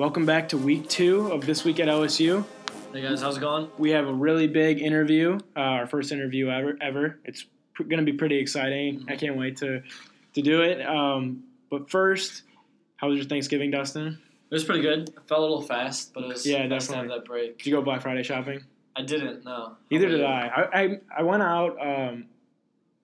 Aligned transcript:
Welcome 0.00 0.24
back 0.24 0.48
to 0.48 0.56
week 0.56 0.88
two 0.88 1.30
of 1.30 1.44
This 1.44 1.62
Week 1.62 1.78
at 1.78 1.86
OSU. 1.88 2.42
Hey 2.90 3.02
guys, 3.02 3.20
how's 3.20 3.36
it 3.36 3.40
going? 3.40 3.68
We 3.76 3.90
have 3.90 4.08
a 4.08 4.14
really 4.14 4.46
big 4.46 4.80
interview, 4.80 5.38
uh, 5.54 5.60
our 5.60 5.86
first 5.86 6.10
interview 6.10 6.48
ever. 6.48 6.78
ever. 6.80 7.18
It's 7.26 7.44
pr- 7.74 7.82
going 7.82 7.98
to 7.98 8.10
be 8.10 8.16
pretty 8.16 8.38
exciting. 8.38 9.04
I 9.10 9.16
can't 9.16 9.36
wait 9.36 9.58
to, 9.58 9.82
to 10.36 10.40
do 10.40 10.62
it. 10.62 10.80
Um, 10.86 11.42
but 11.70 11.90
first, 11.90 12.44
how 12.96 13.10
was 13.10 13.18
your 13.18 13.26
Thanksgiving, 13.26 13.70
Dustin? 13.70 14.18
It 14.50 14.54
was 14.54 14.64
pretty 14.64 14.80
good. 14.80 15.10
I 15.18 15.20
felt 15.28 15.40
a 15.40 15.42
little 15.42 15.60
fast, 15.60 16.14
but 16.14 16.24
it 16.24 16.28
was 16.28 16.46
Yeah, 16.46 16.66
nice 16.66 16.86
to 16.86 16.94
have 16.94 17.02
definitely. 17.04 17.18
that 17.18 17.24
break. 17.26 17.58
Did 17.58 17.66
you 17.66 17.76
go 17.76 17.82
Black 17.82 18.00
Friday 18.00 18.22
shopping? 18.22 18.62
I 18.96 19.02
didn't, 19.02 19.44
no. 19.44 19.76
Neither 19.90 20.08
did? 20.08 20.24
I. 20.24 20.46
I, 20.72 20.80
I. 20.80 21.00
I 21.18 21.22
went 21.24 21.42
out 21.42 21.76
um, 21.78 22.24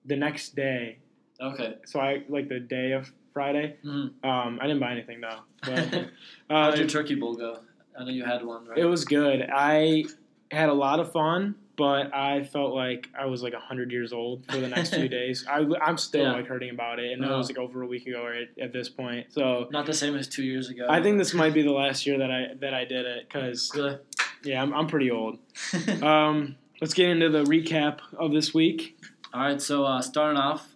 the 0.03 0.15
next 0.15 0.55
day. 0.55 0.97
Okay. 1.39 1.75
So 1.85 1.99
I 1.99 2.23
like 2.27 2.49
the 2.49 2.59
day 2.59 2.93
of 2.93 3.13
Friday. 3.37 3.75
Mhm. 3.85 4.13
Um, 4.25 4.57
I 4.59 4.65
didn't 4.65 4.79
buy 4.79 4.91
anything 4.91 5.21
though. 5.21 5.41
But 5.63 6.09
How 6.49 6.69
uh, 6.69 6.71
did 6.71 6.79
your 6.79 6.87
turkey 6.87 7.13
bowl 7.13 7.35
go? 7.35 7.59
I 7.95 8.03
know 8.03 8.09
you 8.09 8.25
had 8.25 8.43
one, 8.43 8.65
right? 8.65 8.79
It 8.79 8.85
was 8.85 9.05
good. 9.05 9.47
I 9.53 10.05
had 10.49 10.69
a 10.69 10.73
lot 10.73 10.99
of 10.99 11.11
fun, 11.11 11.53
but 11.75 12.11
I 12.15 12.45
felt 12.45 12.73
like 12.73 13.07
I 13.19 13.25
was 13.27 13.43
like 13.43 13.53
hundred 13.53 13.91
years 13.91 14.11
old 14.11 14.43
for 14.49 14.57
the 14.57 14.67
next 14.69 14.95
few 14.95 15.07
days. 15.19 15.45
I, 15.47 15.67
I'm 15.85 15.97
still 15.99 16.23
Yeah. 16.23 16.31
like 16.31 16.47
hurting 16.47 16.71
about 16.71 16.97
it, 16.99 17.11
and 17.13 17.23
it 17.23 17.29
Oh. 17.29 17.37
was 17.37 17.47
like 17.49 17.59
over 17.59 17.83
a 17.83 17.87
week 17.87 18.07
ago 18.07 18.23
right 18.25 18.47
at 18.59 18.73
this 18.73 18.89
point. 18.89 19.27
So 19.31 19.67
Not 19.71 19.85
the 19.85 19.93
same 19.93 20.15
as 20.15 20.27
two 20.27 20.43
years 20.43 20.69
ago. 20.71 20.87
I 20.89 20.99
think 21.03 21.19
this 21.19 21.35
might 21.35 21.53
be 21.53 21.61
the 21.61 21.71
last 21.83 22.07
year 22.07 22.17
that 22.17 22.31
I 22.31 22.55
that 22.61 22.73
I 22.73 22.85
did 22.85 23.05
it 23.05 23.27
because 23.27 23.71
Really? 23.75 23.97
yeah, 24.43 24.63
I'm, 24.63 24.73
I'm 24.73 24.87
pretty 24.87 25.11
old. 25.11 25.37
Um, 26.01 26.55
let's 26.81 26.95
get 26.95 27.09
into 27.09 27.29
the 27.29 27.43
recap 27.43 27.99
of 28.17 28.31
this 28.31 28.51
week. 28.55 28.97
All 29.31 29.41
right, 29.41 29.61
so 29.61 29.83
uh, 29.83 30.01
starting 30.01 30.39
off, 30.39 30.73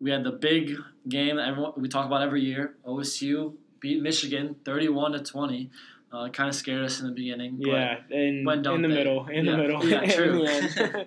we 0.00 0.10
had 0.12 0.22
the 0.22 0.30
big 0.32 0.76
game 1.08 1.36
that 1.36 1.48
everyone 1.48 1.72
we 1.76 1.88
talk 1.88 2.06
about 2.06 2.22
every 2.22 2.42
year. 2.42 2.74
OSU 2.86 3.54
beat 3.80 4.02
Michigan, 4.02 4.56
thirty-one 4.64 5.12
to 5.12 5.20
twenty. 5.20 5.70
Uh, 6.10 6.28
kind 6.30 6.48
of 6.48 6.54
scared 6.54 6.82
us 6.84 7.00
in 7.00 7.06
the 7.06 7.12
beginning. 7.12 7.58
But, 7.60 7.68
Yeah, 7.68 7.96
in 8.10 8.42
when 8.44 8.62
don't 8.62 8.76
in 8.76 8.82
the 8.82 8.88
they? 8.88 8.94
middle, 8.94 9.26
in 9.28 9.44
Yeah. 9.44 9.50
the 9.52 9.56
middle. 9.58 9.84
Yeah, 9.86 10.06
true. 10.14 10.46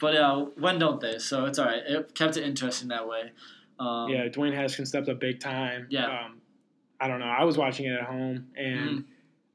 But 0.00 0.16
uh, 0.16 0.46
when 0.58 0.78
don't 0.78 1.00
they? 1.00 1.18
So 1.18 1.46
it's 1.46 1.58
all 1.58 1.66
right. 1.66 1.82
It 1.86 2.14
kept 2.14 2.36
it 2.36 2.44
interesting 2.44 2.88
that 2.88 3.08
way. 3.08 3.30
Um, 3.78 4.08
yeah, 4.10 4.26
Dwayne 4.28 4.52
Haskins 4.54 4.88
stepped 4.88 5.08
up 5.08 5.20
big 5.20 5.40
time. 5.40 5.86
Yeah. 5.88 6.06
Um, 6.26 6.40
I 7.00 7.08
don't 7.08 7.20
know. 7.20 7.26
I 7.26 7.44
was 7.44 7.56
watching 7.56 7.86
it 7.86 7.92
at 7.92 8.02
home 8.06 8.48
and 8.56 8.78
Mhm. 8.90 9.04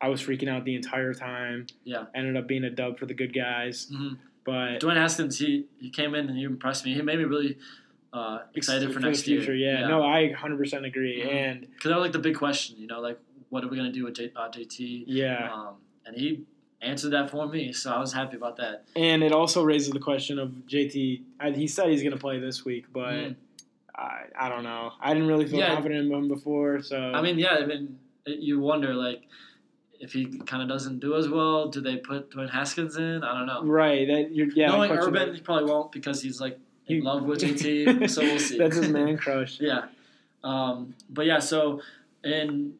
I 0.01 0.07
was 0.07 0.21
freaking 0.21 0.47
out 0.49 0.63
the 0.65 0.75
entire 0.75 1.13
time. 1.13 1.67
Yeah. 1.83 2.05
Ended 2.15 2.37
up 2.37 2.47
being 2.47 2.63
a 2.63 2.69
dub 2.69 2.97
for 2.97 3.05
the 3.05 3.13
good 3.13 3.33
guys. 3.33 3.91
mhm. 3.93 4.17
But 4.45 4.79
Dwayne 4.79 4.95
Haskins, 4.95 5.37
he, 5.39 5.65
he 5.77 5.89
came 5.89 6.15
in 6.15 6.27
and 6.29 6.37
he 6.37 6.43
impressed 6.45 6.85
me. 6.85 6.93
He 6.93 7.01
made 7.01 7.17
me 7.19 7.25
really 7.25 7.57
uh, 8.13 8.39
excited 8.55 8.91
for, 8.93 8.99
the 8.99 9.07
next 9.07 9.21
future, 9.23 9.53
year. 9.53 9.79
yeah. 9.79 9.87
No, 9.87 10.03
I 10.03 10.33
100% 10.35 10.85
agree. 10.85 11.21
Mhm. 11.21 11.27
And 11.31 11.61
because 11.61 11.89
that 11.89 11.95
was 11.97 12.03
like 12.05 12.11
the 12.13 12.19
big 12.19 12.35
question. 12.35 12.75
You 12.79 12.87
know, 12.87 12.99
like 13.01 13.19
what 13.49 13.63
are 13.63 13.67
we 13.67 13.77
gonna 13.77 13.91
do 13.91 14.05
with 14.05 14.15
J, 14.15 14.31
uh, 14.35 14.49
JT? 14.49 15.03
yeah. 15.07 15.51
Um, 15.53 15.75
and 16.05 16.15
he 16.15 16.41
answered 16.81 17.09
that 17.11 17.29
for 17.29 17.47
me, 17.47 17.71
so 17.73 17.91
I 17.91 17.99
was 17.99 18.13
happy 18.13 18.37
about 18.37 18.57
that. 18.57 18.85
And 18.95 19.21
it 19.23 19.31
also 19.31 19.63
raises 19.63 19.91
the 19.91 19.99
question 19.99 20.39
of 20.39 20.49
JT. 20.67 21.21
I, 21.39 21.51
he 21.51 21.67
said 21.67 21.89
he's 21.89 22.01
going 22.01 22.13
to 22.13 22.19
play 22.19 22.39
this 22.39 22.63
week, 22.65 22.85
but 22.91 23.13
Mhm. 23.13 23.35
I, 23.95 24.21
I 24.39 24.49
don't 24.49 24.63
know. 24.63 24.93
I 25.01 25.13
didn't 25.13 25.27
really 25.27 25.45
feel 25.45 25.59
Yeah. 25.59 25.73
confident 25.73 26.05
in 26.05 26.11
him 26.13 26.27
before. 26.29 26.81
So 26.81 26.97
I 26.97 27.21
mean, 27.21 27.37
yeah, 27.37 27.57
I 27.61 27.65
mean, 27.65 27.99
you 28.25 28.59
wonder 28.59 28.93
like 28.93 29.23
if 29.99 30.13
he 30.13 30.25
kind 30.45 30.63
of 30.63 30.69
doesn't 30.69 30.99
do 30.99 31.15
as 31.15 31.27
well, 31.27 31.67
do 31.67 31.81
they 31.81 31.97
put 31.97 32.31
Dwayne 32.31 32.49
Haskins 32.49 32.95
in? 32.95 33.21
I 33.23 33.37
don't 33.37 33.45
know. 33.45 33.63
right. 33.65 34.07
That 34.07 34.33
you're 34.33 34.47
yeah. 34.55 34.67
Knowing 34.67 34.91
Urban, 34.91 35.35
he 35.35 35.41
probably 35.41 35.69
won't 35.69 35.91
because 35.91 36.21
he's 36.21 36.39
like 36.39 36.57
in 36.89 37.03
love 37.03 37.23
with 37.23 37.39
JT. 37.41 38.09
so 38.13 38.21
we'll 38.21 38.39
see. 38.39 38.57
That's 38.57 38.75
his 38.77 38.89
man 38.89 39.17
crush. 39.23 39.59
Yeah. 39.59 39.85
Um, 40.43 40.95
but 41.09 41.25
yeah, 41.25 41.39
so 41.39 41.81
in 42.23 42.73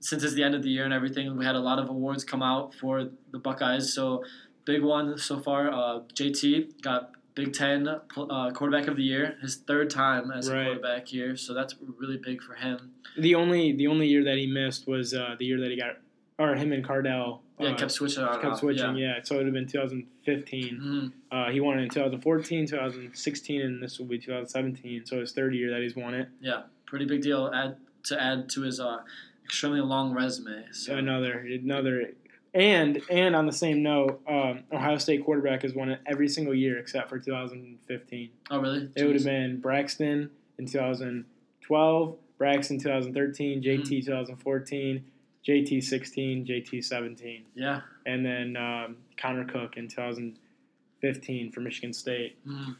since 0.00 0.22
it's 0.22 0.34
the 0.34 0.42
end 0.44 0.54
of 0.54 0.62
the 0.62 0.70
year 0.70 0.84
and 0.84 0.92
everything, 0.94 1.36
we 1.36 1.44
had 1.44 1.56
a 1.56 1.60
lot 1.60 1.78
of 1.78 1.88
awards 1.88 2.24
come 2.24 2.42
out 2.42 2.72
for 2.74 3.08
the 3.32 3.38
Buckeyes. 3.38 3.92
So 3.92 4.24
big 4.64 4.82
one 4.82 5.18
so 5.18 5.40
far, 5.40 5.70
uh, 5.70 6.00
JT 6.14 6.82
got 6.82 7.12
Big 7.34 7.52
Ten 7.52 7.86
uh, 7.88 8.50
quarterback 8.50 8.86
of 8.88 8.96
the 8.96 9.02
year, 9.02 9.36
his 9.42 9.56
third 9.56 9.90
time 9.90 10.30
as 10.30 10.50
Right. 10.50 10.60
a 10.60 10.64
quarterback 10.66 11.08
here. 11.08 11.36
So 11.36 11.54
that's 11.54 11.74
really 11.96 12.16
big 12.16 12.42
for 12.42 12.54
him. 12.54 12.92
The 13.18 13.34
only 13.34 13.72
the 13.72 13.86
only 13.86 14.06
year 14.08 14.24
that 14.24 14.36
he 14.36 14.46
missed 14.46 14.86
was 14.88 15.14
uh, 15.14 15.34
the 15.38 15.44
year 15.44 15.60
that 15.60 15.70
he 15.70 15.76
got, 15.76 15.98
or 16.38 16.54
him 16.54 16.72
and 16.72 16.84
Cardale. 16.84 17.40
Yeah, 17.60 17.70
uh, 17.70 17.76
kept 17.76 17.90
switching 17.92 18.26
kept 18.40 18.58
switching. 18.58 18.96
Yeah. 18.96 19.16
Yeah. 19.16 19.22
so 19.22 19.34
it 19.34 19.38
would 19.38 19.46
have 19.46 19.54
been 19.54 19.66
2015. 19.66 20.80
Mhm. 20.80 21.12
Uh, 21.30 21.50
he 21.50 21.60
won 21.60 21.78
it 21.78 21.82
in 21.82 21.88
2014, 21.90 22.66
2016, 22.66 23.60
and 23.62 23.82
this 23.82 23.98
will 23.98 24.06
be 24.06 24.18
2017. 24.18 25.04
So 25.06 25.20
his 25.20 25.32
third 25.32 25.54
year 25.54 25.70
that 25.70 25.82
he's 25.82 25.96
won 25.96 26.14
it. 26.14 26.28
Yeah, 26.40 26.62
pretty 26.86 27.04
big 27.04 27.22
deal. 27.22 27.50
Add 27.54 27.76
to 28.04 28.22
add 28.22 28.48
to 28.50 28.62
his 28.62 28.78
uh, 28.80 28.98
extremely 29.44 29.80
long 29.80 30.12
resume. 30.14 30.64
So 30.72 30.96
Another 30.96 31.38
another. 31.40 32.12
And 32.54 33.02
and 33.10 33.36
on 33.36 33.44
the 33.46 33.52
same 33.52 33.82
note, 33.82 34.22
um, 34.26 34.64
Ohio 34.72 34.96
State 34.96 35.22
quarterback 35.24 35.62
has 35.62 35.74
won 35.74 35.90
it 35.90 36.00
every 36.06 36.28
single 36.28 36.54
year 36.54 36.78
except 36.78 37.08
for 37.10 37.18
2015. 37.18 38.30
oh 38.50 38.58
really? 38.60 38.88
It 38.96 39.04
would 39.04 39.16
have 39.16 39.24
been 39.24 39.60
Braxton 39.60 40.30
in 40.58 40.66
2012, 40.66 42.16
Braxton 42.38 42.78
2013, 42.78 43.62
JT 43.62 43.80
Mm-hmm. 43.82 43.88
2014, 43.90 45.04
JT 45.46 45.82
16, 45.82 46.46
JT 46.46 46.84
17, 46.84 47.44
Yeah. 47.54 47.80
and 48.06 48.24
then 48.24 48.56
um, 48.56 48.96
Connor 49.16 49.44
Cook 49.44 49.76
in 49.76 49.88
2015 49.88 51.52
for 51.52 51.60
Michigan 51.60 51.92
State. 51.92 52.36
Mhm. 52.46 52.76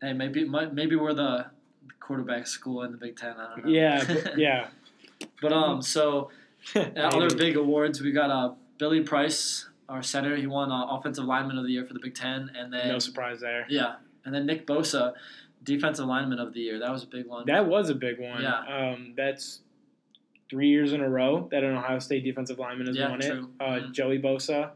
Hey, 0.00 0.12
maybe 0.12 0.44
maybe 0.44 0.96
we're 0.96 1.14
the 1.14 1.46
quarterback 2.00 2.46
school 2.46 2.82
in 2.82 2.92
the 2.92 2.98
Big 2.98 3.16
Ten. 3.16 3.34
I 3.38 3.54
don't 3.56 3.64
know. 3.66 3.70
Yeah, 3.70 4.04
but, 4.06 4.38
yeah. 4.38 4.68
But 5.40 5.52
um, 5.52 5.80
so 5.82 6.30
other 6.96 7.34
big 7.34 7.56
awards 7.56 8.00
we 8.00 8.12
got 8.12 8.30
uh 8.30 8.54
Billy 8.78 9.00
Price, 9.02 9.68
our 9.88 10.02
center. 10.02 10.36
He 10.36 10.46
won 10.46 10.70
uh, 10.70 10.86
offensive 10.90 11.24
lineman 11.24 11.56
of 11.58 11.64
the 11.64 11.70
year 11.72 11.84
for 11.86 11.94
the 11.94 12.00
Big 12.00 12.14
Ten, 12.14 12.50
and 12.56 12.72
then 12.72 12.88
no 12.88 12.98
surprise 12.98 13.40
there. 13.40 13.66
yeah, 13.70 13.96
and 14.24 14.34
then 14.34 14.44
Nick 14.44 14.66
Bosa, 14.66 15.14
defensive 15.62 16.06
lineman 16.06 16.38
of 16.38 16.52
the 16.52 16.60
year. 16.60 16.78
That 16.78 16.90
was 16.92 17.02
a 17.02 17.06
big 17.06 17.26
one. 17.26 17.46
That 17.46 17.66
was 17.66 17.88
a 17.88 17.94
big 17.94 18.20
one. 18.20 18.42
Yeah. 18.42 18.58
Um, 18.92 19.14
that's 19.16 19.60
three 20.48 20.68
years 20.68 20.92
in 20.92 21.00
a 21.00 21.08
row 21.08 21.48
that 21.50 21.64
an 21.64 21.76
Ohio 21.76 21.98
State 21.98 22.24
defensive 22.24 22.58
lineman 22.58 22.86
has 22.86 22.96
Yeah, 22.96 23.10
won 23.10 23.20
true. 23.20 23.50
it. 23.60 23.64
Uh, 23.64 23.64
Mhm. 23.80 23.92
Joey 23.92 24.18
Bosa, 24.18 24.70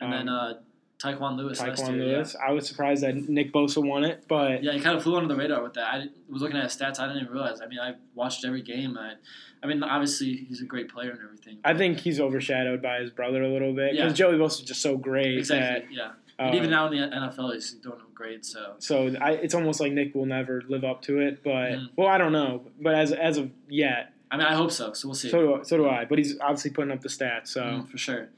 and 0.00 0.12
then 0.12 0.28
um, 0.28 0.34
uh, 0.34 0.54
Tyquan 0.98 1.36
Lewis 1.36 1.60
Tyquan. 1.60 1.98
Lewis. 1.98 2.36
I 2.36 2.52
was 2.52 2.66
surprised 2.66 3.02
that 3.02 3.14
Nick 3.28 3.52
Bosa 3.52 3.84
won 3.86 4.04
it, 4.04 4.24
but 4.28 4.62
Yeah. 4.62 4.70
yeah, 4.70 4.78
he 4.78 4.80
kind 4.80 4.96
of 4.96 5.02
flew 5.02 5.16
under 5.16 5.28
the 5.28 5.38
radar 5.38 5.62
with 5.62 5.74
that. 5.74 5.84
I 5.86 6.04
was 6.28 6.40
looking 6.40 6.56
at 6.56 6.64
his 6.64 6.72
stats. 6.76 6.98
I 7.00 7.06
didn't 7.08 7.22
even 7.22 7.32
realize. 7.32 7.60
I 7.60 7.66
mean, 7.66 7.78
I 7.80 7.94
watched 8.14 8.44
every 8.44 8.62
game. 8.62 8.96
I, 8.96 9.14
I 9.62 9.66
mean, 9.66 9.82
obviously 9.82 10.36
he's 10.48 10.60
a 10.62 10.64
great 10.66 10.88
player 10.88 11.10
and 11.10 11.20
everything. 11.22 11.58
I 11.64 11.74
think 11.74 11.98
he's 12.00 12.20
overshadowed 12.20 12.80
by 12.80 13.00
his 13.00 13.10
brother 13.10 13.42
a 13.42 13.48
little 13.48 13.72
bit 13.74 13.92
because 13.92 14.18
Yeah. 14.18 14.26
Joey 14.28 14.38
Bosa 14.38 14.60
is 14.60 14.66
just 14.68 14.82
so 14.82 14.96
great 14.96 15.38
exactly. 15.38 15.94
yeah. 15.96 16.12
that. 16.36 16.46
and 16.46 16.54
even 16.56 16.68
now 16.70 16.86
in 16.90 16.92
the 16.98 17.16
NFL, 17.16 17.52
he's 17.52 17.74
doing 17.74 17.98
great. 18.14 18.44
So 18.44 18.74
So 18.78 19.14
I, 19.20 19.32
it's 19.32 19.54
almost 19.54 19.80
like 19.80 19.92
Nick 19.92 20.14
will 20.14 20.26
never 20.26 20.62
live 20.68 20.82
up 20.84 21.02
to 21.02 21.18
it, 21.20 21.42
but 21.44 21.50
Mhm. 21.72 21.90
well, 21.96 22.08
I 22.08 22.18
don't 22.18 22.32
know. 22.32 22.62
But 22.80 22.94
as 22.94 23.12
as 23.12 23.36
of 23.38 23.50
yet, 23.68 24.12
I 24.34 24.36
mean, 24.36 24.46
I 24.46 24.54
hope 24.54 24.72
so. 24.72 24.92
So 24.92 25.06
we'll 25.08 25.14
see. 25.14 25.30
so 25.30 25.58
do, 25.58 25.64
so 25.64 25.76
do 25.76 25.88
I. 25.88 26.04
But 26.04 26.18
he's 26.18 26.38
obviously 26.40 26.72
putting 26.72 26.90
up 26.90 27.00
the 27.02 27.08
stats. 27.08 27.48
So 27.48 27.62
Mm, 27.62 27.88
for 27.88 27.98
sure. 27.98 28.28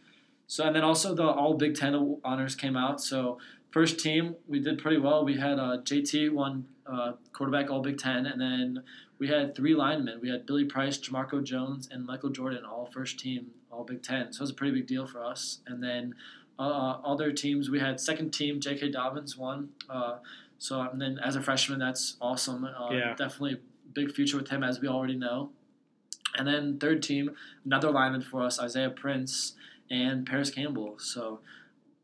So 0.47 0.65
and 0.67 0.77
then 0.77 0.85
also 0.85 1.15
the 1.15 1.25
All 1.27 1.55
Big 1.55 1.75
Ten 1.75 2.19
honors 2.23 2.55
came 2.55 2.77
out. 2.77 3.01
So 3.01 3.39
first 3.71 3.99
team 3.99 4.37
we 4.47 4.61
did 4.61 4.79
pretty 4.79 4.99
well. 4.99 5.25
We 5.25 5.37
had 5.39 5.59
uh, 5.59 5.79
JT 5.83 6.33
won 6.33 6.67
uh, 6.87 7.13
quarterback 7.33 7.71
All 7.71 7.81
Big 7.81 7.97
Ten, 7.99 8.27
and 8.27 8.39
then 8.41 8.83
we 9.19 9.29
had 9.29 9.57
three 9.57 9.75
linemen. 9.75 10.21
We 10.21 10.29
had 10.29 10.45
Billy 10.45 10.65
Price, 10.67 10.99
Jamarco 10.99 11.43
Jones, 11.43 11.89
and 11.91 12.05
Michael 12.05 12.29
Jordan, 12.31 12.65
all 12.67 12.85
first 12.93 13.19
team 13.19 13.47
All 13.73 13.85
Big 13.85 14.03
Ten. 14.03 14.33
So 14.35 14.41
it 14.41 14.43
was 14.43 14.51
a 14.51 14.55
pretty 14.55 14.75
big 14.75 14.87
deal 14.87 15.07
for 15.07 15.25
us. 15.25 15.61
And 15.67 15.83
then 15.83 16.15
uh, 16.59 16.99
other 17.05 17.33
teams 17.33 17.71
we 17.71 17.81
had 17.81 18.01
second 18.01 18.33
team 18.33 18.61
J.K. 18.61 18.91
Dobbins 18.91 19.37
won. 19.39 19.71
Uh, 19.89 20.19
so 20.59 20.81
and 20.83 21.01
then 21.01 21.19
as 21.25 21.37
a 21.37 21.41
freshman, 21.43 21.79
that's 21.79 22.17
awesome. 22.21 22.65
Uh, 22.67 22.91
Yeah. 22.93 23.15
Definitely 23.17 23.61
big 23.95 24.13
future 24.13 24.37
with 24.37 24.49
him, 24.49 24.63
as 24.63 24.81
we 24.81 24.89
already 24.89 25.17
know. 25.17 25.51
And 26.37 26.47
then 26.47 26.79
third 26.79 27.03
team, 27.03 27.31
another 27.65 27.91
lineman 27.91 28.23
for 28.23 28.43
us, 28.43 28.61
Isaiah 28.61 28.91
Prince 28.91 29.55
and 29.91 30.27
Parris 30.27 30.51
Campbell. 30.51 30.95
So 30.99 31.41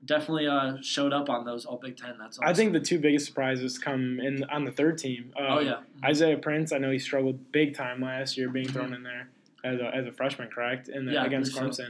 definitely 0.04 0.46
uh, 0.48 0.76
showed 0.82 1.12
up 1.12 1.28
on 1.28 1.44
those 1.44 1.64
All 1.64 1.76
Big 1.78 1.96
Ten. 1.96 2.16
That's 2.18 2.38
awesome. 2.38 2.48
I 2.48 2.54
think 2.54 2.72
the 2.72 2.80
two 2.80 2.98
biggest 2.98 3.26
surprises 3.26 3.78
come 3.78 4.18
in 4.20 4.44
on 4.44 4.64
the 4.64 4.72
third 4.72 4.98
team. 4.98 5.32
Um, 5.38 5.46
Oh 5.48 5.58
yeah, 5.60 5.80
Isaiah 6.04 6.38
Prince. 6.38 6.72
I 6.72 6.78
know 6.78 6.90
he 6.90 6.98
struggled 6.98 7.52
big 7.52 7.74
time 7.76 8.00
last 8.00 8.36
year 8.36 8.48
being 8.48 8.68
thrown 8.68 8.92
in 8.94 9.02
there 9.02 9.28
as 9.64 9.78
a, 9.80 9.94
as 9.94 10.06
a 10.06 10.12
freshman, 10.12 10.48
correct? 10.48 10.88
And 10.88 11.10
Yeah, 11.10 11.24
against 11.24 11.54
believe 11.54 11.74
so. 11.74 11.84
Clemson, 11.84 11.88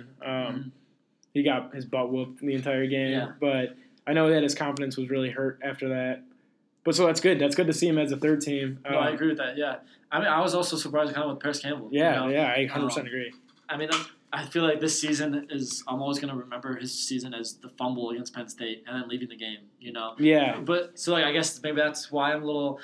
um, 0.49 0.55
Mhm. 0.55 0.71
he 1.33 1.43
got 1.43 1.75
his 1.75 1.87
butt 1.87 2.11
whooped 2.13 2.41
the 2.41 2.55
entire 2.55 2.87
game. 2.87 3.13
Yeah. 3.13 3.33
But 3.41 3.77
I 4.07 4.13
know 4.13 4.29
that 4.31 4.43
his 4.43 4.55
confidence 4.55 4.97
was 4.97 5.09
really 5.09 5.31
hurt 5.31 5.61
after 5.63 5.89
that. 5.91 6.23
But 6.85 6.95
so 6.97 7.07
that's 7.07 7.21
good. 7.21 7.39
That's 7.39 7.55
good 7.55 7.67
to 7.69 7.73
see 7.73 7.89
him 7.89 7.99
as 7.99 8.11
a 8.13 8.17
third 8.17 8.41
team. 8.41 8.81
No, 8.89 8.97
I 8.99 9.09
Um, 9.09 9.15
agree 9.15 9.29
with 9.29 9.39
that. 9.39 9.57
Yeah, 9.57 9.77
I 10.11 10.19
mean, 10.19 10.29
I 10.29 10.41
was 10.41 10.55
also 10.55 10.77
surprised 10.77 11.15
kind 11.15 11.25
of 11.25 11.31
with 11.35 11.41
Parris 11.43 11.61
Campbell. 11.61 11.89
you 11.93 12.01
Yeah, 12.01 12.17
know? 12.17 12.29
yeah, 12.29 12.53
I 12.57 12.67
100% 12.67 13.03
Um, 13.03 13.07
agree. 13.07 13.33
I 13.69 13.77
mean, 13.77 13.89
I'm- 13.93 14.07
I 14.35 14.47
feel 14.47 14.63
like 14.63 14.81
this 14.81 14.99
season 14.99 15.47
is. 15.51 15.85
I'm 15.87 16.01
always 16.01 16.19
gonna 16.19 16.35
remember 16.35 16.75
his 16.77 16.91
season 16.99 17.35
as 17.35 17.53
the 17.59 17.69
fumble 17.69 18.09
against 18.11 18.35
Penn 18.35 18.49
State 18.49 18.83
and 18.87 18.97
then 19.03 19.07
leaving 19.07 19.29
the 19.29 19.37
game. 19.37 19.59
You 19.79 19.93
know. 19.93 20.15
Yeah, 20.19 20.59
But 20.65 20.99
so 20.99 21.13
like 21.13 21.25
I 21.25 21.33
guess 21.33 21.63
maybe 21.63 21.77
that's 21.77 22.11
why 22.11 22.33
I'm 22.33 22.43
a 22.43 22.47
little 22.47 22.81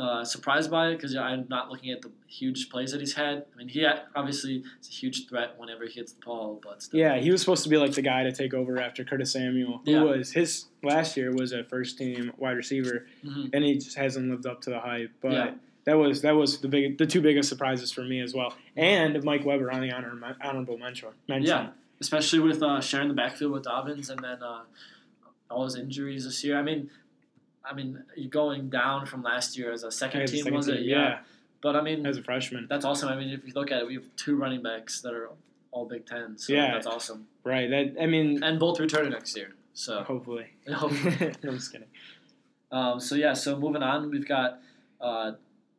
uh, 0.00 0.24
surprised 0.24 0.70
by 0.70 0.88
it 0.88 0.96
because 0.96 1.14
I'm 1.14 1.44
not 1.50 1.68
looking 1.70 1.90
at 1.90 2.00
the 2.00 2.10
huge 2.26 2.70
plays 2.70 2.92
that 2.92 3.00
he's 3.00 3.14
had. 3.14 3.44
I 3.52 3.58
mean, 3.58 3.68
he 3.68 3.82
had, 3.82 4.02
obviously 4.16 4.64
is 4.80 4.88
a 4.88 4.92
huge 4.92 5.28
threat 5.28 5.54
whenever 5.58 5.84
he 5.84 5.92
hits 5.92 6.12
the 6.12 6.20
ball, 6.24 6.58
but 6.64 6.82
still. 6.82 6.98
Yeah, 6.98 7.18
he 7.18 7.30
was 7.30 7.40
supposed 7.42 7.62
to 7.64 7.68
be 7.68 7.76
like 7.76 7.92
the 7.92 8.00
guy 8.02 8.22
to 8.22 8.32
take 8.32 8.54
over 8.54 8.80
after 8.80 9.04
Curtis 9.04 9.32
Samuel, 9.32 9.82
who 9.84 9.90
Yeah. 9.92 10.02
was 10.02 10.32
his 10.32 10.66
last 10.82 11.16
year 11.16 11.32
was 11.34 11.52
a 11.52 11.64
first 11.64 11.98
team 11.98 12.32
wide 12.38 12.56
receiver, 12.56 13.06
Mhm. 13.24 13.50
and 13.52 13.62
he 13.64 13.74
just 13.74 13.96
hasn't 13.96 14.30
lived 14.30 14.46
up 14.46 14.62
to 14.62 14.70
the 14.70 14.80
hype. 14.80 15.10
But 15.20 15.32
Yeah. 15.32 15.54
that 15.84 15.98
was 15.98 16.22
that 16.22 16.32
was 16.36 16.60
the 16.60 16.68
big 16.68 16.96
the 16.96 17.06
two 17.06 17.20
biggest 17.20 17.48
surprises 17.50 17.92
for 17.92 18.02
me 18.02 18.20
as 18.20 18.32
well, 18.34 18.54
and 18.76 19.22
Mike 19.22 19.44
Weber 19.44 19.70
on 19.70 19.82
the 19.82 19.92
honor, 19.92 20.36
honorable 20.42 20.78
mention. 20.78 21.10
Yeah, 21.28 21.70
especially 22.00 22.38
with 22.38 22.62
uh, 22.62 22.80
sharing 22.80 23.08
the 23.08 23.14
backfield 23.14 23.52
with 23.52 23.64
Dobbins 23.64 24.08
and 24.08 24.20
then 24.24 24.42
uh, 24.42 24.62
all 25.50 25.64
his 25.64 25.74
injuries 25.76 26.24
this 26.24 26.42
year. 26.44 26.56
I 26.58 26.62
mean, 26.62 26.88
I 27.64 27.74
mean, 27.74 28.02
you 28.16 28.28
going 28.28 28.70
down 28.70 29.06
from 29.06 29.22
last 29.22 29.56
year 29.58 29.72
as 29.72 29.82
a 29.84 29.90
second 29.90 30.22
As 30.22 30.30
a 30.30 30.34
team, 30.34 30.42
second 30.44 30.56
was 30.56 30.66
team, 30.66 30.76
it? 30.76 30.82
Yeah. 30.82 31.18
But 31.62 31.76
I 31.76 31.82
mean, 31.82 32.06
as 32.06 32.16
a 32.16 32.22
freshman. 32.22 32.66
that's 32.68 32.84
awesome. 32.84 33.08
I 33.10 33.16
mean, 33.16 33.28
if 33.30 33.46
you 33.46 33.52
look 33.54 33.70
at 33.70 33.82
it, 33.82 33.86
we 33.86 33.94
have 33.94 34.04
two 34.16 34.36
running 34.36 34.62
backs 34.62 35.00
that 35.02 35.12
are 35.12 35.28
all 35.72 35.86
Big 35.86 36.06
Ten. 36.06 36.38
So 36.38 36.52
Yeah. 36.52 36.72
that's 36.72 36.86
awesome. 36.86 37.26
Right. 37.44 37.68
That 37.68 37.96
I 38.00 38.06
mean, 38.06 38.42
And 38.42 38.58
both 38.58 38.80
returning 38.80 39.12
next 39.12 39.36
year. 39.36 39.52
So, 39.74 40.02
hopefully. 40.02 40.46
Hopefully. 40.72 41.32
I'm 41.44 41.54
just 41.56 41.70
kidding. 41.72 41.86
um, 42.72 42.98
so 43.00 43.14
yeah. 43.14 43.34
So 43.34 43.56
moving 43.58 43.82
on, 43.82 44.10
we've 44.10 44.26
got 44.26 44.60
uh, 45.00 45.32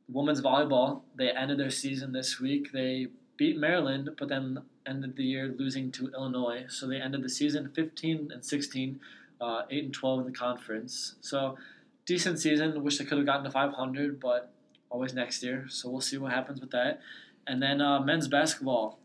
women's 0.07 0.41
volleyball. 0.41 1.01
They 1.15 1.29
ended 1.29 1.57
their 1.59 1.69
season 1.69 2.11
this 2.13 2.39
week. 2.39 2.71
They 2.71 3.07
beat 3.37 3.57
Maryland, 3.57 4.09
but 4.17 4.29
then 4.29 4.59
ended 4.87 5.15
the 5.17 5.23
year 5.23 5.53
losing 5.57 5.91
to 5.93 6.07
Illinois. 6.15 6.65
So 6.69 6.87
they 6.87 7.01
ended 7.01 7.21
the 7.23 7.29
season 7.29 7.69
15 7.75 8.29
and 8.33 8.43
16, 8.45 8.99
uh, 9.41 9.63
8 9.69 9.85
and 9.85 9.93
12 9.93 10.19
in 10.19 10.25
the 10.27 10.31
conference. 10.31 11.15
So 11.21 11.57
decent 12.05 12.39
season. 12.39 12.81
Wish 12.83 12.99
they 12.99 13.05
could 13.05 13.17
have 13.17 13.27
gotten 13.27 13.43
to 13.43 13.51
500, 13.51 14.19
but 14.19 14.53
always 14.89 15.13
next 15.13 15.41
year. 15.43 15.65
So 15.69 15.89
we'll 15.89 16.01
see 16.01 16.17
what 16.17 16.31
happens 16.31 16.61
with 16.61 16.71
that. 16.71 17.01
And 17.47 17.61
then 17.61 17.81
uh, 17.81 17.99
men's 17.99 18.27
basketball 18.27 18.99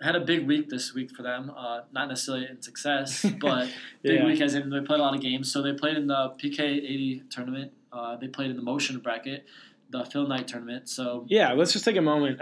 had 0.00 0.14
a 0.14 0.20
big 0.20 0.46
week 0.46 0.68
this 0.68 0.94
week 0.94 1.10
for 1.10 1.22
them. 1.22 1.52
Uh, 1.56 1.80
not 1.92 2.08
necessarily 2.08 2.46
in 2.48 2.60
success, 2.62 3.24
but 3.40 3.68
big 4.02 4.24
week 4.24 4.40
as 4.40 4.54
in 4.54 4.70
they 4.70 4.80
played 4.80 5.00
a 5.00 5.02
lot 5.02 5.14
of 5.14 5.20
games. 5.20 5.50
So 5.50 5.62
they 5.62 5.72
played 5.72 5.96
in 5.96 6.06
the 6.06 6.34
PK 6.42 6.60
80 6.60 7.22
tournament. 7.30 7.72
Uh, 7.92 8.16
they 8.16 8.28
played 8.28 8.50
in 8.50 8.56
the 8.56 8.62
motion 8.62 8.98
bracket, 8.98 9.46
the 9.90 10.04
Phil 10.04 10.26
Knight 10.26 10.46
tournament. 10.46 10.88
So 10.88 11.24
Yeah, 11.28 11.52
let's 11.52 11.72
just 11.72 11.84
take 11.84 11.96
a 11.96 12.02
moment. 12.02 12.40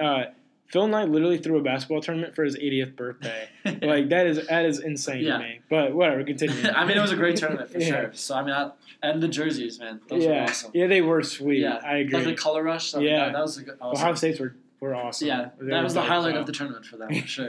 Phil 0.68 0.86
Knight 0.88 1.08
literally 1.08 1.38
threw 1.38 1.58
a 1.58 1.62
basketball 1.62 2.00
tournament 2.00 2.34
for 2.34 2.44
his 2.44 2.56
80th 2.56 2.96
birthday. 2.96 3.48
like 3.82 4.08
that 4.08 4.26
is 4.26 4.46
that 4.48 4.64
is 4.66 4.80
insane 4.80 5.22
Yeah. 5.24 5.38
to 5.38 5.38
me. 5.44 5.60
But 5.70 5.94
whatever, 5.94 6.24
continue. 6.24 6.68
I 6.74 6.84
mean, 6.84 6.96
it 6.96 7.00
was 7.00 7.12
a 7.12 7.16
great 7.16 7.36
tournament 7.36 7.70
for 7.70 7.78
Yeah. 7.80 7.86
sure. 7.86 8.10
So 8.14 8.34
I 8.34 8.42
mean, 8.42 8.54
I, 8.54 8.70
and 9.02 9.22
the 9.22 9.28
jerseys, 9.28 9.78
man, 9.78 10.00
those 10.08 10.26
were 10.26 10.34
awesome. 10.34 10.70
yeah, 10.74 10.86
they 10.86 11.02
were 11.02 11.22
sweet. 11.22 11.60
Yeah, 11.60 11.80
I 11.84 11.98
agree. 11.98 12.14
Like 12.18 12.24
the 12.26 12.34
color 12.34 12.62
rush. 12.62 12.94
I 12.94 12.98
mean, 12.98 13.08
Yeah. 13.08 13.26
that, 13.26 13.32
that 13.34 13.42
was 13.42 13.58
a 13.58 13.62
good. 13.62 13.76
Awesome. 13.80 14.02
Ohio 14.02 14.14
State's 14.14 14.40
were 14.40 14.56
were 14.80 14.94
awesome. 14.94 15.28
Yeah, 15.28 15.50
They 15.60 15.70
that 15.70 15.82
was 15.84 15.94
the 15.94 16.02
highlight 16.02 16.34
so. 16.34 16.40
of 16.40 16.46
the 16.46 16.52
tournament 16.52 16.84
for 16.84 16.96
them, 16.98 17.08
for 17.14 17.26
sure. 17.26 17.48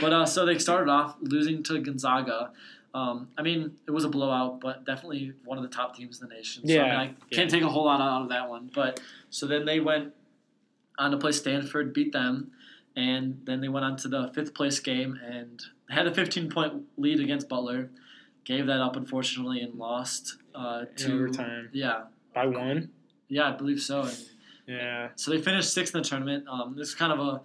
but 0.00 0.12
uh, 0.12 0.26
so 0.26 0.44
they 0.46 0.58
started 0.58 0.90
off 0.90 1.16
losing 1.22 1.62
to 1.64 1.78
Gonzaga. 1.80 2.50
Um, 2.92 3.28
I 3.38 3.42
mean, 3.42 3.76
it 3.86 3.92
was 3.92 4.04
a 4.04 4.08
blowout, 4.08 4.60
but 4.60 4.84
definitely 4.84 5.32
one 5.44 5.56
of 5.58 5.62
the 5.62 5.70
top 5.70 5.96
teams 5.96 6.20
in 6.20 6.28
the 6.28 6.34
nation. 6.34 6.66
So, 6.66 6.72
I, 6.72 6.76
Yeah, 6.76 6.82
mean, 7.06 7.14
I 7.30 7.34
can't 7.34 7.48
take 7.50 7.62
a 7.62 7.68
whole 7.68 7.84
lot 7.84 8.00
out 8.00 8.22
of 8.22 8.28
that 8.30 8.48
one. 8.50 8.68
But 8.74 9.00
so 9.30 9.46
then 9.46 9.64
they 9.64 9.78
went 9.78 10.12
on 11.00 11.10
to 11.10 11.16
play 11.16 11.32
Stanford, 11.32 11.92
beat 11.92 12.12
them, 12.12 12.52
and 12.94 13.40
then 13.44 13.60
they 13.60 13.68
went 13.68 13.84
on 13.84 13.96
to 13.96 14.08
the 14.08 14.30
fifth 14.34 14.54
place 14.54 14.78
game 14.78 15.18
and 15.24 15.62
had 15.88 16.06
a 16.06 16.14
15 16.14 16.50
point 16.50 16.82
lead 16.96 17.18
against 17.20 17.48
Butler. 17.48 17.90
Gave 18.44 18.66
that 18.66 18.80
up 18.80 18.96
unfortunately 18.96 19.60
and 19.60 19.74
lost 19.74 20.36
uh, 20.54 20.84
to 20.96 21.12
overtime 21.14 21.68
Yeah, 21.72 22.02
by 22.34 22.46
one. 22.46 22.90
yeah, 23.28 23.48
I 23.48 23.52
believe 23.56 23.80
so. 23.80 24.02
And 24.02 24.18
Yeah, 24.66 25.08
so 25.14 25.30
they 25.30 25.40
finished 25.40 25.72
sixth 25.72 25.94
in 25.94 26.02
the 26.02 26.08
tournament. 26.08 26.46
Um, 26.48 26.74
this 26.76 26.88
is 26.88 26.94
kind 26.94 27.12
of 27.12 27.18
a 27.20 27.40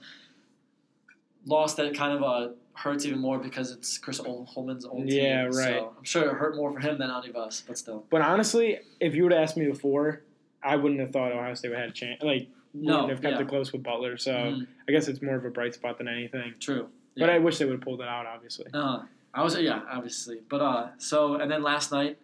loss 1.45 1.75
that 1.75 1.93
kind 1.95 2.13
of 2.17 2.23
uh, 2.23 2.53
hurts 2.73 3.05
even 3.05 3.19
more 3.19 3.37
because 3.39 3.71
it's 3.71 3.97
Chris 3.97 4.19
Holtmann's 4.19 4.85
old 4.85 5.07
team. 5.07 5.23
Yeah, 5.23 5.43
right. 5.45 5.53
So 5.53 5.93
I'm 5.97 6.03
sure 6.03 6.29
it 6.29 6.33
hurt 6.33 6.55
more 6.55 6.71
for 6.73 6.79
him 6.79 6.97
than 6.97 7.11
any 7.11 7.29
of 7.29 7.35
us, 7.35 7.63
but 7.67 7.77
still. 7.77 8.05
but 8.09 8.21
honestly, 8.21 8.79
if 8.99 9.15
you 9.15 9.23
would 9.23 9.31
have 9.31 9.41
asked 9.43 9.57
me 9.57 9.67
before, 9.67 10.21
I 10.63 10.75
wouldn't 10.77 10.99
have 11.01 11.11
thought 11.11 11.31
Ohio 11.31 11.53
State 11.53 11.69
would 11.69 11.77
have 11.77 11.85
had 11.87 11.91
a 11.91 11.93
chance. 11.93 12.23
Like, 12.23 12.47
No, 12.75 12.93
wouldn't 12.93 13.09
have 13.11 13.21
kept 13.21 13.35
yeah. 13.35 13.41
it 13.41 13.47
close 13.47 13.71
with 13.71 13.83
Butler. 13.83 14.17
So 14.17 14.33
Mhm, 14.33 14.67
I 14.87 14.91
guess 14.91 15.07
it's 15.07 15.21
more 15.21 15.35
of 15.35 15.45
a 15.45 15.49
bright 15.49 15.73
spot 15.73 15.97
than 15.97 16.07
anything. 16.07 16.55
true. 16.59 16.89
But 17.17 17.29
I 17.29 17.39
wish 17.39 17.57
they 17.57 17.65
would 17.65 17.75
have 17.75 17.81
pulled 17.81 18.01
it 18.01 18.07
out. 18.07 18.25
Obviously. 18.25 18.65
Uh, 18.73 19.03
I 19.33 19.43
was 19.43 19.57
yeah, 19.59 19.81
obviously, 19.89 20.41
but 20.49 20.61
uh, 20.61 20.89
so 20.97 21.35
and 21.35 21.49
then 21.49 21.63
last 21.63 21.91
night 21.91 22.17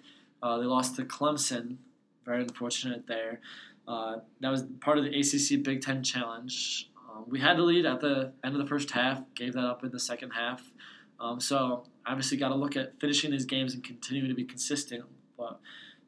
uh, 0.43 0.57
they 0.57 0.65
lost 0.65 0.95
to 0.97 1.03
Clemson. 1.05 1.77
Very 2.25 2.41
unfortunate 2.43 3.07
there. 3.07 3.39
Uh, 3.87 4.17
that 4.41 4.49
was 4.49 4.63
part 4.79 4.97
of 4.97 5.03
the 5.03 5.19
ACC 5.19 5.63
Big 5.63 5.81
Ten 5.81 6.03
Challenge. 6.03 6.89
Um, 7.09 7.25
we 7.27 7.39
had 7.39 7.57
the 7.57 7.63
lead 7.63 7.85
at 7.85 7.99
the 7.99 8.31
end 8.43 8.55
of 8.55 8.61
the 8.61 8.67
first 8.67 8.91
half, 8.91 9.21
gave 9.35 9.53
that 9.53 9.65
up 9.65 9.83
in 9.83 9.91
the 9.91 9.99
second 9.99 10.31
half. 10.31 10.71
Um, 11.19 11.39
so 11.39 11.83
obviously, 12.05 12.37
got 12.37 12.49
to 12.49 12.55
look 12.55 12.75
at 12.75 12.99
finishing 12.99 13.31
these 13.31 13.45
games 13.45 13.73
and 13.73 13.83
continuing 13.83 14.29
to 14.29 14.35
be 14.35 14.43
consistent. 14.45 15.03
But 15.37 15.59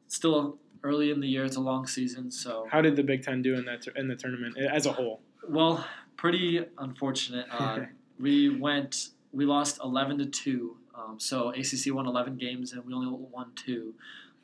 still 0.08 0.58
early 0.84 1.10
in 1.10 1.18
the 1.20 1.26
year; 1.26 1.44
it's 1.44 1.56
a 1.56 1.60
long 1.60 1.86
season. 1.86 2.30
So 2.30 2.66
How 2.70 2.80
did 2.80 2.94
the 2.94 3.02
Big 3.02 3.22
Ten 3.24 3.42
do 3.42 3.54
in 3.54 3.64
that 3.64 3.84
in 3.96 4.06
the 4.06 4.14
tournament 4.16 4.56
as 4.58 4.86
a 4.86 4.92
whole? 4.92 5.20
well, 5.48 5.84
pretty 6.16 6.64
unfortunate. 6.78 7.46
Uh, 7.50 7.80
we 8.20 8.48
went, 8.50 9.08
we 9.32 9.44
lost 9.46 9.80
eleven 9.82 10.18
to 10.18 10.26
two. 10.26 10.76
Um, 10.94 11.18
so 11.18 11.48
ACC 11.50 11.92
won 11.92 12.06
eleven 12.06 12.36
games 12.36 12.72
and 12.72 12.84
we 12.84 12.94
only 12.94 13.08
won 13.32 13.50
two. 13.56 13.94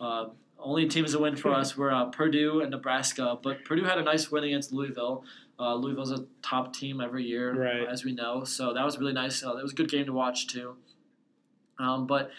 Uh, 0.00 0.26
only 0.58 0.86
teams 0.88 1.12
that 1.12 1.20
win 1.20 1.36
for 1.36 1.52
us 1.54 1.76
were 1.76 1.90
uh, 1.92 2.06
Purdue 2.06 2.60
and 2.60 2.70
Nebraska, 2.70 3.38
but 3.42 3.64
Purdue 3.64 3.84
had 3.84 3.96
a 3.98 4.02
nice 4.02 4.30
win 4.30 4.44
against 4.44 4.72
Louisville. 4.72 5.24
Uh, 5.58 5.74
Louisville's 5.74 6.10
a 6.10 6.24
top 6.42 6.74
team 6.74 7.00
every 7.00 7.24
year, 7.24 7.54
Right. 7.54 7.86
as 7.88 8.04
we 8.04 8.12
know. 8.12 8.44
So 8.44 8.74
that 8.74 8.84
was 8.84 8.98
really 8.98 9.12
nice. 9.12 9.42
Uh, 9.44 9.56
it 9.56 9.62
was 9.62 9.72
a 9.72 9.74
good 9.74 9.90
game 9.90 10.06
to 10.06 10.12
watch 10.12 10.46
too. 10.48 10.76
Um, 11.78 12.06
but 12.06 12.30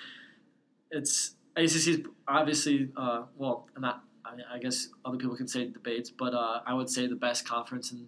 it's 0.91 1.35
ACC's 1.57 2.01
obviously 2.39 2.89
uh, 2.95 3.23
well, 3.37 3.67
not. 3.77 4.03
I, 4.23 4.55
I 4.55 4.59
guess 4.59 4.87
other 5.03 5.17
people 5.17 5.35
can 5.35 5.47
say 5.47 5.65
debates, 5.65 6.09
but 6.09 6.33
uh, 6.33 6.61
I 6.65 6.73
would 6.73 6.89
say 6.89 7.07
the 7.07 7.15
best 7.15 7.45
conference 7.47 7.91
in 7.91 8.05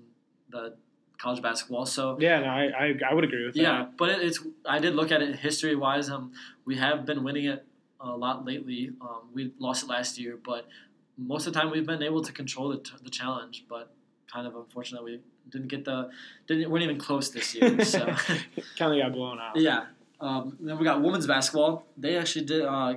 the 0.49 0.75
college 1.17 1.41
basketball. 1.41 1.85
So 1.85 2.17
Yeah, 2.19 2.39
no, 2.39 2.47
I, 2.47 2.63
I, 2.77 2.93
I 3.09 3.13
would 3.13 3.23
agree 3.23 3.45
with 3.45 3.55
yeah, 3.55 3.87
but 3.97 4.09
it, 4.09 4.21
it's 4.21 4.39
I 4.67 4.79
did 4.79 4.95
look 4.95 5.11
at 5.11 5.21
it 5.21 5.35
history 5.37 5.75
wise. 5.75 6.09
Um, 6.09 6.31
we 6.65 6.77
have 6.77 7.05
been 7.05 7.23
winning 7.23 7.45
it 7.45 7.65
a 7.99 8.11
lot 8.11 8.45
lately. 8.45 8.91
Um, 9.01 9.29
we 9.33 9.53
lost 9.59 9.83
it 9.83 9.89
last 9.89 10.19
year, 10.19 10.37
but 10.43 10.67
most 11.17 11.47
of 11.47 11.53
the 11.53 11.59
time 11.59 11.71
we've 11.71 11.85
been 11.85 12.03
able 12.03 12.21
to 12.23 12.31
control 12.31 12.69
the, 12.69 12.77
t- 12.77 12.91
the 13.03 13.09
challenge. 13.09 13.65
But 13.67 13.93
kind 14.31 14.47
of 14.47 14.55
unfortunate 14.55 15.03
we 15.03 15.19
didn't 15.49 15.67
get 15.67 15.85
the 15.85 16.09
didn't 16.47 16.69
weren't 16.69 16.83
even 16.83 16.99
close 16.99 17.31
this 17.31 17.55
year. 17.55 17.83
So 17.85 17.99
kind 18.77 18.93
of 18.93 18.99
got 19.01 19.13
blown 19.13 19.39
out. 19.39 19.55
yeah. 19.57 19.85
Um, 20.19 20.57
then 20.61 20.77
we 20.77 20.85
got 20.85 21.01
women's 21.01 21.27
basketball. 21.27 21.85
They 21.97 22.15
actually 22.15 22.45
did 22.45 22.61
uh, 22.63 22.95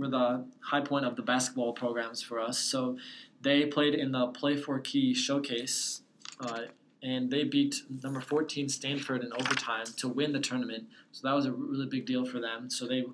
were 0.00 0.08
the 0.08 0.44
high 0.60 0.80
point 0.80 1.04
of 1.04 1.14
the 1.16 1.22
basketball 1.22 1.72
programs 1.72 2.22
for 2.22 2.40
us. 2.40 2.58
So 2.58 2.96
they 3.42 3.66
played 3.66 3.94
in 3.94 4.12
the 4.12 4.28
Play4Kay 4.28 5.14
showcase, 5.14 6.02
uh, 6.40 6.62
and 7.02 7.30
they 7.30 7.44
beat 7.44 7.76
number 8.02 8.20
14 8.20 8.68
Stanford 8.68 9.22
in 9.22 9.32
overtime 9.32 9.86
to 9.98 10.08
win 10.08 10.32
the 10.32 10.40
tournament. 10.40 10.84
So 11.12 11.28
that 11.28 11.34
was 11.34 11.46
a 11.46 11.52
really 11.52 11.86
big 11.86 12.06
deal 12.06 12.24
for 12.24 12.40
them. 12.40 12.68
So 12.70 12.86
they 12.86 13.04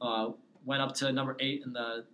uh, 0.00 0.30
went 0.64 0.82
up 0.82 0.94
to 0.96 1.12
number 1.12 1.36
eight 1.40 1.62
in 1.64 1.72
the 1.72 2.04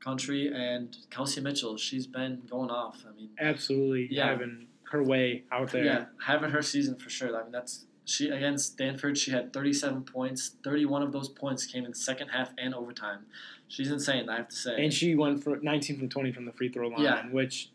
country, 0.00 0.50
and 0.54 0.96
Kelsey 1.10 1.40
Mitchell, 1.40 1.76
she's 1.76 2.06
been 2.06 2.42
going 2.48 2.70
off. 2.70 3.04
I 3.08 3.14
mean, 3.14 3.30
Absolutely 3.40 4.08
Yeah. 4.10 4.28
having 4.28 4.66
her 4.90 5.02
way 5.02 5.44
out 5.50 5.70
there. 5.72 5.84
yeah, 5.84 6.04
having 6.24 6.50
her 6.50 6.62
season 6.62 6.96
for 6.96 7.10
sure. 7.10 7.36
I 7.36 7.42
mean, 7.42 7.52
that's 7.52 7.86
she 8.04 8.28
against 8.28 8.72
Stanford. 8.72 9.16
She 9.18 9.30
had 9.30 9.52
37 9.52 10.02
points. 10.04 10.56
31 10.62 11.02
of 11.02 11.12
those 11.12 11.28
points 11.28 11.66
came 11.66 11.84
in 11.84 11.94
second 11.94 12.28
half 12.28 12.50
and 12.58 12.74
overtime. 12.74 13.20
She's 13.68 13.90
insane. 13.90 14.28
I 14.28 14.36
have 14.36 14.48
to 14.48 14.56
say. 14.56 14.82
And 14.84 14.92
she 14.92 15.14
went 15.14 15.42
for 15.42 15.56
19 15.56 15.98
from 15.98 16.08
20 16.08 16.32
from 16.32 16.44
the 16.44 16.52
free 16.52 16.68
throw 16.68 16.88
line, 16.88 17.02
Yeah. 17.02 17.26
which, 17.28 17.70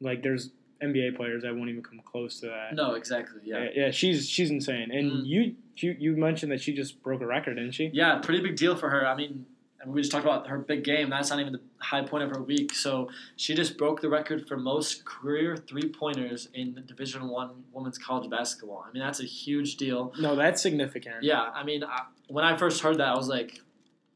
like, 0.00 0.22
there's 0.22 0.50
NBA 0.82 1.16
players 1.16 1.42
that 1.42 1.54
won't 1.56 1.70
even 1.70 1.82
come 1.82 2.00
close 2.04 2.40
to 2.40 2.46
that. 2.46 2.74
no, 2.74 2.92
exactly. 2.94 3.40
Yeah. 3.44 3.64
yeah, 3.64 3.70
yeah, 3.74 3.90
she's 3.90 4.28
she's 4.28 4.50
insane. 4.50 4.90
And 4.90 5.10
Mhm. 5.10 5.26
you, 5.26 5.54
you 5.76 5.96
you 5.98 6.16
mentioned 6.16 6.52
that 6.52 6.60
she 6.60 6.74
just 6.74 7.02
broke 7.02 7.20
a 7.22 7.26
record, 7.26 7.54
didn't 7.54 7.72
she? 7.72 7.90
Yeah, 7.94 8.18
pretty 8.18 8.42
big 8.42 8.56
deal 8.56 8.76
for 8.76 8.90
her. 8.90 9.06
I 9.06 9.14
mean, 9.14 9.46
Mean, 9.86 9.94
we 9.94 10.00
just 10.02 10.12
talked 10.12 10.24
about 10.24 10.48
her 10.48 10.58
big 10.58 10.84
game. 10.84 11.10
That's 11.10 11.30
not 11.30 11.40
even 11.40 11.52
the 11.52 11.60
high 11.78 12.02
point 12.02 12.24
of 12.24 12.30
her 12.30 12.42
week. 12.42 12.74
So 12.74 13.08
she 13.36 13.54
just 13.54 13.78
broke 13.78 14.00
the 14.00 14.08
record 14.08 14.46
for 14.48 14.56
most 14.56 15.04
career 15.04 15.56
three 15.56 15.88
pointers 15.88 16.48
in 16.54 16.82
Division 16.86 17.28
One 17.28 17.64
women's 17.72 17.98
college 17.98 18.28
basketball. 18.28 18.84
I 18.88 18.92
mean, 18.92 19.02
that's 19.02 19.20
a 19.20 19.24
huge 19.24 19.76
deal. 19.76 20.12
No, 20.18 20.34
that's 20.36 20.60
significant. 20.60 21.22
Yeah, 21.22 21.40
I 21.40 21.64
mean, 21.64 21.84
I, 21.84 22.02
when 22.28 22.44
I 22.44 22.56
first 22.56 22.82
heard 22.82 22.98
that, 22.98 23.08
I 23.08 23.16
was 23.16 23.28
like, 23.28 23.60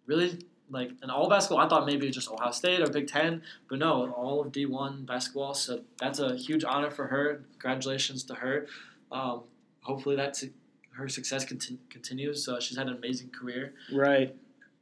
really? 0.06 0.38
Like, 0.72 0.92
in 1.02 1.10
all 1.10 1.28
basketball, 1.28 1.64
I 1.64 1.68
thought 1.68 1.84
maybe 1.84 2.08
just 2.10 2.30
Ohio 2.30 2.52
State 2.52 2.80
or 2.80 2.86
Big 2.86 3.08
Ten, 3.08 3.42
but 3.68 3.80
no, 3.80 4.08
all 4.12 4.40
of 4.40 4.52
D1 4.52 5.04
basketball. 5.04 5.52
So 5.52 5.82
that's 5.98 6.20
a 6.20 6.36
huge 6.36 6.62
honor 6.62 6.92
for 6.92 7.08
her. 7.08 7.44
Congratulations 7.58 8.22
to 8.24 8.34
her. 8.36 8.66
Um, 9.10 9.42
hopefully, 9.82 10.14
that's 10.14 10.44
her 10.92 11.08
success 11.08 11.44
conti- 11.44 11.80
continues. 11.88 12.48
Uh, 12.48 12.60
she's 12.60 12.76
had 12.76 12.86
an 12.88 12.94
amazing 12.96 13.30
career. 13.30 13.74
Right. 13.92 14.36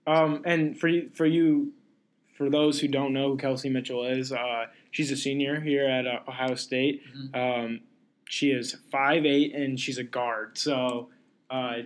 Um, 0.08 0.42
and 0.46 0.78
for 0.78 0.88
you, 0.88 1.10
for 1.12 1.26
you 1.26 1.72
for 2.36 2.48
those 2.48 2.80
who 2.80 2.88
don't 2.88 3.12
know 3.12 3.30
who 3.30 3.36
Kelsey 3.36 3.68
Mitchell 3.68 4.06
is, 4.06 4.32
uh, 4.32 4.66
she's 4.90 5.10
a 5.10 5.16
senior 5.16 5.60
here 5.60 5.86
at 5.86 6.06
uh, 6.06 6.20
Ohio 6.28 6.54
State. 6.54 7.02
Mhm. 7.14 7.34
Um, 7.36 7.80
she 8.24 8.50
is 8.50 8.76
5'8 8.92 9.54
and 9.54 9.78
she's 9.78 9.98
a 9.98 10.04
guard. 10.04 10.56
So 10.56 11.08
uh, 11.50 11.78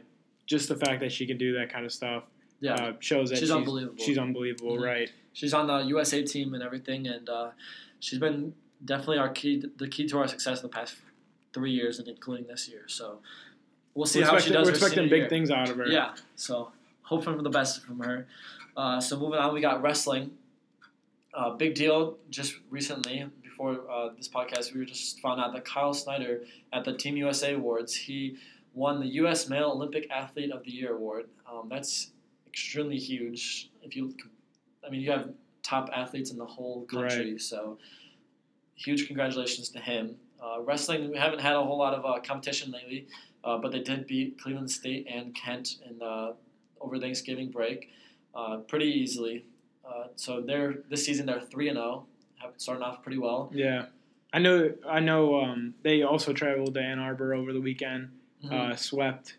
just 0.46 0.68
the 0.68 0.76
fact 0.76 1.00
that 1.00 1.10
she 1.12 1.26
can 1.26 1.36
do 1.38 1.54
that 1.58 1.72
kind 1.72 1.84
of 1.84 1.92
stuff 1.92 2.24
Yeah, 2.60 2.74
uh, 2.74 2.92
shows 3.00 3.30
that 3.30 3.36
She's 3.36 3.48
she's, 3.48 3.50
unbelievable. 3.50 4.04
She's 4.04 4.18
unbelievable, 4.18 4.76
Mhm. 4.76 4.84
right? 4.84 5.10
she's 5.32 5.54
on 5.54 5.66
the 5.66 5.78
USA 5.88 6.22
team 6.22 6.52
and 6.54 6.62
everything, 6.62 7.06
and 7.08 7.28
uh, 7.28 7.50
she's 8.00 8.18
been 8.18 8.54
definitely 8.84 9.18
our 9.18 9.30
key, 9.30 9.64
the 9.78 9.88
key 9.88 10.06
to 10.08 10.18
our 10.18 10.28
success 10.28 10.58
in 10.58 10.62
the 10.64 10.68
past 10.68 10.96
three 11.54 11.72
years, 11.72 11.98
and 11.98 12.06
including 12.06 12.46
this 12.46 12.68
year. 12.68 12.84
So 12.86 13.20
we'll 13.94 14.04
see 14.06 14.20
we're 14.20 14.26
how 14.26 14.38
she 14.38 14.52
does. 14.52 14.66
we're 14.66 14.72
expecting 14.72 15.08
big 15.08 15.20
year. 15.22 15.28
things 15.30 15.50
out 15.50 15.70
of 15.70 15.76
her. 15.78 15.86
Yeah, 15.88 16.14
so 16.36 16.70
hoping 17.12 17.36
for 17.36 17.42
the 17.42 17.50
best 17.50 17.84
from 17.84 18.00
her. 18.00 18.26
Uh, 18.76 19.00
so 19.00 19.18
moving 19.18 19.38
on, 19.38 19.52
we 19.54 19.60
got 19.60 19.82
wrestling. 19.82 20.32
Uh, 21.34 21.50
big 21.50 21.74
deal 21.74 22.18
just 22.30 22.54
recently 22.70 23.26
before 23.42 23.80
uh, 23.90 24.08
this 24.16 24.28
podcast, 24.28 24.74
we 24.74 24.84
just 24.86 25.20
found 25.20 25.40
out 25.40 25.52
that 25.52 25.64
Kyle 25.64 25.92
Snyder 25.92 26.42
at 26.72 26.84
the 26.84 26.94
Team 26.94 27.16
USA 27.18 27.54
Awards, 27.54 27.94
he 27.94 28.36
won 28.74 28.98
the 28.98 29.06
U.S. 29.20 29.48
Male 29.48 29.70
Olympic 29.70 30.10
Athlete 30.10 30.50
of 30.50 30.64
the 30.64 30.70
Year 30.70 30.94
award. 30.94 31.26
Um, 31.50 31.68
that's 31.68 32.12
extremely 32.46 32.98
huge. 32.98 33.70
If 33.82 33.94
you, 33.94 34.14
I 34.86 34.90
mean, 34.90 35.02
you 35.02 35.10
have 35.10 35.30
top 35.62 35.90
athletes 35.94 36.30
in 36.30 36.38
the 36.38 36.46
whole 36.46 36.86
country, 36.86 37.38
so 37.38 37.78
huge 38.74 39.06
congratulations 39.06 39.68
to 39.70 39.78
him. 39.78 40.16
Uh, 40.42 40.62
wrestling, 40.62 41.10
we 41.10 41.18
haven't 41.18 41.40
had 41.40 41.54
a 41.54 41.62
whole 41.62 41.78
lot 41.78 41.94
of 41.94 42.04
uh, 42.04 42.20
competition 42.20 42.72
lately, 42.72 43.06
uh, 43.44 43.58
but 43.58 43.70
they 43.70 43.80
did 43.80 44.06
beat 44.06 44.40
Cleveland 44.40 44.70
State 44.70 45.06
and 45.08 45.34
Kent 45.34 45.76
in 45.88 45.98
the 45.98 46.34
over 46.82 46.98
Thanksgiving 46.98 47.50
break 47.50 47.90
uh, 48.34 48.58
pretty 48.58 48.86
easily. 48.86 49.44
Uh, 49.86 50.08
so 50.16 50.40
they're 50.40 50.74
this 50.90 51.04
season 51.04 51.26
they're 51.26 51.40
three 51.40 51.68
and 51.68 51.76
zero, 51.76 52.06
starting 52.56 52.82
off 52.84 53.02
pretty 53.02 53.18
well. 53.18 53.50
Yeah. 53.54 53.86
I 54.32 54.38
know. 54.38 54.72
I 54.88 55.00
know. 55.00 55.40
Um, 55.42 55.74
they 55.82 56.02
also 56.02 56.32
traveled 56.32 56.74
to 56.74 56.80
Ann 56.80 56.98
Arbor 56.98 57.34
over 57.34 57.52
the 57.52 57.60
weekend. 57.60 58.10
Mhm. 58.44 58.52
Uh, 58.72 58.76
swept 58.76 59.36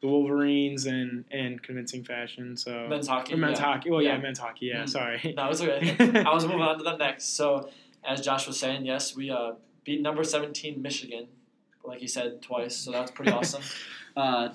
the 0.00 0.06
Wolverines 0.08 0.86
in 0.86 1.24
in 1.30 1.58
convincing 1.58 2.04
fashion. 2.04 2.56
So 2.56 2.86
men's 2.88 3.08
hockey. 3.08 3.34
or 3.34 3.38
men's 3.38 3.58
yeah. 3.58 3.64
hockey. 3.66 3.90
Well, 3.90 4.00
yeah, 4.02 4.14
Yeah. 4.16 4.20
men's 4.22 4.38
hockey. 4.38 4.66
Yeah, 4.66 4.84
Mhm. 4.84 4.88
sorry. 4.88 5.34
No, 5.36 5.48
it's 5.50 5.60
okay. 5.60 5.96
I 6.24 6.32
was 6.32 6.44
moving 6.46 6.62
on 6.62 6.78
to 6.78 6.84
them 6.84 6.98
next. 6.98 7.34
So, 7.36 7.68
as 8.04 8.20
Josh 8.20 8.46
was 8.46 8.58
saying, 8.58 8.86
yes, 8.86 9.16
we 9.16 9.30
uh, 9.30 9.52
beat 9.84 10.00
number 10.00 10.22
17 10.24 10.80
Michigan, 10.80 11.26
like 11.84 11.98
he 12.00 12.06
said 12.06 12.40
twice. 12.40 12.76
So 12.76 12.92
that's 12.92 13.10
pretty 13.10 13.32
awesome. 13.38 13.62
Uh, 14.16 14.50
a 14.52 14.54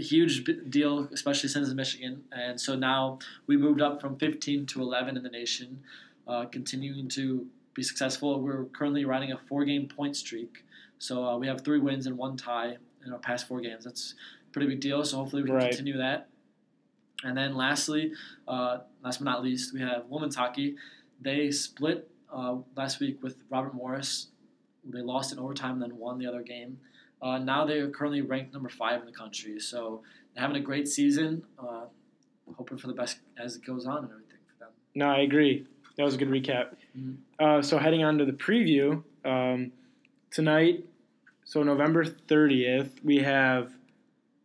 huge 0.00 0.44
deal, 0.70 1.08
especially 1.12 1.48
since 1.48 1.72
Michigan. 1.72 2.24
And 2.32 2.60
so 2.60 2.76
now 2.76 3.18
we 3.46 3.56
moved 3.56 3.80
up 3.80 4.00
from 4.00 4.16
15 4.18 4.66
to 4.66 4.80
11 4.82 5.16
in 5.16 5.22
the 5.22 5.28
nation, 5.30 5.82
uh, 6.26 6.46
continuing 6.46 7.08
to 7.10 7.46
be 7.74 7.82
successful. 7.82 8.40
We're 8.40 8.64
currently 8.66 9.04
riding 9.04 9.32
a 9.32 9.38
four-game 9.48 9.88
point 9.88 10.16
streak. 10.16 10.64
So 10.98 11.24
uh, 11.24 11.36
we 11.38 11.46
have 11.46 11.60
three 11.62 11.78
wins 11.78 12.06
and 12.06 12.16
one 12.16 12.36
tie 12.36 12.76
in 13.04 13.12
our 13.12 13.18
past 13.18 13.46
four 13.46 13.60
games. 13.60 13.84
That's 13.84 14.14
a 14.48 14.52
pretty 14.52 14.68
big 14.68 14.80
deal. 14.80 15.04
So 15.04 15.18
hopefully 15.18 15.42
we 15.42 15.48
can 15.48 15.56
Right. 15.56 15.70
continue 15.70 15.98
that. 15.98 16.28
And 17.24 17.36
then 17.36 17.54
lastly, 17.54 18.12
uh, 18.46 18.78
last 19.02 19.18
but 19.18 19.24
not 19.24 19.42
least, 19.42 19.72
we 19.72 19.80
have 19.80 20.04
women's 20.08 20.36
hockey. 20.36 20.76
They 21.20 21.50
split 21.50 22.10
uh, 22.32 22.56
last 22.76 23.00
week 23.00 23.22
with 23.22 23.36
Robert 23.50 23.74
Morris. 23.74 24.28
They 24.84 25.00
lost 25.00 25.32
in 25.32 25.38
overtime, 25.38 25.80
then 25.80 25.96
won 25.96 26.18
the 26.18 26.26
other 26.26 26.42
game. 26.42 26.78
Uh, 27.22 27.38
now 27.38 27.64
they 27.64 27.78
are 27.78 27.88
currently 27.90 28.20
ranked 28.22 28.52
number 28.52 28.68
five 28.68 29.00
in 29.00 29.06
the 29.06 29.12
country. 29.12 29.58
So 29.60 30.02
they're 30.34 30.42
having 30.42 30.56
a 30.56 30.60
great 30.64 30.86
season. 30.88 31.42
Uh, 31.58 31.86
hoping 32.56 32.78
for 32.78 32.86
the 32.86 32.92
best 32.92 33.18
as 33.38 33.56
it 33.56 33.64
goes 33.66 33.86
on 33.86 33.98
and 34.04 34.10
everything 34.10 34.38
for 34.46 34.58
them. 34.64 34.68
No, 34.94 35.08
I 35.08 35.18
agree. 35.20 35.66
That 35.96 36.04
was 36.04 36.14
a 36.14 36.18
good 36.18 36.28
recap. 36.28 36.76
Mhm. 36.96 37.16
Uh, 37.38 37.62
so 37.62 37.78
heading 37.78 38.04
on 38.04 38.18
to 38.18 38.24
the 38.24 38.32
preview 38.32 39.02
um, 39.24 39.72
tonight. 40.30 40.84
So 41.44 41.62
November 41.62 42.04
thirtieth, 42.04 43.02
we 43.02 43.18
have 43.18 43.72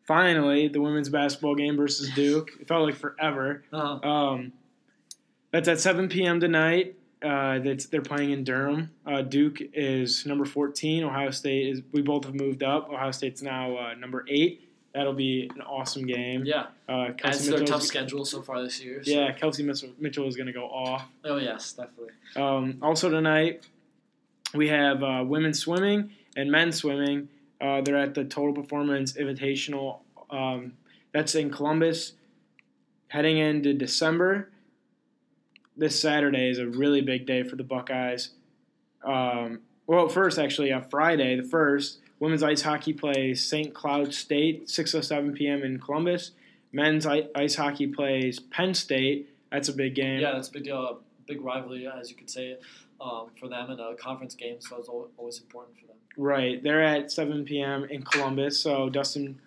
finally 0.08 0.68
the 0.68 0.80
women's 0.82 1.10
basketball 1.10 1.56
game 1.56 1.75
versus 1.78 2.10
Duke. 2.16 2.51
It 2.60 2.68
felt 2.68 2.86
like 2.86 2.96
forever. 2.96 3.63
Uh, 3.72 4.00
Um, 4.08 4.54
that's 5.51 5.68
at 5.68 5.80
7 5.80 6.08
p.m. 6.10 6.40
tonight. 6.40 6.96
Uh, 7.24 7.60
that's 7.60 7.86
they're 7.86 8.01
playing 8.01 8.32
in 8.32 8.44
Durham. 8.44 8.90
Uh, 9.06 9.22
Duke 9.22 9.60
is 9.74 10.25
number 10.25 10.44
14. 10.46 11.04
Ohio 11.04 11.30
State 11.32 11.68
is. 11.68 11.82
We 11.92 12.01
both 12.01 12.25
have 12.25 12.34
moved 12.34 12.63
up. 12.63 12.90
Ohio 12.90 13.12
State's 13.12 13.42
now 13.42 13.75
uh, 13.78 13.94
number 13.94 14.25
eight. 14.28 14.68
That'll 14.94 15.13
be 15.13 15.50
an 15.56 15.62
awesome 15.62 16.06
game. 16.06 16.44
yeah, 16.46 16.66
Uh, 16.90 17.12
to 17.13 17.51
their 17.51 17.63
tough 17.63 17.84
schedule 17.84 18.25
so 18.25 18.42
far 18.42 18.62
this 18.62 18.84
year. 18.84 19.01
so- 19.04 19.12
Yeah, 19.12 19.32
Kelsey 19.32 19.63
Mitchell, 19.63 19.90
Mitchell 20.00 20.28
is 20.28 20.36
going 20.36 20.48
to 20.48 20.54
go 20.54 20.66
off. 20.66 21.08
Oh 21.24 21.38
yes, 21.38 21.72
definitely. 21.74 22.12
Um, 22.36 22.78
also 22.82 23.10
tonight, 23.10 23.66
we 24.54 24.68
have 24.68 25.01
uh, 25.01 25.24
women's 25.25 25.60
swimming 25.60 26.12
and 26.36 26.51
men's 26.51 26.75
swimming. 26.78 27.30
Uh, 27.62 27.80
they're 27.82 27.96
at 27.98 28.16
the 28.16 28.25
Total 28.25 28.54
Performance 28.54 29.13
Invitational. 29.13 30.00
Um, 30.30 30.74
that's 31.13 31.36
in 31.36 31.51
Columbus. 31.51 32.13
Heading 33.10 33.38
into 33.38 33.74
December, 33.74 34.50
this 35.82 36.00
Saturday 36.00 36.48
is 36.48 36.60
a 36.60 36.68
really 36.68 37.02
big 37.02 37.26
day 37.26 37.42
for 37.42 37.56
the 37.56 37.64
Buckeyes. 37.64 38.30
Um, 39.04 39.62
well, 39.88 40.08
first, 40.10 40.38
actually, 40.38 40.72
on 40.72 40.88
Friday, 40.92 41.36
the 41.36 41.44
first, 41.44 41.98
women's 42.20 42.44
ice 42.44 42.62
hockey 42.62 42.94
plays 42.94 43.44
St. 43.44 43.74
Cloud 43.74 44.14
State, 44.14 44.68
6.07 44.68 45.36
p.m. 45.36 45.64
in 45.64 45.80
Columbus. 45.80 46.34
Men's 46.72 47.08
ice 47.08 47.56
hockey 47.56 47.88
plays 47.88 48.40
Penn 48.40 48.76
State. 48.76 49.34
That's 49.52 49.70
a 49.70 49.74
big 49.74 49.96
game. 49.96 50.20
Yeah, 50.20 50.34
that's 50.34 50.50
a 50.50 50.52
big 50.52 50.66
deal. 50.66 50.78
A 50.78 50.98
big 51.26 51.42
rivalry, 51.42 51.88
as 51.88 52.12
you 52.12 52.16
could 52.16 52.30
say, 52.30 52.58
um, 53.02 53.32
for 53.40 53.50
them 53.50 53.72
in 53.72 53.80
a 53.80 53.96
conference 53.96 54.36
game. 54.36 54.58
So 54.60 54.78
it's 54.78 54.88
always 54.88 55.40
important 55.40 55.80
for 55.80 55.88
them. 55.88 55.96
Right. 56.16 56.62
They're 56.62 56.84
at 56.84 57.12
7 57.12 57.44
p.m. 57.44 57.86
in 57.86 58.04
Columbus. 58.04 58.60
So, 58.60 58.88
Dustin, 58.88 59.42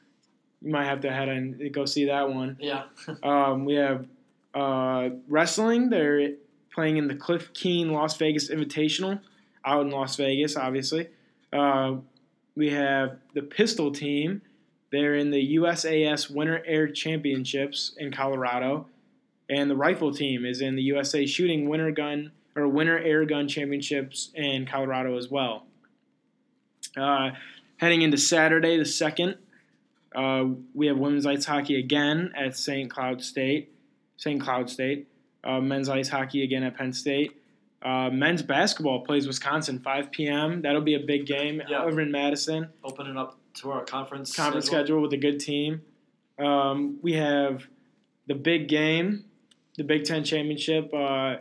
you 0.60 0.72
might 0.72 0.86
have 0.86 1.00
to 1.02 1.12
head 1.12 1.28
and 1.28 1.72
go 1.72 1.84
see 1.84 2.06
that 2.06 2.28
one. 2.28 2.56
Yeah. 2.58 2.86
Um, 3.22 3.64
we 3.64 3.74
have 3.74 4.08
uh, 4.54 5.10
wrestling. 5.28 5.90
They're 5.90 6.32
playing 6.72 6.96
in 6.96 7.08
the 7.08 7.14
Cliff 7.14 7.52
Keen 7.52 7.92
Las 7.92 8.16
Vegas 8.16 8.50
Invitational 8.50 9.20
out 9.64 9.82
in 9.82 9.90
Las 9.90 10.16
Vegas, 10.16 10.56
obviously. 10.56 11.08
Uh, 11.52 11.96
we 12.56 12.70
have 12.70 13.18
the 13.34 13.42
pistol 13.42 13.90
team. 13.90 14.42
They're 14.90 15.14
in 15.14 15.30
the 15.30 15.56
USAS 15.56 16.30
Winter 16.30 16.62
Air 16.66 16.88
Championships 16.88 17.94
in 17.96 18.12
Colorado. 18.12 18.86
And 19.48 19.70
the 19.70 19.76
rifle 19.76 20.12
team 20.12 20.44
is 20.44 20.60
in 20.60 20.76
the 20.76 20.82
USA 20.82 21.26
Shooting 21.26 21.68
Winter 21.68 21.90
Gun 21.90 22.32
or 22.56 22.68
Winter 22.68 22.98
Air 22.98 23.24
Gun 23.24 23.48
Championships 23.48 24.30
in 24.34 24.66
Colorado 24.66 25.18
as 25.18 25.28
well. 25.28 25.66
Uh, 26.96 27.30
heading 27.78 28.02
into 28.02 28.16
Saturday, 28.16 28.78
the 28.78 28.84
second, 28.84 29.36
uh, 30.14 30.44
we 30.74 30.86
have 30.86 30.96
women's 30.96 31.26
ice 31.26 31.44
hockey 31.44 31.78
again 31.78 32.32
at 32.36 32.56
St. 32.56 32.88
Cloud 32.88 33.22
State. 33.22 33.73
St. 34.16 34.40
Cloud 34.40 34.70
State. 34.70 35.08
Uh, 35.42 35.60
men's 35.60 35.88
ice 35.88 36.08
hockey 36.08 36.42
again 36.42 36.62
at 36.62 36.76
Penn 36.76 36.92
State. 36.92 37.40
Uh, 37.82 38.08
men's 38.10 38.42
basketball 38.42 39.00
plays 39.04 39.26
Wisconsin 39.26 39.78
5 39.78 40.10
p.m. 40.10 40.62
That'll 40.62 40.80
be 40.80 40.94
a 40.94 41.00
big 41.00 41.26
game 41.26 41.60
Yeah. 41.68 41.82
over 41.82 42.00
in 42.00 42.10
Madison. 42.10 42.68
Opening 42.82 43.18
up 43.18 43.36
to 43.60 43.70
our 43.70 43.84
conference. 43.84 44.34
Conference 44.34 44.66
schedule 44.66 45.02
with 45.02 45.12
a 45.12 45.18
good 45.18 45.38
team. 45.38 45.82
Um, 46.38 46.98
we 47.02 47.12
have 47.12 47.66
the 48.26 48.34
big 48.34 48.68
game, 48.68 49.24
the 49.76 49.84
Big 49.84 50.04
Ten 50.04 50.24
championship. 50.24 50.92
Uh, 50.94 51.36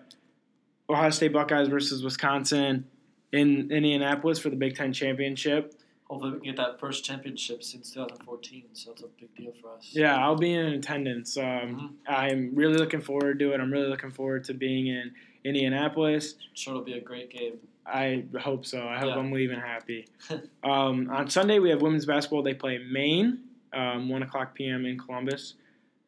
Ohio 0.89 1.09
State 1.11 1.31
Buckeyes 1.31 1.69
versus 1.69 2.03
Wisconsin 2.03 2.85
in 3.31 3.71
Indianapolis 3.71 4.37
for 4.37 4.49
the 4.49 4.55
Big 4.57 4.75
Ten 4.75 4.91
championship. 4.91 5.73
Hopefully, 6.09 6.31
we 6.33 6.37
can 6.39 6.45
get 6.47 6.57
that 6.57 6.79
first 6.79 7.03
championship 7.05 7.63
since 7.63 7.91
2014. 7.91 8.63
So 8.73 8.91
it's 8.91 9.01
a 9.03 9.07
big 9.19 9.33
deal 9.35 9.53
for 9.61 9.71
us. 9.77 9.89
Yeah, 9.93 10.15
I'll 10.17 10.35
be 10.35 10.53
in 10.53 10.65
attendance. 10.67 11.37
Um, 11.37 11.43
Mhm. 11.45 11.89
I'm 12.07 12.51
really 12.55 12.75
looking 12.75 13.01
forward 13.01 13.39
to 13.39 13.53
it. 13.53 13.59
I'm 13.59 13.71
really 13.71 13.87
looking 13.87 14.11
forward 14.11 14.43
to 14.45 14.53
being 14.53 14.87
in 14.87 15.13
Indianapolis. 15.43 16.35
Sure, 16.53 16.73
it'll 16.73 16.83
be 16.85 16.93
a 16.93 17.01
great 17.01 17.29
game. 17.29 17.53
I 17.85 18.23
hope 18.39 18.65
so. 18.65 18.87
I 18.87 18.97
hope 18.99 19.09
Yeah. 19.09 19.19
I'm 19.19 19.31
leaving 19.31 19.59
happy. 19.59 20.07
um, 20.63 21.09
on 21.09 21.29
Sunday, 21.29 21.59
we 21.59 21.69
have 21.69 21.81
women's 21.81 22.05
basketball. 22.05 22.41
They 22.43 22.53
play 22.53 22.77
Maine, 22.77 23.39
um, 23.73 24.07
1 24.09 24.23
o'clock 24.23 24.53
p.m. 24.55 24.85
in 24.85 24.97
Columbus. 24.97 25.55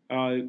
Uh, 0.10 0.40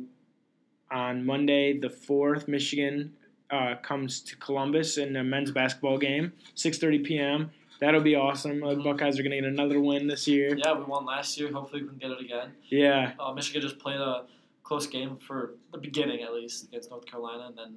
on 0.91 1.25
Monday, 1.27 1.79
the 1.79 1.89
4th, 1.89 2.47
Michigan 2.47 3.13
uh, 3.51 3.75
comes 3.77 4.21
to 4.21 4.37
Columbus 4.37 4.99
in 4.99 5.17
a 5.17 5.25
men's 5.25 5.51
basketball 5.51 5.99
game, 5.99 6.33
6.30 6.57 7.05
p.m. 7.05 7.51
That'll 7.81 8.01
be 8.01 8.15
awesome. 8.17 8.63
Uh. 8.63 8.75
Buckeyes 8.77 9.19
are 9.19 9.23
going 9.23 9.33
to 9.33 9.41
get 9.41 9.45
another 9.45 9.81
win 9.81 10.07
this 10.07 10.27
year. 10.27 10.57
Yeah, 10.57 10.73
we 10.75 10.85
won 10.85 11.05
last 11.05 11.39
year. 11.39 11.53
Hopefully, 11.53 11.83
we 11.83 11.89
can 11.89 11.99
get 11.99 12.11
it 12.11 12.21
again. 12.21 12.53
Yeah, 12.69 13.13
Uh, 13.19 13.33
Michigan 13.33 13.61
just 13.63 13.79
played 13.79 14.01
a 14.01 14.25
close 14.63 14.87
game 14.87 15.17
for 15.19 15.55
the 15.73 15.79
beginning, 15.79 16.23
at 16.23 16.33
least, 16.35 16.65
against 16.65 16.91
North 16.91 17.07
Carolina, 17.07 17.47
and 17.49 17.57
then 17.59 17.77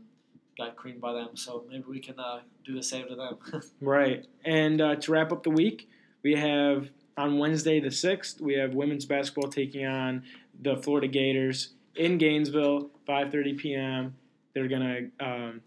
got 0.58 0.76
creamed 0.76 1.02
by 1.02 1.14
them. 1.14 1.30
So 1.36 1.66
maybe 1.70 1.84
we 1.88 2.00
can 2.00 2.20
uh, 2.20 2.40
do 2.66 2.74
the 2.76 2.84
same 2.84 3.08
to 3.08 3.16
them. 3.16 3.38
Right. 3.82 4.26
And 4.46 4.82
uh, 4.82 4.96
to 4.96 5.12
wrap 5.12 5.32
up 5.32 5.44
the 5.44 5.50
week, 5.52 5.90
we 6.24 6.36
have 6.36 6.90
on 7.18 7.38
Wednesday 7.38 7.80
the 7.80 7.90
6th, 7.90 8.42
we 8.42 8.54
have 8.56 8.74
women's 8.74 9.06
basketball 9.06 9.50
taking 9.50 9.86
on 9.86 10.24
the 10.62 10.76
Florida 10.78 11.08
Gators 11.08 11.70
in 11.96 12.18
Gainesville, 12.18 12.90
5:30 13.08 13.58
p.m. 13.58 14.16
they're 14.54 14.68
gonna 14.68 15.00
um, 15.20 15.62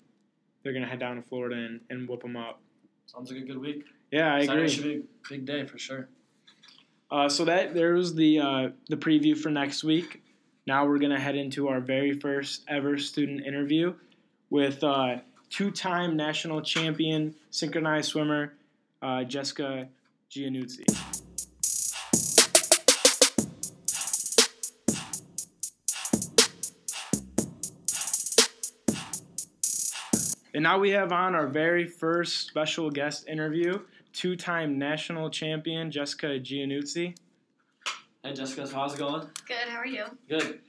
they're 0.63 0.73
gonna 0.73 0.87
head 0.87 0.99
down 1.01 1.17
to 1.17 1.23
Florida 1.23 1.57
and, 1.57 1.81
and 1.91 2.09
whoop 2.09 2.23
them 2.23 2.37
up. 2.37 2.61
Sounds 3.07 3.31
like 3.31 3.41
a 3.43 3.45
good 3.45 3.59
week. 3.59 3.85
Yeah, 4.13 4.35
I 4.35 4.45
Saturday 4.45 4.63
agree. 4.63 4.69
should 4.69 4.85
be 4.85 4.95
a 4.97 5.29
big 5.31 5.47
day 5.47 5.65
for 5.65 5.79
sure. 5.79 6.09
Uh, 7.11 7.29
so 7.29 7.47
that 7.47 7.75
there 7.75 7.95
was 7.95 8.15
the 8.15 8.39
uh, 8.39 8.69
the 8.89 8.97
preview 8.97 9.37
for 9.37 9.49
next 9.49 9.83
week. 9.83 10.23
Now 10.67 10.87
we're 10.87 10.99
gonna 10.99 11.19
head 11.19 11.35
into 11.35 11.69
our 11.69 11.81
very 11.81 12.13
first 12.13 12.63
ever 12.69 12.99
student 12.99 13.45
interview 13.47 13.95
with 14.51 14.85
uh, 14.85 15.17
two-time 15.49 16.17
national 16.17 16.61
champion 16.61 17.35
synchronized 17.51 18.11
swimmer 18.11 18.53
uh, 19.01 19.25
Jessica 19.25 19.89
Giannuzzi. 20.31 20.85
And 30.55 30.63
now 30.63 30.79
we 30.79 30.91
have 30.91 31.13
on 31.13 31.35
our 31.35 31.47
very 31.47 31.87
first 31.87 32.47
special 32.47 32.91
guest 32.91 33.27
interview, 33.27 33.81
two-time 34.13 34.79
national 34.79 35.31
champion 35.31 35.91
Jessica 35.91 36.39
Giannuzzi. 36.39 37.17
Hey 38.23 38.33
Jessica, 38.33 38.69
how's 38.73 38.95
it 38.95 38.99
going? 38.99 39.29
Good. 39.47 39.69
How 39.69 39.79
are 39.79 39.87
you? 39.87 40.05
Good. 40.29 40.61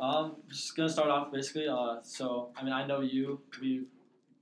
Um, 0.00 0.36
just 0.48 0.76
gonna 0.76 0.88
start 0.88 1.08
off 1.08 1.32
basically. 1.32 1.68
Uh, 1.68 1.96
so 2.02 2.50
I 2.56 2.62
mean, 2.62 2.72
I 2.72 2.86
know 2.86 3.00
you. 3.00 3.40
We 3.60 3.84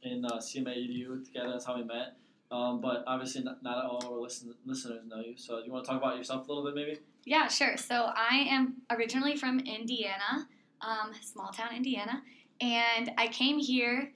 in 0.02 0.24
uh, 0.24 0.36
CMA 0.36 0.76
EDU 0.76 1.24
together. 1.24 1.50
That's 1.50 1.64
how 1.64 1.76
we 1.76 1.84
met. 1.84 2.16
Um, 2.50 2.80
but 2.80 3.02
obviously, 3.06 3.42
not, 3.42 3.62
not 3.62 3.84
all 3.84 4.04
our 4.06 4.20
listen, 4.20 4.54
listeners 4.64 5.00
know 5.06 5.20
you. 5.20 5.36
So 5.36 5.58
you 5.58 5.72
want 5.72 5.84
to 5.84 5.90
talk 5.90 6.00
about 6.00 6.16
yourself 6.16 6.46
a 6.46 6.52
little 6.52 6.64
bit, 6.64 6.74
maybe? 6.74 7.00
Yeah, 7.24 7.48
sure. 7.48 7.76
So 7.76 8.12
I 8.14 8.46
am 8.48 8.76
originally 8.90 9.36
from 9.36 9.58
Indiana, 9.60 10.46
um, 10.80 11.12
small 11.20 11.48
town 11.48 11.74
Indiana, 11.74 12.22
and 12.60 13.10
I 13.18 13.26
came 13.28 13.58
here 13.58 14.12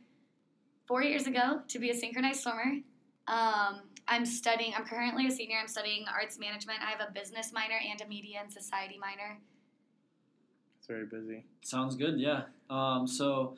four 0.86 1.02
years 1.02 1.26
ago 1.26 1.62
to 1.68 1.78
be 1.78 1.90
a 1.90 1.94
synchronized 1.94 2.40
swimmer. 2.40 2.78
Um, 3.26 3.82
I'm 4.10 4.26
studying. 4.26 4.74
I'm 4.76 4.84
currently 4.84 5.28
a 5.28 5.30
senior. 5.30 5.56
I'm 5.58 5.68
studying 5.68 6.04
arts 6.12 6.36
management. 6.36 6.80
I 6.82 6.90
have 6.90 7.00
a 7.00 7.12
business 7.12 7.52
minor 7.52 7.76
and 7.88 8.00
a 8.00 8.08
media 8.08 8.40
and 8.42 8.52
society 8.52 8.98
minor. 9.00 9.38
It's 10.78 10.88
very 10.88 11.06
busy. 11.06 11.44
Sounds 11.62 11.94
good. 11.94 12.18
Yeah. 12.18 12.42
Um, 12.68 13.06
so 13.06 13.56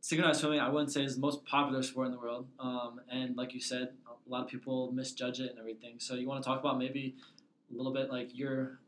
synchronized 0.00 0.40
swimming, 0.40 0.58
I 0.58 0.68
wouldn't 0.68 0.90
say 0.90 1.04
is 1.04 1.14
the 1.14 1.20
most 1.20 1.44
popular 1.44 1.84
sport 1.84 2.06
in 2.06 2.12
the 2.14 2.18
world. 2.18 2.48
Um, 2.58 3.00
and 3.08 3.36
like 3.36 3.54
you 3.54 3.60
said, 3.60 3.90
a 4.08 4.28
lot 4.28 4.42
of 4.42 4.48
people 4.48 4.90
misjudge 4.90 5.38
it 5.38 5.50
and 5.50 5.58
everything. 5.60 5.94
So 5.98 6.14
you 6.14 6.26
want 6.26 6.42
to 6.42 6.48
talk 6.48 6.58
about 6.58 6.76
maybe 6.76 7.14
a 7.72 7.76
little 7.76 7.92
bit 7.92 8.10
like 8.10 8.36
your 8.36 8.80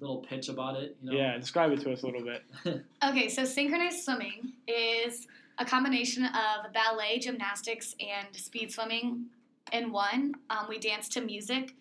little 0.00 0.18
pitch 0.18 0.48
about 0.48 0.74
it? 0.74 0.96
You 1.00 1.12
know? 1.12 1.16
Yeah, 1.16 1.38
describe 1.38 1.70
it 1.70 1.80
to 1.82 1.92
us 1.92 2.02
a 2.02 2.06
little 2.06 2.24
bit. 2.24 2.42
Okay, 3.04 3.28
so 3.28 3.44
synchronized 3.44 4.04
swimming 4.04 4.52
is 4.66 5.28
a 5.58 5.64
combination 5.64 6.24
of 6.24 6.72
ballet, 6.72 7.20
gymnastics, 7.20 7.94
and 8.00 8.34
speed 8.34 8.72
swimming 8.72 9.26
in 9.72 9.92
one. 9.92 10.34
Um, 10.50 10.66
we 10.68 10.78
dance 10.78 11.08
to 11.10 11.20
music. 11.20 11.74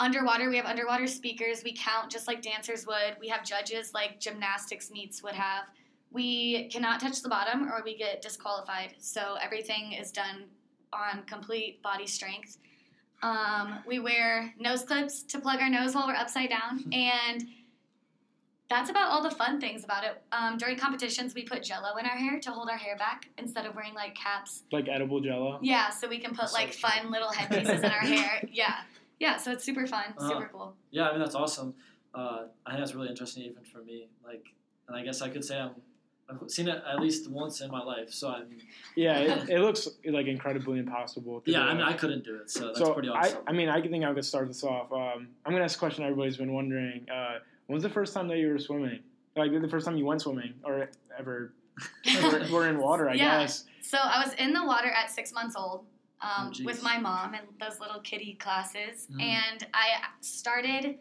Underwater, 0.00 0.48
we 0.48 0.56
have 0.56 0.66
underwater 0.66 1.06
speakers. 1.06 1.62
We 1.64 1.72
count 1.72 2.10
just 2.10 2.28
like 2.28 2.40
dancers 2.42 2.86
would. 2.86 3.16
We 3.20 3.28
have 3.28 3.44
judges 3.44 3.92
like 3.92 4.20
gymnastics 4.20 4.90
meets 4.90 5.22
would 5.22 5.34
have. 5.34 5.64
We 6.10 6.68
cannot 6.68 7.00
touch 7.00 7.20
the 7.20 7.28
bottom 7.28 7.68
or 7.68 7.82
we 7.84 7.96
get 7.96 8.22
disqualified. 8.22 8.94
So 8.98 9.36
everything 9.42 9.92
is 9.92 10.10
done 10.10 10.44
on 10.92 11.24
complete 11.26 11.82
body 11.82 12.06
strength. 12.06 12.58
Um, 13.22 13.80
we 13.86 13.98
wear 13.98 14.54
nose 14.58 14.84
clips 14.84 15.22
to 15.24 15.40
plug 15.40 15.60
our 15.60 15.68
nose 15.68 15.94
while 15.94 16.06
we're 16.06 16.14
upside 16.14 16.50
down. 16.50 16.84
And 16.92 17.46
that's 18.70 18.90
about 18.90 19.10
all 19.10 19.22
the 19.22 19.30
fun 19.30 19.60
things 19.60 19.82
about 19.84 20.04
it. 20.04 20.22
Um, 20.30 20.58
during 20.58 20.76
competitions, 20.76 21.34
we 21.34 21.42
put 21.42 21.62
jello 21.62 21.96
in 21.96 22.04
our 22.04 22.16
hair 22.16 22.38
to 22.40 22.50
hold 22.50 22.68
our 22.68 22.76
hair 22.76 22.96
back 22.96 23.28
instead 23.38 23.64
of 23.64 23.74
wearing 23.74 23.94
like 23.94 24.14
caps. 24.14 24.64
Like 24.72 24.88
edible 24.88 25.20
jello. 25.20 25.58
Yeah, 25.62 25.88
so 25.90 26.06
we 26.08 26.18
can 26.18 26.30
put 26.30 26.40
That's 26.40 26.52
so 26.52 26.58
like 26.58 26.70
true. 26.72 26.88
fun 26.88 27.10
little 27.10 27.32
headpieces 27.32 27.80
in 27.82 27.90
our 27.90 27.90
hair. 28.00 28.42
Yeah, 28.52 28.74
yeah, 29.20 29.38
so 29.38 29.52
it's 29.52 29.64
super 29.64 29.86
fun, 29.86 30.04
Uh-huh. 30.18 30.28
super 30.28 30.50
cool. 30.52 30.74
Yeah, 30.90 31.08
I 31.08 31.12
mean 31.12 31.20
that's 31.20 31.34
awesome. 31.34 31.74
Uh, 32.14 32.46
I 32.66 32.70
think 32.72 32.80
that's 32.80 32.94
really 32.94 33.08
interesting 33.08 33.44
even 33.44 33.62
for 33.64 33.78
me. 33.82 34.08
Like, 34.24 34.44
and 34.86 34.96
I 34.96 35.02
guess 35.02 35.22
I 35.22 35.28
could 35.30 35.44
say 35.44 35.58
I'm, 35.58 35.70
I've 36.28 36.50
seen 36.50 36.68
it 36.68 36.82
at 36.86 37.00
least 37.00 37.30
once 37.30 37.62
in 37.62 37.70
my 37.70 37.82
life. 37.82 38.10
So 38.12 38.28
I'm, 38.28 38.48
Yeah, 38.96 39.18
it, 39.18 39.48
it 39.48 39.60
looks 39.60 39.88
like 40.04 40.26
incredibly 40.26 40.78
impossible. 40.78 41.40
To 41.40 41.50
yeah, 41.50 41.62
I 41.62 41.72
mean. 41.72 41.82
I 41.84 41.94
couldn't 41.94 42.22
do 42.22 42.36
it. 42.36 42.50
So 42.50 42.66
that's 42.66 42.78
so 42.80 42.92
pretty 42.92 43.08
awesome. 43.08 43.38
I, 43.46 43.50
I 43.50 43.54
mean, 43.54 43.70
I 43.70 43.80
think 43.80 44.04
I 44.04 44.12
could 44.12 44.26
start 44.26 44.48
this 44.48 44.62
off. 44.62 44.92
Um, 44.92 45.28
I'm 45.46 45.52
gonna 45.52 45.64
ask 45.64 45.76
a 45.76 45.80
question 45.80 46.04
everybody's 46.04 46.36
been 46.36 46.52
wondering. 46.52 47.06
Uh, 47.10 47.38
when 47.68 47.74
was 47.74 47.82
the 47.84 47.90
first 47.90 48.14
time 48.14 48.26
that 48.28 48.38
you 48.38 48.48
were 48.48 48.58
swimming? 48.58 49.00
Like 49.36 49.52
the 49.52 49.68
first 49.68 49.86
time 49.86 49.96
you 49.96 50.04
went 50.04 50.22
swimming, 50.22 50.54
or 50.64 50.88
ever 51.16 51.52
were, 52.22 52.46
were 52.50 52.68
in 52.68 52.78
water? 52.78 53.08
I 53.08 53.14
Yeah. 53.14 53.42
guess. 53.42 53.64
So 53.82 53.98
I 54.02 54.24
was 54.24 54.34
in 54.34 54.52
the 54.52 54.64
water 54.64 54.88
at 54.90 55.10
six 55.10 55.32
months 55.32 55.54
old 55.54 55.84
um, 56.20 56.50
Oh, 56.60 56.64
with 56.64 56.82
my 56.82 56.98
mom 56.98 57.34
and 57.34 57.44
those 57.60 57.78
little 57.78 58.00
kiddie 58.00 58.34
classes, 58.34 59.06
Mhm. 59.12 59.22
and 59.22 59.66
I 59.72 59.88
started 60.20 60.98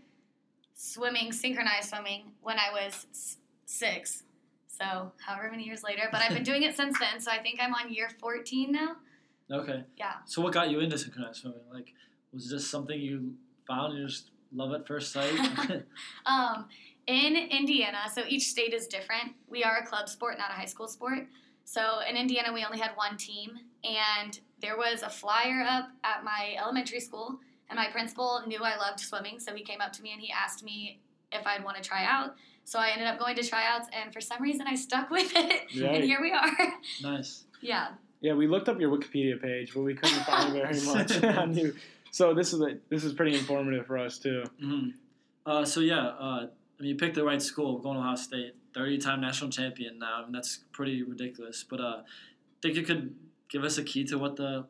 swimming, 0.76 1.32
synchronized 1.32 1.90
swimming, 1.90 2.32
when 2.42 2.60
I 2.60 2.70
was 2.72 3.38
six. 3.66 4.24
So 4.68 5.12
however 5.26 5.50
many 5.50 5.64
years 5.64 5.82
later, 5.84 6.04
but 6.12 6.22
I've 6.22 6.34
been 6.34 6.44
doing 6.52 6.62
it 6.64 6.76
since 6.76 7.00
then. 7.00 7.20
So 7.20 7.32
I 7.32 7.40
think 7.42 7.60
I'm 7.60 7.74
on 7.74 7.92
year 7.92 8.10
14 8.20 8.72
now. 8.72 8.98
okay. 9.52 9.84
Yeah. 9.98 10.14
So 10.26 10.42
what 10.44 10.54
got 10.54 10.70
you 10.70 10.80
into 10.82 10.98
synchronized 10.98 11.40
swimming? 11.42 11.62
Like, 11.74 11.94
was 12.34 12.52
this 12.52 12.70
something 12.70 13.00
you 13.00 13.34
found 13.68 13.94
and 13.94 14.02
you 14.02 14.08
just 14.08 14.30
love 14.54 14.74
at 14.74 14.88
first 14.88 15.12
sight? 15.12 15.34
Um, 16.26 16.66
in 17.08 17.36
Indiana, 17.38 18.00
so 18.14 18.24
each 18.28 18.44
state 18.50 18.74
is 18.74 18.86
different. 18.88 19.32
We 19.50 19.64
are 19.64 19.78
a 19.78 19.86
club 19.86 20.10
sport, 20.10 20.38
not 20.38 20.50
a 20.50 20.54
high 20.54 20.66
school 20.66 20.88
sport. 20.90 21.20
So 21.64 22.00
in 22.10 22.18
Indiana, 22.18 22.52
we 22.54 22.66
only 22.66 22.80
had 22.80 22.92
one 22.96 23.16
team, 23.18 23.52
and 23.84 24.38
there 24.62 24.76
was 24.78 25.04
a 25.04 25.10
flyer 25.10 25.62
up 25.68 25.90
at 26.04 26.24
my 26.26 26.56
elementary 26.62 27.00
school, 27.00 27.40
and 27.70 27.78
my 27.78 27.88
principal 27.88 28.42
knew 28.46 28.60
I 28.62 28.76
loved 28.78 29.00
swimming, 29.00 29.40
so 29.40 29.54
he 29.56 29.64
came 29.64 29.80
up 29.80 29.94
to 29.94 30.02
me 30.02 30.12
and 30.14 30.22
he 30.22 30.32
asked 30.32 30.64
me 30.64 31.00
if 31.32 31.46
I'd 31.48 31.64
want 31.64 31.78
to 31.78 31.84
try 31.84 32.04
out. 32.06 32.36
So 32.66 32.78
I 32.80 32.90
ended 32.90 33.08
up 33.08 33.20
going 33.20 33.36
to 33.38 33.44
tryouts, 33.44 33.88
and 33.94 34.12
for 34.14 34.20
some 34.20 34.42
reason, 34.44 34.66
I 34.68 34.76
stuck 34.76 35.10
with 35.18 35.32
it, 35.34 35.82
Right. 35.82 35.96
and 35.96 36.04
here 36.04 36.22
we 36.22 36.32
are. 36.34 36.52
nice. 37.02 37.46
yeah. 37.62 37.90
Yeah, 38.20 38.34
we 38.34 38.48
looked 38.48 38.68
up 38.68 38.82
your 38.82 38.90
Wikipedia 38.90 39.40
page, 39.42 39.74
but 39.76 39.82
we 39.84 39.94
couldn't 39.94 40.24
find 40.26 40.52
very 40.52 40.82
much 40.82 41.24
on 41.24 41.56
you. 41.56 41.76
So 42.18 42.34
this 42.34 42.52
is 42.52 42.62
a, 42.62 42.70
this 42.90 43.04
is 43.04 43.14
pretty 43.14 43.38
informative 43.38 43.86
for 43.86 43.98
us 44.00 44.18
too. 44.18 44.44
hmm 44.60 44.90
Uh, 45.46 45.64
so 45.64 45.80
yeah, 45.82 46.06
uh, 46.26 46.48
I 46.48 46.82
mean, 46.82 46.90
you 46.92 46.96
picked 46.96 47.14
the 47.16 47.24
right 47.24 47.42
school, 47.52 47.78
going 47.78 47.96
to 47.96 48.02
Ohio 48.02 48.16
State, 48.16 48.54
thirty-time 48.74 49.22
national 49.22 49.52
champion 49.52 50.00
now. 50.00 50.14
I 50.20 50.24
mean, 50.24 50.32
that's 50.32 50.54
pretty 50.78 51.04
ridiculous. 51.04 51.64
But 51.72 51.80
uh, 51.80 51.98
think 52.62 52.76
you 52.76 52.82
could 52.90 53.04
give 53.54 53.64
us 53.64 53.78
a 53.78 53.84
key 53.84 54.04
to 54.06 54.18
what 54.18 54.36
the 54.36 54.66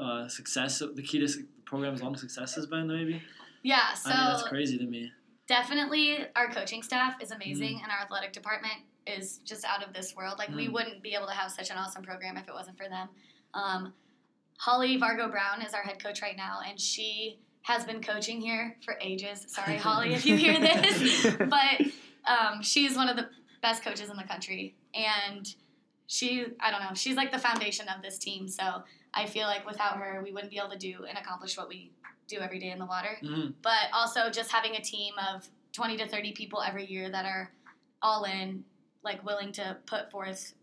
uh, 0.00 0.28
success, 0.28 0.78
the 0.78 1.02
key 1.02 1.18
to 1.18 1.26
the 1.26 1.46
program's 1.64 2.00
long 2.00 2.16
success 2.16 2.54
has 2.54 2.66
been, 2.66 2.86
maybe? 2.86 3.20
Yeah, 3.64 3.94
so 3.94 4.10
I 4.10 4.16
mean, 4.16 4.26
that's 4.30 4.48
crazy 4.48 4.78
to 4.78 4.86
me. 4.86 5.10
definitely 5.48 6.18
our 6.36 6.48
coaching 6.58 6.82
staff 6.90 7.14
is 7.24 7.30
amazing 7.32 7.80
and 7.82 7.90
our 7.90 8.00
athletic 8.06 8.32
department 8.32 8.78
is 9.16 9.38
just 9.50 9.64
out 9.64 9.82
of 9.86 9.92
this 9.98 10.14
world 10.18 10.36
like 10.38 10.50
we 10.60 10.66
Mm. 10.68 10.72
wouldn't 10.74 11.00
be 11.02 11.12
able 11.18 11.26
to 11.32 11.32
have 11.40 11.50
such 11.58 11.70
an 11.70 11.76
awesome 11.82 12.02
program 12.10 12.36
if 12.36 12.46
it 12.48 12.54
wasn't 12.60 12.76
for 12.76 12.88
them 12.88 13.08
um, 13.54 13.92
holly 14.58 14.98
vargo 14.98 15.30
brown 15.30 15.62
is 15.62 15.74
our 15.74 15.82
head 15.82 16.02
coach 16.02 16.22
right 16.22 16.36
now 16.36 16.60
and 16.66 16.80
she 16.80 17.38
has 17.62 17.84
been 17.84 18.00
coaching 18.00 18.40
here 18.40 18.76
for 18.84 18.96
ages. 19.00 19.44
Sorry 19.48 19.76
holly 19.86 20.14
if 20.14 20.24
you 20.24 20.36
hear 20.36 20.58
this. 20.60 21.34
But 21.36 21.80
um, 22.24 22.62
she's 22.62 22.94
one 22.94 23.08
of 23.08 23.16
the 23.16 23.28
best 23.60 23.82
coaches 23.82 24.08
in 24.08 24.16
the 24.16 24.24
country. 24.24 24.76
And 24.94 25.52
she 26.08 26.46
i 26.60 26.70
don't 26.70 26.80
know 26.80 26.94
she's 26.94 27.16
like 27.16 27.32
the 27.32 27.38
foundation 27.38 27.88
of 27.88 28.02
this 28.02 28.18
team. 28.18 28.46
So 28.48 28.84
i 29.12 29.26
feel 29.26 29.48
like 29.48 29.66
without 29.66 29.96
her 29.96 30.20
we 30.22 30.32
wouldn't 30.32 30.52
be 30.52 30.58
able 30.58 30.70
to 30.70 30.78
do 30.78 31.04
and 31.08 31.18
accomplish 31.18 31.56
what 31.56 31.68
we 31.68 31.90
do 32.28 32.38
every 32.38 32.60
day 32.60 32.70
in 32.70 32.78
the 32.78 32.86
water. 32.86 33.18
Hmm 33.20 33.48
but 33.62 33.90
also 33.92 34.30
just 34.30 34.52
having 34.52 34.76
a 34.76 34.80
team 34.80 35.14
of 35.34 35.48
20 35.72 35.96
to 35.98 36.06
30 36.08 36.32
people 36.32 36.62
every 36.62 36.86
year 36.86 37.10
that 37.10 37.24
are 37.26 37.50
all 38.00 38.24
in 38.24 38.64
like 39.02 39.24
willing 39.24 39.52
to 39.52 39.76
put 39.86 40.10
forth 40.10 40.54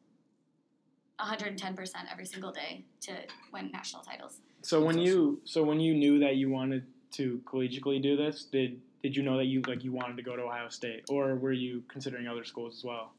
110% 1.24 1.92
every 2.12 2.26
single 2.26 2.52
day 2.52 2.84
to 3.02 3.14
win 3.52 3.72
national 3.72 4.04
titles. 4.04 4.40
So 4.62 4.84
when 4.84 4.98
you 4.98 5.42
so 5.44 5.64
when 5.64 5.80
you 5.80 5.94
knew 5.94 6.20
that 6.20 6.36
you 6.36 6.50
wanted 6.50 6.86
to 7.14 7.42
collegiately 7.46 8.02
do 8.02 8.16
this, 8.16 8.46
did 8.46 8.82
did 9.02 9.16
you 9.16 9.24
know 9.24 9.38
that 9.38 9.46
you 9.46 9.62
like 9.68 9.84
you 9.84 9.92
wanted 9.92 10.18
to 10.18 10.24
go 10.24 10.36
to 10.36 10.44
Ohio 10.44 10.70
State, 10.70 11.04
or 11.10 11.36
were 11.36 11.52
you 11.52 11.84
considering 11.90 12.28
other 12.28 12.44
schools 12.44 12.78
as 12.78 12.84
well? 12.84 13.12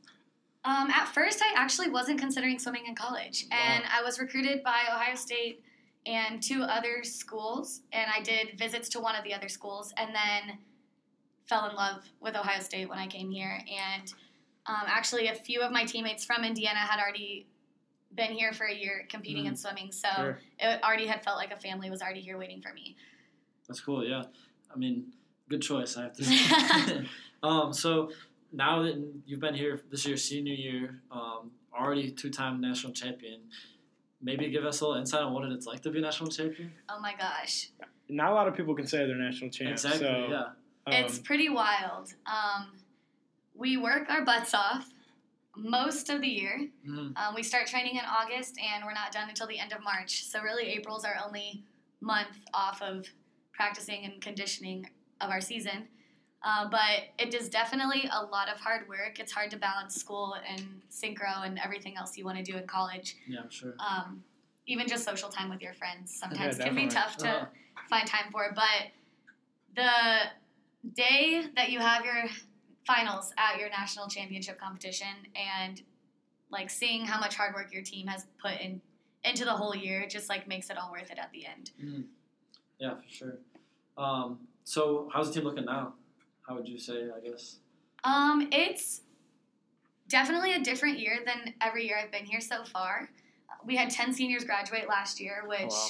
um, 0.65 0.91
at 0.91 1.07
first 1.09 1.43
i 1.43 1.53
actually 1.55 1.91
wasn't 1.91 2.19
considering 2.19 2.59
swimming 2.59 2.87
in 2.87 2.95
college 2.95 3.47
and 3.51 3.85
i 3.93 4.03
was 4.03 4.19
recruited 4.19 4.63
by 4.63 4.83
ohio 4.93 5.15
state 5.15 5.63
and 6.07 6.43
two 6.43 6.63
other 6.63 7.03
schools 7.03 7.83
and 7.93 8.11
i 8.15 8.21
did 8.23 8.59
visits 8.59 8.89
to 8.89 9.01
one 9.01 9.15
of 9.15 9.25
the 9.25 9.33
other 9.33 9.49
schools 9.49 9.93
and 9.97 10.15
then 10.15 10.59
fell 11.47 11.69
in 11.69 11.77
love 11.77 12.03
with 12.21 12.35
ohio 12.35 12.61
state 12.61 12.89
when 12.89 12.99
i 12.99 13.07
came 13.07 13.31
here 13.31 13.61
and 13.69 14.13
um, 14.67 14.85
actually 14.87 15.29
a 15.29 15.35
few 15.35 15.61
of 15.61 15.71
my 15.71 15.85
teammates 15.85 16.25
from 16.25 16.45
indiana 16.45 16.79
had 16.79 17.01
already 17.01 17.47
been 18.17 18.33
here 18.33 18.53
for 18.53 18.67
a 18.67 18.75
year 18.75 19.07
competing 19.09 19.47
in 19.47 19.57
swimming 19.57 19.91
so 19.93 20.09
Sure. 20.17 20.39
it 20.59 20.83
already 20.83 21.07
had 21.07 21.25
felt 21.25 21.37
like 21.37 21.53
a 21.53 21.57
family 21.57 21.91
was 21.91 22.01
already 22.03 22.21
here 22.21 22.39
waiting 22.39 22.61
for 22.63 22.73
me 22.73 22.97
That's 23.67 23.81
cool. 23.81 24.05
Yeah, 24.05 24.25
I 24.75 24.77
mean, 24.79 25.13
good 25.49 25.63
choice. 25.63 25.97
I 25.97 26.03
have 26.03 26.13
to 26.15 26.25
say. 26.25 27.07
um, 27.43 27.73
so 27.73 28.11
now 28.53 28.83
that 28.83 28.95
you've 29.27 29.41
been 29.41 29.55
here, 29.55 29.81
this 29.91 30.01
is 30.01 30.07
your 30.07 30.17
senior 30.19 30.53
year, 30.55 31.01
um, 31.11 31.51
already 31.77 32.11
two-time 32.11 32.61
national 32.61 32.93
champion. 32.93 33.41
Maybe 34.23 34.49
give 34.51 34.65
us 34.65 34.81
a 34.81 34.85
little 34.87 35.01
insight 35.01 35.23
on 35.23 35.33
what 35.33 35.45
it's 35.51 35.67
like 35.67 35.81
to 35.83 35.91
be 35.91 35.99
a 35.99 36.03
national 36.03 36.31
champion. 36.31 36.73
Oh 36.89 37.01
my 37.01 37.15
gosh. 37.19 37.71
Not 38.09 38.31
a 38.31 38.35
lot 38.35 38.49
of 38.49 38.55
people 38.55 38.75
can 38.75 38.87
say 38.87 39.07
they're 39.07 39.17
national 39.17 39.51
champs. 39.51 39.85
exactly. 39.85 40.07
So, 40.07 40.27
yeah. 40.31 40.43
um, 40.87 40.93
it's 40.93 41.19
pretty 41.19 41.49
wild. 41.49 42.13
Um, 42.27 42.73
we 43.55 43.77
work 43.79 44.09
our 44.11 44.25
butts 44.25 44.53
off 44.55 44.91
most 45.57 46.11
of 46.11 46.21
the 46.21 46.29
year. 46.29 46.69
hmm 46.85 47.11
Um, 47.17 47.35
we 47.35 47.43
start 47.43 47.67
training 47.67 47.97
in 47.97 48.05
August 48.05 48.59
and 48.59 48.85
we're 48.85 48.93
not 48.95 49.13
done 49.13 49.29
until 49.29 49.47
the 49.47 49.59
end 49.59 49.73
of 49.73 49.83
March. 49.83 50.25
So, 50.25 50.43
really, 50.43 50.65
April's 50.69 51.05
our 51.05 51.17
only 51.25 51.65
month 52.01 52.39
off 52.53 52.83
of 52.83 53.07
practicing 53.53 54.05
and 54.05 54.21
conditioning 54.21 54.89
of 55.21 55.31
our 55.31 55.41
season. 55.41 55.89
Uh, 56.43 56.69
but 56.69 57.05
it 57.19 57.35
is 57.35 57.49
definitely 57.49 58.09
a 58.13 58.23
lot 58.27 58.49
of 58.53 58.61
hard 58.61 58.87
work. 58.89 59.19
It's 59.19 59.33
hard 59.33 59.51
to 59.53 59.57
balance 59.57 59.95
school 59.95 60.37
and 60.47 60.83
synchro 60.91 61.47
and 61.47 61.59
everything 61.59 61.97
else 61.97 62.19
you 62.19 62.25
want 62.25 62.37
to 62.37 62.45
do 62.45 62.59
in 62.59 62.67
college. 62.67 63.17
Yeah, 63.27 63.41
I'm 63.41 63.51
sure. 63.51 63.75
Um, 63.79 64.23
even 64.67 64.87
just 64.87 65.05
social 65.05 65.29
time 65.31 65.49
with 65.49 65.63
your 65.63 65.73
friends 65.75 66.15
sometimes 66.15 66.59
Yeah, 66.59 66.65
can 66.65 66.75
be 66.75 66.87
tough 66.87 67.17
to 67.19 67.29
Uh-huh. 67.29 67.47
find 67.89 68.07
time 68.07 68.31
for. 68.31 68.53
But 68.55 68.91
the 69.75 70.31
day 70.95 71.45
that 71.57 71.71
you 71.71 71.79
have 71.81 72.05
your 72.05 72.25
finals 72.87 73.33
at 73.39 73.59
your 73.59 73.69
national 73.71 74.09
championship 74.09 74.61
competition 74.61 75.09
and 75.35 75.83
like 76.51 76.71
seeing 76.71 77.05
how 77.05 77.19
much 77.19 77.35
hard 77.35 77.55
work 77.55 77.73
your 77.73 77.83
team 77.83 78.07
has 78.07 78.27
put 78.41 78.61
in 78.61 78.81
into 79.25 79.45
the 79.45 79.53
whole 79.53 79.75
year 79.75 80.07
just 80.07 80.29
like 80.29 80.47
makes 80.47 80.71
it 80.71 80.79
all 80.79 80.93
worth 80.93 81.11
it 81.11 81.19
at 81.19 81.31
the 81.33 81.47
end. 81.47 81.71
Mhm. 81.83 82.05
Yeah, 82.79 82.95
for 82.97 83.09
sure. 83.09 83.39
Um, 83.97 84.47
so 84.65 85.09
how's 85.13 85.29
the 85.29 85.35
team 85.35 85.45
looking 85.45 85.65
now? 85.65 85.95
How 86.47 86.55
would 86.55 86.69
you 86.69 86.79
say? 86.79 87.09
I 87.11 87.21
guess. 87.21 87.57
Um, 88.05 88.49
it's 88.53 89.03
definitely 90.09 90.55
a 90.55 90.61
different 90.61 90.99
year 90.99 91.21
than 91.25 91.55
every 91.61 91.87
year 91.87 91.99
I've 92.03 92.13
been 92.13 92.27
here 92.27 92.41
so 92.41 92.65
far. 92.65 93.09
We 93.65 93.77
had 93.77 93.91
10 93.91 94.13
seniors 94.13 94.45
graduate 94.45 94.89
last 94.89 95.21
year, 95.21 95.43
which 95.47 95.71
wow. 95.71 95.89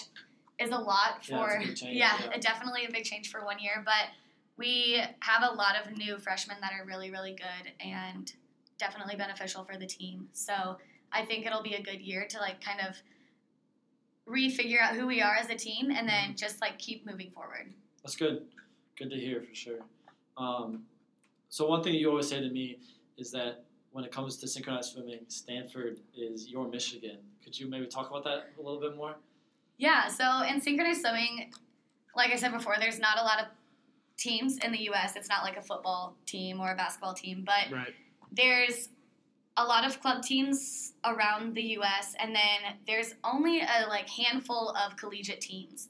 is 0.61 0.71
a 0.71 0.79
lot 0.79 1.25
for 1.25 1.59
it's 1.61 1.83
a 1.83 1.85
change, 1.85 1.97
yeah, 1.97 2.17
yeah. 2.21 2.31
it 2.31 2.41
definitely 2.41 2.85
a 2.85 2.91
big 2.93 3.05
change 3.05 3.31
for 3.33 3.45
one 3.45 3.59
year, 3.59 3.83
but 3.85 4.11
we 4.57 5.03
have 5.21 5.43
a 5.43 5.55
lot 5.55 5.75
of 5.77 5.97
new 5.97 6.19
freshmen 6.19 6.57
that 6.61 6.73
are 6.73 6.85
really 6.87 7.11
really 7.11 7.33
good 7.35 7.73
and 7.81 8.33
definitely 8.79 9.17
beneficial 9.17 9.65
for 9.65 9.77
the 9.79 9.87
team. 9.87 10.29
So, 10.33 10.79
I 11.13 11.25
think 11.25 11.47
it'll 11.47 11.63
be 11.63 11.75
a 11.75 11.83
good 11.83 12.01
year 12.01 12.27
to 12.29 12.39
like 12.39 12.61
kind 12.61 12.81
of 12.81 12.97
refigure 14.29 14.81
out 14.81 14.95
who 14.97 15.07
we 15.07 15.21
are 15.23 15.35
as 15.37 15.49
a 15.51 15.55
team 15.55 15.91
and 15.91 15.99
Mm-hmm. 15.99 16.07
then 16.09 16.37
just 16.37 16.61
like 16.61 16.79
keep 16.79 17.07
moving 17.07 17.31
forward. 17.31 17.73
That's 18.03 18.17
good. 18.17 18.43
Good 18.99 19.11
to 19.11 19.17
hear 19.17 19.41
for 19.43 19.55
sure. 19.55 19.79
Um, 20.37 20.83
so 21.49 21.67
one 21.69 21.83
thing 21.83 21.95
you 21.95 22.11
always 22.11 22.29
say 22.29 22.41
to 22.41 22.49
me 22.51 22.79
is 23.17 23.31
that 23.33 23.65
when 23.93 24.05
it 24.05 24.11
comes 24.11 24.37
to 24.39 24.49
synchronized 24.49 24.93
swimming, 24.93 25.21
Stanford 25.29 26.01
is 26.17 26.49
your 26.49 26.67
Michigan. 26.69 27.19
Could 27.45 27.59
you 27.59 27.69
maybe 27.69 27.87
talk 27.87 28.11
about 28.11 28.25
that 28.25 28.49
a 28.59 28.63
little 28.63 28.81
bit 28.81 28.97
more? 28.97 29.15
Yeah, 29.79 30.09
so 30.09 30.43
in 30.43 30.61
synchronized 30.61 31.03
swimming, 31.03 31.53
like 32.17 32.31
I 32.33 32.37
said 32.37 32.53
before, 32.53 32.75
there's 32.81 32.99
not 32.99 33.19
a 33.19 33.23
lot 33.23 33.41
of 33.41 33.47
teams 34.17 34.59
in 34.59 34.73
the 34.73 34.91
US. 34.91 35.17
It's 35.17 35.29
not 35.29 35.43
like 35.43 35.57
a 35.57 35.63
football 35.63 36.17
team 36.27 36.61
or 36.61 36.73
a 36.73 36.77
basketball 36.77 37.15
team, 37.15 37.45
but 37.45 37.73
right. 37.73 37.95
there's 38.33 38.89
a 39.57 39.65
lot 39.65 39.87
of 39.87 40.01
club 40.01 40.23
teams 40.23 40.95
around 41.05 41.55
the 41.55 41.63
US 41.79 42.15
and 42.19 42.35
then 42.35 42.75
there's 42.87 43.15
only 43.23 43.61
a 43.61 43.87
like 43.89 44.09
handful 44.09 44.71
of 44.71 44.97
collegiate 44.97 45.41
teams 45.41 45.89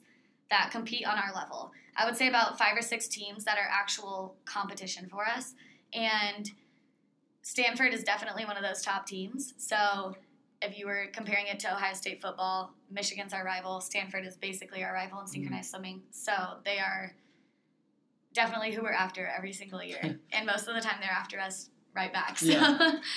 that 0.51 0.69
compete 0.71 1.07
on 1.07 1.17
our 1.17 1.33
level. 1.33 1.71
I 1.97 2.05
would 2.05 2.15
say 2.15 2.27
about 2.27 2.59
5 2.59 2.77
or 2.77 2.81
6 2.81 3.07
teams 3.07 3.43
that 3.45 3.57
are 3.57 3.67
actual 3.71 4.35
competition 4.45 5.07
for 5.09 5.25
us 5.25 5.55
and 5.93 6.51
Stanford 7.41 7.93
is 7.93 8.03
definitely 8.03 8.45
one 8.45 8.57
of 8.57 8.63
those 8.63 8.81
top 8.81 9.05
teams. 9.05 9.53
So 9.57 10.15
if 10.61 10.77
you 10.77 10.87
were 10.87 11.07
comparing 11.13 11.47
it 11.47 11.59
to 11.59 11.73
Ohio 11.73 11.93
State 11.93 12.21
football, 12.21 12.73
Michigan's 12.89 13.33
our 13.33 13.45
rival. 13.45 13.81
Stanford 13.81 14.25
is 14.25 14.35
basically 14.35 14.83
our 14.83 14.93
rival 14.93 15.19
in 15.19 15.25
mm. 15.25 15.29
synchronized 15.29 15.69
swimming. 15.69 16.01
So 16.11 16.31
they 16.63 16.79
are 16.79 17.13
definitely 18.35 18.71
who 18.73 18.83
we're 18.83 18.91
after 18.91 19.25
every 19.25 19.53
single 19.53 19.81
year. 19.83 20.19
and 20.31 20.45
most 20.45 20.67
of 20.67 20.75
the 20.75 20.81
time 20.81 20.97
they're 21.01 21.09
after 21.09 21.39
us 21.39 21.69
right 21.95 22.13
back. 22.13 22.37
So 22.37 22.47
Yeah. 22.47 22.99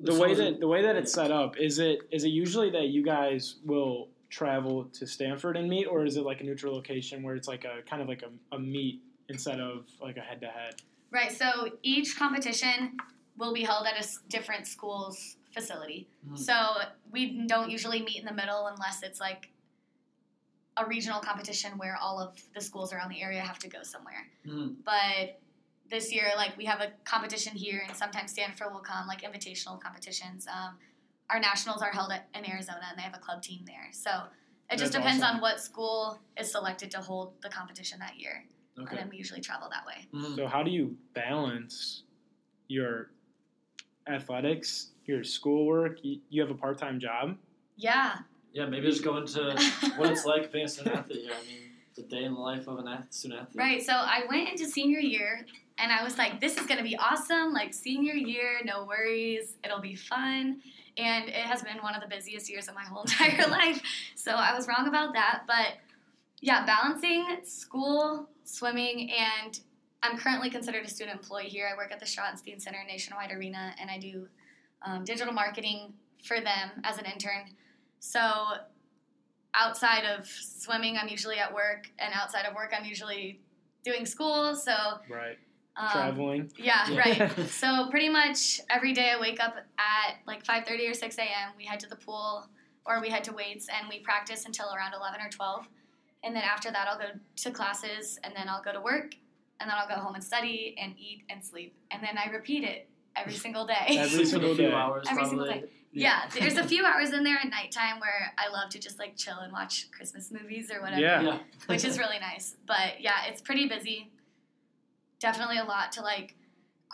The 0.00 0.14
way 0.14 0.32
that 0.32 0.60
the 0.60 0.68
way 0.68 0.82
that 0.82 0.94
it's 0.94 1.12
set 1.12 1.32
up 1.32 1.58
is 1.58 1.80
it 1.80 1.98
is 2.12 2.22
it 2.22 2.28
usually 2.28 2.70
that 2.70 2.86
you 2.90 3.02
guys 3.04 3.56
will 3.64 4.10
travel 4.30 4.84
to 4.92 5.08
Stanford 5.08 5.56
and 5.56 5.68
meet, 5.68 5.86
or 5.86 6.04
is 6.04 6.16
it 6.16 6.22
like 6.22 6.40
a 6.40 6.44
neutral 6.44 6.72
location 6.72 7.20
where 7.24 7.34
it's 7.34 7.48
like 7.48 7.64
a 7.64 7.82
kind 7.82 8.00
of 8.00 8.06
like 8.06 8.22
a, 8.22 8.54
a 8.54 8.58
meet 8.60 9.00
instead 9.28 9.58
of 9.58 9.86
like 10.00 10.16
a 10.16 10.20
head 10.20 10.40
to 10.42 10.46
head? 10.46 10.76
Right, 11.10 11.32
so 11.32 11.70
each 11.82 12.16
competition 12.16 12.96
will 13.38 13.52
be 13.52 13.64
held 13.64 13.88
at 13.88 13.94
a 13.94 13.98
s- 13.98 14.20
different 14.28 14.68
school's 14.68 15.34
facility. 15.52 16.06
Mhm. 16.30 16.38
So 16.38 16.54
we 17.10 17.44
don't 17.48 17.68
usually 17.68 18.00
meet 18.00 18.18
in 18.20 18.24
the 18.24 18.34
middle 18.34 18.68
unless 18.68 19.02
it's 19.02 19.18
like 19.18 19.50
a 20.78 20.86
regional 20.86 21.20
competition 21.20 21.76
where 21.78 21.96
all 22.00 22.20
of 22.20 22.36
the 22.54 22.60
schools 22.60 22.92
around 22.92 23.10
the 23.10 23.20
area 23.22 23.40
have 23.40 23.58
to 23.58 23.68
go 23.68 23.82
somewhere. 23.82 24.28
Mhm. 24.46 24.76
But 24.84 25.40
this 25.88 26.12
year, 26.12 26.30
like 26.36 26.56
we 26.56 26.64
have 26.66 26.80
a 26.80 26.92
competition 27.04 27.56
here, 27.56 27.82
and 27.86 27.96
sometimes 27.96 28.30
Stanford 28.32 28.72
will 28.72 28.80
come, 28.80 29.06
like 29.06 29.22
invitational 29.22 29.80
competitions. 29.80 30.46
Um, 30.46 30.78
our 31.30 31.40
nationals 31.40 31.82
are 31.82 31.90
held 31.90 32.12
at, 32.12 32.28
in 32.34 32.48
Arizona, 32.48 32.82
and 32.90 32.98
they 32.98 33.02
have 33.02 33.14
a 33.14 33.18
club 33.18 33.42
team 33.42 33.64
there. 33.66 33.88
So 33.92 34.10
it 34.70 34.78
just 34.78 34.92
That's 34.92 34.96
depends 35.04 35.22
awesome. 35.22 35.36
on 35.36 35.42
what 35.42 35.60
school 35.60 36.18
is 36.38 36.50
selected 36.52 36.90
to 36.92 36.98
hold 37.00 37.40
the 37.42 37.48
competition 37.48 37.98
that 38.00 38.18
year, 38.18 38.44
and 38.76 38.86
then 38.88 39.08
we 39.08 39.16
usually 39.16 39.40
travel 39.40 39.68
that 39.70 39.84
way. 39.86 40.06
Mhm. 40.12 40.36
So 40.36 40.46
how 40.46 40.62
do 40.62 40.70
you 40.70 40.96
balance 41.14 42.04
your 42.68 43.10
athletics, 44.06 44.92
your 45.06 45.24
schoolwork? 45.24 46.04
You, 46.04 46.20
you 46.28 46.40
have 46.42 46.50
a 46.50 46.54
part 46.54 46.78
time 46.78 47.00
job. 47.00 47.36
Yeah, 47.76 48.18
Yeah, 48.52 48.66
maybe 48.66 48.88
just 48.88 49.04
go 49.04 49.16
into 49.16 49.56
what 49.96 50.10
it's 50.10 50.24
like 50.24 50.50
being 50.52 50.64
a 50.64 50.68
student 50.68 50.96
athlete 50.96 51.22
here. 51.22 51.32
I 51.32 51.46
mean, 51.46 51.68
the 51.94 52.02
day 52.02 52.24
in 52.24 52.34
the 52.34 52.40
life 52.40 52.66
of 52.68 52.78
an 52.78 52.88
ath- 52.88 53.06
student 53.10 53.40
athlete. 53.40 53.56
Right. 53.58 53.82
So 53.82 53.92
I 53.92 54.22
went 54.28 54.48
into 54.48 54.66
senior 54.66 55.00
year 55.00 55.44
and 55.78 55.92
I 55.92 56.02
was 56.02 56.16
like, 56.16 56.40
this 56.40 56.56
is 56.56 56.66
going 56.66 56.78
to 56.78 56.84
be 56.84 56.96
awesome. 56.96 57.52
Like, 57.52 57.74
senior 57.74 58.14
year, 58.14 58.60
no 58.64 58.84
worries. 58.84 59.56
It'll 59.64 59.80
be 59.80 59.94
fun. 59.94 60.60
And 60.96 61.28
it 61.28 61.34
has 61.34 61.62
been 61.62 61.78
one 61.78 61.94
of 61.94 62.00
the 62.00 62.08
busiest 62.08 62.50
years 62.50 62.68
of 62.68 62.74
my 62.74 62.84
whole 62.84 63.02
entire 63.02 63.46
life. 63.50 63.80
So 64.14 64.32
I 64.32 64.54
was 64.54 64.66
wrong 64.66 64.88
about 64.88 65.14
that. 65.14 65.42
But 65.46 65.78
yeah, 66.40 66.64
balancing 66.64 67.26
school, 67.44 68.28
swimming, 68.44 69.10
and 69.10 69.58
I'm 70.02 70.16
currently 70.16 70.50
considered 70.50 70.84
a 70.84 70.88
student 70.88 71.18
employee 71.18 71.48
here. 71.48 71.68
I 71.72 71.76
work 71.76 71.92
at 71.92 71.98
the 71.98 72.06
Schottenstein 72.06 72.60
Center 72.60 72.78
Nationwide 72.86 73.32
Arena 73.32 73.74
and 73.80 73.90
I 73.90 73.98
do 73.98 74.28
um, 74.82 75.04
digital 75.04 75.32
marketing 75.32 75.92
for 76.24 76.40
them 76.40 76.70
as 76.84 76.98
an 76.98 77.04
intern. 77.04 77.50
So 78.00 78.20
outside 79.54 80.04
of 80.04 80.26
swimming, 80.26 80.96
I'm 81.00 81.08
usually 81.08 81.38
at 81.38 81.52
work, 81.52 81.90
and 81.98 82.12
outside 82.14 82.44
of 82.46 82.54
work, 82.54 82.72
I'm 82.78 82.84
usually 82.84 83.40
doing 83.84 84.06
school. 84.06 84.54
So 84.54 84.72
Right. 85.08 85.38
um, 85.76 85.88
Traveling. 85.90 86.52
Yeah, 86.56 86.90
Yeah. 86.90 86.98
right. 86.98 87.38
so 87.50 87.88
pretty 87.90 88.08
much 88.08 88.60
every 88.70 88.92
day 88.92 89.10
I 89.10 89.20
wake 89.20 89.40
up 89.40 89.56
at 89.78 90.16
like 90.26 90.44
5:30 90.44 90.90
or 90.90 90.94
6 90.94 91.18
a.m. 91.18 91.52
We 91.56 91.64
head 91.64 91.80
to 91.80 91.88
the 91.88 91.96
pool 91.96 92.46
or 92.84 93.00
we 93.00 93.10
head 93.10 93.24
to 93.24 93.32
weights 93.32 93.68
and 93.68 93.88
we 93.88 94.00
practice 94.00 94.44
until 94.46 94.72
around 94.74 94.94
11 94.94 95.20
or 95.20 95.28
12. 95.30 95.68
And 96.24 96.34
then 96.34 96.42
after 96.42 96.70
that, 96.70 96.88
I'll 96.88 96.98
go 96.98 97.10
to 97.36 97.50
classes 97.50 98.18
and 98.24 98.34
then 98.34 98.48
I'll 98.48 98.62
go 98.62 98.72
to 98.72 98.80
work 98.80 99.14
and 99.60 99.68
then 99.70 99.76
I'll 99.78 99.88
go 99.88 99.94
home 99.94 100.14
and 100.14 100.24
study 100.24 100.74
and 100.80 100.94
eat 100.98 101.22
and 101.30 101.44
sleep. 101.44 101.74
And 101.90 102.02
then 102.02 102.18
I 102.18 102.28
repeat 102.30 102.64
it 102.64 102.88
every 103.14 103.34
single 103.44 103.66
day. 103.66 103.74
Every 103.88 104.24
single 104.24 104.52
a 104.52 104.56
few 104.56 104.68
day. 104.68 104.72
hours, 104.74 105.06
Every 105.10 105.24
single 105.26 105.46
day. 105.46 105.64
Yeah, 105.92 106.28
there's 106.38 106.56
a 106.56 106.64
few 106.64 106.84
hours 106.84 107.12
in 107.12 107.24
there 107.24 107.38
at 107.38 107.48
nighttime 107.50 107.98
where 108.00 108.32
I 108.38 108.48
love 108.52 108.68
to 108.70 108.78
just 108.78 108.98
like 108.98 109.16
chill 109.16 109.38
and 109.38 109.52
watch 109.52 109.90
Christmas 109.90 110.30
movies 110.30 110.70
or 110.70 110.80
whatever 110.82 111.00
Yeah. 111.00 111.20
Yeah. 111.22 111.38
which 111.66 111.84
is 111.84 111.98
really 111.98 112.18
nice. 112.18 112.56
But 112.66 113.00
yeah, 113.00 113.24
it's 113.26 113.40
pretty 113.40 113.68
busy. 113.68 114.10
Definitely 115.18 115.58
a 115.58 115.64
lot 115.64 115.92
to 115.92 116.02
like 116.02 116.36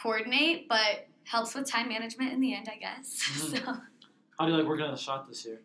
coordinate, 0.01 0.69
but 0.69 1.07
helps 1.25 1.55
with 1.55 1.69
time 1.69 1.89
management 1.89 2.33
in 2.33 2.41
the 2.41 2.55
end, 2.55 2.69
I 2.71 2.77
guess. 2.79 3.21
Mhm. 3.33 3.59
So 3.59 3.73
How 4.39 4.47
do 4.47 4.53
you 4.53 4.59
like 4.59 4.67
working 4.67 4.85
at 4.87 4.91
the 4.93 4.97
Schott 4.97 5.29
this 5.29 5.45
year? 5.45 5.61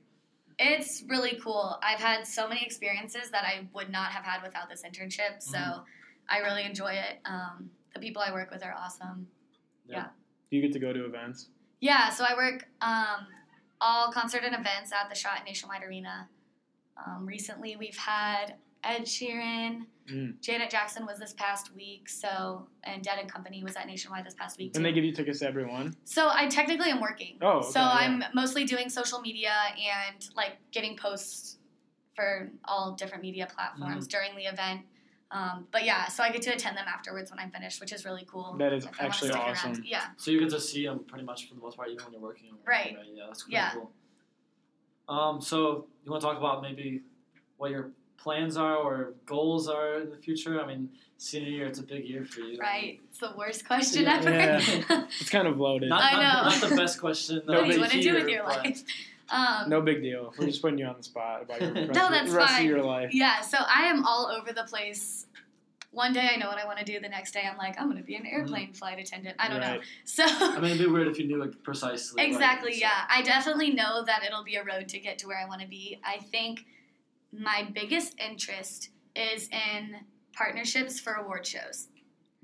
it's 0.62 1.04
really 1.08 1.39
cool. 1.42 1.80
I've 1.82 2.00
had 2.00 2.28
so 2.28 2.46
many 2.48 2.62
experiences 2.65 3.32
that 3.32 3.46
I 3.46 3.68
would 3.74 3.89
not 3.89 4.12
have 4.12 4.26
had 4.26 4.44
without 4.44 4.70
this 4.70 4.84
internship. 4.84 5.42
So 5.42 5.58
Mhm. 5.58 5.84
I 6.28 6.39
really 6.39 6.63
enjoy 6.63 6.92
it. 6.94 7.20
Um, 7.26 7.72
the 7.94 8.00
people 8.02 8.22
I 8.22 8.32
work 8.34 8.52
with 8.52 8.62
are 8.63 8.74
awesome. 8.74 9.28
Yeah. 9.88 10.08
Do 10.52 10.58
you 10.58 10.62
get 10.62 10.74
to 10.74 10.80
go 10.80 10.92
to 10.92 11.06
events? 11.06 11.50
Yeah, 11.82 12.10
so 12.10 12.26
I 12.26 12.36
work 12.36 12.68
um, 12.82 13.28
all 13.80 14.12
concert 14.12 14.44
and 14.44 14.54
events 14.54 14.92
at 14.92 15.10
the 15.10 15.15
Schott 15.15 15.42
Nationwide 15.46 15.84
Arena. 15.84 16.28
Um, 16.98 17.26
recently, 17.26 17.76
we've 17.78 17.96
had 17.98 18.56
Ed 18.84 19.04
Sheeran, 19.04 19.86
Mm. 20.10 20.42
Janet 20.42 20.72
Jackson 20.72 21.06
was 21.06 21.20
this 21.20 21.34
past 21.34 21.70
week, 21.76 22.10
so 22.10 22.65
and 22.84 23.04
Dead 23.04 23.20
and 23.20 23.32
Company 23.32 23.63
was 23.63 23.76
at 23.76 23.86
Nationwide 23.86 24.26
this 24.26 24.34
past 24.34 24.58
week 24.58 24.74
too. 24.74 24.78
And 24.80 24.84
they 24.84 24.92
give 24.92 25.04
you 25.04 25.12
tickets 25.13 25.38
to 25.42 25.48
everyone. 25.48 25.96
so 26.04 26.30
I 26.34 26.48
technically 26.48 26.89
am 26.89 27.00
working. 27.00 27.38
Oh, 27.44 27.60
okay, 27.60 27.68
so 27.70 27.80
yeah. 27.80 27.89
I'm 27.92 28.24
mostly 28.34 28.63
doing 28.65 28.89
social 28.89 29.22
media 29.22 29.52
and 29.78 30.28
like 30.36 30.54
getting 30.72 30.98
posts 30.98 31.58
for 32.15 32.50
all 32.65 32.94
different 32.94 33.22
media 33.22 33.48
platforms 33.54 34.08
Mm-hmm. 34.08 34.10
during 34.10 34.36
the 34.36 34.52
event. 34.52 34.82
Um, 35.32 35.68
but 35.72 35.86
yeah, 35.86 36.08
so 36.08 36.24
I 36.24 36.32
get 36.32 36.42
to 36.44 36.54
attend 36.54 36.76
them 36.76 36.86
afterwards 36.88 37.30
when 37.30 37.39
I'm 37.39 37.52
finished, 37.52 37.80
which 37.80 37.94
is 37.94 38.04
really 38.04 38.26
cool. 38.30 38.56
That 38.58 38.74
is 38.74 38.86
if 38.86 38.92
I 39.00 39.04
wanna 39.04 39.10
actually 39.10 39.30
stick 39.30 39.39
around. 39.42 39.52
awesome. 39.52 39.84
Yeah. 39.86 40.06
So 40.18 40.32
you 40.32 40.39
get 40.39 40.50
to 40.50 40.60
see 40.60 40.86
them 40.86 41.00
pretty 41.08 41.24
much 41.24 41.48
for 41.48 41.54
the 41.56 41.62
most 41.62 41.78
part, 41.78 41.89
even 41.89 42.04
when 42.06 42.13
you're 42.13 42.22
working. 42.22 42.56
Right. 42.65 42.98
Yeah, 43.13 43.26
that's 43.28 43.44
pretty 43.44 43.54
Yeah. 43.56 43.72
cool. 43.74 43.92
Um, 45.08 45.42
so 45.42 45.88
you 46.04 46.12
want 46.12 46.22
to 46.22 46.28
talk 46.28 46.38
about 46.38 46.62
maybe 46.63 47.02
what 47.58 47.70
your 47.72 47.92
plans 48.18 48.58
are 48.58 48.76
or 48.76 49.13
goals 49.26 49.68
are 49.68 50.02
in 50.02 50.10
the 50.10 50.18
future? 50.18 50.62
I 50.62 50.65
mean, 50.68 50.89
senior 51.18 51.50
year, 51.50 51.68
it's 51.68 51.80
a 51.80 51.84
big 51.84 52.06
year 52.06 52.26
for 52.26 52.42
you. 52.42 52.60
Right. 52.60 53.00
It's 53.10 53.20
the 53.20 53.34
worst 53.38 53.65
question 53.68 54.04
Yeah. 54.04 54.18
ever. 54.18 54.30
Yeah. 54.32 55.06
It's 55.20 55.30
kind 55.30 55.48
of 55.48 55.60
loaded. 55.60 55.89
Not, 55.89 56.02
I 56.04 56.12
know. 56.13 56.50
not 56.50 56.70
the 56.70 56.76
best 56.76 57.00
question. 57.00 57.42
No 57.48 57.60
what 57.62 57.68
do 57.68 57.74
you 57.74 57.80
want 57.80 57.92
to 57.92 58.02
do 58.02 58.13
with 58.13 58.28
here, 58.28 58.38
your 58.38 58.44
but- 58.46 58.65
life? 58.65 58.84
Um, 59.32 59.70
No 59.70 59.82
big 59.82 60.02
deal. 60.02 60.34
We're 60.38 60.46
just 60.48 60.62
putting 60.62 60.80
you 60.80 60.86
on 60.86 60.98
the 60.98 61.04
spot 61.04 61.44
about 61.44 61.62
your 61.62 61.74
rest, 61.74 61.92
No, 61.94 62.06
of, 62.08 62.12
that's 62.12 62.32
the 62.32 62.38
rest 62.38 62.54
fine. 62.54 62.62
of 62.62 62.68
your 62.70 62.84
life. 62.84 63.13
Yeah, 63.13 63.42
so 63.42 63.58
I 63.60 63.84
am 63.84 64.04
all 64.06 64.28
over 64.28 64.52
the 64.54 64.63
place. 64.63 65.26
One 65.92 66.13
day 66.13 66.30
I 66.32 66.38
know 66.38 66.48
what 66.48 66.60
I 66.60 66.65
want 66.65 66.78
to 66.80 66.86
do. 66.86 67.00
The 67.00 67.10
next 67.10 67.32
day 67.32 67.42
I'm 67.50 67.58
like, 67.58 67.80
I'm 67.80 67.86
going 67.88 67.98
to 67.98 68.04
be 68.04 68.15
an 68.15 68.26
airplane 68.28 68.74
flight 68.74 69.00
attendant. 69.00 69.36
I 69.39 69.48
don't 69.50 69.60
know. 69.60 69.80
So 70.06 70.24
I 70.28 70.56
mean, 70.60 70.72
it'd 70.72 70.80
be 70.80 70.86
weird 70.92 71.08
if 71.08 71.18
you 71.18 71.26
knew 71.28 71.38
like 71.44 71.63
precisely. 71.63 72.24
exactly, 72.24 72.74
so- 72.74 72.80
yeah. 72.82 73.06
I 73.10 73.22
definitely 73.24 73.72
know 73.74 74.04
that 74.06 74.24
it'll 74.24 74.44
be 74.44 74.56
a 74.56 74.63
road 74.63 74.88
to 74.89 75.00
get 75.00 75.18
to 75.20 75.28
where 75.28 75.38
I 75.39 75.48
want 75.48 75.62
to 75.62 75.68
be. 75.68 76.00
I 76.06 76.18
think 76.18 76.65
my 77.32 77.68
biggest 77.74 78.15
interest 78.20 78.89
is 79.15 79.50
in 79.50 79.96
partnerships 80.34 81.00
for 81.00 81.13
award 81.13 81.46
shows, 81.46 81.88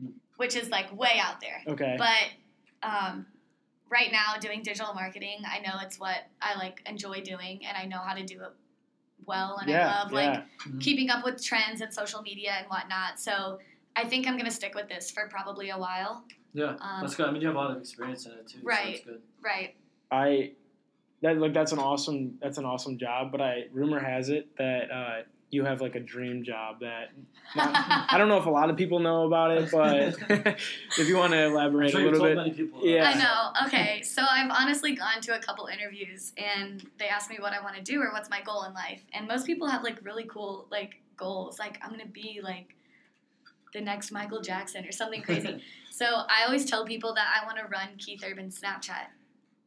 Hmm. 0.02 0.10
which 0.38 0.56
is 0.56 0.70
like 0.70 0.92
way 0.98 1.20
out 1.22 1.40
there. 1.40 1.62
Okay. 1.68 1.98
But 2.00 2.88
um, 2.88 3.28
right 3.96 4.12
now, 4.12 4.38
doing 4.40 4.62
digital 4.62 4.94
marketing, 4.94 5.40
I 5.50 5.60
know 5.60 5.80
it's 5.82 5.98
what 5.98 6.18
I 6.42 6.56
like 6.58 6.82
enjoy 6.86 7.22
doing, 7.22 7.66
and 7.66 7.78
I 7.78 7.86
know 7.86 8.00
how 8.00 8.14
to 8.14 8.24
do 8.24 8.42
it 8.42 8.52
well, 9.26 9.58
and 9.62 9.70
yeah. 9.70 9.88
I 9.90 10.04
love 10.04 10.12
like 10.12 10.34
yeah. 10.34 10.44
Mhm. 10.68 10.82
keeping 10.82 11.10
up 11.10 11.24
with 11.24 11.42
trends 11.44 11.80
and 11.82 11.94
social 11.94 12.22
media 12.22 12.52
and 12.60 12.68
whatnot. 12.68 13.20
So 13.20 13.60
I 13.96 14.04
think 14.04 14.28
I'm 14.28 14.38
gonna 14.38 14.52
stick 14.52 14.76
with 14.76 14.90
this 14.90 15.10
for 15.12 15.28
probably 15.30 15.70
a 15.70 15.78
while. 15.78 16.26
Yeah, 16.54 16.76
Um, 16.82 17.02
that's 17.02 17.16
good. 17.16 17.28
I 17.28 17.32
mean, 17.32 17.42
you 17.42 17.48
have 17.48 17.56
a 17.56 17.60
lot 17.60 17.72
of 17.72 17.78
experience 17.78 18.26
in 18.26 18.34
it 18.34 18.48
too. 18.48 18.60
Right. 18.64 19.00
So 19.04 19.12
good. 19.12 19.22
Right. 19.42 19.76
I 20.12 20.52
that 21.22 21.38
like 21.38 21.54
that's 21.54 21.72
an 21.72 21.80
awesome 21.80 22.38
that's 22.42 22.58
an 22.58 22.66
awesome 22.66 22.98
job. 22.98 23.32
But 23.32 23.42
I 23.42 23.66
rumor 23.72 24.00
has 24.00 24.30
it 24.30 24.56
that 24.58 24.92
uh, 24.92 25.22
you 25.52 25.64
have 25.64 25.80
like 25.80 25.96
a 25.96 26.00
dream 26.00 26.44
job 26.44 26.82
that 26.82 27.12
I 27.56 28.18
don't 28.18 28.28
know 28.28 28.38
if 28.38 28.46
a 28.46 28.50
lot 28.50 28.70
of 28.70 28.78
people 28.78 29.00
know 29.00 29.26
about 29.26 29.52
it, 29.52 29.72
but 29.72 30.16
if 30.98 31.08
you 31.08 31.18
want 31.18 31.34
to 31.34 31.46
I'm 31.46 31.52
elaborate 31.52 31.92
sure 31.92 32.02
a 32.02 32.04
you've 32.04 32.14
little 32.14 32.28
told 32.28 32.38
bit. 32.38 32.44
many 32.44 32.52
people. 32.52 32.86
Yeah. 32.86 33.10
I 33.10 33.14
know. 33.14 33.68
Okay, 33.68 34.02
so 34.02 34.24
I've 34.30 34.52
honestly 34.52 34.96
gone 34.96 35.22
to 35.22 35.36
a 35.36 35.40
couple 35.40 35.68
interviews 35.68 36.34
and 36.38 36.86
they 36.98 37.08
asked 37.08 37.30
me 37.30 37.38
what 37.40 37.54
I 37.54 37.62
want 37.62 37.76
to 37.76 37.82
do 37.82 38.02
or 38.02 38.12
what's 38.12 38.30
my 38.30 38.42
goal 38.42 38.64
in 38.64 38.74
life. 38.74 39.02
And 39.14 39.28
most 39.28 39.46
people 39.46 39.68
have 39.68 39.84
like 39.84 40.04
really 40.04 40.26
cool 40.26 40.68
like 40.72 41.02
goals, 41.18 41.60
like 41.60 41.80
I'm 41.82 41.92
gonna 41.92 42.06
be 42.06 42.42
like 42.44 42.76
the 43.74 43.82
next 43.82 44.12
Michael 44.12 44.42
Jackson 44.42 44.86
or 44.86 44.92
something 44.92 45.22
crazy. 45.22 45.62
so 45.92 46.06
I 46.06 46.46
always 46.46 46.66
tell 46.66 46.86
people 46.86 47.14
that 47.14 47.28
I 47.42 47.46
want 47.46 47.58
to 47.58 47.66
run 47.66 47.90
Keith 47.98 48.24
Urban's 48.26 48.60
Snapchat. 48.60 49.08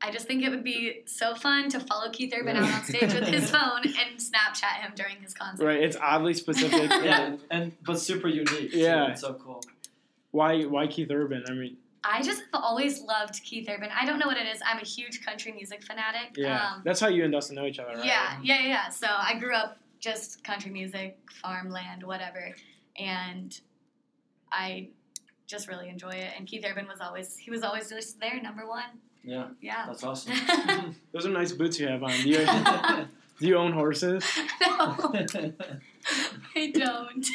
I 0.01 0.11
just 0.13 0.27
think 0.27 0.45
it 0.45 0.51
would 0.51 0.63
be 0.63 1.03
so 1.07 1.35
fun 1.35 1.69
to 1.71 1.81
follow 1.81 2.09
Keith 2.11 2.33
Urban 2.39 2.57
out 2.57 2.73
on 2.73 2.85
stage 2.85 3.13
with 3.13 3.27
his 3.27 3.51
phone 3.55 3.83
and 3.83 4.19
Snapchat 4.19 4.81
him 4.81 4.93
during 4.95 5.17
his 5.17 5.35
concert. 5.35 5.65
Right, 5.67 5.81
it's 5.83 5.97
oddly 6.01 6.35
specific. 6.35 6.89
yeah, 6.91 7.23
and, 7.23 7.41
and 7.51 7.73
but 7.85 7.99
super 8.01 8.29
unique. 8.29 8.71
too. 8.71 8.79
Yeah. 8.79 9.11
it's 9.11 9.23
so 9.23 9.35
cool. 9.35 9.63
Why 10.31 10.63
why 10.65 10.87
Keith 10.87 11.11
Urban? 11.11 11.45
I 11.49 11.53
mean, 11.53 11.77
I 12.05 12.23
just 12.23 12.43
have 12.53 12.63
always 12.63 13.01
loved 13.03 13.43
Keith 13.43 13.69
Urban. 13.69 13.89
I 13.99 14.05
don't 14.07 14.19
know 14.21 14.27
what 14.27 14.37
it 14.37 14.47
is. 14.47 14.61
I'm 14.65 14.79
a 14.79 14.85
huge 14.85 15.25
country 15.25 15.51
music 15.53 15.83
fanatic. 15.83 16.37
yeah, 16.37 16.75
Um, 16.75 16.83
that's 16.85 17.01
how 17.01 17.09
you 17.09 17.25
and 17.25 17.33
Dustin 17.33 17.57
know 17.57 17.67
each 17.67 17.81
other, 17.81 17.97
right? 17.97 18.05
Yeah, 18.05 18.39
yeah, 18.43 18.61
yeah. 18.67 18.89
So 18.91 19.09
I 19.09 19.37
grew 19.39 19.55
up 19.55 19.79
just 19.99 20.45
country 20.45 20.71
music, 20.71 21.19
farmland, 21.43 22.05
whatever, 22.05 22.55
and 22.97 23.59
I 24.53 24.91
just 25.49 25.67
really 25.67 25.89
enjoy 25.89 26.11
it. 26.11 26.31
And 26.37 26.47
Keith 26.47 26.65
Urban 26.65 26.87
was 26.87 27.01
always 27.01 27.37
he 27.37 27.51
was 27.51 27.63
always 27.65 27.89
just 27.91 28.21
there, 28.21 28.41
number 28.41 28.65
one. 28.69 28.85
Yeah, 29.29 29.49
Yeah. 29.61 29.85
that's 29.87 30.03
awesome. 30.05 30.33
Those 31.13 31.27
are 31.27 31.31
nice 31.31 31.53
boots 31.53 31.79
you 31.79 31.87
have 31.89 32.03
on. 32.03 32.11
Do 32.11 32.29
you, 32.29 32.39
do 33.41 33.47
you 33.47 33.57
own 33.57 33.73
horses? 33.73 34.25
no, 34.61 35.13
I 36.57 36.73
don't. 36.75 37.27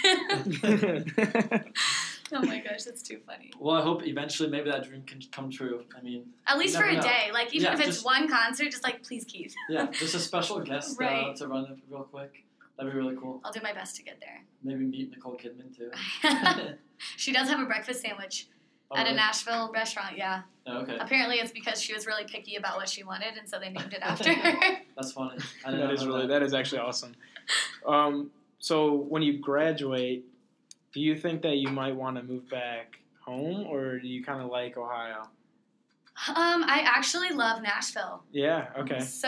oh 2.33 2.41
my 2.41 2.59
gosh, 2.59 2.83
that's 2.83 3.03
too 3.03 3.19
funny. 3.27 3.51
well, 3.59 3.75
I 3.75 3.81
hope 3.81 4.05
eventually 4.07 4.49
maybe 4.49 4.69
that 4.71 4.83
dream 4.87 5.03
can 5.03 5.21
come 5.31 5.51
true. 5.51 5.83
I 5.97 6.01
mean, 6.01 6.25
At 6.47 6.57
least 6.57 6.75
for 6.75 6.83
a 6.83 6.93
know. 6.95 7.01
day, 7.01 7.29
like 7.31 7.53
even 7.53 7.65
Yeah, 7.67 7.73
if 7.73 7.79
it's 7.79 7.87
just- 7.89 8.05
one 8.05 8.27
concert, 8.27 8.71
just 8.71 8.83
like 8.83 9.03
please 9.03 9.23
Keith. 9.25 9.53
yeah, 9.69 9.87
just 9.91 10.15
a 10.15 10.19
special 10.19 10.59
guest 10.61 10.99
uh, 11.01 11.33
to 11.33 11.47
run 11.47 11.65
it 11.65 11.77
real 11.89 12.03
quick. 12.03 12.43
That'd 12.77 12.91
be 12.91 12.97
really 12.97 13.15
cool. 13.15 13.39
I'll 13.45 13.51
do 13.51 13.59
my 13.61 13.71
best 13.73 13.95
to 13.97 14.03
get 14.03 14.19
there. 14.19 14.41
Maybe 14.63 14.83
meet 14.85 15.11
Nicole 15.11 15.37
Kidman 15.37 15.75
too. 15.77 15.91
she 17.17 17.31
does 17.31 17.47
have 17.49 17.59
a 17.59 17.65
breakfast 17.65 18.01
sandwich 18.01 18.47
Oh, 18.95 18.99
at 18.99 19.07
a? 19.07 19.13
Nashville 19.13 19.71
restaurant. 19.73 20.17
Yeah. 20.17 20.41
Oh, 20.65 20.79
okay, 20.81 20.97
Apparently, 20.99 21.37
it's 21.37 21.51
because 21.51 21.81
she 21.81 21.93
was 21.93 22.05
really 22.07 22.23
picky 22.25 22.55
about 22.55 22.77
what 22.77 22.87
she 22.87 23.03
wanted, 23.03 23.35
and 23.37 23.47
so 23.49 23.59
they 23.59 23.69
named 23.69 23.93
it 23.93 23.99
after 24.01 24.33
her. 24.33 24.77
that's 24.95 25.11
funny. 25.11 25.37
I 25.65 25.71
didn't 25.71 25.81
that 25.81 25.87
know 25.87 25.93
is 25.93 26.05
really 26.05 26.21
that. 26.21 26.39
that 26.39 26.43
is 26.43 26.53
actually 26.53 26.79
awesome. 26.79 27.13
Um, 27.85 28.31
so 28.59 28.93
when 28.95 29.21
you 29.23 29.39
graduate, 29.39 30.25
do 30.93 31.01
you 31.01 31.17
think 31.17 31.41
that 31.41 31.57
you 31.57 31.69
might 31.69 31.95
want 31.95 32.15
to 32.17 32.23
move 32.23 32.49
back 32.49 32.95
home, 33.19 33.65
or 33.67 33.99
do 33.99 34.07
you 34.07 34.23
kind 34.23 34.41
of 34.41 34.49
like 34.49 34.77
Ohio? 34.77 35.23
Um, 36.29 36.63
I 36.65 36.83
actually 36.85 37.29
love 37.31 37.63
Nashville. 37.63 38.23
Yeah. 38.31 38.67
Okay. 38.77 38.99
So 38.99 39.27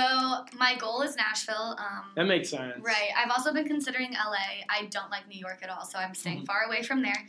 my 0.55 0.75
goal 0.79 1.01
is 1.01 1.15
Nashville. 1.15 1.75
Um, 1.79 2.11
That 2.15 2.25
makes 2.27 2.49
sense. 2.49 2.75
right. 2.79 3.09
I've 3.17 3.31
also 3.31 3.51
been 3.51 3.67
considering 3.67 4.11
LA. 4.13 4.63
I 4.69 4.85
don't 4.91 5.09
like 5.09 5.27
New 5.27 5.39
York 5.39 5.59
at 5.63 5.69
all, 5.71 5.83
so 5.83 5.97
I'm 5.97 6.13
staying 6.13 6.43
Mhm. 6.43 6.45
far 6.45 6.61
away 6.67 6.83
from 6.83 7.01
there. 7.01 7.25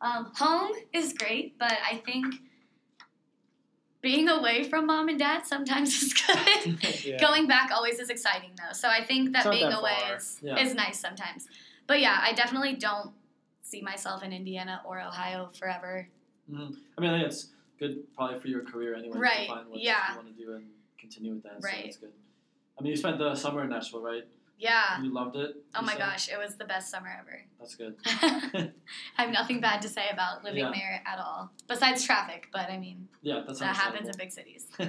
Um, 0.00 0.30
home 0.36 0.72
is 0.92 1.12
great, 1.14 1.58
but 1.58 1.72
I 1.90 1.96
think 1.96 2.34
being 4.02 4.28
away 4.28 4.64
from 4.64 4.86
mom 4.86 5.08
and 5.08 5.18
dad 5.18 5.46
sometimes 5.46 5.90
is 6.02 6.12
good. 6.14 6.78
Yeah. 7.04 7.18
Going 7.20 7.46
back 7.46 7.70
always 7.72 7.98
is 7.98 8.10
exciting 8.10 8.50
though. 8.56 8.72
So 8.72 8.88
I 8.88 9.04
think 9.04 9.32
that 9.32 9.48
being 9.50 9.70
that 9.70 9.78
away 9.78 9.96
far. 10.06 10.16
is 10.16 10.38
Yeah. 10.42 10.58
is 10.58 10.74
nice 10.74 10.98
sometimes. 10.98 11.46
But 11.86 12.00
yeah, 12.00 12.18
I 12.20 12.32
definitely 12.32 12.74
don't 12.74 13.12
see 13.62 13.80
myself 13.80 14.22
in 14.22 14.32
Indiana 14.32 14.82
or 14.84 15.00
Ohio 15.00 15.50
forever. 15.58 16.08
Mhm. 16.50 16.76
I 16.96 17.00
mean, 17.00 17.10
I 17.10 17.18
think 17.18 17.26
it's 17.28 17.48
good 17.78 18.12
probably 18.14 18.38
for 18.40 18.48
your 18.48 18.62
career 18.64 18.94
anyway 18.94 19.18
Right, 19.18 19.46
to 19.46 19.54
find 19.54 19.68
what 19.68 19.80
yeah. 19.80 20.10
you 20.10 20.16
want 20.16 20.36
to 20.36 20.44
do 20.44 20.52
and 20.54 20.66
continue 20.98 21.34
with 21.34 21.42
that. 21.44 21.62
So 21.62 21.68
Right. 21.68 21.84
that's 21.84 21.96
good. 21.96 22.12
I 22.78 22.82
mean, 22.82 22.90
you 22.90 22.96
spent 22.96 23.18
the 23.18 23.34
summer 23.34 23.62
in 23.64 23.70
Nashville, 23.70 24.00
right? 24.02 24.26
Yeah. 24.58 25.02
You 25.02 25.12
loved 25.12 25.36
it. 25.36 25.56
Oh 25.74 25.82
my 25.82 25.92
said? 25.92 25.98
gosh, 25.98 26.28
it 26.30 26.38
was 26.38 26.56
the 26.56 26.64
best 26.64 26.90
summer 26.90 27.08
ever. 27.20 27.42
That's 27.58 27.74
good. 27.74 27.94
I 28.06 29.22
have 29.22 29.30
nothing 29.30 29.60
bad 29.60 29.82
to 29.82 29.88
say 29.88 30.04
about 30.10 30.44
living 30.44 30.64
Yeah. 30.64 30.72
there 30.74 31.02
at 31.06 31.18
all. 31.18 31.50
Besides 31.68 32.04
traffic, 32.04 32.48
but 32.52 32.70
I 32.70 32.78
mean, 32.78 33.08
Yeah, 33.22 33.42
that's 33.46 33.58
that 33.60 33.76
happens 33.76 34.08
in 34.08 34.14
big 34.16 34.32
cities. 34.32 34.66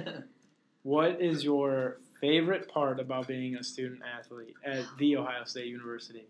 What 0.84 1.20
is 1.20 1.44
your 1.44 1.98
favorite 2.20 2.68
part 2.68 2.98
about 2.98 3.26
being 3.28 3.56
a 3.56 3.62
student 3.64 4.00
athlete 4.18 4.54
at 4.64 4.84
the 4.96 5.16
Ohio 5.16 5.44
State 5.44 5.66
University? 5.66 6.24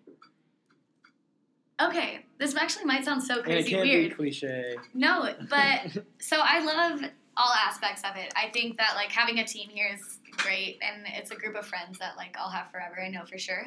Okay, 1.81 2.25
this 2.39 2.57
actually 2.57 2.87
might 2.87 3.05
sound 3.05 3.23
so 3.23 3.35
And 3.41 3.43
it 3.43 3.45
crazy 3.45 3.71
can't 3.71 3.83
weird. 3.83 4.11
be 4.11 4.15
cliche. 4.17 4.75
No, 4.95 5.33
but 5.49 6.03
so 6.21 6.41
I 6.43 6.65
love 6.65 7.03
all 7.37 7.53
aspects 7.69 8.03
of 8.03 8.17
it. 8.17 8.33
I 8.35 8.49
think 8.49 8.79
that 8.79 8.95
like 8.97 9.13
having 9.13 9.39
a 9.39 9.45
team 9.47 9.69
here 9.69 9.91
is 9.95 10.18
great 10.31 10.79
and 10.83 11.07
it's 11.07 11.31
a 11.31 11.37
group 11.37 11.55
of 11.57 11.67
friends 11.67 11.99
that 11.99 12.17
like 12.17 12.37
I'll 12.39 12.51
have 12.51 12.71
forever, 12.71 13.01
I 13.01 13.09
know 13.09 13.25
for 13.25 13.39
sure. 13.39 13.67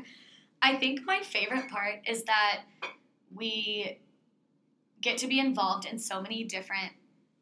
I 0.62 0.76
think 0.76 1.02
my 1.06 1.22
favorite 1.22 1.70
part 1.70 2.02
is 2.08 2.24
that 2.24 2.64
we 3.34 3.98
get 5.02 5.18
to 5.20 5.28
be 5.28 5.40
involved 5.40 5.86
in 5.86 5.98
so 5.98 6.22
many 6.22 6.44
different 6.44 6.92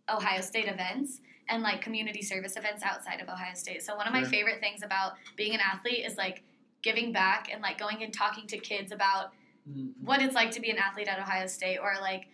Ohio 0.07 0.41
State 0.41 0.67
events 0.67 1.19
and 1.49 1.61
like 1.63 1.81
community 1.81 2.21
service 2.21 2.55
events 2.55 2.83
outside 2.83 3.21
of 3.21 3.27
Ohio 3.27 3.53
State. 3.55 3.83
So 3.83 3.95
one 3.95 4.07
of 4.07 4.13
my 4.13 4.21
Sure. 4.21 4.29
favorite 4.29 4.59
things 4.61 4.83
about 4.83 5.13
being 5.35 5.53
an 5.53 5.59
athlete 5.59 6.05
is 6.05 6.15
like 6.17 6.43
giving 6.81 7.11
back 7.11 7.49
and 7.51 7.61
like 7.61 7.77
going 7.77 8.03
and 8.03 8.13
talking 8.13 8.47
to 8.47 8.57
kids 8.57 8.91
about 8.91 9.33
Mhm. 9.69 9.93
what 10.01 10.21
it's 10.21 10.35
like 10.35 10.51
to 10.51 10.61
be 10.61 10.69
an 10.69 10.77
athlete 10.77 11.07
at 11.09 11.19
Ohio 11.19 11.45
State, 11.47 11.77
or 11.79 11.95
like 12.01 12.27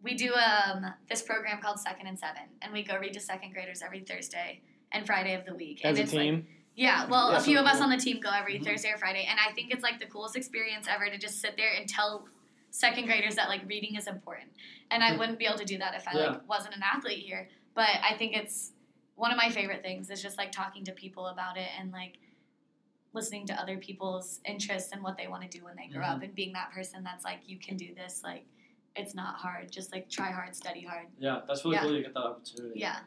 we 0.00 0.14
do 0.14 0.32
um, 0.34 0.94
this 1.08 1.22
program 1.22 1.60
called 1.60 1.78
Second 1.80 2.06
and 2.06 2.18
Seven, 2.18 2.42
and 2.60 2.72
we 2.72 2.82
go 2.82 2.96
read 2.98 3.12
to 3.14 3.20
second 3.20 3.52
graders 3.52 3.82
every 3.82 4.00
Thursday 4.00 4.60
and 4.92 5.06
Friday 5.06 5.34
of 5.34 5.44
the 5.44 5.54
week. 5.54 5.84
As 5.84 5.90
and 5.90 5.98
a 5.98 6.02
it's 6.02 6.10
team, 6.12 6.34
like 6.36 6.44
yeah, 6.74 7.06
well, 7.06 7.32
Yeah, 7.32 7.38
a 7.38 7.40
few 7.40 7.56
so 7.56 7.62
of 7.62 7.66
us 7.66 7.80
on 7.80 7.90
the 7.90 7.96
team 7.98 8.18
go 8.20 8.30
every 8.30 8.58
Mhm. 8.58 8.64
Thursday 8.64 8.90
or 8.90 8.96
Friday, 8.98 9.26
and 9.28 9.38
I 9.38 9.52
think 9.52 9.72
it's 9.72 9.82
like 9.82 9.98
the 9.98 10.06
coolest 10.06 10.36
experience 10.36 10.86
ever 10.88 11.06
to 11.10 11.18
just 11.18 11.40
sit 11.40 11.56
there 11.56 11.72
and 11.74 11.88
tell 11.88 12.26
second 12.70 13.04
graders 13.06 13.34
that 13.36 13.48
like 13.48 13.62
reading 13.68 13.96
is 13.96 14.06
important. 14.06 14.50
And 14.90 15.04
I 15.04 15.10
Mhm. 15.12 15.18
wouldn't 15.18 15.38
be 15.38 15.44
able 15.46 15.58
to 15.58 15.64
do 15.64 15.76
that 15.78 15.94
if 15.94 16.08
I 16.08 16.12
Yeah. 16.14 16.26
like 16.30 16.48
wasn't 16.48 16.74
an 16.74 16.82
athlete 16.82 17.24
here. 17.24 17.48
But 17.74 17.90
I 18.02 18.16
think 18.16 18.34
it's 18.34 18.72
one 19.16 19.30
of 19.30 19.36
my 19.36 19.50
favorite 19.50 19.82
things 19.82 20.08
is 20.10 20.22
just 20.22 20.38
like 20.38 20.50
talking 20.52 20.84
to 20.84 20.92
people 20.92 21.26
about 21.26 21.58
it 21.58 21.68
and 21.78 21.92
like 21.92 22.18
listening 23.12 23.46
to 23.46 23.54
other 23.60 23.76
people's 23.76 24.40
interests 24.46 24.92
and 24.92 25.02
what 25.02 25.18
they 25.18 25.28
want 25.28 25.42
to 25.42 25.48
do 25.58 25.62
when 25.64 25.76
they 25.76 25.86
grow 25.88 26.02
Mhm. 26.02 26.10
up 26.16 26.22
and 26.22 26.34
being 26.34 26.52
that 26.54 26.70
person 26.72 27.04
that's 27.04 27.24
like 27.26 27.46
you 27.46 27.58
can 27.58 27.76
do 27.76 27.94
this 27.94 28.22
like 28.24 28.46
it's 28.96 29.14
not 29.14 29.36
hard 29.36 29.70
just 29.70 29.92
like 29.92 30.08
try 30.08 30.30
hard 30.30 30.56
study 30.56 30.80
hard 30.82 31.08
Yeah, 31.18 31.42
that's 31.46 31.62
really 31.64 31.76
Yeah. 31.76 31.82
cool 31.82 31.96
you 31.96 32.02
get 32.02 32.14
that 32.14 32.24
opportunity. 32.24 32.80
yeah 32.80 33.00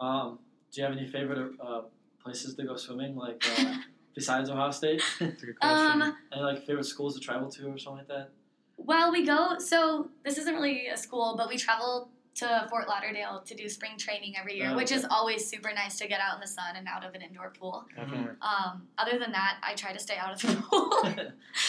Um, 0.00 0.40
do 0.72 0.80
you 0.80 0.86
have 0.86 0.96
any 0.96 1.06
favorite 1.06 1.52
uh, 1.60 1.82
places 2.22 2.54
to 2.54 2.64
go 2.64 2.76
swimming, 2.76 3.14
like 3.16 3.44
uh, 3.60 3.76
besides 4.14 4.50
Ohio 4.50 4.70
State? 4.70 5.02
that's 5.20 5.42
a 5.42 5.46
good 5.46 5.58
question. 5.60 6.02
um 6.02 6.16
Any 6.32 6.42
like 6.42 6.66
favorite 6.66 6.84
schools 6.86 7.14
to 7.14 7.20
travel 7.20 7.50
to 7.50 7.66
or 7.68 7.78
something 7.78 7.98
like 7.98 8.08
that? 8.08 8.30
Well, 8.76 9.12
we 9.12 9.24
go. 9.24 9.58
So 9.58 10.08
this 10.24 10.38
isn't 10.38 10.54
really 10.54 10.88
a 10.88 10.96
school, 10.96 11.34
but 11.36 11.48
we 11.48 11.56
travel 11.56 12.08
to 12.34 12.66
Fort 12.70 12.88
Lauderdale 12.88 13.42
to 13.44 13.54
do 13.54 13.68
spring 13.68 13.92
training 13.98 14.34
every 14.38 14.56
year, 14.56 14.70
Oh, 14.72 14.76
which 14.76 14.90
is 14.90 15.04
always 15.10 15.46
super 15.46 15.70
nice 15.74 15.98
to 15.98 16.08
get 16.08 16.18
out 16.18 16.34
in 16.36 16.40
the 16.40 16.46
sun 16.46 16.76
and 16.76 16.88
out 16.88 17.04
of 17.04 17.14
an 17.14 17.20
indoor 17.20 17.50
pool. 17.50 17.84
Definitely. 17.94 18.30
Um, 18.40 18.88
other 18.96 19.18
than 19.18 19.32
that, 19.32 19.58
I 19.62 19.74
try 19.74 19.92
to 19.92 19.98
stay 19.98 20.16
out 20.16 20.32
of 20.32 20.40
the 20.40 20.62
pool. 20.70 20.90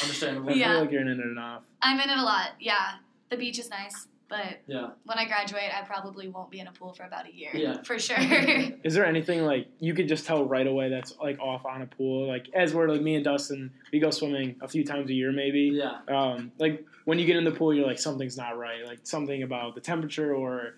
Understandable. 0.02 0.50
I 0.52 0.54
feel 0.54 0.80
like 0.80 0.92
you're 0.92 1.02
in 1.02 1.10
it 1.10 1.20
enough. 1.20 1.64
I'm 1.82 2.00
in 2.00 2.10
it 2.10 2.18
a 2.18 2.24
lot. 2.24 2.52
Yeah, 2.62 2.94
the 3.30 3.36
beach 3.36 3.60
is 3.60 3.70
nice, 3.70 4.08
but 4.34 4.60
Yeah. 4.68 4.90
when 5.06 5.18
I 5.20 5.26
graduate, 5.26 5.70
I 5.78 5.84
probably 5.86 6.28
won't 6.28 6.50
be 6.50 6.60
in 6.60 6.68
a 6.68 6.72
pool 6.72 6.94
for 6.94 7.04
about 7.04 7.28
a 7.28 7.34
year. 7.34 7.52
Yeah. 7.54 7.82
for 7.84 8.00
sure. 8.00 8.18
Is 8.84 8.94
there 8.96 9.06
anything 9.06 9.44
like 9.46 9.68
you 9.80 9.94
could 9.94 10.08
just 10.08 10.26
tell 10.26 10.46
right 10.46 10.66
away 10.66 10.90
that's 10.90 11.16
like 11.22 11.40
off 11.40 11.66
on 11.66 11.82
a 11.82 11.86
pool? 11.86 12.28
Like 12.28 12.48
as 12.54 12.74
we're 12.74 12.88
like 12.90 13.02
me 13.02 13.16
and 13.16 13.24
Dustin, 13.24 13.72
we 13.92 14.00
go 14.00 14.10
swimming 14.10 14.56
a 14.62 14.68
few 14.68 14.84
times 14.84 15.10
a 15.10 15.14
year 15.14 15.32
maybe. 15.32 15.72
Yeah. 15.74 16.00
Um, 16.08 16.52
like 16.58 16.84
when 17.06 17.20
you 17.20 17.26
get 17.26 17.36
in 17.38 17.44
the 17.44 17.52
pool, 17.52 17.74
you're 17.74 17.86
like 17.86 18.00
something's 18.00 18.38
not 18.38 18.58
right. 18.58 18.86
Like 18.88 19.00
something 19.04 19.44
about 19.44 19.76
the 19.76 19.82
temperature 19.82 20.34
or 20.34 20.76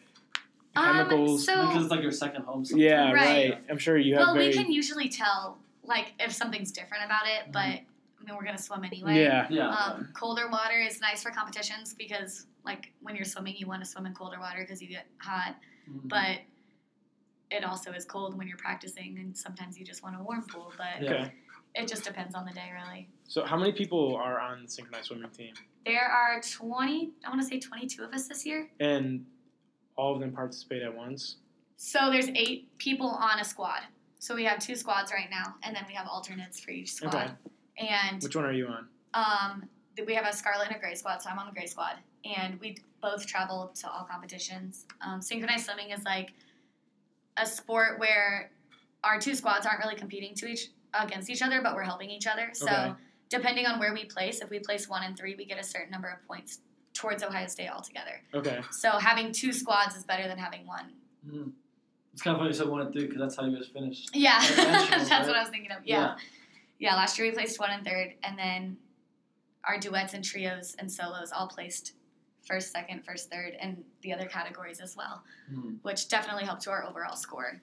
um, 0.75 0.97
chemicals. 0.97 1.45
so 1.45 1.67
Because 1.67 1.83
it's 1.83 1.91
like 1.91 2.01
your 2.01 2.11
second 2.11 2.43
home. 2.43 2.65
sometimes. 2.65 2.83
yeah, 2.83 3.11
Right. 3.13 3.51
right. 3.51 3.63
I'm 3.69 3.77
sure 3.77 3.97
you 3.97 4.15
have 4.15 4.21
well, 4.27 4.33
very 4.33 4.47
we 4.47 4.53
can 4.53 4.71
usually 4.71 5.07
tell 5.07 5.57
like 5.83 6.13
if 6.19 6.31
something's 6.33 6.71
different 6.71 7.05
about 7.05 7.27
it, 7.27 7.51
but 7.53 7.59
I 7.59 7.83
mean 8.25 8.35
we're 8.35 8.43
gonna 8.43 8.57
swim 8.57 8.83
anyway. 8.83 9.21
yeah. 9.23 9.47
Yeah. 9.49 9.69
Um, 9.69 10.09
colder 10.13 10.49
water 10.49 10.79
is 10.79 10.99
nice 10.99 11.21
for 11.23 11.29
competitions 11.31 11.93
because, 11.93 12.47
like, 12.65 12.91
when 13.01 13.15
you're 13.15 13.25
swimming, 13.25 13.55
you 13.57 13.67
want 13.67 13.83
to 13.83 13.89
swim 13.89 14.05
in 14.05 14.13
colder 14.13 14.39
water 14.39 14.59
because 14.61 14.81
you 14.81 14.87
get 14.87 15.05
hot. 15.19 15.55
Mhm. 15.89 16.09
But 16.09 16.39
it 17.51 17.63
also 17.63 17.91
is 17.91 18.05
cold 18.05 18.37
when 18.37 18.47
you're 18.47 18.57
practicing, 18.57 19.19
and 19.19 19.37
sometimes 19.37 19.77
you 19.77 19.85
just 19.85 20.03
want 20.03 20.15
a 20.19 20.23
warm 20.23 20.43
pool. 20.47 20.73
But 20.77 21.01
Yeah. 21.03 21.29
It 21.77 21.89
just 21.89 22.05
depends 22.05 22.35
on 22.35 22.45
the 22.45 22.53
day, 22.53 22.71
really. 22.71 23.09
So 23.27 23.43
how 23.45 23.57
many 23.57 23.73
people 23.73 24.15
are 24.15 24.39
on 24.39 24.63
the 24.63 24.69
synchronized 24.69 25.07
swimming 25.07 25.29
team? 25.31 25.53
There 25.85 26.05
are 26.05 26.39
20, 26.41 27.11
I 27.25 27.29
want 27.29 27.41
to 27.41 27.47
say 27.47 27.59
22 27.59 28.01
of 28.01 28.13
us 28.13 28.29
this 28.29 28.45
year. 28.45 28.71
And 28.79 29.25
all 29.97 30.13
of 30.13 30.21
them 30.21 30.31
participate 30.31 30.83
at 30.83 30.95
once. 30.95 31.35
So 31.75 32.09
there's 32.11 32.29
eight 32.29 32.75
people 32.77 33.09
on 33.09 33.39
a 33.39 33.43
squad. 33.43 33.81
So 34.19 34.35
we 34.35 34.45
have 34.45 34.59
two 34.59 34.75
squads 34.77 35.11
right 35.11 35.29
now, 35.29 35.55
and 35.63 35.75
then 35.75 35.83
we 35.85 35.93
have 35.95 36.07
alternates 36.07 36.61
for 36.61 36.71
each 36.71 36.93
squad. 36.93 37.13
Okay. 37.13 37.31
And 37.77 38.23
Which 38.23 38.35
one 38.37 38.45
are 38.45 38.53
you 38.53 38.67
on? 38.67 38.87
Um, 39.13 39.69
we 40.07 40.13
have 40.15 40.25
a 40.25 40.33
scarlet 40.33 40.67
and 40.67 40.77
a 40.77 40.79
gray 40.79 40.95
squad, 40.95 41.21
so 41.21 41.29
I'm 41.29 41.37
on 41.39 41.45
the 41.47 41.51
gray 41.53 41.65
squad, 41.67 41.97
and 42.25 42.59
we 42.59 42.77
both 43.01 43.25
travel 43.27 43.71
to 43.81 43.89
all 43.89 44.03
competitions. 44.09 44.85
Um, 45.05 45.21
synchronized 45.21 45.65
swimming 45.65 45.91
is 45.91 46.03
like 46.03 46.33
a 47.37 47.45
sport 47.45 47.99
where 47.99 48.51
our 49.03 49.19
two 49.19 49.35
squads 49.35 49.65
aren't 49.65 49.79
really 49.79 49.95
competing 49.95 50.33
to 50.35 50.47
each 50.47 50.69
against 50.93 51.29
each 51.29 51.41
other, 51.41 51.61
but 51.61 51.75
we're 51.75 51.83
helping 51.83 52.09
each 52.09 52.25
other. 52.27 52.49
So 52.53 52.65
Okay. 52.67 52.93
depending 53.29 53.65
on 53.67 53.79
where 53.79 53.93
we 53.93 54.05
place, 54.05 54.41
if 54.41 54.49
we 54.49 54.59
place 54.59 54.87
one 54.89 55.03
and 55.03 55.15
three, 55.17 55.35
we 55.35 55.45
get 55.45 55.59
a 55.59 55.63
certain 55.63 55.91
number 55.91 56.07
of 56.09 56.25
points 56.27 56.59
towards 56.93 57.21
Ohio 57.21 57.47
State 57.47 57.69
altogether. 57.69 58.21
Okay. 58.33 58.61
So 58.71 58.91
having 58.91 59.31
two 59.31 59.51
squads 59.51 59.95
is 59.95 60.03
better 60.05 60.27
than 60.27 60.37
having 60.37 60.65
one. 60.65 60.93
Mhm. 61.27 61.51
It's 62.13 62.21
kind 62.21 62.33
of 62.35 62.39
funny 62.39 62.51
you 62.51 62.53
said 62.53 62.69
one 62.69 62.81
and 62.81 62.93
three 62.93 63.05
because 63.07 63.19
that's 63.19 63.35
how 63.35 63.45
you 63.45 63.57
guys 63.57 63.67
finished. 63.67 64.09
Yeah, 64.15 64.39
that's 64.55 65.27
what? 65.27 65.35
I 65.35 65.41
was 65.41 65.49
thinking 65.49 65.71
of. 65.71 65.85
yeah. 65.85 66.15
yeah, 66.79 66.95
last 66.95 67.19
year 67.19 67.27
we 67.27 67.33
placed 67.33 67.59
one 67.59 67.71
and 67.71 67.85
third, 67.85 68.13
and 68.23 68.39
then 68.39 68.77
our 69.65 69.77
duets 69.77 70.13
and 70.13 70.23
trios 70.23 70.75
and 70.79 70.89
solos 70.89 71.33
all 71.33 71.49
placed 71.49 71.91
first, 72.45 72.71
second, 72.71 73.03
first, 73.05 73.29
third, 73.31 73.55
and 73.59 73.83
the 74.01 74.13
other 74.13 74.25
categories 74.27 74.79
as 74.79 74.95
well, 74.95 75.23
Mhm. 75.51 75.79
which 75.81 76.07
definitely 76.07 76.45
helped 76.45 76.61
to 76.63 76.71
our 76.71 76.83
overall 76.85 77.15
score. 77.15 77.61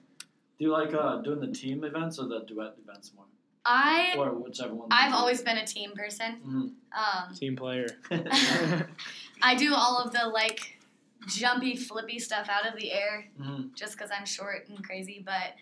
Do 0.59 0.65
you 0.65 0.71
like 0.71 0.93
uh, 0.93 1.17
doing 1.21 1.39
the 1.39 1.51
team 1.51 1.83
events 1.83 2.19
or 2.19 2.27
the 2.27 2.41
duet 2.41 2.75
events 2.83 3.11
more? 3.15 3.25
I 3.65 4.13
Or 4.17 4.31
whichever 4.33 4.73
one. 4.75 4.89
I've 4.91 5.13
always 5.13 5.41
been 5.41 5.57
a 5.57 5.65
team 5.65 5.93
person. 5.93 6.41
Mhm. 6.45 7.27
Um, 7.27 7.33
Team 7.33 7.55
player. 7.55 7.87
I 9.41 9.55
do 9.55 9.73
all 9.73 9.99
of 9.99 10.11
the 10.11 10.27
like 10.27 10.79
jumpy, 11.27 11.77
flippy 11.77 12.19
stuff 12.19 12.49
out 12.49 12.65
of 12.67 12.77
the 12.77 12.91
air 12.91 13.29
Mhm. 13.39 13.73
just 13.73 13.93
because 13.93 14.11
I'm 14.11 14.25
short 14.25 14.67
and 14.67 14.83
crazy, 14.83 15.23
but 15.25 15.55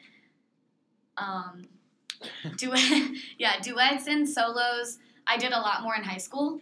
um, 1.17 1.67
duet, 2.57 2.79
yeah, 3.37 3.59
duets 3.59 4.07
and 4.07 4.27
solos. 4.27 4.97
I 5.27 5.37
did 5.37 5.51
a 5.51 5.59
lot 5.59 5.83
more 5.83 5.95
in 5.95 6.03
high 6.03 6.17
school, 6.17 6.59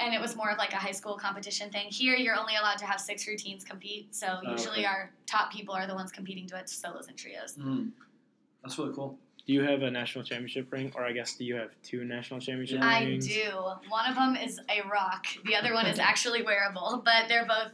and 0.00 0.14
it 0.14 0.20
was 0.20 0.34
more 0.36 0.50
of 0.50 0.58
like 0.58 0.72
a 0.72 0.76
high 0.76 0.90
school 0.92 1.14
competition 1.16 1.70
thing. 1.70 1.88
Here, 1.90 2.16
you're 2.16 2.36
only 2.36 2.56
allowed 2.56 2.78
to 2.78 2.86
have 2.86 3.00
six 3.00 3.26
routines 3.26 3.64
compete, 3.64 4.14
so 4.14 4.40
Oh, 4.44 4.50
usually 4.50 4.78
okay. 4.78 4.84
our 4.86 5.10
top 5.26 5.52
people 5.52 5.74
are 5.74 5.86
the 5.86 5.94
ones 5.94 6.10
competing 6.10 6.46
duets, 6.46 6.72
solos, 6.72 7.08
and 7.08 7.16
trios. 7.16 7.56
Mhm. 7.56 7.90
That's 8.62 8.78
really 8.78 8.94
cool. 8.94 9.18
Do 9.46 9.52
you 9.52 9.62
have 9.62 9.82
a 9.82 9.90
national 9.90 10.24
championship 10.24 10.70
ring, 10.72 10.92
or 10.94 11.04
I 11.04 11.12
guess 11.12 11.34
do 11.34 11.44
you 11.44 11.54
have 11.56 11.70
two 11.82 12.04
national 12.04 12.40
championship 12.40 12.80
Yeah. 12.80 12.88
I 12.88 13.04
rings? 13.04 13.26
do. 13.26 13.50
One 13.88 14.06
of 14.08 14.14
them 14.14 14.36
is 14.36 14.60
a 14.68 14.82
rock. 14.88 15.26
The 15.44 15.56
other 15.56 15.74
one 15.74 15.86
is 15.86 15.98
actually 16.10 16.42
wearable, 16.42 17.02
but 17.04 17.28
they're 17.28 17.46
both 17.46 17.72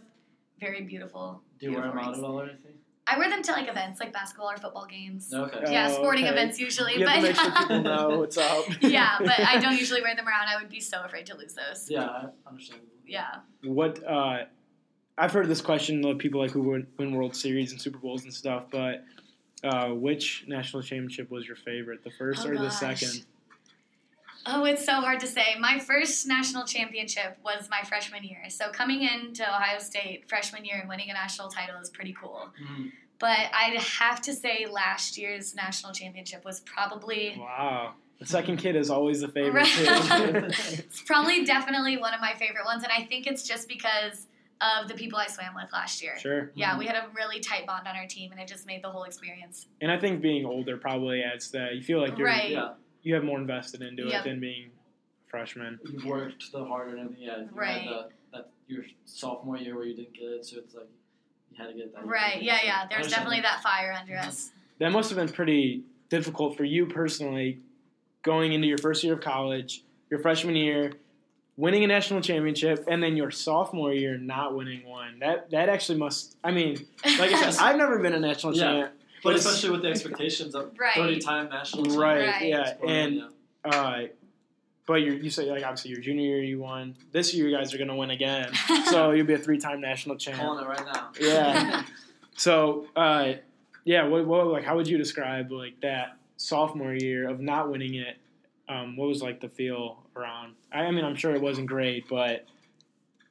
very 0.59 0.83
beautiful. 0.83 1.43
Do 1.59 1.67
you 1.67 1.73
wear 1.73 1.83
them 1.83 1.93
beautiful 1.93 2.13
out 2.15 2.19
at 2.19 2.25
all 2.25 2.41
or 2.41 2.45
anything? 2.51 2.66
I 3.09 3.19
wear 3.19 3.29
them 3.31 3.43
to 3.43 3.53
like 3.53 3.69
events, 3.69 4.01
like 4.01 4.13
basketball 4.13 4.51
or 4.51 4.57
football 4.57 4.87
games. 4.87 5.33
Okay. 5.33 5.73
Yeah, 5.73 5.89
Oh, 5.91 5.95
sporting 5.95 6.25
okay. 6.25 6.33
events 6.33 6.59
usually, 6.59 6.95
You 6.99 7.05
but 7.05 7.09
have 7.11 7.21
to 7.23 7.27
make 7.29 7.37
sure 7.37 7.51
people 7.57 7.83
know 7.83 8.19
what's 8.19 8.37
up. 8.37 8.65
yeah, 8.83 9.17
but 9.21 9.39
I 9.41 9.59
don't 9.61 9.77
usually 9.79 10.03
wear 10.03 10.17
them 10.17 10.27
around. 10.27 10.49
I 10.49 10.61
would 10.61 10.69
be 10.71 10.81
so 10.81 11.03
afraid 11.05 11.27
to 11.27 11.37
lose 11.37 11.55
those. 11.55 11.89
Yeah, 11.89 12.05
I 12.05 12.27
understand. 12.49 12.81
Yeah. 13.07 13.37
What 13.63 14.03
uh, 14.05 14.45
I've 15.17 15.33
heard 15.33 15.49
this 15.49 15.61
question 15.61 16.05
of 16.05 16.19
people 16.19 16.41
like 16.41 16.51
who 16.51 16.63
win, 16.63 16.87
win 16.99 17.13
World 17.15 17.37
Series 17.37 17.71
and 17.73 17.81
Super 17.81 17.99
Bowls 17.99 18.25
and 18.25 18.35
stuff, 18.35 18.65
but 18.73 19.05
uh, 19.63 19.89
which 19.91 20.45
national 20.49 20.83
championship 20.83 21.31
was 21.31 21.47
your 21.47 21.57
favorite, 21.57 22.03
the 22.03 22.11
first 22.11 22.45
Oh, 22.45 22.51
or 22.51 22.59
the 22.59 22.71
second? 22.71 23.25
Oh, 24.47 24.65
it's 24.65 24.85
so 24.85 24.93
hard 24.95 25.21
to 25.21 25.27
say. 25.27 25.57
My 25.59 25.79
first 25.79 26.27
national 26.27 26.65
championship 26.65 27.37
was 27.45 27.69
my 27.71 27.83
freshman 27.83 28.23
year. 28.25 28.45
So 28.49 28.71
coming 28.71 29.03
into 29.03 29.43
Ohio 29.43 29.79
State 29.79 30.29
freshman 30.29 30.65
year 30.65 30.79
and 30.79 30.89
winning 30.89 31.11
a 31.11 31.15
national 31.15 31.49
title 31.49 31.81
is 31.81 31.91
pretty 31.91 32.15
cool. 32.21 32.51
Mhm. 32.63 32.93
But 33.19 33.39
I'd 33.53 33.77
have 33.81 34.21
to 34.23 34.33
say 34.35 34.67
last 34.71 35.17
year's 35.19 35.55
national 35.55 35.93
championship 35.93 36.45
was 36.45 36.61
probably 36.61 37.35
Wow, 37.39 37.95
the 38.21 38.27
second 38.27 38.59
kid 38.59 38.77
is 38.77 38.91
always 38.91 39.21
the 39.23 39.29
favorite. 39.29 39.63
Right. 39.79 40.45
it's 40.79 41.03
probably 41.03 41.45
definitely 41.45 41.97
one 41.97 42.15
of 42.15 42.21
my 42.21 42.35
favorite 42.35 42.65
ones 42.67 42.83
and 42.85 42.93
I 42.93 43.05
think 43.07 43.27
it's 43.27 43.43
just 43.43 43.69
because 43.69 44.27
of 44.61 44.89
the 44.89 44.95
people 44.95 45.19
I 45.19 45.27
swam 45.27 45.55
with 45.55 45.71
last 45.73 46.03
year. 46.03 46.19
sure, 46.19 46.51
Yeah, 46.55 46.79
we 46.79 46.87
had 46.87 46.97
a 46.97 47.07
really 47.15 47.41
tight 47.41 47.67
bond 47.67 47.87
on 47.89 47.95
our 47.97 48.07
team 48.07 48.33
and 48.33 48.41
it 48.41 48.49
just 48.49 48.67
made 48.67 48.83
the 48.83 48.91
whole 48.91 49.05
experience. 49.05 49.67
and 49.81 49.91
I 49.91 49.99
think 49.99 50.21
being 50.23 50.47
older 50.47 50.77
probably 50.77 51.23
adds 51.23 51.51
that. 51.51 51.75
You 51.75 51.83
feel 51.83 52.01
like 52.01 52.17
you're 52.17 52.27
Right. 52.27 52.51
Yeah, 52.51 52.73
you 53.07 53.15
have 53.15 53.23
more 53.23 53.39
invested 53.39 53.83
into 53.83 54.03
Yep. 54.03 54.27
it 54.27 54.29
than 54.29 54.41
being 54.41 54.65
a 54.67 55.31
freshman. 55.31 55.79
you've 55.89 56.05
worked 56.05 56.51
the 56.51 56.65
harder 56.65 56.91
and 56.97 57.01
everything. 57.05 57.23
Yeah, 57.25 57.39
you 57.39 57.49
Right. 57.53 57.83
Had 57.83 57.89
the, 57.91 58.09
that 58.33 58.51
your 58.67 58.85
sophomore 59.05 59.57
year 59.57 59.77
where 59.77 59.85
you 59.87 59.95
didn't 59.95 60.13
get 60.13 60.25
it, 60.25 60.45
so 60.45 60.59
it's 60.59 60.75
like 60.75 60.89
you 61.53 61.57
had 61.57 61.69
to 61.69 61.75
get 61.75 61.95
that. 61.95 62.03
year. 62.03 62.13
Right. 62.13 62.43
Yeah, 62.43 62.59
yeah. 62.65 62.87
There's 62.91 63.09
definitely 63.09 63.43
that 63.43 63.63
fire 63.63 63.93
under 63.93 64.17
us. 64.17 64.51
That 64.81 64.91
must 64.91 65.09
have 65.11 65.17
been 65.17 65.29
pretty 65.33 65.85
difficult 66.09 66.57
for 66.57 66.65
you 66.65 66.87
personally, 66.87 67.61
going 68.25 68.53
into 68.53 68.67
your 68.67 68.79
first 68.79 69.05
year 69.05 69.15
of 69.15 69.21
college, 69.21 69.85
your 70.11 70.19
freshman 70.19 70.57
year, 70.57 70.95
winning 71.57 71.85
a 71.85 71.87
national 71.87 72.21
championship, 72.23 72.85
and 72.89 73.01
then 73.01 73.17
your 73.17 73.31
sophomore 73.31 73.93
year 73.95 74.19
not 74.19 74.57
winning 74.57 74.85
one. 74.85 75.21
That 75.21 75.49
that 75.53 75.69
actually 75.69 75.99
must. 75.99 76.37
I 76.43 76.51
mean, 76.51 76.85
like 77.21 77.31
I 77.33 77.51
said, 77.53 77.63
I've 77.65 77.77
never 77.77 78.01
been 78.01 78.15
a 78.15 78.21
national 78.21 78.57
Yeah. 78.57 78.63
champ. 78.65 78.93
But 79.23 79.31
it's- 79.31 79.45
especially 79.47 79.71
with 79.71 79.83
the 79.83 79.89
expectations 79.89 80.55
of 80.55 80.73
Right. 80.79 80.95
thirty-time 80.95 81.49
national 81.49 81.85
champion. 81.85 82.01
Right, 82.01 82.27
Right. 82.29 82.47
yeah, 82.49 82.65
Sport, 82.75 82.91
and 82.91 83.15
yeah. 83.17 83.71
uh, 83.71 84.07
but 84.87 84.95
you 85.03 85.13
you 85.15 85.31
say 85.31 85.51
like 85.51 85.63
obviously 85.65 85.91
your 85.91 86.01
junior 86.01 86.25
year 86.27 86.43
you 86.43 86.59
won. 86.61 86.95
This 87.13 87.35
year 87.35 87.49
you 87.49 87.57
guys 87.57 87.75
are 87.75 87.79
gonna 87.79 87.97
win 87.97 88.11
again, 88.11 88.53
so 88.91 89.11
you'll 89.13 89.27
be 89.27 89.35
a 89.35 89.39
three 89.39 89.59
time 89.59 89.81
national 89.81 90.17
champ. 90.17 90.39
calling 90.39 90.65
it 90.65 90.69
right 90.69 90.85
now. 90.93 91.11
Yeah. 91.21 91.83
So, 92.39 92.87
uh, 92.95 93.33
yeah, 93.85 94.07
what, 94.07 94.27
what, 94.27 94.47
like, 94.49 94.63
how 94.63 94.77
would 94.77 94.87
you 94.87 94.99
describe 94.99 95.51
like 95.51 95.81
that 95.81 96.19
sophomore 96.37 96.93
year 96.93 97.27
of 97.31 97.41
not 97.41 97.71
winning 97.71 97.95
it? 97.95 98.19
Um, 98.69 98.95
what 98.95 99.09
was 99.09 99.23
like 99.23 99.41
the 99.41 99.49
feel 99.49 100.03
around? 100.15 100.53
I, 100.71 100.81
I 100.81 100.91
mean, 100.91 101.03
I'm 101.07 101.17
sure 101.17 101.35
it 101.35 101.41
wasn't 101.41 101.67
great, 101.69 102.07
but 102.11 102.45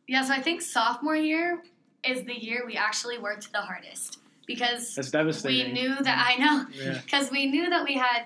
Yeah, 0.08 0.24
so 0.24 0.34
I 0.34 0.42
think 0.42 0.64
sophomore 0.64 1.16
year 1.16 1.62
is 2.04 2.24
the 2.24 2.34
year 2.34 2.64
we 2.66 2.76
actually 2.78 3.20
worked 3.20 3.52
the 3.52 3.62
hardest 3.62 4.18
because 4.46 4.96
that's 4.96 5.44
we 5.44 5.72
knew 5.72 5.96
that 6.02 6.26
I 6.28 6.36
know 6.44 6.66
Yeah. 6.72 7.00
because 7.06 7.32
we 7.32 7.46
knew 7.48 7.70
that 7.70 7.84
we 7.84 7.96
had 7.96 8.26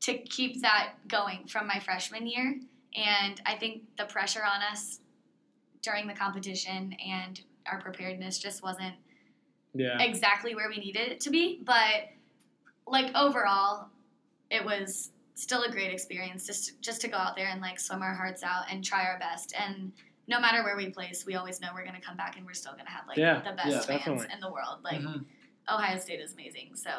to 0.00 0.18
keep 0.18 0.62
that 0.62 0.94
going 1.08 1.46
from 1.46 1.66
my 1.66 1.78
freshman 1.78 2.26
year, 2.26 2.60
and 2.94 3.40
I 3.46 3.56
think 3.56 3.82
the 3.98 4.04
pressure 4.04 4.42
on 4.44 4.62
us 4.62 5.00
during 5.82 6.06
the 6.06 6.14
competition 6.14 6.94
and 7.04 7.40
our 7.70 7.80
preparedness 7.80 8.38
just 8.38 8.62
wasn't 8.62 8.94
Yeah. 9.74 10.00
exactly 10.00 10.54
where 10.54 10.68
we 10.68 10.76
needed 10.78 11.08
it 11.12 11.20
to 11.20 11.30
be. 11.30 11.60
But 11.64 12.08
like 12.86 13.14
overall, 13.16 13.88
it 14.50 14.64
was 14.64 15.10
still 15.34 15.62
a 15.64 15.70
great 15.70 15.92
experience 15.92 16.46
just 16.46 16.80
just 16.80 17.00
to 17.02 17.08
go 17.08 17.16
out 17.16 17.36
there 17.36 17.48
and 17.48 17.60
like 17.60 17.78
swim 17.78 18.00
our 18.02 18.14
hearts 18.14 18.42
out 18.42 18.64
and 18.70 18.84
try 18.84 19.04
our 19.04 19.18
best. 19.18 19.54
And 19.58 19.92
no 20.28 20.40
matter 20.40 20.62
where 20.64 20.76
we 20.76 20.88
place, 20.90 21.24
we 21.26 21.34
always 21.34 21.60
know 21.60 21.68
we're 21.74 21.84
gonna 21.84 22.00
come 22.00 22.16
back 22.16 22.36
and 22.36 22.46
we're 22.46 22.54
still 22.54 22.72
gonna 22.72 22.88
have 22.90 23.06
like 23.06 23.16
Yeah, 23.18 23.40
the 23.40 23.52
best 23.56 23.68
yeah, 23.68 23.80
fans 23.80 23.86
definitely. 24.04 24.26
in 24.34 24.40
the 24.40 24.50
world. 24.50 24.78
Like 24.82 25.00
Mhm. 25.00 25.24
Ohio 25.72 25.98
State 25.98 26.20
is 26.20 26.32
amazing. 26.34 26.70
So 26.74 26.90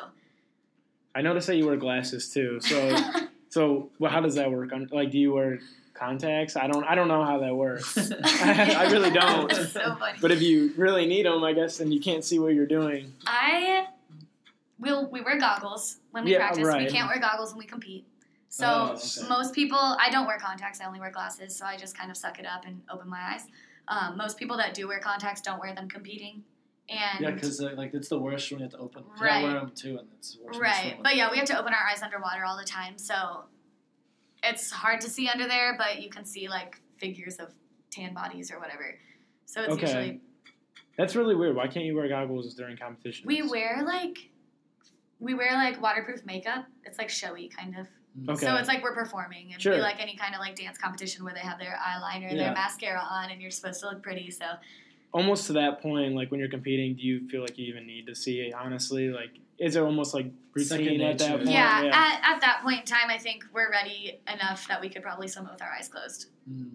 I 1.15 1.21
noticed 1.21 1.47
that 1.47 1.55
you 1.55 1.65
wear 1.67 1.77
glasses 1.77 2.29
too. 2.29 2.59
So 2.61 2.97
So, 3.49 3.89
well, 3.97 4.11
how 4.11 4.19
does 4.21 4.35
that 4.35 4.51
work? 4.51 4.73
On 4.73 4.87
like, 4.91 5.09
do 5.11 5.17
you 5.17 5.33
wear 5.33 5.59
contacts? 5.93 6.55
I 6.57 6.67
don't. 6.67 6.83
I 6.83 6.95
don't 6.95 7.07
know 7.07 7.23
how 7.23 7.39
that 7.39 7.55
works. 7.55 7.97
I 8.23 8.89
really 8.91 9.09
don't. 9.09 9.51
So 9.53 9.95
funny. 9.95 10.19
But 10.21 10.31
if 10.31 10.41
you 10.41 10.73
really 10.75 11.07
need 11.07 11.25
them, 11.25 11.43
I 11.43 11.53
guess 11.53 11.77
then 11.77 11.91
you 11.91 11.99
can't 12.01 12.23
see 12.25 12.39
what 12.39 12.53
you're 12.53 12.65
doing. 12.67 13.13
I 13.25 13.87
will. 14.79 15.09
We 15.09 15.21
wear 15.21 15.39
goggles 15.39 15.97
when 16.11 16.25
we 16.25 16.33
Yeah, 16.33 16.39
practice. 16.39 16.65
right. 16.67 16.85
We 16.85 16.91
can't 16.91 17.07
wear 17.07 17.19
goggles 17.19 17.51
when 17.53 17.59
we 17.59 17.65
compete. 17.65 18.05
So 18.49 18.65
Oh, 18.67 18.83
okay. 18.95 19.27
most 19.29 19.53
people, 19.53 19.77
I 19.77 20.09
don't 20.11 20.27
wear 20.27 20.37
contacts. 20.39 20.81
I 20.81 20.85
only 20.85 20.99
wear 20.99 21.11
glasses. 21.11 21.55
So 21.55 21.65
I 21.65 21.77
just 21.77 21.97
kind 21.97 22.11
of 22.11 22.17
suck 22.17 22.39
it 22.39 22.45
up 22.45 22.65
and 22.65 22.81
open 22.91 23.09
my 23.09 23.19
eyes. 23.33 23.45
Um, 23.87 24.17
most 24.17 24.37
people 24.37 24.57
that 24.57 24.73
do 24.73 24.87
wear 24.87 24.99
contacts 24.99 25.41
don't 25.41 25.59
wear 25.59 25.73
them 25.73 25.87
competing. 25.89 26.43
And 26.89 27.19
Yeah, 27.19 27.31
because 27.31 27.59
uh, 27.61 27.71
like 27.75 27.93
it's 27.93 28.07
the 28.09 28.19
worst 28.19 28.49
when 28.51 28.59
you 28.59 28.63
have 28.63 28.71
to 28.71 28.77
open. 28.77 29.03
'cause 29.03 29.21
I 29.21 29.25
Right. 29.25 29.43
wear 29.43 29.53
them 29.53 29.71
too, 29.75 29.97
and 29.99 30.07
it's 30.17 30.37
right, 30.59 30.97
but 31.03 31.15
yeah, 31.17 31.29
we 31.29 31.37
have 31.37 31.47
to 31.47 31.59
open 31.59 31.73
our 31.73 31.85
eyes 31.91 32.01
underwater 32.01 32.45
all 32.45 32.57
the 32.57 32.63
time. 32.63 32.97
So 32.97 33.45
it's 34.43 34.71
hard 34.71 35.01
to 35.01 35.09
see 35.09 35.27
under 35.27 35.47
there, 35.47 35.75
but 35.77 36.01
you 36.01 36.09
can 36.09 36.23
see 36.23 36.47
like 36.47 36.79
figures 36.97 37.37
of 37.37 37.53
tan 37.91 38.13
bodies 38.13 38.51
or 38.51 38.59
whatever. 38.59 38.97
So 39.45 39.61
it's 39.63 39.73
Okay. 39.73 39.85
usually 39.87 40.21
That's 40.97 41.15
really 41.15 41.35
weird. 41.35 41.55
Why 41.55 41.67
can't 41.67 41.85
you 41.85 41.95
wear 41.95 42.07
goggles 42.07 42.55
during 42.55 42.75
competitions? 42.77 43.25
we 43.27 43.41
wear 43.43 43.83
like 43.85 44.17
we 45.19 45.33
wear 45.33 45.51
like 45.53 45.81
waterproof 45.81 46.25
makeup. 46.25 46.65
It's 46.85 46.97
like 46.99 47.09
showy 47.09 47.49
kind 47.49 47.75
of. 47.77 47.87
Okay. 48.29 48.45
So 48.45 48.55
it's 48.55 48.67
like 48.67 48.81
we're 48.81 48.95
performing. 48.95 49.49
It'd 49.51 49.61
Sure. 49.61 49.75
be 49.75 49.81
like 49.81 49.99
any 50.01 50.15
kind 50.15 50.33
of 50.33 50.39
like 50.39 50.55
dance 50.55 50.77
competition 50.77 51.23
where 51.23 51.33
they 51.33 51.39
have 51.41 51.59
their 51.59 51.77
eyeliner, 51.83 52.31
Yeah. 52.31 52.35
their 52.37 52.53
mascara 52.53 52.99
on, 52.99 53.29
and 53.31 53.41
you're 53.41 53.51
supposed 53.51 53.79
to 53.81 53.89
look 53.89 54.01
pretty. 54.01 54.31
So 54.31 54.45
almost 55.13 55.47
to 55.47 55.53
that 55.53 55.81
point, 55.81 56.15
like 56.15 56.31
when 56.31 56.39
you're 56.39 56.49
competing, 56.49 56.95
do 56.95 57.01
you 57.01 57.27
feel 57.29 57.41
like 57.41 57.57
you 57.57 57.65
even 57.67 57.85
need 57.87 58.07
to 58.07 58.15
see 58.15 58.39
it? 58.41 58.53
Honestly, 58.53 59.09
like 59.09 59.31
is 59.59 59.75
it 59.75 59.81
almost 59.81 60.13
like 60.13 60.27
Second 60.57 60.85
routine 60.85 61.01
at 61.01 61.17
that 61.19 61.37
point? 61.37 61.49
yeah, 61.49 61.89
At, 61.91 62.35
at 62.35 62.41
that 62.41 62.61
point 62.63 62.81
in 62.81 62.85
time, 62.85 63.09
I 63.09 63.17
think 63.17 63.43
we're 63.53 63.71
ready 63.71 64.19
enough 64.31 64.67
that 64.67 64.81
we 64.81 64.89
could 64.89 65.01
probably 65.01 65.27
swim 65.27 65.47
with 65.51 65.61
our 65.61 65.69
eyes 65.71 65.87
closed. 65.87 66.27
Mm. 66.51 66.71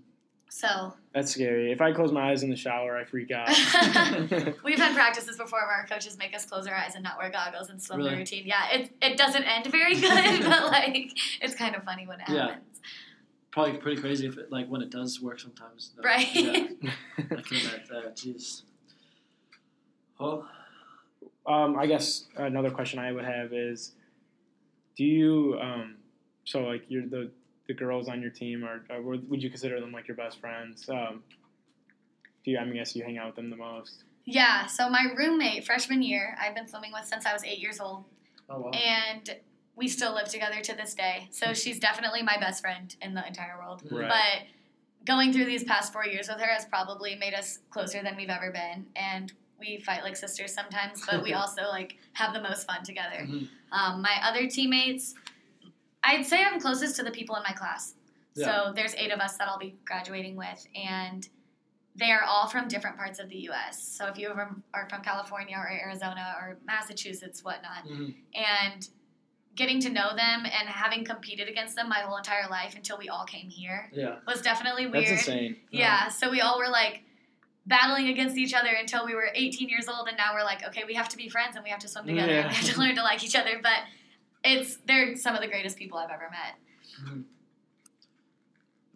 So 0.49 0.93
that's 1.15 1.31
scary. 1.33 1.73
If 1.73 1.81
I 1.81 1.93
close 1.93 2.13
my 2.13 2.31
eyes 2.31 2.43
in 2.43 2.51
the 2.51 2.57
shower, 2.57 2.97
I 2.97 3.05
freak 3.05 3.31
out. 3.31 3.49
we've 4.65 4.79
had 4.79 4.95
practices 4.95 5.39
before 5.39 5.61
where 5.61 5.77
our 5.77 5.87
coaches 5.87 6.19
make 6.19 6.35
us 6.35 6.45
close 6.45 6.67
our 6.67 6.75
eyes 6.75 6.95
and 6.95 7.03
not 7.03 7.17
wear 7.19 7.31
goggles 7.31 7.71
and 7.71 7.81
swim 7.83 8.03
the 8.03 8.11
routine. 8.11 8.45
Yeah, 8.47 8.69
it 8.71 8.91
it 9.01 9.17
doesn't 9.17 9.45
end 9.45 9.67
very 9.73 9.95
good, 9.95 10.03
but 10.43 10.65
like 10.67 11.17
it's 11.41 11.55
kind 11.55 11.75
of 11.75 11.85
funny 11.85 12.07
when 12.07 12.21
it 12.21 12.29
Yeah. 12.29 12.49
happens. 12.49 12.81
Probably 13.53 13.75
pretty 13.75 14.01
crazy 14.01 14.27
if 14.27 14.39
it, 14.39 14.51
like 14.51 14.67
when 14.69 14.81
it 14.81 14.91
does 14.91 15.21
work 15.21 15.39
sometimes. 15.39 15.93
though. 15.95 16.03
Right. 16.03 16.27
Yeah, 16.35 16.51
I 17.19 17.23
can 17.43 17.57
imagine 17.59 17.85
that. 17.91 18.17
Jeez. 18.17 18.63
Well, 20.19 20.49
um, 21.47 21.79
I 21.79 21.87
guess 21.87 22.27
another 22.37 22.71
question 22.71 22.99
I 22.99 23.13
would 23.13 23.25
have 23.25 23.53
is, 23.53 23.93
do 24.97 25.05
you 25.05 25.59
um, 25.61 25.97
so 26.45 26.61
like 26.61 26.85
you're 26.89 27.07
the 27.07 27.31
the 27.69 27.75
girls 27.75 28.09
on 28.09 28.23
your 28.23 28.31
team 28.31 28.65
are, 28.65 28.83
are 28.91 29.03
would 29.03 29.29
would 29.29 29.43
you 29.43 29.51
consider 29.51 29.81
them 29.81 29.93
like 29.93 30.09
your 30.09 30.17
best 30.17 30.41
friends? 30.41 30.89
Um, 30.89 31.23
do 32.45 32.53
you? 32.53 32.59
I 32.59 32.65
mean, 32.65 32.75
I 32.75 32.77
guess 32.79 32.97
you 32.97 33.05
hang 33.05 33.19
out 33.19 33.27
with 33.27 33.37
them 33.37 33.51
the 33.51 33.57
most. 33.57 34.05
Yeah, 34.25 34.67
so 34.67 34.89
my 34.89 35.07
roommate 35.17 35.67
freshman 35.67 36.01
year, 36.01 36.37
I've 36.41 36.55
been 36.55 36.69
swimming 36.69 36.93
with 36.93 37.05
since 37.07 37.27
I 37.27 37.33
was 37.33 37.45
eight 37.45 37.59
years 37.59 37.81
old, 37.81 38.05
oh 38.49 38.61
well. 38.61 38.75
and 38.75 39.37
we 39.77 39.89
still 39.89 40.15
live 40.15 40.29
together 40.29 40.61
to 40.61 40.75
this 40.77 40.95
day. 40.95 41.29
So 41.31 41.55
she's 41.55 41.79
definitely 41.79 42.23
my 42.23 42.37
best 42.39 42.61
friend 42.61 42.95
in 43.01 43.15
the 43.15 43.27
entire 43.27 43.57
world. 43.59 43.83
Right. 43.91 44.09
But 44.09 45.07
going 45.07 45.33
through 45.33 45.47
these 45.47 45.65
past 45.65 45.93
four 45.93 46.05
years 46.07 46.29
with 46.29 46.39
her 46.41 46.47
has 46.53 46.65
probably 46.67 47.17
made 47.17 47.35
us 47.35 47.59
closer 47.71 48.03
than 48.03 48.17
we've 48.17 48.29
ever 48.29 48.51
been, 48.53 48.87
and 48.97 49.33
we 49.59 49.79
fight 49.79 50.03
like 50.03 50.17
sisters 50.17 50.53
sometimes, 50.53 51.05
but 51.07 51.23
we 51.23 51.33
also 51.41 51.63
like 51.69 51.97
have 52.15 52.33
the 52.35 52.41
most 52.41 52.67
fun 52.67 52.83
together. 52.85 53.21
Mhm. 53.27 53.49
Um, 53.73 54.03
my 54.03 54.17
other 54.23 54.47
teammates, 54.49 55.15
I'd 56.05 56.27
say 56.27 56.45
I'm 56.45 56.61
closest 56.61 56.97
to 56.97 57.03
the 57.03 57.11
people 57.11 57.37
in 57.37 57.43
my 57.43 57.53
class. 57.53 57.95
Yeah. 58.35 58.67
So 58.67 58.73
there's 58.75 58.95
eight 58.97 59.13
of 59.13 59.21
us 59.21 59.37
that 59.39 59.49
I'll 59.49 59.59
be 59.59 59.77
graduating 59.85 60.37
with, 60.37 60.67
and 60.75 61.27
they 61.95 62.11
are 62.11 62.23
all 62.23 62.47
from 62.49 62.69
different 62.69 62.97
parts 62.97 63.19
of 63.19 63.29
the 63.29 63.37
U.S. 63.51 63.83
So 63.83 64.07
if 64.07 64.19
you 64.19 64.31
are 64.31 64.89
from 64.89 65.03
California 65.03 65.57
or 65.57 65.69
Arizona 65.71 66.35
or 66.41 66.59
Massachusetts, 66.65 67.45
whatnot, 67.45 67.85
Mhm. 67.87 68.15
and 68.35 68.89
getting 69.55 69.81
to 69.81 69.91
know 69.91 70.11
them 70.17 70.45
and 70.45 70.69
having 70.69 71.05
competed 71.05 71.49
against 71.49 71.77
them 71.77 71.89
my 71.89 71.99
whole 72.01 72.17
entire 72.17 72.49
life 72.49 72.75
until 72.75 72.97
we 72.99 73.09
all 73.09 73.25
came 73.25 73.49
here 73.51 73.91
Yeah. 73.93 74.17
was 74.27 74.41
definitely 74.41 74.87
weird. 74.87 75.05
That's 75.07 75.27
insane. 75.29 75.57
Yeah, 75.71 76.09
so 76.09 76.31
we 76.31 76.41
all 76.41 76.59
were 76.59 76.69
like 76.71 77.03
battling 77.67 78.09
against 78.09 78.37
each 78.37 78.55
other 78.55 78.71
until 78.79 79.05
we 79.07 79.15
were 79.15 79.29
18 79.35 79.69
years 79.69 79.89
old, 79.89 80.09
and 80.09 80.17
now 80.17 80.35
we're 80.35 80.43
like, 80.43 80.67
okay, 80.67 80.83
we 80.87 80.95
have 80.95 81.09
to 81.11 81.17
be 81.17 81.29
friends 81.29 81.55
and 81.55 81.63
we 81.63 81.71
have 81.71 81.79
to 81.81 81.89
swim 81.89 82.07
together 82.07 82.33
Yeah. 82.33 82.41
and 82.41 82.49
we 82.49 82.55
have 82.57 82.75
to 82.75 82.81
learn 82.81 82.95
to 82.97 83.03
like 83.03 83.23
each 83.23 83.37
other. 83.37 83.61
But 83.63 83.81
it's 84.43 84.79
they're 84.87 85.15
some 85.17 85.35
of 85.35 85.41
the 85.41 85.49
greatest 85.49 85.77
people 85.77 85.99
I've 85.99 86.11
ever 86.11 86.29
met. 86.31 86.55
Mm-hmm. 87.07 87.21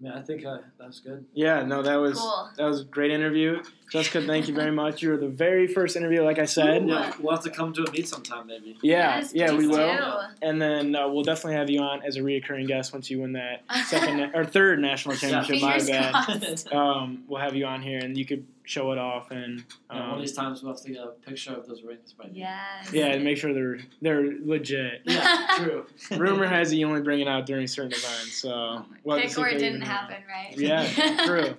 Yeah, 0.06 0.16
I 0.18 0.22
think 0.22 0.44
uh, 0.46 0.58
that 0.78 0.86
was 0.86 1.00
good. 1.00 1.24
Yeah, 1.34 1.62
no, 1.64 1.82
that 1.82 1.96
was 1.96 2.16
Cool. 2.18 2.50
that 2.56 2.64
was 2.64 2.82
a 2.82 2.84
great 2.84 3.10
interview. 3.10 3.60
Jessica, 3.90 4.22
thank 4.24 4.46
you 4.46 4.54
very 4.54 4.70
much. 4.70 5.02
You 5.02 5.10
were 5.10 5.16
the 5.16 5.26
very 5.28 5.66
first 5.66 5.96
interview, 5.96 6.22
like 6.22 6.38
I 6.38 6.44
said. 6.44 6.86
Yeah, 6.88 7.12
we'll 7.20 7.34
have 7.34 7.42
to 7.44 7.50
come 7.50 7.72
to 7.72 7.82
a 7.82 7.90
meet 7.90 8.06
sometime 8.08 8.46
maybe. 8.46 8.76
Yeah, 8.82 9.16
Yes, 9.18 9.32
yeah, 9.34 9.50
we 9.50 9.58
please 9.66 9.68
will. 9.68 9.96
do. 9.96 10.12
And 10.46 10.62
then 10.62 10.94
uh, 10.94 11.08
we'll 11.08 11.24
definitely 11.24 11.54
have 11.54 11.70
you 11.70 11.80
on 11.80 12.02
as 12.04 12.16
a 12.16 12.20
reoccurring 12.20 12.68
guest 12.68 12.92
once 12.92 13.10
you 13.10 13.20
win 13.20 13.32
that 13.32 13.62
second 13.86 14.16
na- 14.18 14.30
or 14.38 14.44
third 14.44 14.78
national 14.80 15.16
championship. 15.16 15.62
My 15.62 15.78
bad. 15.78 16.72
Um, 16.72 17.24
we'll 17.26 17.40
have 17.40 17.56
you 17.56 17.66
on 17.66 17.82
here, 17.82 17.98
and 17.98 18.16
you 18.16 18.24
could 18.26 18.46
show 18.66 18.90
it 18.92 18.98
off 18.98 19.30
and 19.30 19.64
Yeah, 19.90 19.96
one 20.00 20.02
um, 20.08 20.14
of 20.16 20.20
these 20.20 20.32
times 20.34 20.62
we'll 20.62 20.74
have 20.74 20.82
to 20.82 20.90
get 20.92 21.02
a 21.02 21.08
picture 21.26 21.54
of 21.54 21.66
those 21.66 21.82
rings. 21.82 22.12
By 22.12 22.28
Yes. 22.32 22.92
yeah, 22.92 23.06
and 23.06 23.24
make 23.24 23.38
sure 23.38 23.54
they're 23.54 23.78
they're 24.02 24.34
legit. 24.44 25.02
Yeah, 25.04 25.46
true. 25.56 25.86
Rumor 26.18 26.46
has 26.46 26.72
it 26.72 26.76
you 26.76 26.86
only 26.88 27.00
bring 27.00 27.20
it 27.20 27.28
out 27.28 27.46
during 27.46 27.66
certain 27.66 27.92
events, 27.92 28.34
so 28.42 28.84
we'll 29.04 29.16
have 29.16 29.24
Pick 29.24 29.34
see 29.34 29.40
or 29.40 29.48
it 29.48 29.52
didn't 29.58 29.76
even- 29.76 29.80
happen, 29.82 30.16
right? 30.28 30.58
Yeah, 30.58 31.24
true. 31.26 31.56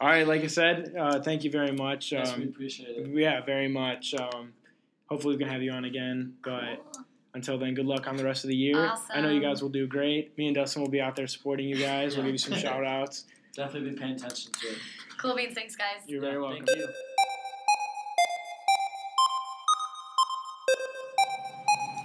All 0.00 0.08
right, 0.08 0.26
like 0.26 0.42
I 0.42 0.48
said, 0.48 0.96
uh, 0.98 1.20
thank 1.20 1.44
you 1.44 1.50
very 1.50 1.70
much. 1.70 2.10
yes, 2.10 2.34
we 2.36 2.42
Um, 2.42 2.48
appreciate 2.48 2.96
it. 2.96 3.06
yeah, 3.14 3.40
very 3.44 3.68
much. 3.68 4.14
Um, 4.14 4.52
hopefully, 5.06 5.36
we 5.36 5.44
can 5.44 5.52
have 5.52 5.62
you 5.62 5.70
on 5.72 5.84
again, 5.84 6.34
but. 6.42 6.60
Cool. 6.92 7.04
Until 7.34 7.56
then, 7.56 7.72
good 7.72 7.86
luck 7.86 8.06
on 8.08 8.16
the 8.18 8.24
rest 8.26 8.44
of 8.44 8.48
the 8.48 8.54
year. 8.56 8.76
Awesome. 8.78 9.06
I 9.14 9.22
know 9.22 9.30
you 9.30 9.40
guys 9.40 9.62
will 9.62 9.70
do 9.70 9.86
great. 9.86 10.36
Me 10.36 10.48
and 10.48 10.54
Dustin 10.54 10.82
will 10.82 10.90
be 10.90 11.00
out 11.00 11.16
there 11.16 11.26
supporting 11.26 11.66
you 11.66 11.76
guys. 11.76 12.14
We'll 12.14 12.26
give 12.26 12.34
you 12.34 12.36
some 12.38 12.52
shout 12.58 12.84
outs. 12.84 13.24
Definitely 13.56 13.88
be 13.92 13.96
paying 13.96 14.16
attention 14.16 14.52
to 14.52 14.68
it. 14.68 14.76
Cool 15.22 15.36
beans, 15.36 15.54
thanks 15.54 15.76
guys. 15.76 16.02
You're 16.08 16.20
very 16.20 16.40
welcome. 16.40 16.66
Thank 16.66 16.80
you. 16.80 16.88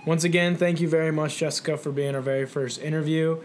Once 0.06 0.24
again, 0.24 0.56
thank 0.56 0.80
you 0.80 0.88
very 0.88 1.12
much, 1.12 1.36
Jessica, 1.38 1.78
for 1.78 1.92
being 1.92 2.14
our 2.14 2.22
very 2.22 2.46
first 2.46 2.80
interview. 2.80 3.42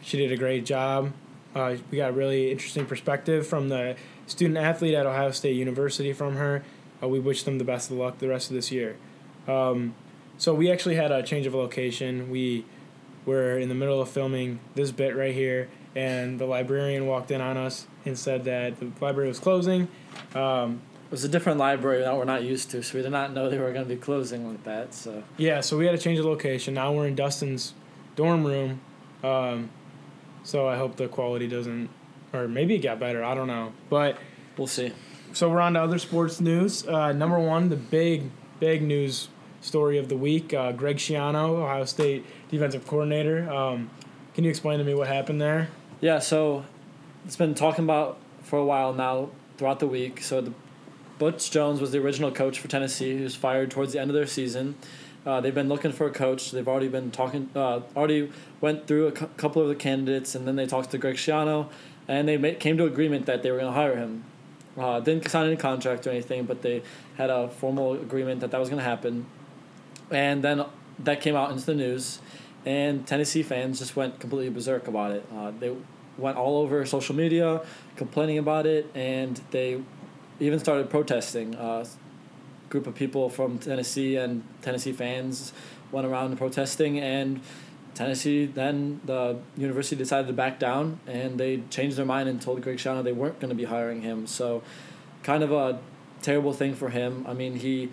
She 0.00 0.18
did 0.18 0.32
a 0.32 0.36
great 0.36 0.66
job. 0.66 1.12
Uh, 1.54 1.76
we 1.92 1.98
got 1.98 2.10
a 2.10 2.12
really 2.12 2.50
interesting 2.50 2.84
perspective 2.84 3.46
from 3.46 3.68
the 3.68 3.94
student 4.26 4.58
athlete 4.58 4.94
at 4.94 5.06
Ohio 5.06 5.30
State 5.30 5.54
University 5.54 6.12
from 6.12 6.34
her. 6.34 6.64
Uh, 7.00 7.06
we 7.06 7.20
wish 7.20 7.44
them 7.44 7.58
the 7.58 7.64
best 7.64 7.92
of 7.92 7.98
luck 7.98 8.18
the 8.18 8.28
rest 8.28 8.50
of 8.50 8.56
this 8.56 8.72
year. 8.72 8.96
Um, 9.46 9.94
so 10.36 10.52
we 10.52 10.68
actually 10.72 10.96
had 10.96 11.12
a 11.12 11.22
change 11.22 11.46
of 11.46 11.54
location. 11.54 12.28
We 12.28 12.64
were 13.24 13.56
in 13.56 13.68
the 13.68 13.76
middle 13.76 14.02
of 14.02 14.10
filming 14.10 14.58
this 14.74 14.90
bit 14.90 15.14
right 15.14 15.32
here, 15.32 15.68
and 15.94 16.38
the 16.38 16.46
librarian 16.46 17.06
walked 17.06 17.30
in 17.30 17.40
on 17.40 17.56
us 17.56 17.86
and 18.04 18.18
said 18.18 18.44
that 18.44 18.78
the 18.80 18.90
library 19.00 19.28
was 19.28 19.38
closing. 19.38 19.88
Um, 20.34 20.80
It 21.06 21.12
was 21.12 21.24
a 21.24 21.28
different 21.28 21.58
library 21.58 22.00
that 22.02 22.16
we're 22.16 22.24
not 22.24 22.42
used 22.42 22.70
to, 22.70 22.82
so 22.82 22.96
we 22.98 23.02
did 23.02 23.12
not 23.12 23.32
know 23.34 23.50
they 23.50 23.58
were 23.58 23.72
going 23.72 23.84
to 23.86 23.94
be 23.94 24.00
closing 24.00 24.48
like 24.48 24.64
that. 24.64 24.94
So 24.94 25.22
Yeah, 25.36 25.60
so 25.60 25.76
we 25.76 25.84
had 25.86 25.92
to 25.92 25.98
change 26.02 26.18
the 26.18 26.26
location. 26.26 26.74
Now 26.74 26.92
we're 26.92 27.06
in 27.06 27.14
Dustin's 27.14 27.74
dorm 28.16 28.44
room. 28.46 28.80
Um, 29.22 29.68
so 30.42 30.66
I 30.66 30.76
hope 30.76 30.96
the 30.96 31.08
quality 31.08 31.46
doesn't, 31.48 31.88
or 32.32 32.48
maybe 32.48 32.74
it 32.74 32.78
got 32.78 32.98
better. 32.98 33.22
I 33.22 33.34
don't 33.34 33.46
know. 33.46 33.72
But 33.90 34.16
we'll 34.56 34.66
see. 34.66 34.92
so 35.34 35.48
we're 35.50 35.60
on 35.60 35.74
to 35.74 35.82
other 35.82 35.98
sports 35.98 36.40
news. 36.40 36.86
Uh, 36.86 37.12
number 37.12 37.38
one, 37.38 37.68
the 37.68 37.76
big, 37.76 38.30
big 38.58 38.82
news 38.82 39.28
story 39.60 39.98
of 39.98 40.08
the 40.08 40.16
week 40.16 40.52
uh, 40.54 40.72
Greg 40.72 40.96
Schiano, 40.96 41.50
Ohio 41.50 41.84
State 41.84 42.24
defensive 42.50 42.86
coordinator. 42.86 43.48
Um, 43.52 43.90
can 44.34 44.44
you 44.44 44.50
explain 44.50 44.78
to 44.78 44.84
me 44.84 44.94
what 44.94 45.06
happened 45.08 45.40
there? 45.40 45.68
Yeah, 46.02 46.18
so 46.18 46.64
it's 47.24 47.36
been 47.36 47.54
talking 47.54 47.84
about 47.84 48.18
for 48.42 48.58
a 48.58 48.64
while 48.64 48.92
now 48.92 49.30
throughout 49.56 49.78
the 49.78 49.86
week. 49.86 50.20
So 50.20 50.40
the 50.40 50.52
Butch 51.20 51.48
Jones 51.52 51.80
was 51.80 51.92
the 51.92 51.98
original 51.98 52.32
coach 52.32 52.58
for 52.58 52.66
Tennessee, 52.66 53.16
who 53.16 53.22
was 53.22 53.36
fired 53.36 53.70
towards 53.70 53.92
the 53.92 54.00
end 54.00 54.10
of 54.10 54.14
their 54.14 54.26
season. 54.26 54.74
Uh, 55.24 55.40
they've 55.40 55.54
been 55.54 55.68
looking 55.68 55.92
for 55.92 56.08
a 56.08 56.10
coach. 56.10 56.50
They've 56.50 56.66
already 56.66 56.88
been 56.88 57.12
talking. 57.12 57.50
Uh, 57.54 57.82
already 57.94 58.32
went 58.60 58.88
through 58.88 59.06
a 59.06 59.12
cou- 59.12 59.28
couple 59.36 59.62
of 59.62 59.68
the 59.68 59.76
candidates, 59.76 60.34
and 60.34 60.44
then 60.44 60.56
they 60.56 60.66
talked 60.66 60.90
to 60.90 60.98
Greg 60.98 61.14
Schiano, 61.14 61.68
and 62.08 62.26
they 62.26 62.36
made, 62.36 62.58
came 62.58 62.76
to 62.78 62.84
agreement 62.84 63.26
that 63.26 63.44
they 63.44 63.52
were 63.52 63.58
going 63.58 63.72
to 63.72 63.78
hire 63.78 63.94
him. 63.94 64.24
Uh, 64.76 64.98
didn't 64.98 65.30
sign 65.30 65.46
any 65.46 65.56
contract 65.56 66.04
or 66.08 66.10
anything, 66.10 66.46
but 66.46 66.62
they 66.62 66.82
had 67.16 67.30
a 67.30 67.48
formal 67.48 67.92
agreement 67.92 68.40
that 68.40 68.50
that 68.50 68.58
was 68.58 68.68
going 68.68 68.80
to 68.80 68.84
happen. 68.84 69.26
And 70.10 70.42
then 70.42 70.64
that 70.98 71.20
came 71.20 71.36
out 71.36 71.52
into 71.52 71.64
the 71.64 71.76
news, 71.76 72.18
and 72.64 73.06
Tennessee 73.06 73.42
fans 73.42 73.78
just 73.78 73.96
went 73.96 74.20
completely 74.20 74.50
berserk 74.50 74.88
about 74.88 75.12
it. 75.12 75.26
Uh, 75.34 75.52
they 75.58 75.74
went 76.18 76.36
all 76.36 76.58
over 76.58 76.84
social 76.86 77.14
media 77.14 77.62
complaining 77.96 78.38
about 78.38 78.66
it, 78.66 78.90
and 78.94 79.40
they 79.50 79.80
even 80.40 80.58
started 80.58 80.90
protesting. 80.90 81.54
Uh, 81.54 81.84
group 82.68 82.86
of 82.86 82.94
people 82.94 83.28
from 83.28 83.58
Tennessee 83.58 84.16
and 84.16 84.42
Tennessee 84.62 84.92
fans 84.92 85.52
went 85.90 86.06
around 86.06 86.36
protesting, 86.38 86.98
and 86.98 87.40
Tennessee 87.94 88.46
then 88.46 89.00
the 89.04 89.38
university 89.56 89.96
decided 89.96 90.26
to 90.26 90.32
back 90.32 90.58
down 90.58 90.98
and 91.06 91.38
they 91.38 91.62
changed 91.68 91.98
their 91.98 92.06
mind 92.06 92.28
and 92.28 92.40
told 92.40 92.62
Greg 92.62 92.78
Schiano 92.78 93.04
they 93.04 93.12
weren't 93.12 93.38
going 93.38 93.50
to 93.50 93.54
be 93.54 93.64
hiring 93.64 94.00
him. 94.00 94.26
So, 94.26 94.62
kind 95.22 95.42
of 95.42 95.52
a 95.52 95.78
terrible 96.22 96.52
thing 96.52 96.74
for 96.74 96.88
him. 96.88 97.26
I 97.28 97.34
mean, 97.34 97.56
he, 97.56 97.90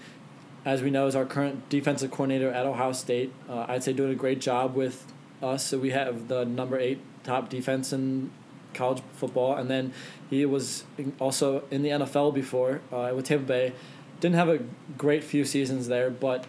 as 0.65 0.81
we 0.81 0.89
know, 0.89 1.07
is 1.07 1.15
our 1.15 1.25
current 1.25 1.69
defensive 1.69 2.11
coordinator 2.11 2.51
at 2.51 2.65
Ohio 2.65 2.91
State. 2.91 3.31
Uh, 3.49 3.65
I'd 3.67 3.83
say 3.83 3.93
doing 3.93 4.11
a 4.11 4.15
great 4.15 4.41
job 4.41 4.75
with 4.75 5.05
us. 5.41 5.65
So 5.65 5.77
we 5.77 5.91
have 5.91 6.27
the 6.27 6.45
number 6.45 6.77
eight 6.77 6.99
top 7.23 7.49
defense 7.49 7.93
in 7.93 8.31
college 8.73 9.01
football, 9.13 9.55
and 9.55 9.69
then 9.69 9.93
he 10.29 10.45
was 10.45 10.83
also 11.19 11.63
in 11.71 11.81
the 11.81 11.89
NFL 11.89 12.33
before 12.33 12.81
uh, 12.91 13.11
with 13.15 13.25
Tampa 13.25 13.45
Bay. 13.45 13.73
Didn't 14.19 14.35
have 14.35 14.49
a 14.49 14.59
great 14.97 15.23
few 15.23 15.45
seasons 15.45 15.87
there, 15.87 16.09
but 16.09 16.45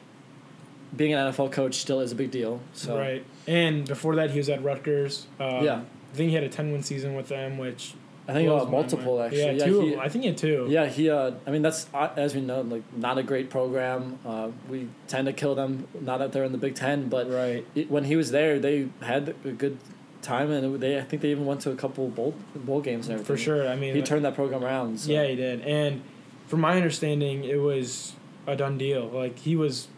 being 0.95 1.13
an 1.13 1.33
NFL 1.33 1.53
coach 1.53 1.77
still 1.77 2.01
is 2.01 2.13
a 2.13 2.17
big 2.17 2.31
deal. 2.31 2.61
So 2.73 2.99
Right. 2.99 3.25
And 3.47 3.87
before 3.87 4.17
that, 4.17 4.31
he 4.31 4.39
was 4.39 4.49
at 4.49 4.63
Rutgers. 4.63 5.27
Um, 5.39 5.65
Yeah. 5.65 5.83
I 6.13 6.17
think 6.17 6.31
he 6.31 6.35
had 6.35 6.43
a 6.43 6.49
10 6.49 6.73
win 6.73 6.83
season 6.83 7.15
with 7.15 7.29
them, 7.29 7.59
which. 7.59 7.95
I 8.31 8.33
think 8.35 8.49
uh, 8.51 8.65
multiple 8.67 9.21
actually. 9.23 9.59
Yeah, 9.59 9.65
two. 9.67 9.81
he, 9.83 9.97
I 9.97 10.09
think 10.09 10.23
he 10.23 10.29
had 10.29 10.39
two. 10.39 10.67
Yeah, 10.71 10.87
he. 10.87 11.11
Uh, 11.11 11.33
I 11.47 11.51
mean, 11.51 11.63
that's 11.63 11.87
uh, 11.93 12.09
as 12.17 12.35
we 12.35 12.41
know, 12.41 12.61
like 12.63 12.83
not 12.97 13.19
a 13.19 13.23
great 13.23 13.51
program. 13.51 14.19
Uh, 14.25 14.51
we 14.69 14.89
tend 15.09 15.27
to 15.27 15.33
kill 15.33 15.55
them. 15.55 15.87
Not 16.01 16.19
that 16.19 16.33
they're 16.33 16.45
in 16.45 16.53
the 16.53 16.59
Big 16.59 16.75
Ten, 16.75 17.09
but 17.09 17.31
Right. 17.31 17.67
it, 17.75 17.91
when 17.91 18.05
he 18.05 18.17
was 18.17 18.31
there, 18.31 18.59
they 18.59 18.89
had 19.03 19.35
a 19.45 19.51
good 19.53 19.79
time, 20.23 20.51
and 20.51 20.81
they. 20.81 20.99
I 20.99 21.03
think 21.03 21.23
they 21.23 21.31
even 21.31 21.47
went 21.47 21.61
to 21.63 21.71
a 21.71 21.77
couple 21.77 22.09
bowl 22.09 22.35
bowl 22.55 22.81
games 22.81 23.07
and 23.09 23.15
everything. 23.15 23.37
For 23.37 23.41
sure. 23.43 23.69
I 23.69 23.77
mean, 23.77 23.95
he 23.95 24.03
turned 24.03 24.25
that 24.25 24.35
program 24.35 24.63
around. 24.65 25.01
So. 25.01 25.13
Yeah, 25.13 25.27
he 25.27 25.37
did. 25.37 25.61
And 25.63 26.03
from 26.47 26.61
my 26.61 26.77
understanding, 26.77 27.45
it 27.45 27.61
was 27.61 28.15
a 28.47 28.57
done 28.57 28.79
deal. 28.79 29.07
Like 29.09 29.39
he 29.39 29.57
was 29.57 29.89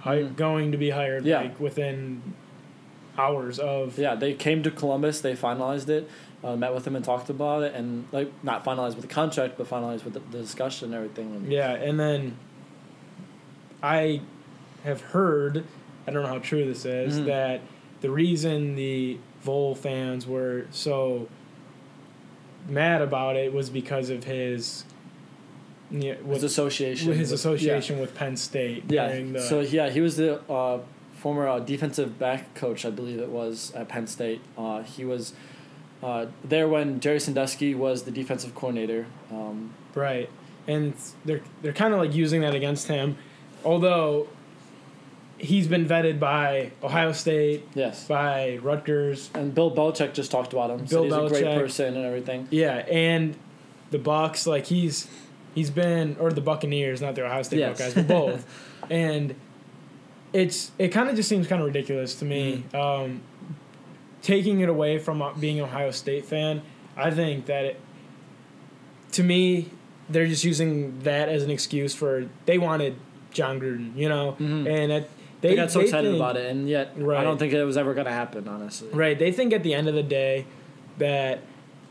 hi- 0.00 0.16
Mm. 0.22 0.36
going 0.36 0.72
to 0.72 0.78
be 0.78 0.90
hired 0.90 1.24
Yeah. 1.24 1.40
like 1.42 1.60
within 1.60 2.22
hours 3.18 3.58
of. 3.58 3.98
Yeah, 3.98 4.14
they 4.14 4.34
came 4.34 4.62
to 4.62 4.70
Columbus. 4.70 5.20
They 5.20 5.34
finalized 5.34 5.88
it. 5.88 6.08
Uh, 6.42 6.56
met 6.56 6.72
with 6.74 6.86
him 6.86 6.96
and 6.96 7.04
talked 7.04 7.28
about 7.28 7.62
it, 7.62 7.74
and 7.74 8.06
like 8.12 8.32
not 8.42 8.64
finalized 8.64 8.94
with 8.96 9.02
the 9.02 9.12
contract, 9.14 9.58
but 9.58 9.68
finalized 9.68 10.04
with 10.04 10.14
the, 10.14 10.20
the 10.30 10.38
discussion 10.38 10.86
and 10.86 10.94
everything. 10.94 11.34
And 11.36 11.52
Yeah, 11.52 11.72
and 11.72 12.00
then 12.00 12.36
I 13.82 14.22
have 14.84 15.00
heard, 15.02 15.64
I 16.06 16.10
don't 16.10 16.22
know 16.22 16.28
how 16.30 16.38
true 16.38 16.64
this 16.64 16.86
is, 16.86 17.20
Mhm. 17.20 17.26
that 17.26 17.60
the 18.00 18.10
reason 18.10 18.74
the 18.74 19.18
Vol 19.42 19.74
fans 19.74 20.26
were 20.26 20.64
so 20.70 21.28
mad 22.68 23.02
about 23.02 23.36
it 23.36 23.52
was 23.52 23.68
because 23.70 24.08
of 24.10 24.24
his 24.24 24.84
yeah, 25.90 26.14
his 26.26 26.42
association. 26.42 27.08
with 27.08 27.18
his 27.18 27.30
with- 27.32 27.40
association 27.40 27.98
with 28.00 28.14
Penn 28.14 28.36
State. 28.36 28.84
Yeah. 28.88 29.12
yeah. 29.12 29.32
the, 29.32 29.40
So 29.42 29.60
yeah, 29.60 29.90
he 29.90 30.00
was 30.00 30.16
the 30.16 30.40
uh, 30.50 30.78
former 31.16 31.46
uh, 31.48 31.58
defensive 31.58 32.18
back 32.18 32.54
coach, 32.54 32.84
I 32.86 32.90
believe 32.90 33.18
it 33.18 33.28
was 33.28 33.72
at 33.74 33.88
Penn 33.88 34.06
State. 34.06 34.40
Uh, 34.56 34.82
he 34.82 35.04
was 35.04 35.32
uh, 36.02 36.26
there 36.44 36.68
when 36.68 37.00
Jerry 37.00 37.20
Sandusky 37.20 37.74
was 37.74 38.02
the 38.04 38.10
defensive 38.10 38.54
coordinator. 38.54 39.06
Um, 39.30 39.74
Right, 39.94 40.30
and 40.68 40.94
they're 41.24 41.40
they're 41.62 41.72
kind 41.72 41.92
of 41.92 41.98
like 42.00 42.14
using 42.14 42.42
that 42.42 42.54
against 42.54 42.86
him, 42.88 43.16
although 43.64 44.28
he's 45.38 45.66
been 45.66 45.86
vetted 45.86 46.20
by 46.20 46.70
Ohio 46.82 47.12
State, 47.12 47.66
yes. 47.74 48.06
by 48.06 48.58
Rutgers, 48.62 49.30
And 49.34 49.54
Bill 49.54 49.70
Belichick 49.74 50.12
just 50.12 50.30
talked 50.30 50.52
about 50.52 50.70
him. 50.70 50.84
Bill 50.84 51.08
said 51.10 51.22
he's 51.22 51.30
a 51.32 51.42
great 51.42 51.54
person 51.58 51.96
and 51.96 52.04
everything. 52.04 52.46
yeah, 52.50 52.76
and 52.88 53.36
the 53.90 53.98
Bucks. 53.98 54.46
Like 54.46 54.66
he's 54.66 55.08
he's 55.54 55.70
been 55.70 56.16
or 56.20 56.30
the 56.30 56.40
Buccaneers, 56.40 57.00
not 57.02 57.14
the 57.16 57.24
Ohio 57.24 57.42
State 57.42 57.58
Yes. 57.60 57.78
Buckeyes, 57.78 57.94
but 57.94 58.06
both, 58.08 58.46
and 58.90 59.34
it's 60.32 60.70
it 60.78 60.88
kind 60.88 61.08
of 61.08 61.16
just 61.16 61.28
seems 61.28 61.46
kind 61.48 61.60
of 61.60 61.66
ridiculous 61.66 62.14
to 62.16 62.24
me. 62.24 62.64
Mm-hmm. 62.72 62.76
Um, 62.76 63.22
taking 64.22 64.60
it 64.60 64.68
away 64.68 64.98
from 64.98 65.22
uh, 65.22 65.32
being 65.34 65.58
an 65.58 65.64
Ohio 65.64 65.90
State 65.90 66.24
fan, 66.26 66.62
I 66.96 67.10
think 67.10 67.46
that 67.46 67.64
it, 67.64 67.80
to 69.12 69.22
me, 69.22 69.70
they're 70.08 70.26
just 70.26 70.44
using 70.44 70.98
that 71.00 71.28
as 71.28 71.42
an 71.42 71.50
excuse 71.50 71.94
for 71.94 72.28
they 72.46 72.58
wanted 72.58 72.96
Jon 73.32 73.60
Gruden, 73.60 73.96
you 73.96 74.08
know, 74.08 74.36
Mhm. 74.40 74.68
and 74.68 74.90
They, 75.40 75.50
they, 75.50 75.54
got 75.56 75.70
so 75.70 75.78
they 75.78 75.84
excited 75.86 76.08
think- 76.08 76.16
about 76.20 76.36
it, 76.36 76.50
and 76.50 76.68
yet 76.68 76.92
I 76.96 77.24
don't 77.24 77.38
think 77.38 77.52
it 77.52 77.64
was 77.64 77.76
ever 77.78 77.94
going 77.94 78.06
to 78.06 78.12
happen. 78.12 78.46
Honestly. 78.48 78.88
Right. 78.92 79.18
They 79.18 79.32
think 79.32 79.52
at 79.52 79.62
the 79.62 79.72
end 79.72 79.88
of 79.88 79.94
the 79.94 80.02
day 80.02 80.44
that 80.98 81.40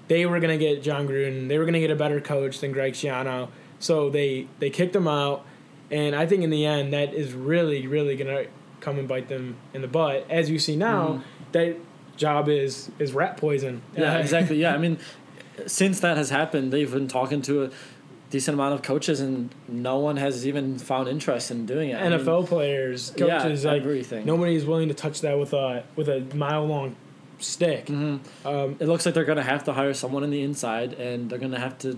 they 0.08 0.26
were 0.26 0.40
going 0.40 0.58
to 0.58 0.64
get 0.64 0.84
Jon 0.84 1.08
Gruden. 1.08 1.48
They 1.48 1.58
were 1.58 1.64
going 1.66 1.74
to 1.74 1.80
get 1.80 1.90
a 1.92 1.96
better 1.96 2.20
coach 2.22 2.60
than 2.60 2.72
Greg 2.72 2.94
Schiano. 2.94 3.48
So 3.80 4.10
they 4.10 4.48
they 4.60 4.70
kicked 4.70 4.96
him 4.96 5.08
out, 5.08 5.46
and 5.90 6.16
I 6.16 6.26
think 6.28 6.44
in 6.44 6.50
the 6.52 6.66
end 6.66 6.94
that 6.94 7.14
is 7.14 7.34
really 7.34 7.88
really 7.88 8.16
going 8.18 8.28
to 8.28 8.50
come 8.82 9.00
and 9.00 9.08
bite 9.08 9.30
them 9.30 9.56
in 9.74 9.82
the 9.82 9.88
butt. 9.88 10.26
As 10.30 10.50
you 10.50 10.60
see 10.60 10.76
now, 10.76 11.24
that 11.54 11.76
job 12.20 12.48
is 12.50 12.92
is 13.00 13.14
rat 13.14 13.38
poison. 13.38 13.82
Yeah, 13.98 14.18
exactly. 14.20 14.58
Yeah, 14.62 14.76
I 14.76 14.78
mean, 14.86 15.00
since 15.66 16.00
that 16.02 16.18
has 16.18 16.30
happened, 16.30 16.72
they've 16.72 16.92
been 16.92 17.08
talking 17.08 17.42
to 17.44 17.64
a 17.64 17.70
decent 18.30 18.54
amount 18.54 18.76
of 18.76 18.84
coaches, 18.84 19.20
and 19.20 19.50
no 19.68 19.98
one 19.98 20.18
has 20.18 20.46
even 20.46 20.78
found 20.78 21.08
interest 21.10 21.50
in 21.50 21.66
doing 21.66 21.90
it. 21.90 21.96
I 22.00 22.10
mean, 22.10 22.20
NFL 22.20 22.48
players, 22.48 23.12
yeah, 23.18 23.42
coaches, 23.42 23.66
like 23.66 23.82
everything. 23.82 24.26
nobody 24.26 24.54
is 24.56 24.66
willing 24.66 24.88
to 24.90 24.94
touch 24.94 25.22
that 25.22 25.40
with 25.40 25.54
a 25.54 25.84
with 25.96 26.08
a 26.10 26.20
mile 26.36 26.66
long 26.68 26.96
stick. 27.40 27.88
Mhm. 27.88 28.20
Um, 28.46 28.76
It 28.80 28.88
looks 28.88 29.06
like 29.06 29.16
they're 29.16 29.24
going 29.26 29.38
to 29.38 29.44
have 29.44 29.64
to 29.64 29.74
hire 29.74 29.94
someone 29.94 30.24
in 30.24 30.30
the 30.30 30.42
inside, 30.44 30.94
and 30.94 31.30
they're 31.30 31.40
going 31.40 31.54
to 31.54 31.60
have 31.60 31.78
to. 31.80 31.98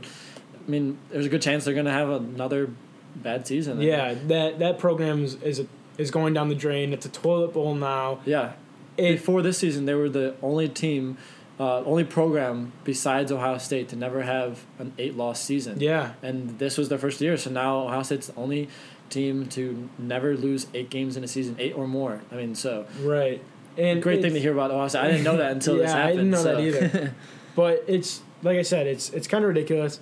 I 0.66 0.70
mean, 0.72 1.00
there's 1.10 1.26
a 1.26 1.30
good 1.30 1.42
chance 1.42 1.66
they're 1.66 1.74
going 1.74 1.88
to 1.88 1.92
have 1.92 2.10
another 2.10 2.70
bad 3.16 3.46
season. 3.48 3.82
yeah, 3.82 4.14
that 4.28 4.60
that 4.60 4.78
program 4.80 5.24
is 5.24 5.36
is, 5.44 5.66
is 5.98 6.12
going 6.12 6.34
down 6.34 6.48
the 6.50 6.56
drain. 6.56 6.94
It's 6.94 7.06
a 7.06 7.10
toilet 7.10 7.52
bowl 7.54 7.76
now. 7.76 8.20
Yeah. 8.26 8.54
Before 8.98 9.42
this 9.42 9.58
season, 9.58 9.86
they 9.86 9.94
were 9.94 10.10
the 10.10 10.36
only 10.42 10.70
team, 10.70 11.18
uh, 11.60 11.80
only 11.84 12.04
program 12.04 12.72
besides 12.84 13.32
Ohio 13.32 13.58
State 13.58 13.90
to 13.90 13.96
never 13.96 14.22
have 14.24 14.66
an 14.80 14.94
eight 14.98 15.16
loss 15.18 15.42
season. 15.42 15.80
yeah, 15.80 16.14
And 16.22 16.60
this 16.60 16.78
was 16.78 16.90
their 16.90 16.98
first 16.98 17.20
year, 17.22 17.38
so 17.38 17.50
now 17.50 17.80
Ohio 17.88 18.04
State's 18.04 18.28
the 18.28 18.36
only 18.36 18.70
team 19.10 19.48
to 19.48 19.90
never 19.98 20.36
lose 20.38 20.68
eight 20.74 20.90
games 20.90 21.18
in 21.18 21.24
a 21.24 21.28
season, 21.28 21.56
eight 21.60 21.76
or 21.76 21.88
more. 21.88 22.22
I 22.32 22.36
mean, 22.36 22.56
so 22.56 22.86
right. 23.02 23.42
And 23.78 24.02
great 24.04 24.22
thing 24.22 24.34
to 24.34 24.40
hear 24.40 24.52
about 24.52 24.72
Ohio 24.72 24.88
State. 24.88 25.02
I 25.04 25.08
didn't 25.08 25.24
know 25.24 25.38
that 25.38 25.52
until 25.52 25.78
this 25.78 25.92
Yeah, 25.96 26.06
I 26.06 26.12
didn't 26.12 26.30
know 26.30 26.44
so. 26.44 26.56
that 26.56 26.62
either. 26.62 27.14
But 27.56 27.84
it's 27.88 28.22
like 28.44 28.58
I 28.58 28.62
said, 28.62 28.88
it's 28.88 29.10
it's 29.10 29.28
kind 29.28 29.44
of 29.44 29.50
ridiculous. 29.50 30.00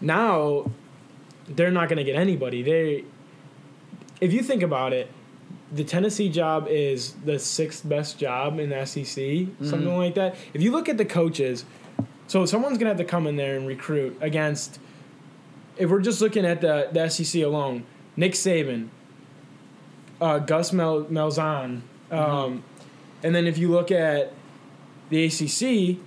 Now, 0.00 0.70
they're 1.48 1.70
not 1.72 1.88
going 1.88 1.98
to 1.98 2.04
get 2.04 2.14
anybody. 2.16 2.62
They, 2.62 3.04
if 4.20 4.32
you 4.32 4.42
think 4.42 4.62
about 4.62 4.92
it, 4.92 5.10
the 5.72 5.84
Tennessee 5.84 6.28
job 6.28 6.66
is 6.68 7.14
the 7.24 7.38
sixth 7.38 7.88
best 7.88 8.18
job 8.18 8.58
in 8.60 8.68
the 8.68 8.84
SEC, 8.84 9.04
Mm-hmm. 9.24 9.68
something 9.68 9.96
like 9.96 10.14
that. 10.16 10.34
If 10.54 10.60
you 10.62 10.70
look 10.70 10.88
at 10.88 10.98
the 10.98 11.04
coaches, 11.04 11.64
so 12.26 12.44
someone's 12.46 12.78
going 12.78 12.86
to 12.86 12.96
have 12.96 12.98
to 12.98 13.04
come 13.10 13.26
in 13.26 13.36
there 13.36 13.56
and 13.56 13.66
recruit 13.66 14.16
against. 14.20 14.78
If 15.76 15.88
we're 15.90 16.00
just 16.00 16.20
looking 16.20 16.44
at 16.44 16.60
the, 16.60 16.88
the 16.92 17.08
SEC 17.08 17.42
alone, 17.42 17.84
Nick 18.16 18.32
Saban, 18.32 18.88
uh, 20.20 20.38
Gus 20.38 20.72
Mel- 20.72 21.04
Malzahn, 21.04 21.80
um, 21.80 21.82
Mm-hmm. 22.10 22.58
and 23.26 23.34
then 23.34 23.46
if 23.46 23.56
you 23.58 23.70
look 23.70 23.90
at 23.90 24.32
the 25.08 25.24
ACC, 25.24 25.98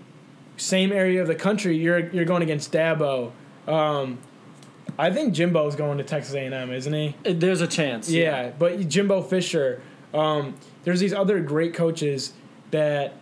same 0.58 0.92
area 0.92 1.22
of 1.22 1.28
the 1.28 1.36
country, 1.36 1.76
you're 1.78 2.08
you're 2.10 2.26
going 2.26 2.42
against 2.44 2.72
Dabo. 2.72 3.32
Um, 3.68 4.20
I 4.98 5.12
think 5.12 5.34
Jimbo's 5.34 5.76
going 5.76 5.98
to 5.98 6.04
Texas 6.04 6.34
A&M, 6.36 6.72
isn't 6.72 6.94
he? 6.94 7.16
There's 7.24 7.62
a 7.62 7.68
chance. 7.68 8.10
Yeah, 8.10 8.52
but 8.58 8.88
Jimbo 8.88 9.22
Fisher. 9.22 9.82
Um, 10.14 10.56
there's 10.84 11.00
these 11.02 11.14
other 11.14 11.42
great 11.42 11.74
coaches 11.74 12.32
that 12.72 13.14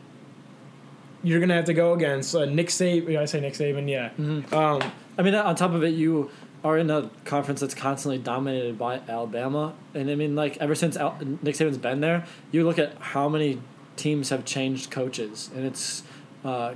you're 1.23 1.39
gonna 1.39 1.53
have 1.55 1.65
to 1.65 1.73
go 1.73 1.93
against. 1.93 2.35
Uh, 2.35 2.45
Nick 2.45 2.67
Saban. 2.67 3.17
I 3.17 3.25
say 3.25 3.39
Nick 3.39 3.53
Saban. 3.53 3.89
Yeah. 3.89 4.09
Mhm. 4.19 4.51
Um, 4.53 4.91
I 5.17 5.21
mean, 5.21 5.33
on 5.35 5.55
top 5.55 5.71
of 5.73 5.83
it, 5.83 5.93
you 5.95 6.29
are 6.63 6.77
in 6.77 6.89
a 6.89 7.09
conference 7.25 7.59
that's 7.61 7.73
constantly 7.73 8.17
dominated 8.17 8.77
by 8.77 8.99
Alabama, 9.07 9.73
and 9.93 10.09
I 10.09 10.15
mean, 10.15 10.35
like 10.35 10.57
ever 10.57 10.75
since 10.75 10.95
Al- 10.97 11.17
Nick 11.41 11.55
Saban's 11.55 11.77
been 11.77 12.01
there, 12.01 12.25
you 12.51 12.63
look 12.65 12.77
at 12.79 12.95
how 12.99 13.27
many 13.29 13.59
teams 13.95 14.29
have 14.29 14.45
changed 14.45 14.91
coaches, 14.91 15.49
and 15.55 15.65
it's 15.65 16.03
uh, 16.45 16.73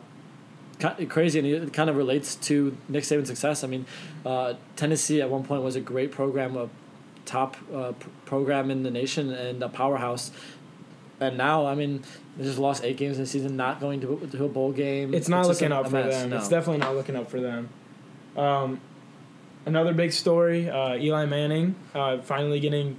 crazy, 0.79 1.39
and 1.39 1.47
it 1.47 1.73
kind 1.73 1.89
of 1.89 1.95
relates 1.95 2.35
to 2.35 2.75
Nick 2.87 3.03
Saban's 3.03 3.27
success. 3.27 3.63
I 3.63 3.67
mean, 3.67 3.85
uh, 4.25 4.53
Tennessee 4.75 5.21
at 5.21 5.29
one 5.29 5.43
point 5.43 5.63
was 5.63 5.75
a 5.75 5.81
great 5.81 6.11
program, 6.11 6.55
a 6.55 6.69
top 7.25 7.57
uh, 7.73 7.93
pr- 7.93 8.09
program 8.25 8.69
in 8.71 8.83
the 8.83 8.91
nation, 8.91 9.31
and 9.31 9.61
a 9.63 9.69
powerhouse. 9.69 10.31
And 11.19 11.37
now, 11.37 11.65
I 11.65 11.73
mean, 11.73 12.03
they 12.37 12.43
just 12.43 12.59
lost 12.59 12.83
eight 12.83 12.97
games 12.97 13.17
in 13.17 13.23
the 13.23 13.27
season, 13.27 13.57
not 13.57 13.79
going 13.79 14.01
to, 14.01 14.29
to 14.31 14.45
a 14.45 14.47
bowl 14.47 14.71
game. 14.71 15.13
it's 15.13 15.27
not 15.27 15.45
just 15.45 15.61
looking 15.61 15.73
up 15.73 15.85
for 15.85 16.03
them. 16.03 16.29
no. 16.29 16.37
It's 16.37 16.47
definitely 16.47 16.79
not 16.79 16.95
looking 16.95 17.15
up 17.15 17.29
for 17.29 17.39
them. 17.39 17.69
Um, 18.35 18.79
another 19.65 19.93
big 19.93 20.13
story: 20.13 20.69
uh, 20.69 20.95
Eli 20.95 21.25
Manning 21.25 21.75
uh, 21.95 22.19
finally 22.19 22.59
getting 22.59 22.97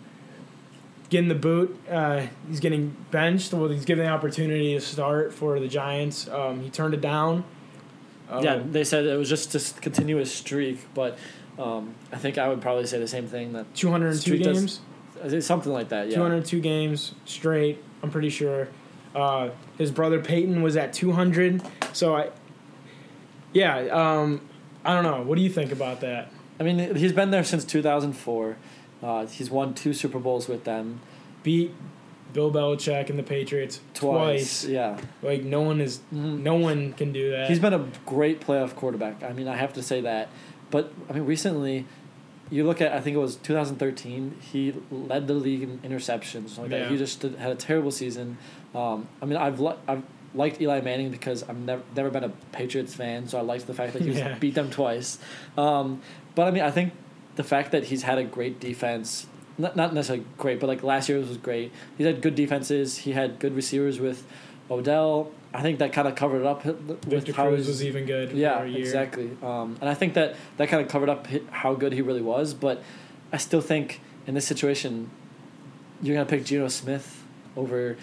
getting 1.11 1.29
the 1.29 1.35
boot. 1.35 1.79
Uh, 1.89 2.27
he's 2.49 2.61
getting 2.61 2.97
benched. 3.11 3.53
Well, 3.53 3.69
he's 3.69 3.85
given 3.85 4.05
the 4.05 4.11
opportunity 4.11 4.75
to 4.75 4.81
start 4.81 5.33
for 5.33 5.59
the 5.61 5.69
Giants. 5.69 6.29
Um, 6.29 6.61
he 6.61 6.71
turned 6.71 6.95
it 6.95 7.01
down. 7.01 7.45
Um, 8.31 8.45
yeah, 8.45 8.63
they 8.65 8.85
said 8.85 9.07
it 9.07 9.17
was 9.17 9.29
just 9.29 9.53
to 9.53 9.81
continuous 9.81 10.33
streak, 10.33 10.81
but 10.95 11.19
um, 11.59 11.95
I 12.13 12.17
think 12.17 12.39
I 12.39 12.49
would 12.49 12.61
probably 12.61 12.87
say 12.87 12.99
the 12.99 13.09
same 13.09 13.27
thing 13.27 13.53
that 13.55 13.75
202 13.75 14.21
Streak 14.21 14.43
does- 14.43 14.59
games. 14.59 14.81
I 15.23 15.41
something 15.41 15.73
like 15.73 15.89
that. 15.89 16.09
Yeah. 16.09 16.17
202 16.17 16.61
games 16.61 17.15
straight. 17.25 17.83
I'm 18.03 18.11
pretty 18.11 18.31
sure. 18.31 18.69
Uh, 19.17 19.51
his 19.77 19.91
brother 19.91 20.21
Peyton 20.21 20.63
was 20.63 20.77
at 20.77 20.93
200. 20.93 21.61
So 21.93 22.15
I, 22.15 22.31
yeah, 23.53 23.79
um, 23.91 24.41
I 24.85 24.95
don't 24.95 25.03
know. 25.03 25.23
What 25.23 25.37
do 25.37 25.43
you 25.43 25.51
think 25.51 25.73
about 25.73 26.01
that? 26.03 26.31
I 26.61 26.63
mean, 26.63 26.95
he's 26.95 27.13
been 27.13 27.33
there 27.33 27.43
since 27.43 27.65
2004. 27.65 28.57
Uh, 29.03 29.27
he's 29.27 29.51
won 29.51 29.75
two 29.75 29.93
Super 29.93 30.19
Bowls 30.19 30.49
with 30.49 30.65
them 30.65 31.01
Beat 31.43 31.73
Bill 32.33 32.51
Belichick 32.53 33.09
and 33.11 33.19
the 33.19 33.23
Patriots 33.23 33.81
twice. 33.95 34.63
twice. 34.63 34.65
Yeah. 34.67 34.99
Like 35.23 35.45
no 35.45 35.63
one 35.63 35.81
is, 35.81 36.01
Mhm. 36.15 36.43
no 36.43 36.55
one 36.57 36.93
can 36.93 37.13
do 37.13 37.31
that. 37.31 37.49
He's 37.49 37.59
been 37.59 37.73
a 37.75 37.87
great 38.07 38.41
playoff 38.41 38.75
quarterback. 38.75 39.23
I 39.23 39.33
mean, 39.33 39.49
I 39.49 39.57
have 39.57 39.73
to 39.75 39.83
say 39.83 40.01
that. 40.03 40.29
But 40.71 40.93
I 41.09 41.15
mean, 41.15 41.25
recently, 41.25 41.87
you 42.51 42.65
look 42.65 42.81
at 42.81 42.93
I 42.93 43.01
think 43.01 43.15
it 43.17 43.21
was 43.21 43.37
2013. 43.37 44.37
He 44.41 44.75
led 44.91 45.27
the 45.27 45.35
league 45.35 45.63
in 45.63 45.79
interceptions. 45.81 46.59
Like 46.59 46.71
that. 46.71 46.91
He 46.91 46.97
just 46.99 47.21
did, 47.21 47.37
had 47.37 47.51
a 47.53 47.55
terrible 47.57 47.91
season. 47.91 48.39
Um, 48.75 49.09
I 49.23 49.27
mean, 49.27 49.37
I've 49.37 49.61
li- 49.61 49.77
I've 49.87 50.03
liked 50.35 50.61
Eli 50.61 50.81
Manning 50.83 51.11
because 51.11 51.43
I've 51.49 51.59
never 51.59 51.83
never 51.97 52.11
been 52.11 52.25
a 52.25 52.29
Patriots 52.53 52.95
fan, 52.95 53.27
so 53.29 53.39
I 53.39 53.41
liked 53.43 53.67
the 53.67 53.75
fact 53.75 53.95
that 53.95 54.03
he 54.03 54.11
Yeah. 54.19 54.37
beat 54.39 54.55
them 54.55 54.71
twice. 54.71 55.19
Um, 55.57 56.03
but 56.35 56.47
I 56.47 56.51
mean, 56.51 56.63
I 56.63 56.71
think 56.71 56.93
the 57.37 57.45
fact 57.45 57.73
that 57.73 57.85
he's 57.85 58.03
had 58.03 58.19
a 58.19 58.25
great 58.25 58.61
defense. 58.61 59.27
Not, 59.59 59.75
not 59.77 59.93
necessarily 59.93 60.25
great, 60.37 60.61
but 60.61 60.69
like 60.69 60.83
last 60.83 61.09
year 61.09 61.19
was 61.19 61.37
great. 61.37 61.73
He's 61.97 62.07
had 62.07 62.23
good 62.23 62.35
defenses. 62.37 62.99
He 62.99 63.13
had 63.13 63.39
good 63.41 63.55
receivers 63.57 63.99
with 63.99 64.25
Odell. 64.71 65.33
I 65.53 65.63
think 65.63 65.79
that 65.81 65.93
kind 65.93 66.07
of 66.07 66.15
covered 66.15 66.41
it 66.41 66.47
up 66.47 66.65
with 66.65 67.05
Victor 67.05 67.33
how 67.33 67.49
Cruz 67.49 67.67
was 67.67 67.83
even 67.83 68.05
good. 68.07 68.33
yeah, 68.33 68.59
for 68.59 68.65
a 68.67 68.69
year. 68.69 68.81
exactly. 68.81 69.31
Um, 69.43 69.77
and 69.81 69.89
I 69.89 69.95
think 69.95 70.15
that 70.15 70.37
that 70.59 70.69
kind 70.69 70.83
of 70.83 70.89
covered 70.89 71.09
up 71.09 71.27
how 71.51 71.75
good 71.75 71.93
he 71.93 72.03
really 72.03 72.21
was. 72.23 72.55
But 72.55 72.83
I 73.33 73.39
still 73.39 73.61
think 73.63 74.01
in 74.27 74.35
this 74.35 74.47
situation, 74.47 75.11
you're 76.03 76.15
gonna 76.15 76.29
pick 76.29 76.45
Geno 76.45 76.69
Smith 76.69 77.25
over 77.57 77.97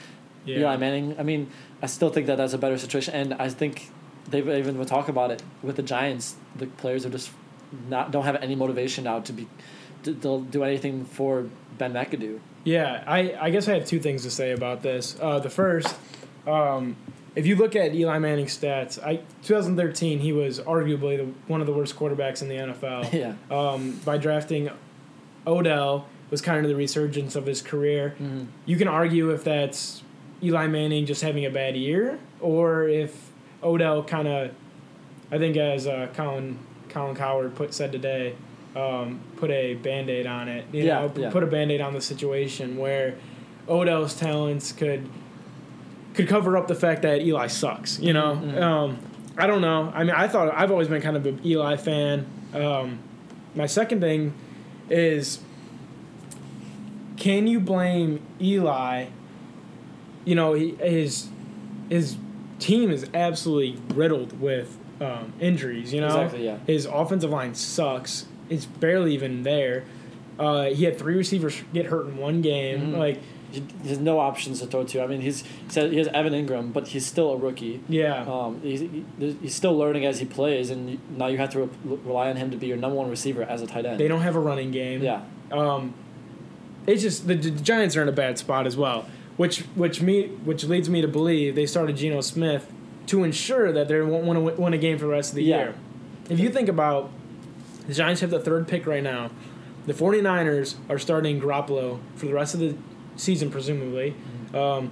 Yeah. 0.44 0.58
Eli 0.60 0.78
Manning. 0.78 1.16
I 1.20 1.24
mean, 1.24 1.50
I 1.82 1.86
still 1.86 2.10
think 2.10 2.28
that 2.28 2.38
that's 2.38 2.54
a 2.54 2.58
better 2.58 2.78
situation, 2.78 3.14
and 3.14 3.34
I 3.36 3.48
think 3.50 3.90
they've 4.30 4.48
even 4.50 4.76
been 4.78 4.86
talking 4.86 5.12
about 5.12 5.32
it 5.32 5.42
with 5.64 5.76
the 5.78 5.84
Giants. 5.84 6.36
The 6.56 6.66
players 6.66 7.06
are 7.06 7.10
just 7.12 7.30
not 7.90 8.12
don't 8.12 8.26
have 8.26 8.36
any 8.38 8.56
motivation 8.56 9.04
now 9.04 9.20
to 9.20 9.32
be 9.34 9.48
they'll 10.06 10.42
do 10.42 10.64
anything 10.64 11.06
for 11.06 11.50
Ben 11.78 11.94
McAdoo. 11.94 12.40
Yeah, 12.64 13.04
I, 13.06 13.36
I 13.40 13.50
guess 13.52 13.68
I 13.68 13.76
have 13.76 13.86
two 13.86 14.00
things 14.00 14.24
to 14.24 14.32
say 14.32 14.52
about 14.52 14.82
this. 14.82 15.18
Uh, 15.22 15.40
the 15.40 15.50
first, 15.50 15.96
um, 16.48 16.96
if 17.36 17.46
you 17.46 17.56
look 17.56 17.76
at 17.76 17.94
Eli 17.94 18.18
Manning's 18.18 18.58
stats, 18.58 19.02
I 19.04 19.18
2013 19.44 20.20
he 20.20 20.32
was 20.32 20.60
arguably 20.60 21.18
the, 21.18 21.26
one 21.48 21.62
of 21.62 21.68
the 21.68 21.74
worst 21.74 21.96
quarterbacks 21.96 22.42
in 22.42 22.50
the 22.50 22.56
NFL. 22.56 23.14
yeah. 23.52 23.56
um, 23.56 24.00
by 24.04 24.18
drafting 24.18 24.72
Odell 25.46 26.08
was 26.32 26.42
kind 26.42 26.66
of 26.66 26.70
the 26.70 26.76
resurgence 26.76 27.36
of 27.36 27.46
his 27.46 27.62
career. 27.62 28.16
Mm-hmm. 28.20 28.46
You 28.66 28.78
can 28.78 28.88
argue 28.88 29.30
if 29.30 29.44
that's 29.44 30.02
Eli 30.42 30.68
Manning 30.68 31.06
just 31.06 31.22
having 31.22 31.46
a 31.46 31.52
bad 31.52 31.76
year, 31.76 32.20
or 32.40 32.88
if 32.88 33.32
Odell 33.64 34.04
kind 34.04 34.28
of, 34.28 34.52
I 35.32 35.38
think 35.38 35.58
as 35.58 35.88
uh, 35.88 36.08
Colin 36.14 36.60
Colin 36.90 37.16
Cowherd 37.16 37.56
put 37.56 37.74
said 37.74 37.92
today, 37.92 38.36
um, 38.76 39.20
put 39.38 39.50
a 39.52 39.76
band 39.76 40.10
aid 40.10 40.28
on 40.28 40.48
it. 40.48 40.66
You 40.72 40.84
Yeah, 40.84 41.02
know, 41.02 41.12
yeah. 41.18 41.30
put 41.32 41.44
a 41.44 41.48
band 41.48 41.72
aid 41.72 41.82
on 41.82 41.94
the 41.94 42.02
situation 42.02 42.78
where 42.78 43.16
Odell's 43.70 44.16
talents 44.16 44.72
could 44.72 45.08
could 46.14 46.28
cover 46.30 46.56
up 46.56 46.68
the 46.68 46.76
fact 46.76 47.02
that 47.02 47.22
Eli 47.22 47.48
sucks. 47.48 48.00
You 48.00 48.14
know, 48.14 48.40
Mhm. 48.42 48.62
um, 48.62 48.98
I 49.38 49.48
don't 49.48 49.62
know. 49.62 49.92
I 49.94 50.04
mean, 50.06 50.14
I 50.16 50.28
thought 50.30 50.54
I've 50.56 50.72
always 50.72 50.88
been 50.88 51.02
kind 51.02 51.18
of 51.18 51.26
an 51.26 51.42
Eli 51.46 51.76
fan. 51.76 52.26
Um, 52.54 53.00
my 53.54 53.66
second 53.66 54.00
thing 54.00 54.34
is, 54.90 55.40
can 57.18 57.48
you 57.48 57.60
blame 57.60 58.22
Eli? 58.42 59.06
You 60.26 60.36
know, 60.36 60.54
he, 60.54 60.72
his 60.76 61.28
his 61.90 62.18
team 62.60 62.90
is 62.92 63.06
absolutely 63.14 63.78
riddled 63.94 64.40
with 64.40 64.78
um, 65.02 65.34
injuries. 65.40 65.94
You 65.94 66.02
know, 66.02 66.08
Exactly, 66.08 66.46
yeah. 66.46 66.58
his 66.66 66.86
offensive 66.86 67.30
line 67.30 67.54
sucks. 67.56 68.26
It's 68.50 68.66
barely 68.66 69.14
even 69.14 69.44
there. 69.44 69.84
Uh, 70.38 70.66
he 70.66 70.84
had 70.84 70.98
three 70.98 71.16
receivers 71.16 71.62
get 71.74 71.86
hurt 71.88 72.08
in 72.08 72.18
one 72.18 72.42
game. 72.42 72.94
Mhm. 72.94 72.98
Like, 72.98 73.20
He 73.52 73.64
he 73.84 73.90
has 73.90 74.00
no 74.00 74.20
options 74.20 74.60
to 74.60 74.66
throw 74.68 74.84
to. 74.84 75.02
I 75.02 75.08
mean, 75.08 75.22
he's 75.22 75.44
he 75.74 75.98
has 75.98 76.08
Evan 76.10 76.34
Engram, 76.34 76.74
but 76.74 76.90
he's 76.90 77.06
still 77.06 77.32
a 77.32 77.38
rookie. 77.38 77.80
yeah, 77.88 78.26
Um, 78.28 78.60
he's, 78.62 78.84
he's 79.42 79.56
still 79.56 79.78
learning 79.78 80.06
as 80.06 80.20
he 80.20 80.26
plays, 80.26 80.70
and 80.72 80.98
now 81.18 81.28
you 81.28 81.38
have 81.38 81.52
to 81.52 81.62
re- 81.62 81.70
rely 82.06 82.30
on 82.30 82.36
him 82.36 82.52
to 82.52 82.58
be 82.58 82.68
your 82.68 82.76
number 82.76 82.98
one 82.98 83.10
receiver 83.10 83.44
as 83.44 83.62
a 83.62 83.68
tight 83.68 83.86
end. 83.86 83.98
they 83.98 84.10
don't 84.10 84.22
have 84.22 84.36
a 84.36 84.40
running 84.42 84.72
game. 84.72 85.02
yeah, 85.02 85.22
Um, 85.54 85.94
it's 86.86 87.02
just 87.02 87.28
the, 87.28 87.36
the 87.36 87.52
Giants 87.52 87.96
are 87.96 88.02
in 88.02 88.10
a 88.10 88.18
bad 88.24 88.38
spot 88.38 88.68
as 88.68 88.76
well, 88.76 89.06
which 89.38 89.60
which 89.76 90.02
me 90.02 90.24
which 90.44 90.66
leads 90.66 90.90
me 90.90 91.02
to 91.02 91.08
believe 91.08 91.56
they 91.56 91.66
started 91.66 91.96
Geno 91.96 92.20
Smith 92.22 92.70
to 93.08 93.24
ensure 93.24 93.72
that 93.72 93.88
they 93.88 94.02
won't 94.02 94.26
want 94.26 94.38
to 94.56 94.62
win 94.62 94.74
a 94.74 94.78
game 94.78 94.98
for 94.98 95.06
the 95.06 95.12
rest 95.12 95.30
of 95.32 95.36
the 95.36 95.44
Yeah. 95.44 95.58
year. 95.58 95.76
If 96.30 96.40
you 96.42 96.50
think 96.50 96.68
about 96.68 97.10
the 97.88 97.94
Giants 97.94 98.22
have 98.22 98.30
the 98.32 98.40
third 98.40 98.68
pick 98.68 98.86
right 98.86 99.04
now, 99.04 99.30
the 99.86 99.94
49ers 99.94 100.76
are 100.90 100.98
starting 101.00 101.40
Garoppolo 101.40 102.00
for 102.16 102.26
the 102.26 102.34
rest 102.34 102.54
of 102.54 102.60
the 102.60 102.76
season 103.16 103.52
presumably. 103.52 104.16
Um, 104.54 104.92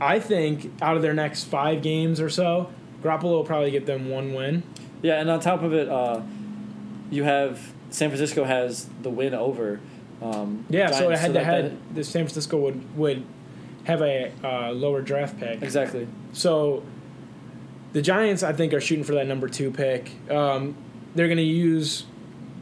I 0.00 0.18
think 0.18 0.72
out 0.82 0.96
of 0.96 1.02
their 1.02 1.14
next 1.14 1.44
five 1.44 1.82
games 1.82 2.20
or 2.20 2.28
so, 2.30 2.70
Garoppolo 3.02 3.24
will 3.32 3.44
probably 3.44 3.70
get 3.70 3.86
them 3.86 4.08
one 4.08 4.34
win. 4.34 4.62
yeah, 5.02 5.20
and 5.20 5.28
on 5.30 5.40
top 5.40 5.62
of 5.62 5.72
it, 5.72 5.88
uh, 5.88 6.20
you 7.10 7.24
have 7.24 7.72
San 7.90 8.08
Francisco 8.08 8.44
has 8.44 8.88
the 9.02 9.10
win 9.10 9.34
over. 9.34 9.80
Um, 10.22 10.64
Yeah, 10.68 10.90
so 10.90 11.04
Giants, 11.04 11.20
head 11.20 11.32
to 11.34 11.44
head, 11.44 11.78
the 11.94 12.04
San 12.04 12.24
Francisco 12.24 12.56
would 12.58 12.96
would 12.96 13.24
have 13.84 14.00
a 14.00 14.30
uh, 14.44 14.70
lower 14.70 15.02
draft 15.02 15.38
pick. 15.38 15.60
exactly. 15.62 16.06
So 16.32 16.84
the 17.92 18.00
Giants, 18.00 18.42
I 18.42 18.52
think, 18.52 18.72
are 18.72 18.80
shooting 18.80 19.04
for 19.04 19.14
that 19.14 19.26
number 19.26 19.48
two 19.48 19.70
pick. 19.70 20.10
Um, 20.30 20.76
they're 21.14 21.28
going 21.28 21.38
to 21.38 21.42
use 21.44 22.04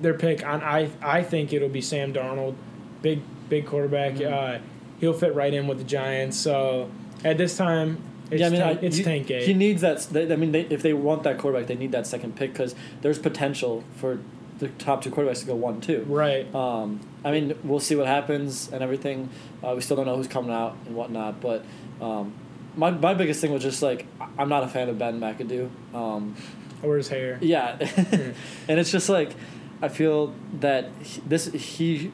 their 0.00 0.14
pick 0.14 0.44
on. 0.46 0.62
I 0.62 0.90
I 1.02 1.22
think 1.22 1.52
it'll 1.52 1.68
be 1.68 1.80
Sam 1.80 2.12
Darnold, 2.12 2.54
big 3.02 3.20
big 3.48 3.66
quarterback. 3.66 4.14
Mhm. 4.14 4.32
Uh, 4.32 4.60
he'll 5.00 5.12
fit 5.12 5.34
right 5.34 5.52
in 5.52 5.66
with 5.66 5.78
the 5.78 5.84
Giants. 5.84 6.36
So 6.36 6.90
at 7.24 7.36
this 7.38 7.56
time, 7.56 7.98
it's 8.30 8.40
yeah, 8.40 8.46
I 8.46 8.50
mean, 8.50 8.60
tank, 8.60 8.82
it's 8.82 8.98
you- 8.98 9.04
tank 9.04 9.26
gate. 9.26 9.42
He 9.42 9.54
needs 9.54 9.80
that. 9.82 10.00
They, 10.10 10.32
I 10.32 10.36
mean, 10.36 10.52
they, 10.52 10.62
if 10.62 10.82
they 10.82 10.92
want 10.92 11.22
that 11.24 11.38
quarterback, 11.38 11.66
they 11.68 11.74
need 11.74 11.92
that 11.92 12.06
second 12.06 12.36
pick 12.36 12.52
because 12.52 12.74
there's 13.02 13.18
potential 13.18 13.84
for 13.96 14.18
the 14.58 14.68
top 14.68 15.02
two 15.02 15.10
quarterbacks 15.10 15.40
to 15.40 15.46
go 15.46 15.54
one 15.54 15.80
two. 15.80 16.04
right. 16.08 16.52
Um, 16.54 17.00
I 17.24 17.30
mean, 17.32 17.54
we'll 17.64 17.80
see 17.80 17.96
what 17.96 18.06
happens 18.06 18.70
and 18.72 18.82
everything. 18.82 19.28
Uh, 19.64 19.72
we 19.74 19.80
still 19.80 19.96
don't 19.96 20.06
know 20.06 20.16
who's 20.16 20.28
coming 20.28 20.50
out 20.52 20.76
and 20.86 20.94
whatnot. 20.94 21.40
But 21.40 21.64
um, 22.00 22.32
my 22.76 22.90
my 22.90 23.14
biggest 23.14 23.40
thing 23.40 23.52
was 23.52 23.62
just 23.62 23.82
like 23.82 24.06
I'm 24.38 24.48
not 24.48 24.62
a 24.64 24.68
fan 24.68 24.88
of 24.88 24.98
Ben 24.98 25.18
McAdoo. 25.20 25.68
Um, 25.94 26.36
Or 26.82 26.96
his 26.96 27.08
hair. 27.08 27.38
yeah, 27.40 27.76
and 28.68 28.78
it's 28.80 28.90
just 28.90 29.08
like 29.08 29.34
I 29.82 29.88
feel 29.88 30.34
that 30.60 30.90
he, 31.02 31.20
this 31.26 31.46
he 31.52 32.12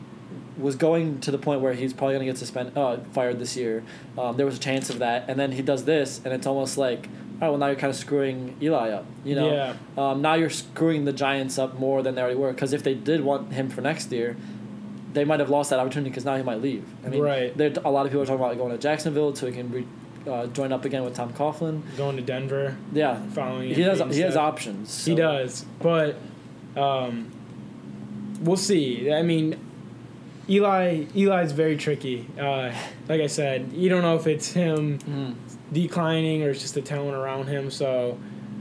was 0.58 0.74
going 0.76 1.20
to 1.20 1.30
the 1.30 1.38
point 1.38 1.60
where 1.60 1.74
he's 1.74 1.92
probably 1.92 2.14
gonna 2.14 2.24
get 2.24 2.38
suspended, 2.38 2.76
uh, 2.76 2.98
fired 3.12 3.38
this 3.38 3.56
year. 3.56 3.82
Um, 4.16 4.36
there 4.36 4.46
was 4.46 4.56
a 4.56 4.60
chance 4.60 4.88
of 4.90 4.98
that, 5.00 5.28
and 5.28 5.38
then 5.38 5.52
he 5.52 5.62
does 5.62 5.84
this, 5.84 6.20
and 6.24 6.32
it's 6.32 6.46
almost 6.46 6.78
like, 6.78 7.08
oh 7.42 7.50
well, 7.50 7.58
now 7.58 7.66
you're 7.66 7.76
kind 7.76 7.90
of 7.90 7.96
screwing 7.96 8.56
Eli 8.62 8.90
up. 8.90 9.04
You 9.24 9.34
know, 9.34 9.52
Yeah. 9.52 9.74
um, 9.98 10.22
now 10.22 10.34
you're 10.34 10.48
screwing 10.50 11.04
the 11.04 11.12
Giants 11.12 11.58
up 11.58 11.78
more 11.78 12.02
than 12.02 12.14
they 12.14 12.22
already 12.22 12.36
were. 12.38 12.52
Because 12.52 12.72
if 12.72 12.82
they 12.82 12.94
did 12.94 13.22
want 13.22 13.52
him 13.52 13.68
for 13.68 13.82
next 13.82 14.10
year, 14.10 14.36
they 15.12 15.24
might 15.24 15.40
have 15.40 15.50
lost 15.50 15.70
that 15.70 15.78
opportunity 15.78 16.10
because 16.10 16.24
now 16.24 16.36
he 16.36 16.42
might 16.42 16.60
leave. 16.62 16.84
I 17.04 17.08
mean, 17.08 17.20
Right. 17.22 17.56
There, 17.56 17.72
a 17.84 17.90
lot 17.90 18.06
of 18.06 18.12
people 18.12 18.22
are 18.22 18.26
talking 18.26 18.42
about 18.44 18.56
going 18.56 18.72
to 18.72 18.78
Jacksonville 18.78 19.34
so 19.34 19.46
he 19.46 19.52
can 19.52 19.70
re, 19.70 19.86
uh, 20.26 20.46
join 20.48 20.72
up 20.72 20.84
again 20.84 21.04
with 21.04 21.14
Tom 21.14 21.32
Coughlin. 21.32 21.82
Going 21.96 22.16
to 22.16 22.22
Denver, 22.22 22.76
Yeah, 22.92 23.20
following. 23.30 23.74
he 23.74 23.82
has 23.82 23.98
he 24.14 24.20
has 24.20 24.36
options. 24.36 25.04
He 25.04 25.14
does, 25.14 25.64
but 25.80 26.16
um, 26.76 27.30
we'll 28.40 28.56
see. 28.56 29.12
I 29.12 29.22
mean, 29.22 29.56
Eli 30.48 31.04
Eli's 31.14 31.52
very 31.52 31.76
tricky. 31.76 32.26
Uh, 32.38 32.72
like 33.08 33.20
I 33.20 33.26
said, 33.26 33.72
you 33.72 33.88
don't 33.88 34.02
know 34.02 34.16
if 34.16 34.26
it's 34.26 34.52
him 34.52 34.98
Mhm. 34.98 35.34
declining 35.72 36.42
or 36.44 36.50
it's 36.50 36.60
just 36.62 36.74
the 36.74 36.82
talent 36.82 37.14
around 37.16 37.46
him. 37.48 37.70
So 37.70 38.18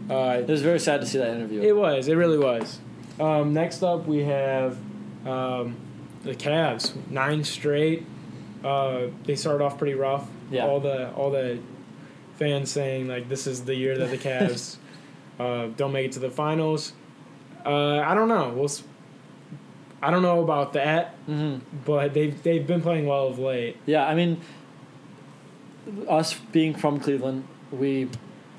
uh, 0.09 0.37
It 0.41 0.47
was 0.47 0.61
very 0.61 0.79
sad 0.79 1.01
to 1.01 1.05
see 1.07 1.17
that 1.19 1.29
interview. 1.35 1.61
it 1.61 1.75
was. 1.75 2.07
It 2.07 2.15
really 2.15 2.37
was. 2.39 2.79
Um, 3.19 3.53
next 3.53 3.81
up, 3.83 4.05
we 4.07 4.23
have 4.23 4.77
um, 5.25 5.75
the 6.23 6.35
Cavs. 6.35 6.93
Nine 7.09 7.43
straight. 7.43 8.05
Uh, 8.65 9.07
they 9.25 9.35
started 9.35 9.63
off 9.63 9.77
pretty 9.77 9.93
rough. 9.93 10.27
Yeah. 10.51 10.65
All 10.65 10.79
the 10.79 11.11
all 11.13 11.29
the 11.31 11.59
fans 12.37 12.71
saying 12.71 13.07
like 13.07 13.29
this 13.29 13.45
is 13.47 13.63
the 13.65 13.75
year 13.75 13.97
that 13.97 14.09
the 14.09 14.17
Cavs 14.17 14.77
uh, 15.39 15.67
don't 15.77 15.91
make 15.91 16.07
it 16.07 16.11
to 16.13 16.19
the 16.19 16.31
finals. 16.31 16.93
Uh, 17.65 17.99
I 17.99 18.13
don't 18.15 18.27
know. 18.27 18.51
We'll. 18.55 18.65
s- 18.65 18.83
I 20.01 20.11
don't 20.11 20.21
know 20.21 20.41
about 20.43 20.73
that, 20.73 21.15
hmm 21.25 21.57
but 21.85 22.13
they've 22.13 22.41
they've 22.43 22.65
been 22.67 22.81
playing 22.81 23.05
well 23.07 23.27
of 23.27 23.39
late. 23.39 23.77
Yeah, 23.85 24.05
I 24.05 24.13
mean, 24.13 24.39
us 26.07 26.33
being 26.51 26.75
from 26.75 26.99
Cleveland, 26.99 27.47
we 27.71 28.09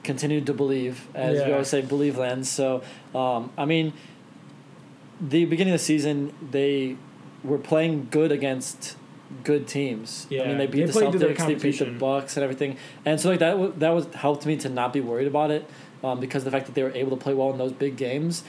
continue 0.02 0.40
to 0.40 0.52
believe, 0.54 1.07
as 1.14 1.44
we 1.44 1.52
always 1.52 1.68
say, 1.68 1.82
believe 1.82 2.16
land. 2.16 2.46
So, 2.46 2.82
um, 3.14 3.52
I 3.59 3.64
mean, 3.64 3.92
the 5.20 5.44
beginning 5.44 5.74
of 5.74 5.80
the 5.80 5.84
season, 5.84 6.32
they 6.50 6.96
were 7.44 7.59
playing 7.59 8.09
good 8.11 8.32
against 8.32 8.96
good 9.45 9.66
teams. 9.66 10.27
Yeah. 10.31 10.43
I 10.43 10.49
mean, 10.49 10.59
they 10.59 10.66
beat 10.66 10.87
they 10.87 10.87
the 10.87 11.01
Celtics, 11.01 11.47
they 11.47 11.55
beat 11.55 11.79
the. 11.79 11.87
Bucks, 11.87 12.37
and 12.37 12.45
everything. 12.45 12.77
And 13.05 13.20
so 13.20 13.31
like 13.31 13.41
that 13.41 13.53
w- 13.53 13.74
that 13.79 13.91
was 13.91 14.07
helped 14.14 14.47
me 14.47 14.57
to 14.59 14.68
not 14.68 14.93
be 14.93 15.01
worried 15.01 15.27
about 15.27 15.51
it 15.51 15.68
um, 16.03 16.20
because 16.20 16.43
of 16.43 16.45
the 16.47 16.51
fact 16.51 16.66
that 16.66 16.74
they 16.74 16.83
were 16.83 16.93
able 16.93 17.11
to 17.11 17.22
play 17.22 17.35
well 17.35 17.51
in 17.51 17.59
those 17.59 17.72
big 17.72 17.97
games. 17.97 18.45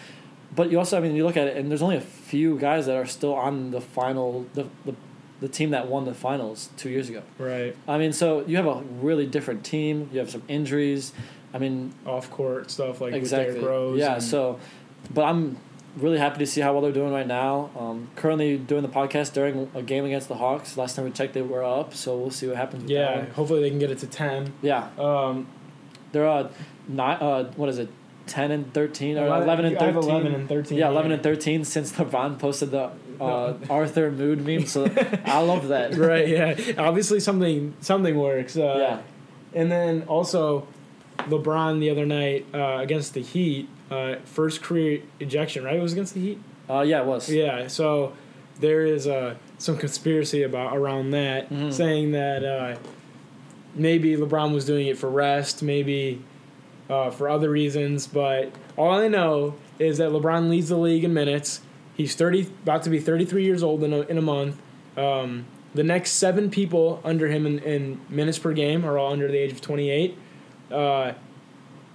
But 0.56 0.72
you 0.72 0.80
also, 0.80 0.98
I 0.98 1.02
mean, 1.02 1.16
you 1.16 1.26
look 1.26 1.38
at 1.38 1.48
it, 1.48 1.58
and 1.58 1.70
there's 1.70 1.82
only 1.82 1.98
a 1.98 2.02
few 2.02 2.58
guys 2.58 2.86
that 2.86 2.96
are 2.96 3.06
still 3.06 3.36
on 3.36 3.72
the 3.72 3.82
final, 3.82 4.46
the, 4.54 4.66
the, 4.86 4.96
the 5.42 5.48
team 5.48 5.72
that 5.72 5.88
won 5.88 6.06
the 6.06 6.14
finals 6.14 6.70
two 6.78 6.90
years 6.90 7.10
ago. 7.10 7.22
Right. 7.38 7.76
I 7.88 7.98
mean, 7.98 8.14
so 8.14 8.44
you 8.48 8.56
have 8.58 8.66
a 8.66 8.82
really 9.02 9.26
different 9.26 9.64
team. 9.64 10.10
You 10.12 10.20
have 10.20 10.32
some 10.32 10.44
injuries. 10.48 11.12
I 11.54 11.60
mean, 11.60 11.94
Off 12.06 12.32
court 12.32 12.72
stuff 12.72 13.02
like 13.02 13.14
exactly. 13.14 13.54
with 13.54 13.62
Derrick 13.62 13.70
Rose. 13.70 14.00
yeah. 14.00 14.20
So, 14.20 14.60
but 15.14 15.24
I'm 15.26 15.58
really 15.98 16.18
happy 16.18 16.40
to 16.40 16.46
see 16.48 16.62
how 16.62 16.74
well 16.74 16.82
they're 16.82 16.92
doing 16.92 17.12
right 17.14 17.28
now. 17.28 17.70
Um, 17.78 18.10
currently 18.16 18.58
doing 18.58 18.82
the 18.84 18.88
podcast 18.90 19.34
during 19.34 19.70
a 19.74 19.82
game 19.82 20.06
against 20.06 20.28
the 20.28 20.36
Hawks. 20.36 20.78
Last 20.78 20.96
time 20.96 21.06
we 21.06 21.12
checked, 21.12 21.34
they 21.34 21.42
were 21.42 21.64
up. 21.64 21.94
So 21.94 22.18
we'll 22.18 22.32
see 22.32 22.48
what 22.48 22.56
happens. 22.58 22.90
Yeah. 22.90 23.26
Hopefully 23.34 23.62
they 23.62 23.70
can 23.70 23.80
get 23.80 23.92
it 23.92 24.00
to 24.00 24.08
ten. 24.08 24.54
Yeah. 24.62 24.90
Um, 24.98 25.48
They're 26.12 26.28
uh, 26.28 26.50
nine. 26.88 27.18
Uh, 27.20 27.52
what 27.56 27.70
is 27.70 27.80
it? 27.80 27.90
Ten 28.28 28.52
and 28.52 28.74
thirteen 28.74 29.18
or 29.18 29.26
Eleven- 29.28 29.44
eleven 29.44 29.66
and 29.66 29.78
I 29.78 29.86
have 29.86 29.94
thirteen. 29.96 30.10
11 30.10 30.34
and 30.36 30.50
13, 30.50 30.78
Yeah, 30.78 30.90
eleven 30.90 31.12
yeah. 31.12 31.16
and 31.16 31.24
thirteen 31.24 31.64
since 31.64 31.94
LeBron 31.94 32.38
posted 32.40 32.72
the 32.72 32.92
uh, 33.22 33.54
Arthur 33.70 34.12
Mood 34.12 34.46
meme. 34.46 34.66
So 34.66 34.84
I 35.26 35.40
love 35.42 35.70
that. 35.70 35.96
right. 35.96 36.28
Yeah. 36.28 36.56
Obviously 36.78 37.22
something 37.22 37.74
something 37.80 38.18
works. 38.18 38.58
Uh, 38.58 38.76
Yeah. 38.78 39.02
And 39.62 39.72
then 39.72 40.04
also, 40.10 40.68
LeBron 41.20 41.80
the 41.80 41.90
other 41.90 42.06
night 42.06 42.46
uh, 42.54 42.80
against 42.82 43.14
the 43.14 43.22
Heat, 43.22 43.70
uh, 43.92 44.16
first 44.26 44.62
career 44.62 45.02
ejection. 45.20 45.64
Right. 45.64 45.76
It 45.78 45.82
was 45.82 45.94
against 45.94 46.14
the 46.14 46.20
Heat. 46.22 46.40
Uh, 46.70 46.82
yeah, 46.82 47.02
it 47.02 47.06
was. 47.06 47.30
Yeah. 47.30 47.68
So 47.68 48.14
there 48.60 48.86
is 48.86 49.08
uh, 49.08 49.36
some 49.58 49.78
conspiracy 49.78 50.44
about 50.44 50.76
around 50.76 51.12
that, 51.12 51.50
Mhm. 51.50 51.72
saying 51.72 52.12
that 52.12 52.44
uh, 52.44 52.78
maybe 53.76 54.16
LeBron 54.16 54.54
was 54.54 54.66
doing 54.66 54.88
it 54.88 54.98
for 54.98 55.10
rest, 55.10 55.62
maybe 55.64 56.22
uh, 56.90 57.10
for 57.12 57.30
other 57.30 57.50
reasons. 57.50 58.08
But 58.08 58.52
all 58.76 58.92
I 59.00 59.08
know 59.08 59.56
is 59.80 59.98
that 60.00 60.10
LeBron 60.10 60.50
leads 60.50 60.70
the 60.70 60.78
league 60.78 61.04
in 61.04 61.14
minutes. 61.14 61.62
He's 61.96 62.16
thirty, 62.16 62.42
about 62.64 62.84
to 62.84 62.90
be 62.90 63.00
thirty 63.00 63.26
three 63.26 63.44
years 63.46 63.64
old 63.64 63.84
in 63.84 63.94
a, 63.94 64.02
in 64.02 64.18
a 64.18 64.22
month. 64.22 64.62
Um, 64.98 65.46
the 65.74 65.84
next 65.84 66.12
seven 66.14 66.50
people 66.50 67.00
under 67.04 67.28
him 67.28 67.46
in, 67.46 67.60
in 67.60 68.00
minutes 68.10 68.40
per 68.40 68.52
game 68.54 68.84
are 68.86 68.98
all 68.98 69.12
under 69.14 69.28
the 69.28 69.38
age 69.38 69.52
of 69.52 69.62
twenty 69.62 69.90
eight. 69.90 70.18
Uh, 70.72 71.14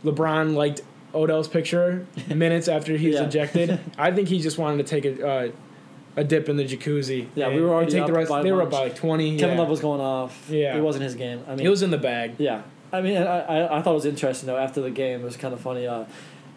LeBron 0.05 0.55
liked 0.55 0.82
Odell's 1.14 1.48
picture 1.48 2.06
minutes 2.28 2.68
after 2.68 2.96
he 2.96 3.08
was 3.08 3.16
Yeah. 3.16 3.24
ejected. 3.26 3.80
I 3.98 4.10
think 4.12 4.28
he 4.28 4.40
just 4.40 4.58
wanted 4.58 4.86
to 4.86 5.00
take 5.00 5.04
a 5.18 5.26
uh, 5.28 5.48
a 6.16 6.24
dip 6.24 6.48
in 6.48 6.56
the 6.56 6.64
jacuzzi. 6.64 7.26
Yeah, 7.34 7.48
we 7.48 7.60
were 7.62 7.70
already 7.70 7.92
take 7.92 8.06
the 8.06 8.12
rest. 8.12 8.30
They 8.42 8.52
were 8.52 8.62
up 8.62 8.70
by 8.70 8.84
like 8.84 8.96
twenty. 8.96 9.38
Kevin 9.38 9.56
yeah. 9.56 9.60
Love 9.60 9.70
was 9.70 9.80
going 9.80 10.00
off. 10.00 10.46
Yeah. 10.50 10.76
It 10.76 10.80
wasn't 10.82 11.04
his 11.04 11.14
game. 11.14 11.42
I 11.48 11.54
mean, 11.56 11.64
It 11.66 11.70
was 11.70 11.82
in 11.82 11.90
the 11.90 11.98
bag. 11.98 12.34
Yeah, 12.38 12.62
I 12.92 13.00
mean, 13.00 13.16
I, 13.16 13.40
I, 13.40 13.78
I 13.78 13.82
thought 13.82 13.92
it 13.92 13.94
was 13.94 14.04
interesting 14.06 14.46
though. 14.46 14.58
After 14.58 14.80
the 14.80 14.90
game, 14.90 15.20
it 15.20 15.24
was 15.24 15.36
kind 15.36 15.54
of 15.54 15.60
funny. 15.60 15.86
Uh, 15.86 16.04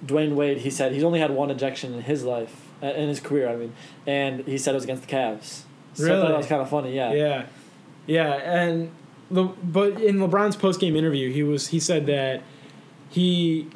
Dwyane 0.05 0.35
Wade, 0.35 0.57
he 0.57 0.69
said 0.69 0.91
he's 0.91 1.03
only 1.05 1.19
had 1.19 1.31
one 1.31 1.49
ejection 1.49 1.93
in 1.93 2.01
his 2.01 2.23
life, 2.25 2.67
uh, 2.83 2.87
in 2.87 3.07
his 3.07 3.19
career. 3.21 3.47
I 3.49 3.55
mean, 3.55 3.73
and 4.05 4.41
he 4.45 4.57
said 4.57 4.71
it 4.71 4.75
was 4.75 4.83
against 4.83 5.07
the 5.07 5.15
Cavs. 5.15 5.61
So 5.93 6.05
I 6.05 6.09
Really? 6.09 6.27
that 6.27 6.37
was 6.37 6.47
kind 6.47 6.61
of 6.61 6.69
funny. 6.69 6.93
Yeah. 6.93 7.13
Yeah, 7.13 7.45
yeah, 8.07 8.33
and 8.33 8.91
Le, 9.31 9.45
but 9.63 10.01
in 10.01 10.17
LeBron's 10.17 10.57
post 10.57 10.81
game 10.81 10.95
interview, 10.97 11.31
he 11.31 11.43
was 11.43 11.69
he 11.69 11.79
said 11.79 12.05
that 12.07 12.43
he 13.09 13.69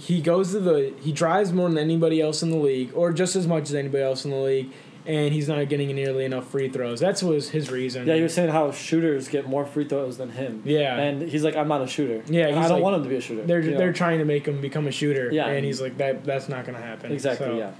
he 0.00 0.20
goes 0.22 0.52
to 0.52 0.60
the 0.60 0.94
he 1.00 1.12
drives 1.12 1.52
more 1.52 1.68
than 1.68 1.78
anybody 1.78 2.20
else 2.20 2.42
in 2.42 2.50
the 2.50 2.56
league, 2.56 2.90
or 2.94 3.12
just 3.12 3.36
as 3.36 3.46
much 3.46 3.64
as 3.64 3.74
anybody 3.74 4.02
else 4.02 4.24
in 4.24 4.30
the 4.30 4.36
league, 4.38 4.72
and 5.06 5.32
he's 5.34 5.46
not 5.48 5.68
getting 5.68 5.94
nearly 5.94 6.24
enough 6.24 6.48
free 6.48 6.68
throws. 6.68 7.00
That's 7.00 7.22
was 7.22 7.50
his 7.50 7.70
reason. 7.70 8.06
Yeah, 8.06 8.14
he 8.16 8.22
was 8.22 8.32
saying 8.34 8.48
how 8.50 8.70
shooters 8.72 9.28
get 9.28 9.46
more 9.46 9.66
free 9.66 9.86
throws 9.86 10.16
than 10.16 10.30
him. 10.30 10.62
Yeah. 10.64 10.96
And 10.96 11.22
he's 11.22 11.44
like, 11.44 11.54
I'm 11.56 11.68
not 11.68 11.82
a 11.82 11.86
shooter. 11.86 12.22
Yeah, 12.32 12.48
I 12.48 12.50
don't 12.52 12.70
like- 12.70 12.82
want 12.82 12.96
him 12.96 13.02
to 13.04 13.08
be 13.08 13.16
a 13.16 13.20
shooter. 13.20 13.44
They're 13.44 13.62
they're 13.62 13.92
trying 13.92 14.18
to 14.18 14.24
make 14.24 14.46
him 14.46 14.60
become 14.60 14.86
a 14.86 14.92
shooter. 14.92 15.30
Yeah. 15.32 15.48
and 15.48 15.64
he's 15.64 15.80
like 15.80 15.98
that. 15.98 16.24
That's 16.24 16.48
not 16.48 16.64
going 16.64 16.76
to 16.78 16.82
happen. 16.84 17.12
exactly. 17.12 17.46
So, 17.46 17.58
Yeah. 17.58 17.72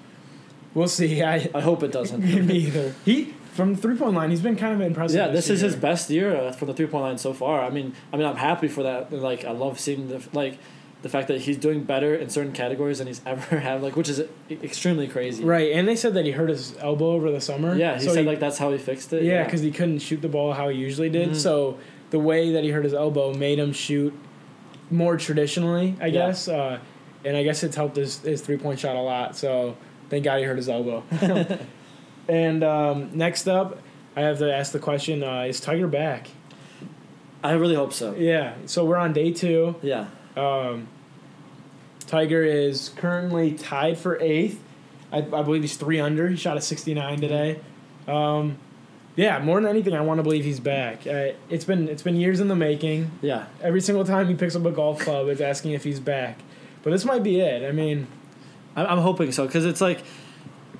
we'll 0.74 0.88
see. 0.88 1.22
I 1.22 1.48
I 1.54 1.60
hope 1.60 1.82
it 1.82 1.92
doesn't. 1.92 2.20
me 2.46 2.56
either. 2.66 2.94
He 3.04 3.34
from 3.52 3.74
the 3.74 3.80
three 3.80 3.96
point 3.96 4.14
line. 4.14 4.30
He's 4.30 4.42
been 4.42 4.56
kind 4.56 4.74
of 4.74 4.80
impressive. 4.80 5.16
Yeah, 5.16 5.28
this 5.28 5.48
is 5.50 5.60
year. 5.62 5.70
his 5.70 5.76
best 5.80 6.10
year 6.10 6.36
uh, 6.36 6.52
from 6.52 6.68
the 6.68 6.74
three 6.74 6.86
point 6.86 7.02
line 7.04 7.18
so 7.18 7.32
far. 7.32 7.62
I 7.62 7.70
mean, 7.70 7.94
I 8.12 8.16
mean, 8.16 8.26
I'm 8.26 8.36
happy 8.36 8.68
for 8.68 8.82
that. 8.84 9.12
Like, 9.12 9.44
I 9.44 9.50
love 9.52 9.80
seeing 9.80 10.08
the 10.08 10.22
like, 10.32 10.58
the 11.02 11.08
fact 11.08 11.28
that 11.28 11.40
he's 11.40 11.56
doing 11.56 11.82
better 11.84 12.14
in 12.14 12.28
certain 12.28 12.52
categories 12.52 12.98
than 12.98 13.06
he's 13.06 13.20
ever 13.26 13.58
had. 13.58 13.82
Like, 13.82 13.96
which 13.96 14.08
is 14.08 14.22
extremely 14.50 15.08
crazy. 15.08 15.42
Right, 15.44 15.72
and 15.72 15.86
they 15.88 15.96
said 15.96 16.14
that 16.14 16.24
he 16.26 16.32
hurt 16.32 16.48
his 16.50 16.76
elbow 16.78 17.12
over 17.12 17.30
the 17.30 17.40
summer. 17.40 17.74
Yeah, 17.74 17.94
he 17.98 18.04
so 18.06 18.14
said 18.14 18.26
like 18.26 18.40
that's 18.40 18.58
how 18.58 18.70
he 18.72 18.78
fixed 18.78 19.12
it. 19.12 19.22
yeah, 19.22 19.44
because 19.44 19.60
he 19.62 19.70
couldn't 19.70 20.00
shoot 20.00 20.20
the 20.22 20.28
ball 20.28 20.52
how 20.52 20.68
he 20.68 20.78
usually 20.78 21.08
did. 21.10 21.30
Mhm. 21.30 21.36
So 21.36 21.78
the 22.10 22.18
way 22.18 22.52
that 22.52 22.64
he 22.64 22.70
hurt 22.70 22.84
his 22.84 22.94
elbow 22.94 23.32
made 23.32 23.58
him 23.58 23.72
shoot 23.72 24.12
more 24.90 25.16
traditionally, 25.16 25.94
I 26.00 26.06
Yeah. 26.06 26.26
guess. 26.28 26.48
Uh, 26.48 26.78
and 27.24 27.36
I 27.36 27.42
guess 27.44 27.62
it's 27.62 27.76
helped 27.76 27.96
his, 27.96 28.18
his 28.20 28.40
three 28.40 28.56
point 28.56 28.78
shot 28.80 28.96
a 28.96 29.00
lot. 29.00 29.36
So 29.36 29.76
thank 30.08 30.24
God 30.24 30.38
he 30.38 30.44
hurt 30.44 30.56
his 30.56 30.68
elbow. 30.68 31.02
and 32.28 32.64
um, 32.64 33.10
next 33.14 33.46
up, 33.48 33.78
I 34.16 34.22
have 34.22 34.38
to 34.38 34.52
ask 34.52 34.72
the 34.72 34.78
question: 34.78 35.22
uh, 35.22 35.42
Is 35.42 35.60
Tiger 35.60 35.86
back? 35.86 36.28
I 37.42 37.52
really 37.52 37.74
hope 37.74 37.92
so. 37.92 38.14
Yeah. 38.16 38.54
So 38.66 38.84
we're 38.84 38.96
on 38.98 39.12
day 39.12 39.32
two. 39.32 39.76
Yeah. 39.82 40.06
Um, 40.40 40.88
Tiger 42.06 42.42
is 42.42 42.88
currently 42.96 43.52
tied 43.52 43.98
for 43.98 44.20
eighth. 44.20 44.62
I, 45.12 45.18
I 45.18 45.42
believe 45.42 45.62
he's 45.62 45.76
three 45.76 46.00
under. 46.00 46.28
He 46.28 46.36
shot 46.36 46.56
a 46.56 46.60
69 46.60 47.20
today. 47.20 47.60
Um, 48.08 48.56
yeah, 49.16 49.38
more 49.38 49.60
than 49.60 49.68
anything, 49.68 49.94
I 49.94 50.00
want 50.00 50.18
to 50.18 50.22
believe 50.22 50.44
he's 50.44 50.60
back. 50.60 51.06
Uh, 51.06 51.32
it's 51.48 51.64
been 51.64 51.88
it's 51.88 52.02
been 52.02 52.16
years 52.16 52.40
in 52.40 52.48
the 52.48 52.56
making. 52.56 53.10
Yeah. 53.20 53.46
Every 53.60 53.80
single 53.80 54.04
time 54.04 54.28
he 54.28 54.34
picks 54.34 54.56
up 54.56 54.64
a 54.64 54.70
golf 54.70 55.00
club, 55.00 55.28
it's 55.28 55.40
asking 55.40 55.72
if 55.72 55.84
he's 55.84 56.00
back. 56.00 56.38
But 56.82 56.90
this 56.90 57.04
might 57.04 57.22
be 57.22 57.40
it. 57.40 57.68
I 57.68 57.72
mean, 57.72 58.06
I'm, 58.76 58.86
I'm 58.86 58.98
hoping 58.98 59.32
so 59.32 59.46
because 59.46 59.66
it's 59.66 59.80
like 59.80 60.02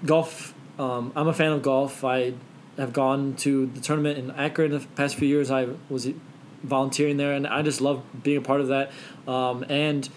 golf. 0.05 0.55
Um, 0.79 1.13
I'm 1.15 1.29
a 1.29 1.35
fan 1.35 1.53
of 1.53 1.63
golf. 1.63 2.05
I 2.05 2.33
have 2.79 2.93
gone 2.93 3.35
to 3.37 3.67
the 3.67 3.81
tournament 3.81 4.19
in 4.19 4.31
Akron 4.31 4.73
in 4.73 4.81
the 4.81 4.87
past 4.97 5.17
few 5.17 5.29
years. 5.29 5.51
I 5.51 5.69
was 5.91 6.09
volunteering 6.63 7.17
there, 7.17 7.33
and 7.33 7.47
I 7.47 7.63
just 7.63 7.81
love 7.81 8.03
being 8.23 8.39
a 8.39 8.43
part 8.43 8.61
of 8.61 8.69
that. 8.69 8.91
Um, 9.27 9.65
and 9.69 10.09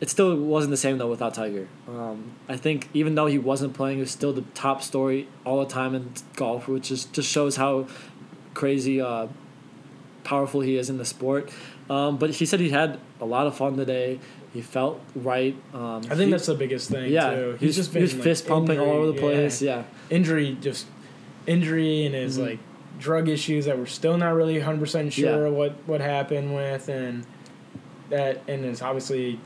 it 0.00 0.08
still 0.10 0.36
wasn't 0.36 0.70
the 0.70 0.76
same 0.76 0.98
though 0.98 1.08
without 1.08 1.34
Tiger. 1.34 1.66
Um, 1.88 2.32
I 2.48 2.56
think 2.56 2.88
even 2.94 3.14
though 3.16 3.26
he 3.26 3.38
wasn't 3.38 3.74
playing, 3.74 3.96
he 3.96 4.00
was 4.00 4.10
still 4.10 4.32
the 4.32 4.42
top 4.54 4.82
story 4.82 5.26
all 5.44 5.58
the 5.58 5.66
time 5.70 5.94
in 5.94 6.12
golf, 6.36 6.68
which 6.68 6.90
is 6.90 7.04
just 7.06 7.28
shows 7.30 7.56
how 7.56 7.86
crazy 8.54 9.00
uh, 9.00 9.26
powerful 10.24 10.60
he 10.60 10.76
is 10.76 10.90
in 10.90 10.98
the 10.98 11.04
sport. 11.04 11.50
Um, 11.90 12.16
but 12.18 12.30
he 12.30 12.46
said 12.46 12.60
he 12.60 12.70
had 12.70 12.98
a 13.20 13.24
lot 13.24 13.46
of 13.46 13.56
fun 13.56 13.76
today. 13.76 14.20
He 14.52 14.60
felt 14.62 15.00
right. 15.14 15.56
Um, 15.74 15.96
I 16.04 16.14
think 16.14 16.18
he- 16.26 16.30
that's 16.30 16.46
the 16.46 16.54
biggest 16.54 16.90
thing 16.90 17.10
yeah, 17.12 17.30
too. 17.30 17.56
he's 17.60 17.76
just 17.76 17.92
he 17.92 18.00
was 18.00 18.14
like, 18.14 18.22
fist 18.22 18.46
pumping 18.46 18.78
all 18.78 18.88
over 18.90 19.06
the 19.12 19.18
place. 19.20 19.60
Yeah, 19.62 19.84
Injury, 20.10 20.56
just 20.60 20.86
injury, 21.46 22.06
and 22.06 22.14
his 22.14 22.38
Mhm. 22.38 22.46
like 22.46 22.58
drug 22.98 23.28
issues 23.28 23.64
that 23.66 23.78
we're 23.78 23.86
still 23.86 24.16
not 24.16 24.34
really 24.34 24.56
100 24.58 24.80
percent 24.80 25.12
sure 25.12 25.44
Yeah. 25.46 25.52
what 25.52 25.72
what 25.86 26.00
happened 26.00 26.54
with, 26.54 26.88
and 26.88 27.24
that 28.10 28.42
and 28.48 28.64
it's 28.64 28.82
obviously 28.82 29.38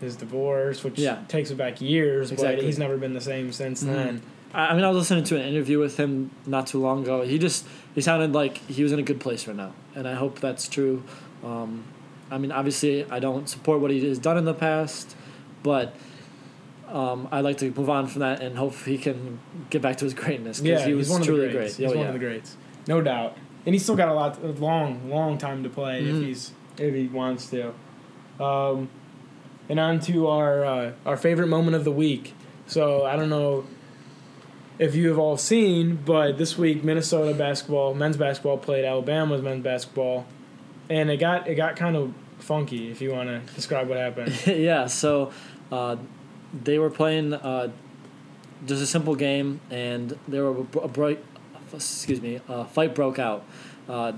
his 0.00 0.16
divorce, 0.16 0.82
which 0.82 0.98
Yeah. 0.98 1.18
takes 1.28 1.50
it 1.50 1.56
back 1.56 1.80
years, 1.80 2.32
but 2.32 2.58
he's 2.60 2.78
never 2.78 2.96
been 2.96 3.14
the 3.14 3.20
same 3.20 3.52
since 3.52 3.82
Mhm. 3.84 3.86
then. 3.86 4.22
I, 4.52 4.66
I 4.68 4.74
mean, 4.74 4.82
I 4.84 4.88
was 4.88 4.98
listening 4.98 5.24
to 5.24 5.36
an 5.36 5.42
interview 5.42 5.78
with 5.78 5.96
him 5.96 6.30
not 6.46 6.66
too 6.66 6.80
long 6.80 7.02
ago. 7.04 7.22
He 7.22 7.38
just 7.38 7.66
he 7.94 8.00
sounded 8.00 8.32
like 8.32 8.58
he 8.68 8.82
was 8.82 8.92
in 8.92 8.98
a 8.98 9.02
good 9.02 9.20
place 9.20 9.46
right 9.46 9.56
now, 9.56 9.72
and 9.94 10.08
I 10.08 10.14
hope 10.14 10.40
that's 10.40 10.66
true. 10.68 11.02
Um, 11.44 11.84
I 12.30 12.38
mean, 12.38 12.50
obviously, 12.50 13.04
I 13.10 13.18
don't 13.20 13.48
support 13.48 13.80
what 13.80 13.90
he 13.90 14.06
has 14.08 14.18
done 14.18 14.36
in 14.38 14.44
the 14.44 14.54
past, 14.54 15.14
but. 15.62 15.94
Um, 16.90 17.26
I'd 17.32 17.40
like 17.40 17.56
to 17.58 17.70
move 17.74 17.88
on 17.88 18.06
from 18.06 18.20
that 18.20 18.42
and 18.42 18.58
hope 18.58 18.74
he 18.84 18.98
can 18.98 19.38
get 19.70 19.80
back 19.80 19.96
to 19.98 20.04
his 20.04 20.12
greatness 20.12 20.60
because 20.60 20.82
Yeah, 20.82 20.86
he 20.88 20.92
was 20.92 21.06
he's 21.06 21.10
one 21.12 21.20
of 21.22 21.26
truly 21.26 21.46
the 21.46 21.52
great. 21.54 21.72
He's 21.74 21.80
Oh, 21.86 21.88
one 21.88 21.98
yeah. 22.00 22.06
of 22.08 22.12
the 22.12 22.18
greats, 22.18 22.54
no 22.86 23.00
doubt. 23.00 23.36
And 23.64 23.74
he's 23.74 23.82
still 23.82 23.96
got 23.96 24.08
a 24.08 24.14
lot, 24.14 24.42
a 24.42 24.48
long, 24.48 25.08
long 25.08 25.38
time 25.38 25.62
to 25.62 25.68
play 25.68 26.02
Mhm. 26.02 26.16
if 26.20 26.22
he's 26.26 26.52
if 26.78 26.94
he 26.94 27.06
wants 27.08 27.48
to. 27.50 27.72
Um, 28.42 28.88
and 29.68 29.78
on 29.78 30.00
to 30.00 30.26
our 30.26 30.64
uh, 30.64 30.92
our 31.06 31.16
favorite 31.16 31.46
moment 31.48 31.76
of 31.76 31.84
the 31.84 31.92
week. 31.92 32.34
So 32.66 33.04
I 33.04 33.16
don't 33.16 33.28
know 33.28 33.64
if 34.78 34.94
you 34.96 35.08
have 35.08 35.18
all 35.18 35.36
seen, 35.36 35.96
but 36.04 36.38
this 36.38 36.58
week 36.58 36.82
Minnesota 36.82 37.34
basketball, 37.34 37.94
men's 37.94 38.16
basketball 38.16 38.58
played 38.58 38.84
Alabama's 38.84 39.42
men's 39.42 39.62
basketball, 39.62 40.26
and 40.90 41.10
it 41.10 41.18
got 41.18 41.46
it 41.46 41.54
got 41.54 41.76
kind 41.76 41.96
of 41.96 42.12
funky. 42.38 42.90
If 42.90 43.00
you 43.00 43.12
want 43.12 43.28
to 43.28 43.54
describe 43.54 43.88
what 43.88 43.98
happened. 43.98 44.34
yeah, 44.46 44.86
so 44.86 45.30
uh, 45.70 45.96
they 46.64 46.78
were 46.78 46.90
playing 46.90 47.32
uh, 47.34 47.70
just 48.66 48.82
a 48.82 48.86
simple 48.86 49.14
game, 49.14 49.60
and 49.70 50.18
there 50.26 50.50
were 50.50 50.66
a, 50.82 50.88
break. 50.88 51.18
Excuse 51.72 52.20
me, 52.20 52.40
a 52.48 52.64
fight 52.64 52.94
broke 52.94 53.18
out. 53.18 53.44
Uh, 53.88 54.12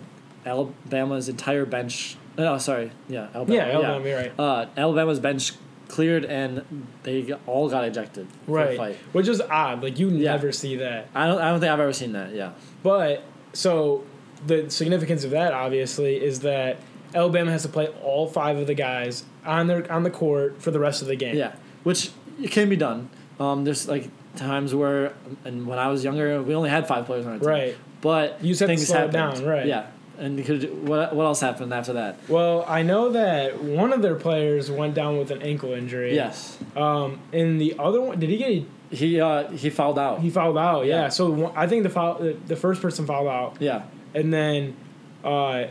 Alabama's 0.47 1.29
entire 1.29 1.65
bench. 1.65 2.17
No, 2.37 2.59
sorry, 2.59 2.91
yeah, 3.09 3.29
Alabama. 3.35 3.57
yeah, 3.57 3.65
Alabama, 3.75 4.09
you're 4.09 4.19
right. 4.19 4.33
Uh, 4.39 4.67
Alabama's 4.77 5.21
bench 5.21 5.53
cleared, 5.89 6.25
and 6.25 6.87
they 7.05 7.33
all 7.47 7.69
got 7.69 7.85
ejected. 7.85 8.27
Right, 8.47 8.77
fight. 8.77 8.97
which 9.13 9.29
is 9.29 9.41
odd. 9.41 9.83
Like 9.83 9.99
you 9.99 10.09
Yeah. 10.11 10.33
never 10.33 10.51
see 10.53 10.77
that. 10.77 11.09
I 11.15 11.27
don't. 11.29 11.41
I 11.41 11.51
don't 11.51 11.61
think 11.61 11.73
I've 11.73 11.81
ever 11.81 11.93
seen 11.93 12.13
that. 12.13 12.35
Yeah. 12.35 12.53
But 12.83 13.23
so 13.53 14.05
the 14.47 14.69
significance 14.71 15.25
of 15.25 15.31
that 15.31 15.53
obviously 15.53 16.17
is 16.23 16.41
that 16.41 16.77
Alabama 17.15 17.51
has 17.53 17.63
to 17.63 17.69
play 17.69 17.87
all 18.03 18.27
five 18.27 18.59
of 18.59 18.67
the 18.67 18.75
guys 18.75 19.25
on 19.47 19.67
their 19.69 19.91
on 19.91 20.03
the 20.03 20.11
court 20.11 20.61
for 20.61 20.71
the 20.71 20.81
rest 20.81 21.01
of 21.03 21.09
the 21.09 21.17
game. 21.17 21.37
Yeah, 21.37 21.55
which 21.85 22.11
it 22.43 22.51
can 22.51 22.69
be 22.69 22.77
done. 22.77 23.09
Um, 23.39 23.65
there's 23.65 23.89
like 23.89 24.11
times 24.37 24.74
where, 24.74 25.12
and 25.45 25.66
when 25.66 25.78
I 25.78 25.89
was 25.89 26.05
younger, 26.05 26.43
we 26.43 26.55
only 26.55 26.70
had 26.70 26.87
five 26.87 27.07
players 27.07 27.26
on 27.26 27.32
our 27.32 27.39
team. 27.39 27.49
Right. 27.49 27.76
But 28.01 28.45
You 28.45 28.55
to 28.55 28.66
things 28.66 28.91
happened. 28.91 29.12
down, 29.12 29.45
right. 29.45 29.66
Yeah. 29.66 29.87
And 30.18 30.45
could, 30.45 30.87
what, 30.87 31.14
what 31.14 31.24
else 31.24 31.41
happened 31.41 31.72
after 31.72 31.95
that? 31.95 32.18
Well, 32.28 32.64
I 32.68 32.82
know 32.82 33.11
that 33.11 33.62
one 33.62 33.93
of 33.93 34.03
their 34.03 34.14
players 34.14 34.70
went 34.70 34.95
down 34.95 35.18
with 35.18 35.30
an 35.30 35.43
ankle 35.43 35.72
injury. 35.72 36.14
Yes. 36.14 36.57
Um, 36.76 37.20
and 37.32 37.61
the 37.61 37.74
other 37.78 38.01
one, 38.01 38.20
did 38.20 38.30
he 38.30 38.37
get? 38.37 38.64
He 38.91 39.20
uh, 39.20 39.51
he 39.51 39.70
fouled 39.70 39.99
out. 39.99 40.20
He 40.20 40.30
fouled 40.30 40.57
out. 40.59 40.87
Yeah. 40.87 41.03
Yeah. 41.03 41.09
So 41.09 41.30
one, 41.30 41.53
I 41.57 41.66
think 41.66 41.82
the 41.82 41.91
foul, 41.91 42.18
the, 42.20 42.35
the 42.47 42.55
first 42.55 42.80
person 42.80 43.07
fouled 43.07 43.26
out, 43.26 43.57
yeah. 43.59 43.82
and 44.14 44.32
then, 44.32 44.76
uh, 45.24 45.64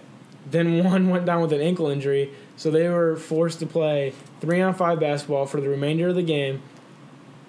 then 0.50 0.84
one 0.84 1.10
went 1.10 1.26
down 1.26 1.42
with 1.42 1.54
an 1.54 1.62
ankle 1.62 1.88
injury. 1.88 2.32
So 2.58 2.70
they 2.70 2.90
were 2.90 3.16
forced 3.16 3.60
to 3.60 3.66
play 3.66 4.14
three 4.42 4.60
on 4.62 4.74
five 4.74 5.00
basketball 5.00 5.46
for 5.46 5.62
the 5.62 5.70
remainder 5.70 6.10
of 6.10 6.16
the 6.16 6.24
game. 6.24 6.62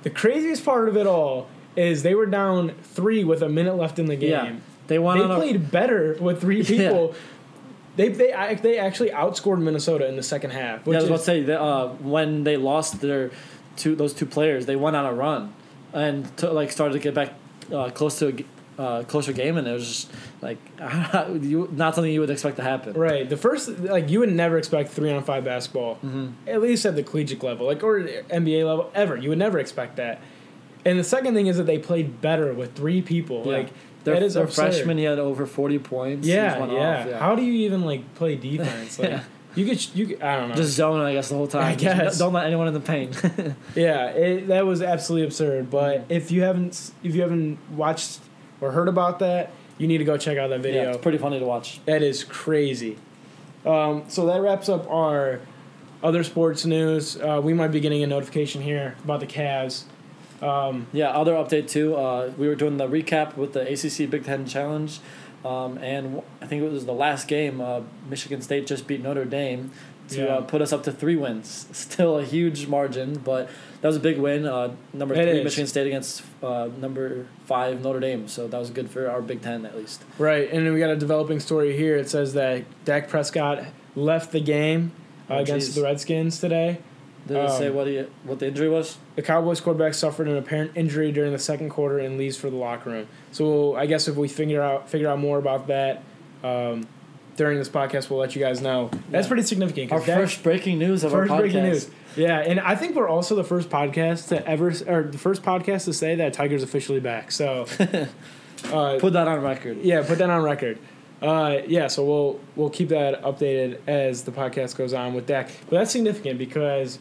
The 0.04 0.10
craziest 0.10 0.64
part 0.64 0.88
of 0.88 0.96
it 0.96 1.06
all 1.06 1.48
is 1.76 2.02
they 2.04 2.14
were 2.14 2.26
down 2.26 2.70
three 2.82 3.24
with 3.24 3.42
a 3.42 3.48
minute 3.48 3.74
left 3.76 3.98
in 3.98 4.06
the 4.06 4.16
game. 4.16 4.30
Yeah. 4.30 4.56
They 4.86 4.98
won 4.98 5.18
They 5.18 5.24
on 5.24 5.30
a- 5.32 5.36
played 5.36 5.70
better 5.70 6.16
with 6.20 6.40
three 6.40 6.60
Yeah. 6.62 6.66
people. 6.90 7.14
They, 7.96 8.08
they 8.08 8.58
they 8.60 8.78
actually 8.78 9.10
outscored 9.10 9.60
Minnesota 9.60 10.06
in 10.08 10.16
the 10.16 10.22
second 10.22 10.50
half. 10.50 10.84
Which 10.86 10.94
yeah, 10.94 10.98
I 10.98 11.02
was 11.02 11.08
about 11.10 11.18
to 11.20 11.24
say 11.24 11.42
that, 11.44 11.60
uh, 11.60 11.88
when 11.88 12.44
they 12.44 12.56
lost 12.56 13.00
their 13.00 13.30
two 13.76 13.94
those 13.96 14.12
two 14.12 14.26
players, 14.26 14.66
they 14.66 14.76
went 14.76 14.96
on 14.96 15.06
a 15.06 15.12
run 15.12 15.52
and 15.92 16.36
to, 16.38 16.50
like 16.52 16.70
started 16.72 16.94
to 16.94 16.98
get 17.00 17.14
back 17.14 17.34
uh, 17.72 17.90
close 17.90 18.18
to 18.18 18.44
uh, 18.78 19.02
closer 19.04 19.32
game, 19.32 19.56
and 19.56 19.66
it 19.68 19.72
was 19.72 19.86
just 19.86 20.10
like 20.42 20.58
you, 21.42 21.68
not 21.72 21.94
something 21.94 22.12
you 22.12 22.20
would 22.20 22.30
expect 22.30 22.56
to 22.56 22.62
happen. 22.62 22.92
Right. 22.94 23.28
The 23.28 23.36
first, 23.36 23.68
like, 23.80 24.10
you 24.10 24.20
would 24.20 24.32
never 24.32 24.58
expect 24.58 24.90
three 24.90 25.12
on 25.12 25.22
five 25.24 25.44
basketball, 25.44 25.96
Mm-hmm. 25.96 26.28
at 26.48 26.60
least 26.60 26.84
at 26.86 26.96
the 26.96 27.02
collegiate 27.02 27.42
level, 27.42 27.66
like, 27.66 27.82
or 27.82 28.00
NBA 28.00 28.66
level, 28.66 28.90
ever. 28.94 29.16
You 29.16 29.28
would 29.28 29.38
never 29.38 29.58
expect 29.58 29.96
that. 29.96 30.20
And 30.84 30.98
the 30.98 31.04
second 31.04 31.34
thing 31.34 31.46
is 31.46 31.56
that 31.56 31.64
they 31.66 31.78
played 31.78 32.20
better 32.20 32.52
with 32.52 32.74
three 32.74 33.00
people. 33.00 33.42
Yeah. 33.46 33.52
Like, 33.58 33.68
Their, 34.04 34.14
that 34.14 34.22
is 34.22 34.34
their 34.34 34.44
absurd. 34.44 34.74
freshman, 34.74 34.98
he 34.98 35.04
had 35.04 35.18
over 35.18 35.46
forty 35.46 35.78
points. 35.78 36.26
Yeah, 36.26 36.58
just 36.58 36.72
yeah. 36.72 37.14
off, 37.14 37.20
How 37.20 37.34
do 37.36 37.42
you 37.42 37.52
even 37.66 37.82
like 37.86 38.14
play 38.16 38.34
defense? 38.50 38.98
Like, 38.98 39.10
Yeah. 39.10 39.22
you 39.54 39.64
could, 39.66 39.94
you 39.96 40.06
could, 40.08 40.20
I 40.22 40.36
don't 40.40 40.48
know. 40.50 40.54
just 40.56 40.72
zone, 40.72 41.00
I 41.00 41.12
guess, 41.14 41.28
the 41.30 41.36
whole 41.36 41.46
time. 41.46 41.62
I 41.64 41.74
Just 41.76 41.96
guess. 41.96 42.18
don't 42.18 42.32
let 42.34 42.44
anyone 42.46 42.66
in 42.68 42.74
the 42.74 42.80
paint. 42.80 43.16
yeah, 43.76 44.08
it, 44.08 44.48
that 44.48 44.66
was 44.66 44.82
absolutely 44.82 45.26
absurd. 45.26 45.70
But 45.70 46.04
if 46.10 46.30
you 46.30 46.42
haven't, 46.42 46.90
if 47.02 47.14
you 47.14 47.22
haven't 47.22 47.56
watched 47.70 48.18
or 48.64 48.72
heard 48.72 48.88
about 48.88 49.18
that, 49.20 49.50
you 49.78 49.86
need 49.86 49.98
to 49.98 50.04
go 50.04 50.16
check 50.16 50.38
out 50.38 50.48
that 50.48 50.60
video. 50.60 50.82
yeah, 50.84 50.88
it's 50.90 51.02
pretty 51.02 51.18
funny 51.18 51.38
to 51.38 51.44
watch. 51.46 51.80
That 51.84 52.02
is 52.02 52.24
crazy. 52.24 52.96
Um, 53.66 54.04
so 54.08 54.26
that 54.26 54.40
wraps 54.40 54.68
up 54.68 54.88
our 54.90 55.40
other 56.02 56.22
sports 56.24 56.64
news. 56.64 57.16
Uh, 57.20 57.40
we 57.42 57.54
might 57.54 57.68
be 57.68 57.80
getting 57.80 58.02
a 58.02 58.06
notification 58.06 58.62
here 58.62 58.94
about 59.04 59.20
the 59.20 59.26
Cavs. 59.26 59.84
Um, 60.42 60.86
Yeah, 60.92 61.08
other 61.10 61.32
update 61.34 61.68
too. 61.68 61.94
Uh, 61.96 62.30
we 62.36 62.46
were 62.48 62.54
doing 62.54 62.76
the 62.76 62.86
recap 62.86 63.36
with 63.36 63.52
the 63.54 63.60
ACC 63.62 64.10
Big 64.10 64.24
Ten 64.24 64.46
Challenge, 64.46 65.00
um, 65.44 65.78
and 65.78 66.22
I 66.42 66.46
think 66.46 66.62
it 66.62 66.70
was 66.70 66.84
the 66.84 66.92
last 66.92 67.26
game. 67.28 67.60
Uh, 67.60 67.80
Michigan 68.08 68.42
State 68.42 68.66
just 68.66 68.86
beat 68.86 69.02
Notre 69.02 69.24
Dame 69.24 69.70
to 70.08 70.18
Yeah. 70.20 70.24
uh, 70.26 70.40
put 70.42 70.60
us 70.62 70.72
up 70.72 70.82
to 70.84 70.92
three 70.92 71.16
wins. 71.16 71.66
Still 71.72 72.18
a 72.18 72.24
huge 72.24 72.66
margin, 72.66 73.16
but 73.24 73.48
that 73.80 73.88
was 73.88 73.96
a 73.96 74.00
big 74.00 74.18
win. 74.18 74.46
Uh, 74.46 74.72
number 74.92 75.14
It 75.14 75.28
three 75.28 75.38
is. 75.38 75.44
Michigan 75.44 75.66
State 75.66 75.86
against 75.86 76.22
uh, 76.42 76.68
number 76.80 77.26
five 77.46 77.82
Notre 77.82 78.00
Dame, 78.00 78.28
so 78.28 78.46
that 78.48 78.58
was 78.58 78.70
good 78.70 78.90
for 78.90 79.08
our 79.10 79.22
Big 79.22 79.42
Ten 79.42 79.64
at 79.66 79.76
least. 79.76 80.02
right, 80.18 80.50
and 80.52 80.66
then 80.66 80.72
we 80.72 80.80
got 80.80 80.90
a 80.90 80.96
developing 80.96 81.40
story 81.40 81.76
here. 81.76 81.96
It 81.96 82.08
says 82.10 82.34
that 82.34 82.64
Dak 82.84 83.08
Prescott 83.08 83.64
left 83.96 84.32
the 84.32 84.40
game 84.40 84.92
uh, 85.30 85.34
Oh, 85.34 85.38
against 85.38 85.74
the 85.74 85.82
Redskins 85.82 86.38
today. 86.40 86.78
Did 87.26 87.38
it 87.38 87.50
say 87.52 87.68
Um, 87.68 87.74
what 87.74 87.86
he 87.86 88.04
what 88.24 88.38
the 88.38 88.48
injury 88.48 88.68
was? 88.68 88.98
The 89.16 89.22
Cowboys 89.22 89.58
quarterback 89.58 89.94
suffered 89.94 90.28
an 90.28 90.36
apparent 90.36 90.72
injury 90.74 91.10
during 91.10 91.32
the 91.32 91.38
second 91.38 91.70
quarter 91.70 91.98
and 91.98 92.18
leaves 92.18 92.36
for 92.36 92.50
the 92.50 92.56
locker 92.56 92.90
room. 92.90 93.06
So 93.32 93.74
I 93.76 93.86
guess 93.86 94.08
if 94.08 94.16
we 94.16 94.28
figure 94.28 94.60
out 94.60 94.90
figure 94.90 95.08
out 95.08 95.18
more 95.18 95.38
about 95.38 95.66
that 95.68 96.02
um, 96.42 96.86
during 97.36 97.58
this 97.58 97.68
podcast, 97.68 98.10
we'll 98.10 98.18
let 98.20 98.34
you 98.36 98.42
guys 98.42 98.60
know. 98.62 98.90
That's 99.10 99.26
Yeah. 99.26 99.28
pretty 99.28 99.42
significant. 99.42 99.92
Our 99.92 99.98
Dak- 100.00 100.18
first 100.20 100.42
breaking 100.42 100.78
news 100.78 101.02
of 101.04 101.12
first 101.12 101.30
our 101.30 101.36
podcast. 101.38 101.40
breaking 101.40 101.62
news. 101.64 101.90
Yeah, 102.16 102.38
and 102.38 102.60
I 102.60 102.76
think 102.76 102.94
we're 102.94 103.08
also 103.08 103.34
the 103.34 103.42
first 103.44 103.70
podcast 103.70 104.28
to 104.28 104.46
ever, 104.48 104.68
or 104.86 105.02
the 105.10 105.18
first 105.18 105.42
podcast 105.42 105.84
to 105.86 105.92
say 105.92 106.14
that 106.16 106.32
Tiger's 106.32 106.62
officially 106.62 107.00
back. 107.00 107.32
So, 107.32 107.66
uh, 108.72 108.98
Put 108.98 109.12
that 109.14 109.28
on 109.28 109.40
record. 109.42 109.78
yeah, 109.82 110.02
put 110.06 110.18
that 110.18 110.30
on 110.30 110.42
record. 110.42 110.78
Uh, 111.22 111.58
yeah, 111.66 111.86
so 111.86 112.04
we'll 112.04 112.40
we'll 112.54 112.70
keep 112.70 112.88
that 112.90 113.22
updated 113.22 113.78
as 113.86 114.24
the 114.24 114.30
podcast 114.32 114.76
goes 114.76 114.92
on 114.92 115.14
with 115.14 115.26
Dak. 115.26 115.48
But 115.70 115.78
that's 115.78 115.90
significant 115.90 116.38
because 116.38 116.98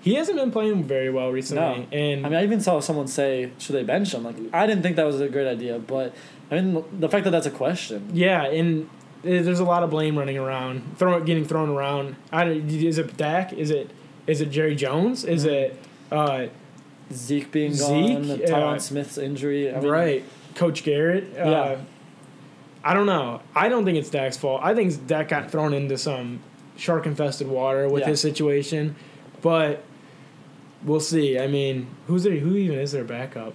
he 0.00 0.14
hasn't 0.14 0.38
been 0.38 0.50
playing 0.50 0.84
very 0.84 1.10
well 1.10 1.30
recently, 1.30 1.62
No. 1.62 1.86
and 1.96 2.24
I 2.24 2.28
mean, 2.30 2.38
I 2.38 2.42
even 2.44 2.60
saw 2.60 2.80
someone 2.80 3.06
say, 3.06 3.50
"Should 3.58 3.74
they 3.76 3.82
bench 3.82 4.14
him?" 4.14 4.24
Like, 4.24 4.36
I 4.52 4.66
didn't 4.66 4.82
think 4.82 4.96
that 4.96 5.04
was 5.06 5.20
a 5.20 5.28
great 5.28 5.46
idea, 5.48 5.78
but 5.78 6.14
I 6.50 6.60
mean, 6.60 6.84
the 6.98 7.08
fact 7.08 7.24
that 7.24 7.30
that's 7.32 7.46
a 7.46 7.50
question. 7.50 8.08
yeah, 8.14 8.44
and 8.46 8.88
there's 9.26 9.60
a 9.60 9.64
lot 9.64 9.82
of 9.82 9.90
blame 9.90 10.18
running 10.18 10.38
around, 10.38 10.96
throw, 10.98 11.20
getting 11.20 11.44
thrown 11.44 11.68
around. 11.68 12.16
I 12.32 12.44
don't, 12.44 12.70
is 12.70 12.98
it 12.98 13.16
Dak? 13.16 13.52
Is 13.52 13.70
it 13.70 13.90
is 14.26 14.40
it 14.40 14.50
Jerry 14.50 14.74
Jones? 14.74 15.24
Is 15.24 15.44
Mhm. 15.44 15.50
it 15.52 15.78
uh, 16.10 16.46
Zeke 17.12 17.50
being 17.52 17.72
Zeke, 17.72 17.86
gone. 18.14 18.24
Tyron 18.38 18.80
Smith's 18.80 19.18
injury. 19.18 19.72
I 19.72 19.78
mean, 19.80 19.88
right, 19.88 20.24
Coach 20.54 20.82
Garrett? 20.84 21.24
Uh, 21.38 21.48
Yeah. 21.50 21.76
I 22.84 22.94
don't 22.94 23.06
know. 23.06 23.40
I 23.54 23.68
don't 23.68 23.84
think 23.84 23.98
it's 23.98 24.10
Dak's 24.10 24.36
fault. 24.36 24.60
I 24.62 24.74
think 24.74 25.06
Dak 25.08 25.28
got 25.28 25.50
thrown 25.50 25.74
into 25.74 25.98
some 25.98 26.38
shark 26.76 27.06
infested 27.06 27.48
water 27.48 27.88
with 27.88 28.02
Yeah. 28.02 28.08
his 28.10 28.20
situation, 28.20 28.94
but 29.42 29.82
we'll 30.84 31.00
see. 31.00 31.38
I 31.38 31.46
mean, 31.48 31.88
who's 32.06 32.22
there? 32.22 32.36
Who 32.36 32.54
even 32.56 32.78
is 32.78 32.92
their 32.92 33.02
backup? 33.04 33.54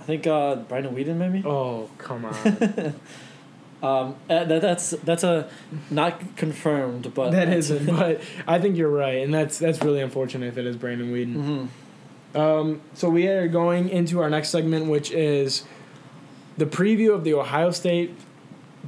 I 0.00 0.04
think 0.04 0.26
uh, 0.26 0.56
Brandon 0.56 0.94
Weeden 0.94 1.16
maybe. 1.16 1.42
Oh 1.46 1.88
come 1.98 2.24
on. 2.26 2.34
Um, 3.82 4.16
uh, 4.28 4.44
that, 4.44 4.60
that's 4.60 4.90
that's 4.90 5.22
a 5.22 5.48
not 5.90 6.36
confirmed, 6.36 7.14
but 7.14 7.30
that 7.30 7.48
isn't, 7.48 7.86
but 7.86 8.20
I 8.46 8.58
think 8.58 8.76
you're 8.76 8.90
right, 8.90 9.22
and 9.22 9.32
that's 9.32 9.58
that's 9.58 9.80
really 9.82 10.00
unfortunate 10.00 10.46
if 10.48 10.58
it 10.58 10.66
is 10.66 10.76
Brandon 10.76 11.12
Weeden. 11.12 11.68
hmm 12.32 12.38
Um, 12.38 12.80
so 12.94 13.08
we 13.08 13.28
are 13.28 13.46
going 13.46 13.88
into 13.88 14.20
our 14.20 14.28
next 14.28 14.48
segment, 14.50 14.86
which 14.86 15.12
is 15.12 15.62
the 16.56 16.66
preview 16.66 17.14
of 17.14 17.22
the 17.22 17.34
Ohio 17.34 17.70
State 17.70 18.14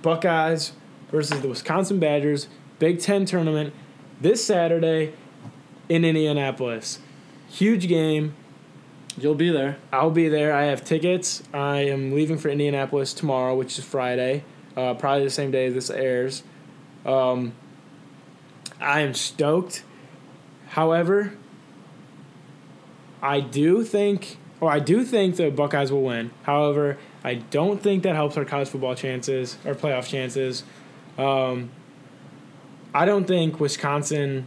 Buckeyes 0.03 0.73
versus 1.11 1.41
the 1.41 1.49
Wisconsin 1.49 2.01
Badgers 2.01 2.49
Big 2.81 2.99
Ten 3.01 3.25
tournament 3.25 3.73
this 4.21 4.45
Saturday 4.45 5.13
in 5.89 6.05
Indianapolis. 6.05 6.99
Huge 7.49 7.87
game. 7.89 8.35
You'll 9.19 9.35
be 9.35 9.51
there. 9.51 9.77
I'll 9.93 10.11
be 10.11 10.29
there. 10.29 10.53
I 10.53 10.65
have 10.65 10.85
tickets. 10.85 11.43
I 11.53 11.79
am 11.81 12.13
leaving 12.13 12.39
for 12.39 12.49
Indianapolis 12.49 13.13
tomorrow, 13.13 13.55
which 13.57 13.79
is 13.79 13.85
Friday, 13.85 14.45
uh, 14.77 14.95
probably 14.95 15.25
the 15.25 15.31
same 15.31 15.51
day 15.51 15.69
this 15.69 15.91
airs. 15.91 16.43
Um, 17.05 17.53
I 18.81 19.01
am 19.01 19.15
stoked. 19.15 19.85
However, 20.69 21.33
I 23.23 23.41
do 23.41 23.85
think, 23.85 24.39
or 24.61 24.71
I 24.71 24.79
do 24.79 25.05
think 25.05 25.37
the 25.37 25.51
Buckeyes 25.51 25.93
will 25.93 26.03
win. 26.03 26.31
However, 26.45 26.99
I 27.23 27.35
don't 27.35 27.83
think 27.83 28.03
that 28.05 28.15
helps 28.15 28.37
our 28.37 28.45
college 28.45 28.69
football 28.69 28.95
chances, 28.95 29.59
our 29.67 29.75
playoff 29.75 30.09
chances. 30.09 30.65
Um, 31.19 31.71
I 32.95 33.05
don't 33.05 33.27
think 33.27 33.61
Wisconsin 33.61 34.47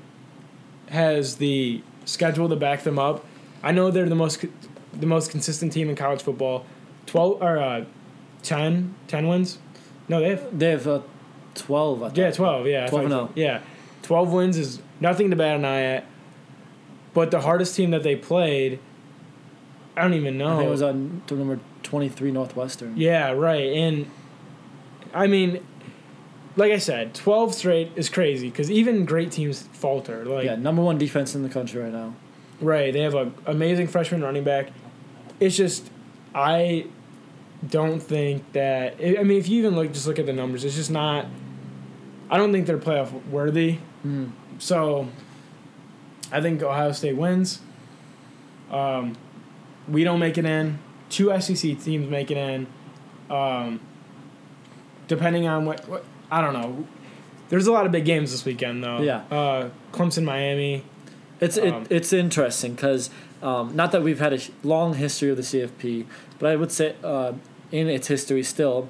has 0.90 1.38
the 1.38 1.82
schedule 2.06 2.50
to 2.50 2.56
back 2.56 2.84
them 2.84 3.00
up. 3.00 3.26
I 3.62 3.72
know 3.72 3.92
they're 3.92 4.10
the 4.10 4.16
most 4.16 4.46
the 4.94 5.06
most 5.08 5.32
consistent 5.32 5.72
team 5.72 5.90
in 5.90 5.96
college 5.96 6.22
football. 6.22 6.66
12 7.08 7.42
or 7.42 7.58
uh 7.58 7.86
10 8.44 8.96
10 9.08 9.28
wins? 9.28 9.58
No, 10.08 10.20
they 10.20 10.30
have 10.30 10.60
They 10.60 10.70
have 10.72 10.88
uh, 10.88 11.02
twelve. 11.56 12.04
I 12.04 12.12
yeah, 12.14 12.30
thought. 12.32 12.36
12, 12.36 12.68
yeah. 12.68 12.88
12 12.88 13.04
and 13.06 13.14
thought- 13.14 13.30
oh. 13.30 13.34
Yeah. 13.36 13.62
12 14.04 14.34
wins 14.34 14.58
is 14.58 14.82
nothing 15.00 15.30
to 15.30 15.36
bat 15.36 15.56
an 15.56 15.66
eye 15.66 15.82
at. 15.84 16.06
But 17.14 17.32
the 17.32 17.42
hardest 17.42 17.76
team 17.76 17.92
that 17.92 18.04
they 18.04 18.16
played 18.16 18.80
I 19.96 20.02
don't 20.02 20.16
even 20.16 20.38
know. 20.38 20.60
It 20.60 20.70
was 20.70 20.82
on 20.82 21.22
number 21.30 21.60
twenty 21.84 22.10
three 22.10 22.32
Northwestern. 22.32 22.98
Yeah, 22.98 23.32
right. 23.32 23.72
And 23.74 24.10
I 25.14 25.28
mean, 25.28 25.64
like 26.56 26.72
I 26.72 26.80
said, 26.80 27.14
12 27.14 27.54
straight 27.54 27.92
is 27.96 28.10
crazy 28.10 28.50
because 28.50 28.72
even 28.72 29.06
great 29.06 29.32
teams 29.32 29.62
falter. 29.74 30.26
Like, 30.26 30.46
yeah, 30.46 30.56
number 30.56 30.82
one 30.82 30.98
defense 30.98 31.36
in 31.36 31.44
the 31.44 31.50
country 31.50 31.82
right 31.82 31.92
now. 31.92 32.16
right, 32.62 32.92
they 32.92 33.02
have 33.02 33.14
an 33.14 33.36
amazing 33.46 33.88
freshman 33.88 34.24
running 34.24 34.44
back. 34.44 34.70
It's 35.40 35.56
just, 35.56 35.90
I 36.34 36.88
don't 37.70 38.00
think 38.00 38.52
that. 38.54 38.96
I 39.00 39.18
I 39.20 39.24
mean, 39.24 39.38
if 39.38 39.48
you 39.48 39.60
even 39.60 39.76
look, 39.76 39.92
just 39.92 40.08
look 40.08 40.20
at 40.20 40.26
the 40.26 40.34
numbers, 40.34 40.66
it's 40.66 40.76
just 40.76 40.92
not. 40.92 41.26
I 42.30 42.38
don't 42.38 42.52
think 42.52 42.66
they're 42.66 42.78
playoff 42.78 43.12
worthy. 43.28 43.80
Mm. 44.06 44.32
So, 44.58 45.08
I 46.32 46.42
think 46.42 46.62
Ohio 46.64 46.92
State 46.92 47.16
wins. 47.16 47.60
Um, 48.72 49.16
we 49.88 50.04
don't 50.04 50.20
make 50.20 50.38
it 50.38 50.46
in. 50.46 50.80
Two 51.10 51.38
SEC 51.40 51.80
teams 51.80 52.10
make 52.10 52.32
it 52.32 52.38
in. 52.38 52.68
Um, 53.30 53.80
depending 55.08 55.48
on 55.48 55.66
what, 55.66 55.88
what 55.88 56.06
I 56.32 56.42
don't 56.42 56.54
know. 56.54 56.88
There's 57.50 57.68
a 57.68 57.72
lot 57.72 57.86
of 57.86 57.92
big 57.92 58.06
games 58.06 58.32
this 58.32 58.46
weekend 58.46 58.84
though. 58.84 59.02
Yeah. 59.02 59.24
Uh, 59.30 59.70
Clemson, 59.92 60.24
Miami. 60.24 60.84
It's 61.40 61.58
Um, 61.58 61.84
it, 61.84 61.92
it's 61.92 62.14
interesting 62.14 62.74
because 62.74 63.10
um, 63.42 63.76
not 63.76 63.92
that 63.92 64.02
we've 64.02 64.20
had 64.20 64.34
a 64.34 64.40
long 64.64 64.96
history 64.96 65.30
of 65.30 65.38
the 65.38 65.44
CFP, 65.44 66.06
but 66.40 66.52
I 66.52 66.56
would 66.56 66.72
say 66.72 66.96
uh, 67.04 67.34
in 67.74 67.90
its 67.90 68.08
history 68.08 68.44
still, 68.44 68.88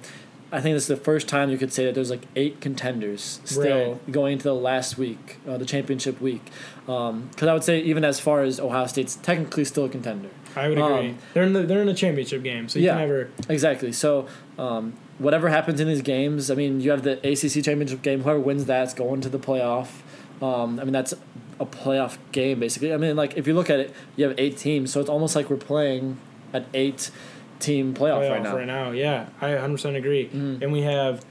I 0.52 0.62
think 0.62 0.76
this 0.76 0.84
is 0.84 0.88
the 0.90 0.98
first 0.98 1.28
time 1.28 1.50
you 1.50 1.58
could 1.58 1.74
say 1.74 1.86
that 1.86 1.96
there's 1.96 2.12
like 2.12 2.22
eight 2.36 2.62
contenders 2.62 3.42
still 3.44 4.00
going 4.12 4.34
into 4.34 4.44
the 4.44 4.54
last 4.54 4.98
week, 5.00 5.38
uh, 5.48 5.58
the 5.58 5.66
championship 5.66 6.22
week. 6.22 6.46
Because 6.86 7.48
I 7.48 7.54
would 7.54 7.64
say 7.64 7.80
even 7.80 8.04
as 8.06 8.20
far 8.20 8.44
as 8.44 8.60
Ohio 8.60 8.86
State's 8.86 9.16
technically 9.16 9.66
still 9.66 9.86
a 9.86 9.90
contender. 9.90 10.30
I 10.56 10.70
would 10.70 10.78
agree. 10.78 11.10
Um, 11.12 11.18
they're 11.34 11.44
in 11.44 11.54
the 11.54 11.64
they're 11.64 11.82
in 11.82 11.90
a 11.90 11.96
championship 11.96 12.44
game, 12.44 12.70
so 12.70 12.78
you 12.78 12.86
Yeah. 12.86 12.92
can 13.00 13.00
never. 13.08 13.30
Exactly. 13.50 13.92
So, 13.92 14.28
um, 14.60 14.94
whatever 15.18 15.50
happens 15.50 15.80
in 15.80 15.88
these 15.88 16.04
games, 16.04 16.52
I 16.52 16.56
mean, 16.56 16.80
you 16.82 16.92
have 16.92 17.02
the 17.02 17.14
ACC 17.28 17.64
championship 17.64 18.04
game. 18.04 18.22
Whoever 18.22 18.40
wins 18.40 18.66
that's 18.66 18.94
going 18.94 19.22
to 19.22 19.30
the 19.30 19.40
playoff. 19.40 19.88
Um, 20.42 20.80
I 20.80 20.84
mean, 20.84 20.94
that's 20.94 21.14
a 21.60 21.66
playoff 21.66 22.18
game 22.32 22.60
basically. 22.60 22.94
I 22.94 22.98
mean, 22.98 23.16
like 23.16 23.36
if 23.38 23.48
you 23.48 23.56
look 23.56 23.70
at 23.72 23.80
it, 23.80 23.94
you 24.16 24.26
have 24.28 24.36
eight 24.38 24.58
teams, 24.58 24.92
so 24.92 25.00
it's 25.00 25.10
almost 25.10 25.36
like 25.36 25.50
we're 25.50 25.56
playing 25.58 26.18
at 26.54 26.66
eight 26.76 27.10
team 27.64 27.94
playoff, 27.94 28.22
playoff 28.22 28.30
right 28.32 28.44
now. 28.44 28.56
right 28.56 28.68
now. 28.68 28.92
Yeah, 28.92 29.28
I 29.42 29.50
100% 29.52 29.96
agree. 29.96 30.30
Mhm. 30.30 30.62
And 30.62 30.72
we 30.72 30.82
have 30.82 31.24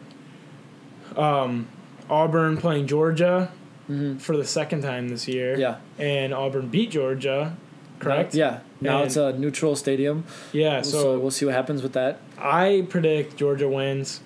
um, 1.17 1.69
Auburn 2.09 2.57
playing 2.57 2.87
Georgia 2.87 3.51
hmm 3.87 4.17
for 4.17 4.37
the 4.37 4.45
second 4.45 4.83
time 4.83 5.09
this 5.09 5.27
year. 5.29 5.59
Yeah. 5.59 5.77
And 5.99 6.33
Auburn 6.33 6.69
beat 6.69 6.91
Georgia, 6.93 7.57
correct? 7.99 8.35
Yeah. 8.35 8.61
Now 8.81 8.99
And- 8.99 9.07
it's 9.07 9.17
a 9.17 9.33
neutral 9.33 9.75
stadium, 9.77 10.25
Yeah. 10.53 10.83
so, 10.83 10.99
So, 11.03 11.19
we'll 11.19 11.31
see 11.33 11.45
what 11.47 11.55
happens 11.55 11.83
with 11.83 11.93
that. 11.95 12.19
I 12.39 12.87
predict 12.89 13.37
Georgia 13.37 13.69
wins, 13.69 14.21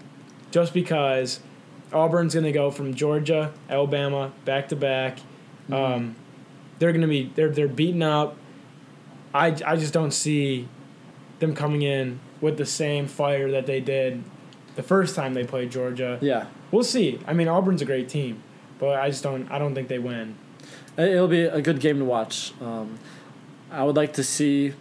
just 0.50 0.72
because 0.74 1.40
Auburn's 1.92 2.34
going 2.34 2.44
to 2.44 2.52
go 2.52 2.70
from 2.70 2.94
Georgia, 2.94 3.52
Alabama, 3.70 4.32
back 4.44 4.68
to 4.68 4.76
back. 4.76 5.18
Mm-hmm. 5.70 5.74
Um, 5.74 6.16
they're 6.78 6.92
going 6.92 7.02
to 7.02 7.08
be 7.08 7.32
they're 7.34 7.48
they're 7.48 7.66
beaten 7.68 8.02
up. 8.02 8.36
I 9.34 9.46
I 9.66 9.76
just 9.76 9.92
don't 9.94 10.12
see 10.12 10.68
them 11.38 11.54
coming 11.54 11.82
in 11.82 12.20
with 12.40 12.56
the 12.58 12.66
same 12.66 13.06
fire 13.06 13.50
that 13.50 13.66
they 13.66 13.80
did 13.80 14.22
the 14.74 14.82
first 14.82 15.14
time 15.16 15.34
they 15.34 15.44
played 15.44 15.70
Georgia. 15.70 16.18
Yeah. 16.20 16.46
We'll 16.70 16.84
see. 16.84 17.18
I 17.26 17.32
mean, 17.32 17.48
Auburn's 17.48 17.80
a 17.82 17.84
great 17.84 18.08
team, 18.08 18.42
but 18.78 18.98
I 18.98 19.08
just 19.10 19.22
don't. 19.22 19.50
I 19.50 19.58
don't 19.58 19.74
think 19.74 19.88
they 19.88 19.98
win. 19.98 20.36
It- 20.98 21.10
It'll 21.10 21.28
be 21.28 21.42
a 21.42 21.60
good 21.60 21.80
game 21.80 21.98
to 21.98 22.04
watch. 22.04 22.52
Um, 22.60 22.98
I 23.70 23.84
would 23.84 23.96
like 23.96 24.12
to 24.14 24.24
see 24.24 24.72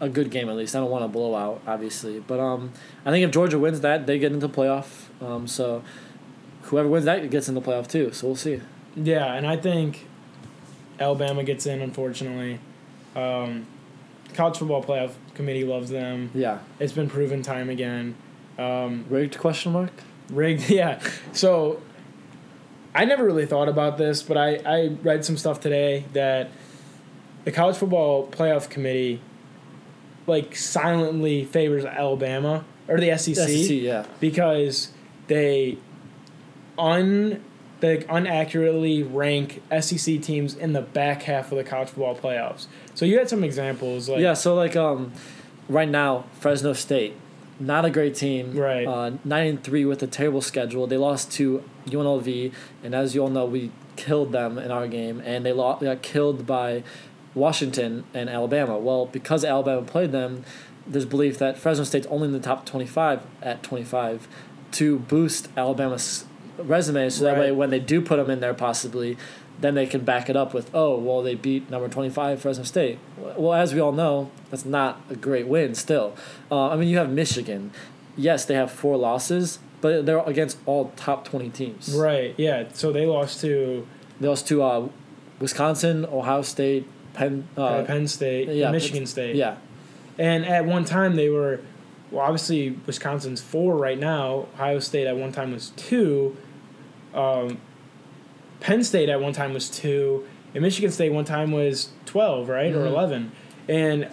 a 0.00 0.08
good 0.08 0.30
game 0.30 0.48
at 0.48 0.56
least. 0.56 0.74
I 0.74 0.80
don't 0.80 0.90
want 0.90 1.04
a 1.04 1.08
blowout, 1.08 1.60
obviously, 1.66 2.20
but 2.20 2.40
um, 2.40 2.72
I 3.04 3.10
think 3.10 3.24
if 3.24 3.30
Georgia 3.30 3.58
wins 3.58 3.80
that, 3.82 4.06
they 4.06 4.18
get 4.18 4.32
into 4.32 4.48
playoff. 4.48 5.06
Um, 5.22 5.46
so 5.46 5.82
whoever 6.62 6.88
wins 6.88 7.04
that 7.04 7.28
gets 7.30 7.48
in 7.48 7.54
the 7.54 7.60
playoff 7.60 7.86
too. 7.88 8.12
So 8.12 8.26
we'll 8.28 8.36
see. 8.36 8.60
Yeah, 8.96 9.34
and 9.34 9.46
I 9.46 9.56
think 9.56 10.06
Alabama 10.98 11.42
gets 11.44 11.66
in. 11.66 11.80
Unfortunately, 11.80 12.58
um, 13.16 13.66
college 14.34 14.58
football 14.58 14.82
playoff 14.82 15.12
committee 15.34 15.64
loves 15.64 15.90
them. 15.90 16.30
Yeah, 16.34 16.58
It's 16.78 16.92
been 16.92 17.08
proven 17.08 17.42
time 17.42 17.70
again. 17.70 18.14
Um, 18.58 19.04
rigged 19.08 19.38
question 19.38 19.72
mark. 19.72 19.90
rigged, 20.30 20.68
yeah. 20.70 21.00
So 21.32 21.80
I 22.94 23.04
never 23.04 23.24
really 23.24 23.46
thought 23.46 23.68
about 23.68 23.98
this, 23.98 24.22
but 24.22 24.36
I, 24.36 24.56
I 24.64 24.88
read 25.02 25.24
some 25.24 25.36
stuff 25.36 25.60
today 25.60 26.04
that 26.12 26.50
the 27.44 27.52
college 27.52 27.76
football 27.76 28.26
playoff 28.28 28.68
committee 28.70 29.20
like 30.26 30.56
silently 30.56 31.44
favors 31.44 31.84
Alabama 31.84 32.64
or 32.88 32.98
the 32.98 33.16
SEC, 33.18 33.34
SEC, 33.34 33.70
yeah, 33.70 34.06
because 34.20 34.90
they 35.26 35.76
un 36.78 37.42
they 37.84 38.04
unaccurately 38.06 39.02
rank 39.02 39.62
SEC 39.80 40.22
teams 40.22 40.54
in 40.54 40.72
the 40.72 40.80
back 40.80 41.22
half 41.22 41.52
of 41.52 41.58
the 41.58 41.64
college 41.64 41.88
football 41.88 42.16
playoffs. 42.16 42.66
So 42.94 43.04
you 43.04 43.18
had 43.18 43.28
some 43.28 43.44
examples 43.44 44.08
like 44.08 44.20
yeah. 44.20 44.32
So 44.34 44.54
like 44.54 44.74
um, 44.74 45.12
right 45.68 45.88
now 45.88 46.24
Fresno 46.40 46.72
State, 46.72 47.14
not 47.60 47.84
a 47.84 47.90
great 47.90 48.14
team. 48.14 48.56
Right. 48.56 48.86
Uh, 48.86 49.12
nine 49.22 49.48
and 49.48 49.62
three 49.62 49.84
with 49.84 50.02
a 50.02 50.06
terrible 50.06 50.40
schedule. 50.40 50.86
They 50.86 50.96
lost 50.96 51.30
to 51.32 51.62
UNLV, 51.86 52.52
and 52.82 52.94
as 52.94 53.14
you 53.14 53.22
all 53.22 53.28
know, 53.28 53.44
we 53.44 53.70
killed 53.96 54.32
them 54.32 54.56
in 54.58 54.70
our 54.70 54.88
game, 54.88 55.20
and 55.24 55.44
they, 55.44 55.52
lo- 55.52 55.76
they 55.78 55.86
got 55.86 56.00
killed 56.02 56.46
by 56.46 56.82
Washington 57.34 58.04
and 58.14 58.30
Alabama. 58.30 58.78
Well, 58.78 59.06
because 59.06 59.44
Alabama 59.44 59.82
played 59.82 60.10
them, 60.10 60.44
there's 60.86 61.04
belief 61.04 61.38
that 61.38 61.58
Fresno 61.58 61.84
State's 61.84 62.06
only 62.06 62.28
in 62.28 62.32
the 62.32 62.40
top 62.40 62.64
25 62.64 63.20
at 63.42 63.62
25 63.62 64.26
to 64.72 64.98
boost 65.00 65.48
Alabama's 65.56 66.24
resume, 66.58 67.08
so 67.10 67.24
that 67.24 67.32
Right. 67.32 67.40
way 67.40 67.52
when 67.52 67.70
they 67.70 67.80
do 67.80 68.00
put 68.00 68.16
them 68.16 68.30
in 68.30 68.40
there, 68.40 68.54
possibly. 68.54 69.16
Then 69.60 69.74
they 69.76 69.86
can 69.86 70.00
back 70.00 70.28
it 70.28 70.34
up 70.36 70.52
with, 70.52 70.68
oh, 70.74 70.98
well, 70.98 71.22
they 71.22 71.36
beat 71.36 71.70
number 71.70 71.88
25 71.88 72.40
Fresno 72.40 72.64
State. 72.64 72.98
Well, 73.36 73.52
as 73.54 73.72
we 73.72 73.78
all 73.80 73.92
know, 73.92 74.30
that's 74.50 74.64
not 74.64 75.00
a 75.08 75.14
great 75.14 75.46
win 75.46 75.76
still. 75.76 76.14
Uh, 76.50 76.70
I 76.70 76.76
mean, 76.76 76.88
you 76.88 76.98
have 76.98 77.08
Michigan. 77.08 77.70
Yes, 78.16 78.44
they 78.44 78.54
have 78.54 78.72
four 78.72 78.96
losses, 78.96 79.60
but 79.80 80.06
they're 80.06 80.18
against 80.26 80.58
all 80.66 80.92
top 80.96 81.24
20 81.24 81.50
teams. 81.50 81.94
right, 81.94 82.34
yeah. 82.36 82.64
So 82.72 82.90
they 82.90 83.06
lost 83.06 83.40
to 83.42 83.86
They 84.20 84.26
lost 84.28 84.48
to 84.48 84.60
uh, 84.62 84.88
Wisconsin, 85.40 86.04
Ohio 86.06 86.42
State, 86.42 86.86
Penn. 87.14 87.46
Uh, 87.56 87.84
Penn 87.84 88.08
State, 88.08 88.48
yeah, 88.48 88.70
Michigan 88.70 89.06
State. 89.06 89.36
yeah, 89.36 89.56
And 90.18 90.44
at 90.44 90.64
one 90.64 90.84
time 90.84 91.14
they 91.16 91.28
were, 91.28 91.60
well, 92.10 92.24
obviously 92.24 92.76
Wisconsin's 92.86 93.40
four 93.40 93.76
right 93.76 93.98
now. 93.98 94.46
Ohio 94.54 94.78
State 94.80 95.06
at 95.06 95.16
one 95.16 95.32
time 95.32 95.52
was 95.52 95.70
two. 95.76 96.36
Um, 97.14 97.58
Penn 98.60 98.82
State 98.84 99.08
at 99.08 99.20
one 99.20 99.32
time 99.32 99.52
was 99.52 99.68
two, 99.68 100.24
and 100.54 100.62
Michigan 100.62 100.90
State 100.90 101.12
one 101.12 101.24
time 101.24 101.52
was 101.52 101.90
twelve, 102.06 102.48
right, 102.48 102.72
or 102.72 102.80
Mhm. 102.84 102.86
eleven. 102.86 103.32
And 103.68 104.08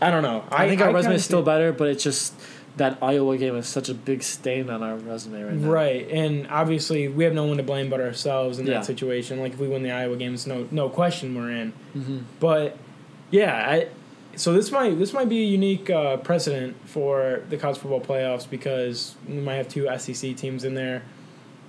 I 0.00 0.10
don't 0.10 0.22
know. 0.22 0.42
I, 0.50 0.68
think 0.68 0.80
our 0.80 0.92
resume 0.92 1.14
is 1.14 1.24
still 1.24 1.42
better, 1.42 1.72
but 1.72 1.88
it's 1.88 2.02
just 2.02 2.34
that 2.76 2.98
Iowa 3.02 3.36
game 3.36 3.54
is 3.56 3.66
such 3.68 3.88
a 3.88 3.94
big 3.94 4.22
stain 4.22 4.68
on 4.70 4.82
our 4.82 4.96
resume 4.96 5.42
right 5.42 5.54
now. 5.54 5.70
Right, 5.70 6.08
and 6.10 6.46
obviously 6.50 7.06
we 7.06 7.22
have 7.24 7.34
no 7.34 7.44
one 7.44 7.58
to 7.58 7.62
blame 7.62 7.88
but 7.90 8.00
ourselves 8.00 8.58
in 8.58 8.66
Yeah. 8.66 8.74
that 8.74 8.84
situation. 8.86 9.38
Like 9.40 9.52
if 9.52 9.58
we 9.60 9.68
win 9.68 9.82
the 9.82 9.90
Iowa 9.92 10.16
games, 10.16 10.46
no 10.46 10.66
no 10.70 10.88
question 10.88 11.34
we're 11.36 11.50
in. 11.50 11.72
hmm 11.92 12.18
But 12.40 12.76
yeah, 13.30 13.54
I 13.68 13.86
so 14.34 14.54
this 14.54 14.72
might 14.72 14.98
this 14.98 15.12
might 15.12 15.28
be 15.28 15.42
a 15.42 15.46
unique 15.46 15.90
uh, 15.90 16.16
precedent 16.16 16.74
for 16.86 17.42
the 17.50 17.56
college 17.58 17.76
football 17.78 18.00
playoffs 18.00 18.48
because 18.48 19.14
we 19.28 19.34
might 19.36 19.56
have 19.56 19.68
two 19.68 19.86
SEC 19.98 20.34
teams 20.34 20.64
in 20.64 20.74
there, 20.74 21.02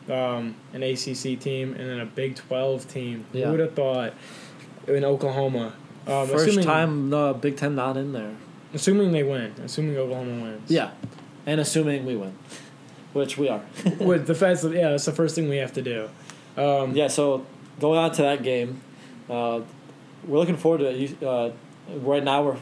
um, 0.09 0.55
an 0.73 0.83
ACC 0.83 1.39
team, 1.39 1.73
and 1.73 1.89
then 1.89 1.99
a 1.99 2.05
Big 2.05 2.35
Twelve 2.35 2.87
team. 2.87 3.25
Yeah. 3.31 3.45
Who 3.45 3.51
would 3.51 3.59
have 3.59 3.73
thought 3.73 4.13
in 4.87 5.03
Oklahoma? 5.03 5.73
Um, 6.05 6.27
First 6.27 6.47
assuming, 6.47 6.65
time 6.65 7.09
the 7.09 7.33
Big 7.33 7.57
Ten 7.57 7.75
not 7.75 7.95
in 7.97 8.11
there. 8.13 8.35
assuming 8.73 9.11
they 9.11 9.23
win, 9.23 9.53
assuming 9.63 9.95
Oklahoma 9.97 10.43
wins. 10.43 10.69
Yeah, 10.69 10.91
and 11.45 11.61
assuming 11.61 12.05
we 12.05 12.15
win, 12.15 12.35
which 13.13 13.37
we 13.37 13.47
are. 13.49 13.61
with 13.99 14.27
the 14.27 14.35
fact 14.35 14.61
that 14.61 14.73
yeah, 14.73 14.89
that's 14.89 15.05
the 15.05 15.11
first 15.13 15.35
thing 15.35 15.49
we 15.49 15.57
have 15.57 15.73
to 15.73 15.81
do. 15.81 16.09
Um, 16.57 16.93
yeah. 16.95 17.07
So 17.07 17.45
going 17.79 17.99
on 17.99 18.11
to 18.13 18.21
that 18.23 18.43
game, 18.43 18.81
uh, 19.29 19.61
we're 20.25 20.39
looking 20.39 20.57
forward 20.57 20.79
to 20.79 20.89
it. 20.89 21.23
Uh, 21.23 21.51
right 21.99 22.23
now 22.23 22.43
we're 22.43 22.57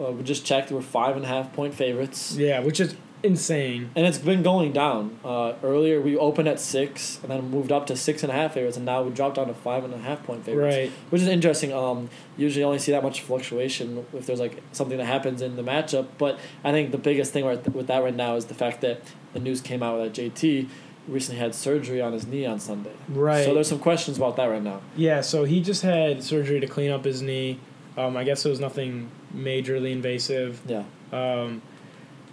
uh, 0.00 0.12
we 0.12 0.22
just 0.22 0.44
checked. 0.44 0.70
We're 0.70 0.82
five 0.82 1.16
and 1.16 1.24
a 1.24 1.28
half 1.28 1.52
point 1.52 1.74
favorites. 1.74 2.36
yeah, 2.36 2.60
which 2.60 2.80
is 2.80 2.94
insane. 3.22 3.90
And 3.94 4.06
it's 4.06 4.18
been 4.18 4.42
going 4.42 4.72
down. 4.72 5.18
Uh, 5.24 5.54
earlier, 5.62 6.00
we 6.00 6.16
opened 6.16 6.48
at 6.48 6.60
six, 6.60 7.18
and 7.22 7.30
then 7.30 7.50
moved 7.50 7.72
up 7.72 7.86
to 7.86 7.96
six 7.96 8.22
and 8.22 8.30
a 8.30 8.34
half 8.34 8.54
favorites, 8.54 8.76
and 8.76 8.86
now 8.86 9.02
we 9.02 9.10
dropped 9.10 9.36
down 9.36 9.48
to 9.48 9.54
five 9.54 9.84
and 9.84 9.92
a 9.92 9.98
half 9.98 10.22
point 10.24 10.44
favorites. 10.44 10.76
Right. 10.76 10.92
Which 11.10 11.22
is 11.22 11.28
interesting. 11.28 11.72
Um, 11.72 12.08
usually, 12.36 12.60
you 12.60 12.66
only 12.66 12.78
see 12.78 12.92
that 12.92 13.02
much 13.02 13.20
fluctuation 13.22 14.06
if 14.12 14.26
there's 14.26 14.40
like 14.40 14.62
something 14.72 14.98
that 14.98 15.06
happens 15.06 15.42
in 15.42 15.56
the 15.56 15.62
matchup. 15.62 16.06
But 16.18 16.38
I 16.64 16.72
think 16.72 16.92
the 16.92 16.98
biggest 16.98 17.32
thing 17.32 17.44
right 17.44 17.74
with 17.74 17.86
that 17.88 18.02
right 18.02 18.14
now 18.14 18.36
is 18.36 18.46
the 18.46 18.54
fact 18.54 18.80
that 18.82 19.00
the 19.32 19.40
news 19.40 19.60
came 19.60 19.82
out 19.82 19.98
that 19.98 20.12
JT 20.12 20.68
recently 21.08 21.38
had 21.38 21.54
surgery 21.54 22.00
on 22.00 22.12
his 22.12 22.26
knee 22.26 22.46
on 22.46 22.58
Sunday. 22.58 22.92
Right. 23.08 23.44
So 23.44 23.54
there's 23.54 23.68
some 23.68 23.78
questions 23.78 24.16
about 24.16 24.36
that 24.36 24.46
right 24.46 24.62
now. 24.62 24.80
Yeah, 24.96 25.20
so 25.20 25.44
he 25.44 25.60
just 25.60 25.82
had 25.82 26.22
surgery 26.22 26.60
to 26.60 26.66
clean 26.66 26.90
up 26.90 27.04
his 27.04 27.22
knee. 27.22 27.60
Um, 27.96 28.16
I 28.16 28.24
guess 28.24 28.44
it 28.44 28.48
was 28.48 28.60
nothing 28.60 29.10
majorly 29.34 29.92
invasive. 29.92 30.60
Yeah. 30.66 30.84
Um, 31.12 31.62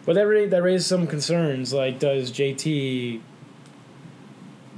but 0.06 0.16
that 0.16 0.28
ra- 0.28 0.48
that 0.48 0.62
raised 0.64 0.86
some 0.86 1.08
concerns. 1.08 1.74
Like, 1.74 2.00
does 2.00 2.32
JT? 2.32 3.22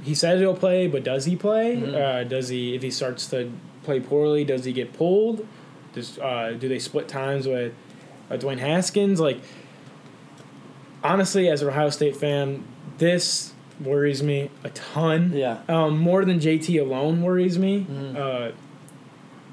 He 0.02 0.14
says 0.14 0.38
he'll 0.40 0.54
play, 0.54 0.86
but 0.86 1.02
does 1.02 1.24
he 1.24 1.34
play? 1.36 1.76
Mhm. 1.76 1.94
Uh, 1.94 2.24
does 2.24 2.48
he? 2.48 2.74
If 2.74 2.82
he 2.82 2.90
starts 2.90 3.26
to 3.30 3.50
play 3.82 4.00
poorly, 4.00 4.44
does 4.44 4.64
he 4.64 4.72
get 4.72 4.92
pulled? 4.92 5.46
Does 5.94 6.18
uh, 6.18 6.54
do 6.58 6.68
they 6.68 6.78
split 6.78 7.08
times 7.08 7.46
with 7.48 7.72
uh, 8.30 8.34
Dwayne 8.34 8.58
Haskins? 8.58 9.18
Like, 9.20 9.38
honestly, 11.02 11.48
as 11.48 11.62
an 11.62 11.68
Ohio 11.68 11.90
State 11.90 12.16
fan, 12.16 12.64
this 12.98 13.52
worries 13.80 14.22
me 14.22 14.50
a 14.64 14.70
ton. 14.70 15.32
Yeah. 15.34 15.58
Um, 15.68 15.98
more 15.98 16.24
than 16.24 16.38
JT 16.40 16.80
alone 16.80 17.22
worries 17.22 17.58
me. 17.58 17.86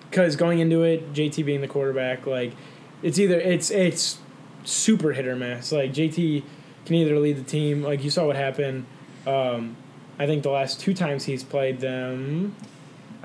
Because 0.09 0.35
going 0.35 0.59
into 0.59 0.83
it, 0.83 1.13
JT 1.13 1.43
being 1.45 1.61
the 1.61 1.67
quarterback, 1.67 2.27
like 2.27 2.53
it's 3.01 3.17
either 3.17 3.39
it's 3.39 3.71
it's 3.71 4.19
super 4.63 5.13
hit 5.13 5.27
or 5.27 5.35
miss. 5.35 5.71
Like 5.71 5.93
JT 5.93 6.43
can 6.85 6.95
either 6.95 7.17
lead 7.19 7.37
the 7.37 7.43
team. 7.43 7.81
Like 7.83 8.03
you 8.03 8.09
saw 8.09 8.25
what 8.27 8.35
happened. 8.35 8.85
Um, 9.25 9.75
I 10.19 10.25
think 10.25 10.43
the 10.43 10.49
last 10.51 10.79
two 10.79 10.93
times 10.93 11.25
he's 11.25 11.43
played 11.43 11.79
them. 11.79 12.55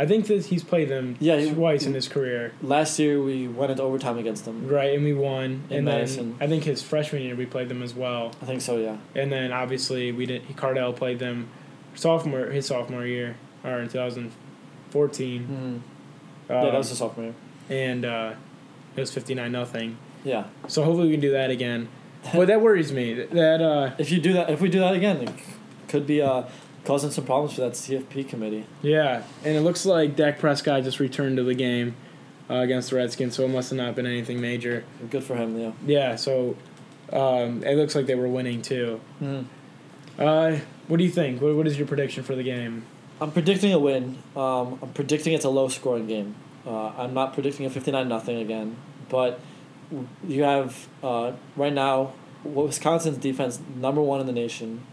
I 0.01 0.07
think 0.07 0.29
that 0.29 0.47
he's 0.47 0.63
played 0.63 0.89
them 0.89 1.17
Yeah, 1.19 1.39
he- 1.39 1.51
twice 1.53 1.85
in 1.85 1.93
his 1.93 2.07
career. 2.07 2.53
Last 2.63 2.99
year 3.01 3.21
we 3.21 3.49
went 3.49 3.73
into 3.73 3.83
overtime 3.83 4.17
against 4.17 4.45
them. 4.45 4.69
Right, 4.69 4.95
and 4.95 5.03
we 5.05 5.13
won. 5.13 5.65
In 5.71 5.79
and 5.79 5.85
Madison. 5.87 6.37
then 6.39 6.47
I 6.47 6.49
think 6.49 6.63
his 6.65 6.83
freshman 6.83 7.23
year 7.23 7.35
we 7.35 7.47
played 7.47 7.69
them 7.69 7.83
as 7.83 7.95
well. 7.95 8.31
I 8.41 8.45
think 8.47 8.61
so. 8.63 8.77
Yeah. 8.79 8.97
And 9.17 9.33
then 9.33 9.51
obviously 9.53 10.13
we 10.13 10.25
did. 10.27 10.47
Cardale 10.57 10.95
played 10.95 11.19
them 11.19 11.49
sophomore 11.97 12.47
his 12.47 12.67
sophomore 12.67 13.05
year 13.07 13.37
or 13.65 13.81
in 13.81 13.89
2014. 13.89 15.43
hmm 15.45 15.55
Um, 15.55 15.83
yeah, 16.49 16.65
that 16.71 16.75
was 16.79 16.91
a 16.93 16.97
sophomore 16.97 17.27
year. 17.27 17.35
and 17.69 18.05
uh, 18.05 18.33
it 18.97 19.01
was 19.01 19.13
59 19.13 19.51
nothing. 19.53 19.97
Yeah. 20.29 20.45
So 20.69 20.85
hopefully 20.85 21.09
we 21.09 21.15
can 21.15 21.21
do 21.21 21.33
that 21.33 21.51
again. 21.51 21.89
But 22.35 22.49
that 22.49 22.61
worries 22.61 22.93
me. 22.93 23.15
That, 23.15 23.63
uh, 23.63 23.95
If 23.99 24.11
you 24.11 24.21
do 24.21 24.33
that, 24.35 24.51
if 24.51 24.61
we 24.61 24.69
do 24.69 24.81
that 24.81 24.95
again, 24.95 25.17
it 25.23 25.31
could 25.89 26.07
be 26.07 26.21
uh, 26.21 26.43
causing 26.85 27.11
some 27.11 27.25
problems 27.25 27.55
for 27.55 27.63
that 27.63 27.73
CFP 27.73 28.29
committee. 28.29 28.65
yeah, 28.83 29.23
and 29.45 29.57
it 29.57 29.61
looks 29.63 29.87
like 29.87 30.17
Dak 30.17 30.39
Prescott 30.39 30.83
just 30.85 30.99
returned 31.01 31.37
to 31.39 31.45
the 31.45 31.55
game 31.55 31.95
uh, 32.51 32.55
against 32.57 32.91
the 32.91 32.97
Redskins, 32.97 33.35
so 33.37 33.45
it 33.45 33.49
must 33.49 33.71
have 33.71 33.77
not 33.79 33.95
been 33.95 34.05
anything 34.07 34.41
major. 34.41 34.85
Good 35.11 35.23
for 35.25 35.37
him. 35.37 35.57
Yeah. 35.59 35.73
Yeah, 35.87 36.17
so 36.17 36.57
um, 37.13 37.63
it 37.65 37.77
looks 37.77 37.95
like 37.95 38.07
they 38.07 38.15
were 38.17 38.29
winning 38.29 38.61
too. 38.63 39.01
hmm 39.21 39.43
Uh, 40.19 40.59
what 40.89 40.97
do 40.99 41.05
you 41.05 41.11
think? 41.11 41.41
What, 41.41 41.55
what 41.55 41.67
is 41.67 41.79
your 41.79 41.87
prediction 41.87 42.25
for 42.25 42.35
the 42.35 42.43
game? 42.43 42.85
I'm 43.21 43.31
predicting 43.33 43.73
a 43.73 43.79
win. 43.79 44.19
Um, 44.37 44.79
I'm 44.83 44.93
predicting 44.93 45.33
it's 45.35 45.45
a 45.45 45.51
low 45.51 45.69
scoring 45.69 46.07
game. 46.09 46.35
Uh, 46.67 46.89
I'm 46.99 47.15
not 47.15 47.33
predicting 47.33 47.65
a 47.67 47.71
59 47.71 48.09
nothing 48.09 48.37
again, 48.39 48.77
but 49.09 49.41
you 50.27 50.43
have 50.43 50.89
uh, 51.03 51.33
right 51.57 51.73
now 51.73 52.13
Wisconsin's 52.45 53.19
defense 53.19 53.61
number 53.77 54.01
one 54.01 54.21
in 54.21 54.27
the 54.27 54.33
nation. 54.33 54.85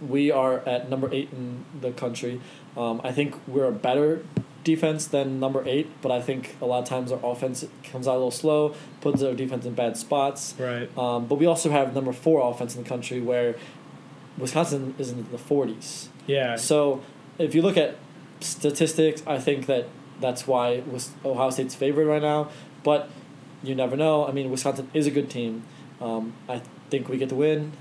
We 0.00 0.30
are 0.30 0.58
at 0.60 0.90
number 0.90 1.12
eight 1.12 1.30
in 1.32 1.64
the 1.80 1.90
country. 1.92 2.40
Um, 2.76 3.00
I 3.02 3.12
think 3.12 3.34
we're 3.48 3.66
a 3.66 3.72
better 3.72 4.24
defense 4.64 5.06
than 5.06 5.38
number 5.38 5.62
eight, 5.66 5.88
but 6.02 6.10
I 6.10 6.20
think 6.20 6.56
a 6.60 6.66
lot 6.66 6.82
of 6.82 6.88
times 6.88 7.12
our 7.12 7.20
offense 7.22 7.64
comes 7.84 8.08
out 8.08 8.12
a 8.12 8.18
little 8.18 8.30
slow, 8.30 8.74
puts 9.00 9.22
our 9.22 9.32
defense 9.32 9.64
in 9.64 9.74
bad 9.74 9.96
spots. 9.96 10.54
Right. 10.58 10.90
Um, 10.98 11.26
but 11.26 11.36
we 11.36 11.46
also 11.46 11.70
have 11.70 11.94
number 11.94 12.12
four 12.12 12.50
offense 12.50 12.74
in 12.76 12.82
the 12.82 12.88
country 12.88 13.20
where 13.20 13.54
Wisconsin 14.36 14.94
is 14.98 15.10
in 15.10 15.30
the 15.30 15.38
40s. 15.38 16.08
Yeah. 16.26 16.56
So 16.56 17.02
if 17.38 17.54
you 17.54 17.62
look 17.62 17.76
at 17.76 17.96
statistics, 18.40 19.22
I 19.26 19.38
think 19.38 19.66
that 19.66 19.86
that's 20.20 20.46
why 20.46 20.80
was 20.80 21.12
Ohio 21.24 21.50
State's 21.50 21.74
favorite 21.74 22.06
right 22.06 22.22
now. 22.22 22.50
But 22.82 23.08
you 23.66 23.74
never 23.74 23.96
know. 23.96 24.26
I 24.26 24.32
mean, 24.32 24.50
Wisconsin 24.50 24.88
is 24.94 25.06
a 25.06 25.10
good 25.10 25.28
team. 25.30 25.62
Um, 26.00 26.34
I 26.48 26.62
think 26.90 27.08
we 27.08 27.18
get 27.18 27.28
to 27.30 27.34
win 27.34 27.72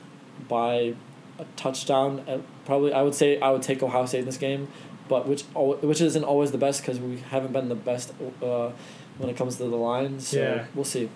by 0.47 0.95
a 1.39 1.45
touchdown. 1.55 2.23
Uh, 2.27 2.39
Probably, 2.65 2.93
I 2.93 3.01
would 3.03 3.13
say 3.13 3.39
I 3.39 3.51
would 3.51 3.61
take 3.61 3.83
Ohio 3.83 4.05
State 4.07 4.19
in 4.19 4.25
this 4.25 4.37
game, 4.37 4.67
but 5.07 5.27
which 5.27 5.43
which 5.53 6.01
isn't 6.01 6.23
always 6.23 6.51
the 6.51 6.57
best 6.57 6.81
because 6.81 6.99
we 6.99 7.17
haven't 7.29 7.53
been 7.53 7.69
the 7.69 7.75
best 7.75 8.11
uh, 8.41 8.71
when 9.19 9.29
it 9.29 9.37
comes 9.37 9.57
to 9.57 9.63
the 9.65 9.75
lines. 9.75 10.29
So 10.29 10.39
Yeah. 10.39 10.65
we'll 10.73 10.83
see. 10.83 11.09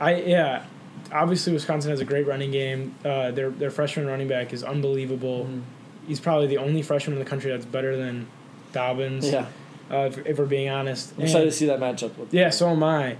I 0.00 0.14
yeah. 0.22 0.64
Obviously, 1.12 1.52
Wisconsin 1.52 1.90
has 1.90 1.98
a 2.00 2.04
great 2.04 2.26
running 2.28 2.52
game. 2.52 2.94
Uh, 3.04 3.30
their 3.32 3.50
their 3.50 3.70
freshman 3.70 4.06
running 4.06 4.28
back 4.28 4.52
is 4.52 4.62
unbelievable. 4.62 5.46
Mhm. 5.50 5.62
He's 6.06 6.20
probably 6.20 6.46
the 6.46 6.58
only 6.58 6.82
freshman 6.82 7.14
in 7.16 7.18
the 7.24 7.28
country 7.28 7.50
that's 7.50 7.66
better 7.66 7.96
than 7.96 8.28
Dobbins. 8.72 9.28
Yeah, 9.30 9.46
Uh, 9.90 9.96
if, 10.10 10.18
if 10.26 10.38
we're 10.38 10.46
being 10.46 10.68
honest. 10.68 11.12
I'm 11.16 11.22
excited 11.24 11.42
And- 11.42 11.50
to 11.52 11.56
see 11.58 11.66
that 11.66 11.80
matchup. 11.80 12.16
With 12.18 12.32
yeah, 12.32 12.50
so 12.50 12.68
am 12.68 12.82
I. 12.84 13.16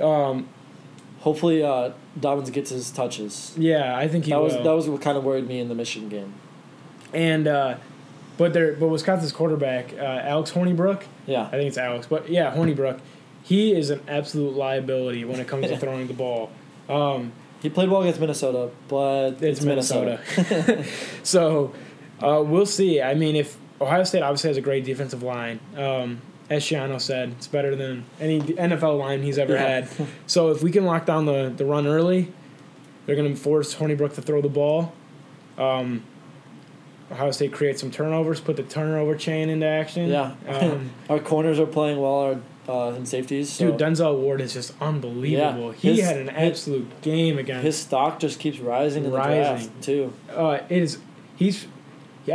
Um, 0.00 0.48
Hopefully, 1.20 1.64
uh, 1.64 1.90
Dobbins 2.18 2.48
gets 2.50 2.70
his 2.70 2.92
touches. 2.92 3.52
yeah, 3.58 3.96
I 3.96 4.06
think 4.06 4.24
he 4.26 4.30
That 4.30 4.40
was 4.40 4.54
that 4.54 4.64
was 4.74 4.88
what 4.88 5.02
kind 5.02 5.18
of 5.18 5.24
worried 5.24 5.48
me 5.48 5.58
in 5.58 5.68
the 5.68 5.74
Michigan 5.74 6.08
game. 6.08 6.32
and 7.12 7.48
uh, 7.48 7.74
but 8.36 8.52
they're 8.52 8.74
but 8.74 8.86
Wisconsin's 8.86 9.32
quarterback 9.32 9.92
uh, 9.94 10.02
Alex 10.02 10.52
Hornibrook. 10.52 11.02
Yeah, 11.26 11.46
I 11.46 11.50
think 11.50 11.64
it's 11.68 11.76
Alex, 11.76 12.06
but 12.06 12.28
yeah, 12.28 12.54
Hornibrook. 12.54 13.00
He 13.42 13.74
is 13.74 13.90
an 13.90 14.00
absolute 14.06 14.54
liability 14.54 15.24
when 15.24 15.40
it 15.40 15.48
comes 15.48 15.66
to 15.66 15.76
throwing 15.82 16.06
the 16.06 16.14
ball. 16.14 16.50
Um, 16.88 17.32
he 17.62 17.68
played 17.68 17.88
well 17.90 18.02
against 18.02 18.20
Minnesota, 18.20 18.70
but 18.86 19.42
it's 19.42 19.62
Minnesota. 19.62 20.20
so 21.24 21.74
uh, 22.22 22.42
we'll 22.46 22.64
see. 22.66 23.02
I 23.02 23.14
mean, 23.14 23.34
if 23.34 23.58
Ohio 23.80 24.04
State 24.04 24.22
obviously 24.22 24.50
has 24.50 24.56
a 24.56 24.60
great 24.60 24.84
defensive 24.84 25.24
line, 25.24 25.58
um, 25.76 26.20
as 26.50 26.62
Schiano 26.64 27.00
said, 27.00 27.30
it's 27.32 27.46
better 27.46 27.76
than 27.76 28.04
any 28.20 28.40
NFL 28.40 28.98
line 28.98 29.22
he's 29.22 29.38
ever 29.38 29.52
Yeah. 29.54 29.80
had. 29.86 29.88
So 30.26 30.50
if 30.50 30.62
we 30.62 30.70
can 30.70 30.84
lock 30.84 31.04
down 31.06 31.26
the, 31.26 31.52
the 31.54 31.64
run 31.64 31.86
early, 31.86 32.32
they're 33.06 33.16
going 33.16 33.34
to 33.34 33.40
force 33.40 33.74
Hornibrook 33.74 34.14
to 34.14 34.22
throw 34.22 34.40
the 34.40 34.48
ball. 34.48 34.92
Um, 35.56 36.04
Ohio 37.10 37.30
State 37.30 37.52
creates 37.52 37.80
some 37.80 37.90
turnovers, 37.90 38.40
put 38.40 38.56
the 38.56 38.62
turnover 38.62 39.14
chain 39.14 39.48
into 39.48 39.66
action. 39.66 40.10
Yeah. 40.10 40.34
Um, 40.46 40.90
our 41.08 41.18
corners 41.18 41.58
are 41.58 41.66
playing 41.66 41.98
well. 42.00 42.12
Our 42.14 42.40
uh, 42.68 42.92
in 42.94 43.06
safeties. 43.06 43.50
So 43.50 43.70
Dude, 43.70 43.80
Denzel 43.80 44.18
Ward 44.18 44.42
is 44.42 44.52
just 44.52 44.74
unbelievable. 44.78 45.68
Yeah, 45.72 45.78
he 45.78 45.88
his- 45.96 46.04
had 46.04 46.18
an 46.18 46.28
his- 46.28 46.50
absolute 46.50 47.00
game 47.00 47.38
against. 47.38 47.64
his 47.64 47.78
stock 47.78 48.20
just 48.20 48.38
keeps 48.40 48.58
rising 48.58 49.04
in 49.06 49.10
the 49.10 49.16
Rising. 49.16 49.40
draft 49.68 49.82
too. 49.82 50.12
uh, 50.30 50.58
it 50.68 50.82
is. 50.82 50.98
He's. 51.36 51.66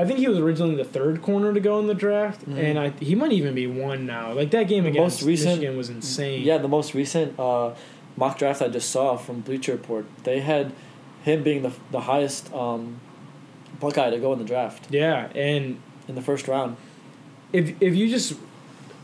I 0.01 0.05
think 0.05 0.19
he 0.19 0.27
was 0.27 0.37
originally 0.39 0.75
the 0.75 0.83
third 0.83 1.21
corner 1.21 1.53
to 1.53 1.59
go 1.59 1.79
in 1.79 1.87
the 1.87 1.93
draft, 1.93 2.47
Mhm. 2.49 2.57
and 2.57 2.79
I 2.79 2.89
he 2.99 3.15
might 3.15 3.31
even 3.31 3.53
be 3.53 3.67
one 3.67 4.05
now. 4.05 4.33
Like 4.33 4.51
that 4.51 4.67
game 4.67 4.83
The 4.83 4.89
against 4.91 5.21
most 5.21 5.27
recent- 5.27 5.55
Michigan 5.59 5.77
was 5.77 5.89
insane. 5.89 6.43
Yeah, 6.43 6.57
the 6.57 6.67
most 6.67 6.93
recent 6.93 7.37
uh, 7.39 7.71
mock 8.17 8.37
draft 8.37 8.61
I 8.61 8.67
just 8.69 8.89
saw 8.89 9.17
from 9.17 9.41
Bleacher 9.41 9.71
Report, 9.73 10.05
they 10.23 10.39
had 10.39 10.71
him 11.23 11.43
being 11.43 11.61
the 11.63 11.71
the 11.91 12.01
highest 12.01 12.53
um, 12.53 12.99
Buckeye 13.79 14.09
to 14.11 14.17
go 14.19 14.33
in 14.33 14.39
the 14.39 14.45
draft 14.45 14.87
Yeah, 14.89 15.27
and 15.35 15.77
in 16.07 16.15
the 16.15 16.21
first 16.21 16.47
round. 16.47 16.77
if 17.51 17.73
if 17.81 17.95
you 17.95 18.07
just 18.09 18.35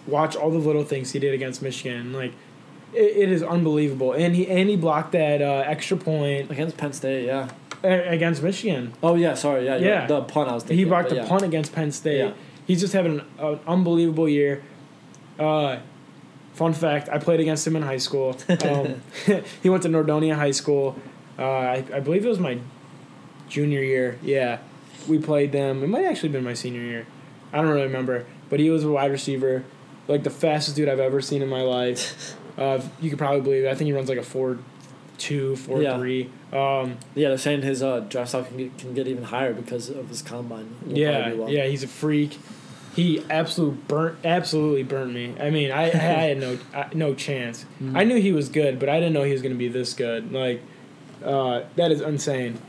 watch 0.07 0.35
all 0.35 0.49
the 0.49 0.57
little 0.57 0.83
things 0.83 1.11
he 1.11 1.19
did 1.19 1.33
against 1.33 1.61
Michigan, 1.61 2.13
like 2.13 2.31
it, 2.93 3.17
it 3.23 3.31
is 3.31 3.43
unbelievable. 3.43 4.13
And 4.13 4.35
he 4.35 4.47
and 4.47 4.69
he 4.69 4.75
blocked 4.75 5.11
that 5.11 5.41
uh, 5.41 5.63
extra 5.67 5.95
point 5.97 6.49
Against 6.49 6.77
Penn 6.77 6.93
State, 6.93 7.25
yeah. 7.25 7.49
Against 7.83 8.43
Michigan. 8.43 8.93
Oh 9.01 9.15
yeah, 9.15 9.33
sorry, 9.33 9.65
yeah, 9.65 9.77
Yeah. 9.77 10.07
The 10.07 10.21
punt 10.21 10.49
I 10.49 10.53
was 10.53 10.63
thinking. 10.63 10.79
he 10.79 10.85
blocked 10.85 11.09
the 11.09 11.17
yeah. 11.17 11.27
punt 11.27 11.43
against 11.43 11.73
Penn 11.73 11.91
State. 11.91 12.19
Yeah. 12.19 12.33
He's 12.65 12.79
just 12.79 12.93
having 12.93 13.19
an, 13.19 13.25
an 13.39 13.59
unbelievable 13.67 14.29
year. 14.29 14.63
Uh, 15.37 15.79
fun 16.53 16.73
fact: 16.73 17.09
I 17.09 17.17
played 17.17 17.39
against 17.39 17.65
him 17.65 17.75
in 17.75 17.81
high 17.83 17.97
school. 17.97 18.37
Um, 18.65 19.01
he 19.63 19.69
went 19.69 19.83
to 19.83 19.89
Nordonia 19.89 20.35
High 20.35 20.51
School. 20.51 20.99
Uh, 21.37 21.43
I, 21.43 21.85
I 21.93 21.99
believe 22.01 22.25
it 22.25 22.29
was 22.29 22.39
my 22.39 22.59
junior 23.47 23.81
year. 23.81 24.19
Yeah, 24.21 24.59
we 25.07 25.17
played 25.19 25.51
them. 25.51 25.83
It 25.83 25.87
might 25.87 26.01
have 26.03 26.11
actually 26.11 26.29
been 26.29 26.43
my 26.43 26.53
senior 26.53 26.81
year. 26.81 27.07
I 27.53 27.57
don't 27.57 27.67
really 27.67 27.83
remember. 27.83 28.25
But 28.49 28.59
he 28.59 28.69
was 28.69 28.83
a 28.83 28.89
wide 28.89 29.11
receiver, 29.11 29.63
like 30.07 30.23
the 30.23 30.29
fastest 30.29 30.75
dude 30.75 30.89
I've 30.89 30.99
ever 30.99 31.21
seen 31.21 31.41
in 31.41 31.49
my 31.49 31.61
life. 31.61 32.35
Uh, 32.57 32.81
you 32.99 33.09
could 33.09 33.17
probably 33.17 33.39
believe 33.39 33.63
it. 33.63 33.69
I 33.69 33.75
think 33.75 33.85
he 33.85 33.93
runs 33.93 34.09
like 34.09 34.17
a 34.17 34.23
four, 34.23 34.57
two, 35.19 35.55
four, 35.57 35.81
Yeah. 35.81 35.97
three. 35.97 36.29
Um, 36.51 36.97
Yeah, 37.13 37.29
they're 37.29 37.37
saying 37.37 37.61
his 37.61 37.83
uh, 37.83 37.99
draft 38.01 38.29
stock 38.29 38.47
can 38.47 38.57
get, 38.57 38.77
can 38.77 38.93
get 38.95 39.07
even 39.07 39.25
higher 39.25 39.53
because 39.53 39.89
of 39.89 40.09
his 40.09 40.21
combine. 40.23 40.69
He'll 40.87 40.97
Yeah, 40.97 41.33
well. 41.33 41.49
yeah, 41.49 41.65
he's 41.67 41.83
a 41.83 41.87
freak. 41.87 42.37
He 42.95 43.23
absolute 43.29 43.87
burnt, 43.87 44.17
absolutely 44.25 44.83
burnt 44.83 45.13
me. 45.13 45.35
I 45.39 45.51
mean, 45.51 45.71
I, 45.71 45.83
I 45.83 45.89
had 45.89 46.37
no 46.39 46.57
I, 46.73 46.87
no 46.93 47.13
chance. 47.13 47.65
Mhm. 47.81 47.95
I 47.95 48.03
knew 48.03 48.19
he 48.19 48.31
was 48.31 48.49
good, 48.49 48.79
but 48.79 48.89
I 48.89 48.99
didn't 48.99 49.13
know 49.13 49.23
he 49.23 49.31
was 49.31 49.41
going 49.43 49.53
to 49.53 49.57
be 49.59 49.67
this 49.67 49.93
good. 49.93 50.31
Like, 50.31 50.61
uh, 51.23 51.63
that 51.75 51.91
is 51.91 52.01
insane. 52.01 52.59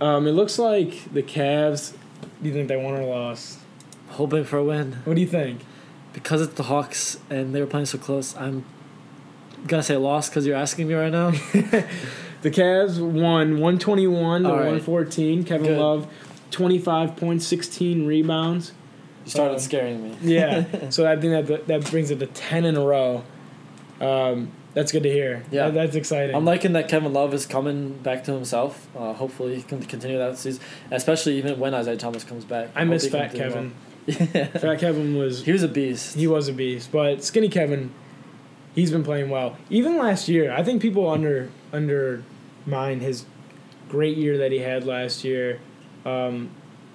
Um, 0.00 0.26
it 0.26 0.32
looks 0.32 0.58
like 0.58 1.12
the 1.12 1.22
Cavs. 1.22 1.92
Do 2.42 2.48
you 2.48 2.54
think 2.54 2.68
they 2.68 2.76
won 2.76 2.94
or 2.94 3.04
lost? 3.04 3.58
Hoping 4.10 4.44
for 4.44 4.58
a 4.58 4.64
win 4.64 4.98
What 5.04 5.14
do 5.14 5.20
you 5.20 5.26
think? 5.26 5.60
because 6.12 6.42
it's 6.42 6.54
the 6.54 6.64
Hawks 6.64 7.18
and 7.30 7.54
they 7.54 7.60
were 7.60 7.66
playing 7.66 7.86
so 7.86 7.96
close. 7.98 8.36
I'm 8.36 8.64
gonna 9.66 9.82
say 9.82 9.96
lost 9.96 10.30
because 10.30 10.46
you're 10.46 10.56
asking 10.56 10.88
me 10.88 10.94
right 10.94 11.12
now. 11.12 11.32
The 12.42 12.50
Cavs 12.50 12.98
won 12.98 13.60
121 13.60 14.42
to 14.42 14.48
All 14.48 14.54
right. 14.56 14.58
114. 14.64 15.44
Kevin 15.44 15.64
Good. 15.64 15.78
Love, 15.78 16.08
25 16.50 17.14
points, 17.14 17.46
16 17.46 18.04
rebounds. 18.04 18.72
You 19.24 19.30
started 19.30 19.54
Um, 19.54 19.58
scaring 19.60 20.02
me. 20.02 20.16
Yeah. 20.22 20.64
so 20.90 21.06
I 21.08 21.14
think 21.20 21.46
that 21.46 21.68
that 21.68 21.88
brings 21.88 22.10
it 22.10 22.18
to 22.18 22.26
10 22.26 22.64
in 22.64 22.76
a 22.76 22.84
row. 22.84 23.22
Um, 24.00 24.50
that's 24.74 24.90
good 24.90 25.04
to 25.04 25.08
hear. 25.08 25.44
Yeah. 25.52 25.66
That- 25.66 25.74
that's 25.74 25.94
exciting. 25.94 26.34
I'm 26.34 26.44
liking 26.44 26.72
that 26.72 26.88
Kevin 26.88 27.12
Love 27.12 27.32
is 27.32 27.46
coming 27.46 27.92
back 27.98 28.24
to 28.24 28.32
himself. 28.32 28.88
Uh, 28.96 29.12
hopefully, 29.12 29.54
he 29.54 29.62
can 29.62 29.80
continue 29.80 30.18
that 30.18 30.36
season, 30.36 30.60
especially 30.90 31.38
even 31.38 31.60
when 31.60 31.74
Isaiah 31.74 31.96
Thomas 31.96 32.24
comes 32.24 32.44
back. 32.44 32.70
I 32.74 32.80
Hope 32.80 32.88
miss 32.88 33.06
Fat 33.08 33.34
Kevin. 33.34 33.72
well. 34.08 34.18
Yeah. 34.34 34.46
Fat 34.46 34.80
Kevin 34.80 35.16
was 35.16 35.44
he 35.44 35.52
was 35.52 35.62
a 35.62 35.68
beast. 35.68 36.16
he 36.16 36.26
was 36.26 36.48
a 36.48 36.52
beast, 36.52 36.90
but 36.90 37.22
Skinny 37.22 37.48
Kevin, 37.48 37.92
he's 38.74 38.90
been 38.90 39.04
playing 39.04 39.30
well. 39.30 39.56
Even 39.70 39.96
last 39.98 40.28
year, 40.28 40.52
I 40.52 40.62
think 40.62 40.80
people 40.82 41.08
under 41.08 41.50
undermine 41.72 43.00
his 43.00 43.24
great 43.88 44.16
year 44.16 44.38
that 44.38 44.52
he 44.52 44.58
had 44.58 44.84
last 44.86 45.24
year. 45.24 45.60
Um, 46.04 46.50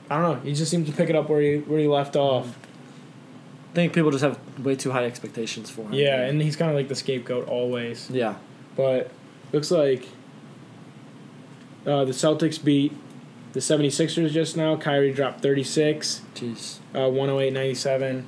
I 0.09 0.21
don't 0.21 0.37
know. 0.37 0.41
He 0.43 0.53
just 0.53 0.71
seemed 0.71 0.85
to 0.87 0.93
pick 0.93 1.09
it 1.09 1.15
up 1.15 1.29
where 1.29 1.41
he 1.41 1.57
where 1.59 1.79
he 1.79 1.87
left 1.87 2.15
off. 2.15 2.57
I 3.71 3.75
think 3.75 3.93
people 3.93 4.09
just 4.11 4.23
have 4.23 4.39
way 4.65 4.75
too 4.75 4.91
high 4.91 5.05
expectations 5.05 5.69
for 5.69 5.81
him. 5.83 5.93
Yeah, 5.93 6.21
and 6.21 6.41
he's 6.41 6.55
kind 6.55 6.71
of 6.71 6.75
like 6.75 6.87
the 6.87 6.95
scapegoat 6.95 7.47
always. 7.47 8.09
yeah. 8.09 8.35
But 8.75 9.11
looks 9.53 9.69
like 9.71 10.07
Uh, 11.85 12.03
the 12.05 12.11
Celtics 12.11 12.61
beat 12.61 12.91
the 13.53 13.59
76ers 13.61 14.31
just 14.31 14.57
now. 14.57 14.75
Kyrie 14.75 15.11
dropped 15.13 15.41
36, 15.41 16.21
Jeez. 16.35 16.79
uh, 16.93 17.09
108 17.09 17.53
97. 17.53 18.27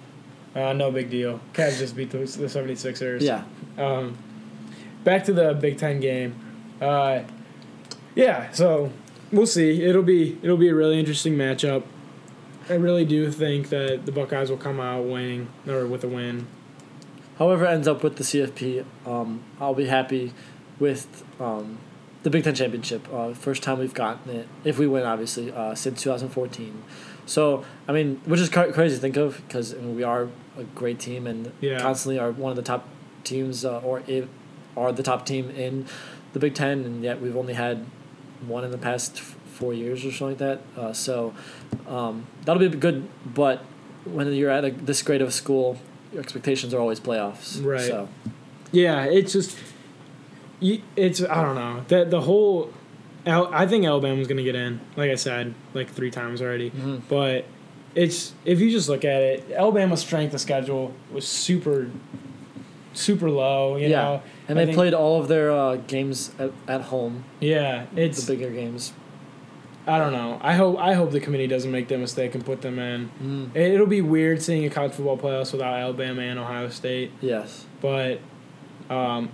Uh, 0.56 0.74
no 0.74 0.92
big 0.92 1.10
deal. 1.10 1.40
Cavs 1.54 1.78
just 1.80 1.96
beat 1.96 2.10
the, 2.10 2.20
the 2.20 2.24
76ers. 2.48 3.22
Yeah. 3.22 3.44
Um, 3.78 4.18
back 5.04 5.24
to 5.26 5.34
the 5.34 5.54
Big 5.54 5.78
Ten 5.78 6.00
game. 6.00 6.36
Uh, 6.82 7.24
yeah, 8.16 8.52
so 8.52 8.92
we'll 9.32 9.46
see. 9.46 9.84
It'll 9.84 10.04
be 10.04 10.38
it'll 10.42 10.58
be 10.58 10.70
a 10.70 10.76
really 10.76 11.00
interesting 11.00 11.36
matchup. 11.36 11.84
I 12.70 12.74
really 12.74 13.06
do 13.06 13.32
think 13.32 13.70
that 13.70 14.06
the 14.06 14.12
Buckeyes 14.12 14.50
will 14.50 14.58
come 14.58 14.80
out 14.80 15.06
winning 15.06 15.50
or 15.68 15.88
with 15.88 16.04
a 16.04 16.08
win. 16.08 16.48
However, 17.40 17.66
it 17.66 17.70
ends 17.70 17.88
up 17.88 18.04
with 18.04 18.18
the 18.18 18.24
CFP, 18.24 18.86
um, 19.08 19.42
I'll 19.62 19.74
be 19.74 19.86
happy 19.86 20.34
with 20.78 21.24
um, 21.40 21.80
the 22.24 22.30
Big 22.30 22.44
Ten 22.44 22.54
championship. 22.54 23.08
Uh, 23.12 23.34
first 23.34 23.64
time 23.64 23.80
we've 23.80 23.94
gotten 23.94 24.30
it, 24.36 24.48
if 24.66 24.78
we 24.78 24.88
win, 24.88 25.04
obviously, 25.04 25.52
uh, 25.52 25.74
since 25.74 26.04
2014. 26.04 26.84
So, 27.30 27.64
I 27.88 27.92
mean, 27.92 28.20
which 28.26 28.40
is 28.40 28.50
cra- 28.50 28.74
crazy 28.74 28.96
to 28.96 29.02
think 29.02 29.16
of 29.16 29.40
because 29.46 29.74
I 29.74 29.78
mean, 29.78 29.96
we 29.96 30.04
are 30.04 30.28
a 30.58 30.64
great 30.76 31.00
team 31.00 31.28
and 31.28 31.52
Yeah. 31.62 31.80
constantly 31.80 32.18
are 32.18 32.32
one 32.32 32.50
of 32.52 32.56
the 32.56 32.64
top 32.64 32.88
teams 33.24 33.64
uh, 33.64 33.80
or 33.80 34.02
if, 34.08 34.26
are 34.76 34.92
the 34.92 35.04
top 35.04 35.26
team 35.28 35.50
in 35.52 35.86
the 36.34 36.40
Big 36.40 36.56
Ten, 36.56 36.84
and 36.86 37.04
yet 37.04 37.22
we've 37.22 37.36
only 37.38 37.54
had 37.54 37.86
one 38.48 38.64
in 38.64 38.72
the 38.72 38.78
past 38.78 39.18
f- 39.18 39.36
four 39.54 39.74
years 39.76 40.04
or 40.06 40.12
something 40.12 40.38
like 40.48 40.62
that. 40.76 40.82
Uh, 40.82 40.94
so 40.94 41.34
um, 41.88 42.26
that'll 42.46 42.60
be 42.68 42.76
good, 42.76 43.08
but 43.26 43.60
when 44.06 44.32
you're 44.34 44.50
at 44.50 44.66
a, 44.66 44.72
this 44.72 45.02
grade 45.04 45.22
of 45.22 45.28
a 45.28 45.32
school, 45.32 45.78
your 46.12 46.22
expectations 46.22 46.74
are 46.74 46.80
always 46.80 47.00
playoffs. 47.00 47.64
Right. 47.64 47.82
So 47.82 48.08
Yeah, 48.72 49.04
it's 49.06 49.34
just 49.34 49.56
it's 50.62 51.22
I 51.24 51.42
don't 51.44 51.56
know 51.56 51.84
the 51.88 52.06
the 52.06 52.22
whole. 52.22 52.74
Al- 53.26 53.54
I 53.54 53.68
think 53.68 53.86
Alabama's 53.86 54.28
gonna 54.28 54.44
get 54.44 54.56
in. 54.56 54.80
Like 54.96 55.12
I 55.12 55.16
said, 55.16 55.54
like 55.74 55.90
three 55.90 56.12
times 56.12 56.42
already. 56.42 56.72
Mhm. 56.72 57.02
But 57.10 57.46
it's 57.96 58.34
if 58.46 58.60
you 58.60 58.72
just 58.72 58.88
look 58.90 59.04
at 59.06 59.22
it, 59.22 59.52
Alabama's 59.56 60.00
strength 60.02 60.34
of 60.34 60.42
schedule 60.42 60.94
was 61.12 61.28
super, 61.28 61.90
super 62.94 63.30
low. 63.30 63.76
You 63.76 63.88
Yeah. 63.90 64.02
know, 64.02 64.22
and 64.48 64.58
I 64.58 64.62
they 64.62 64.66
think- 64.68 64.76
played 64.78 64.94
all 64.94 65.20
of 65.20 65.28
their 65.28 65.52
uh, 65.52 65.76
games 65.88 66.32
at, 66.40 66.52
at 66.68 66.82
home, 66.84 67.24
Yeah, 67.40 67.86
it's 67.96 68.26
the 68.26 68.36
bigger 68.36 68.52
games. 68.52 68.94
I 69.88 69.98
don't 69.98 70.12
know. 70.14 70.38
I 70.42 70.54
hope 70.54 70.78
I 70.78 70.94
hope 70.94 71.12
the 71.12 71.20
committee 71.20 71.48
doesn't 71.48 71.72
make 71.72 71.88
that 71.88 71.98
mistake 71.98 72.36
and 72.36 72.46
put 72.46 72.62
them 72.62 72.78
in. 72.78 73.10
Mm. 73.24 73.56
It, 73.56 73.74
it'll 73.74 73.88
be 73.88 74.02
weird 74.02 74.42
seeing 74.42 74.64
a 74.66 74.70
college 74.70 74.92
football 74.94 75.18
playoffs 75.18 75.52
without 75.52 75.74
Alabama 75.74 76.22
and 76.22 76.38
Ohio 76.38 76.70
State. 76.70 77.12
Yes. 77.22 77.66
But 77.82 78.20
um, 78.90 79.30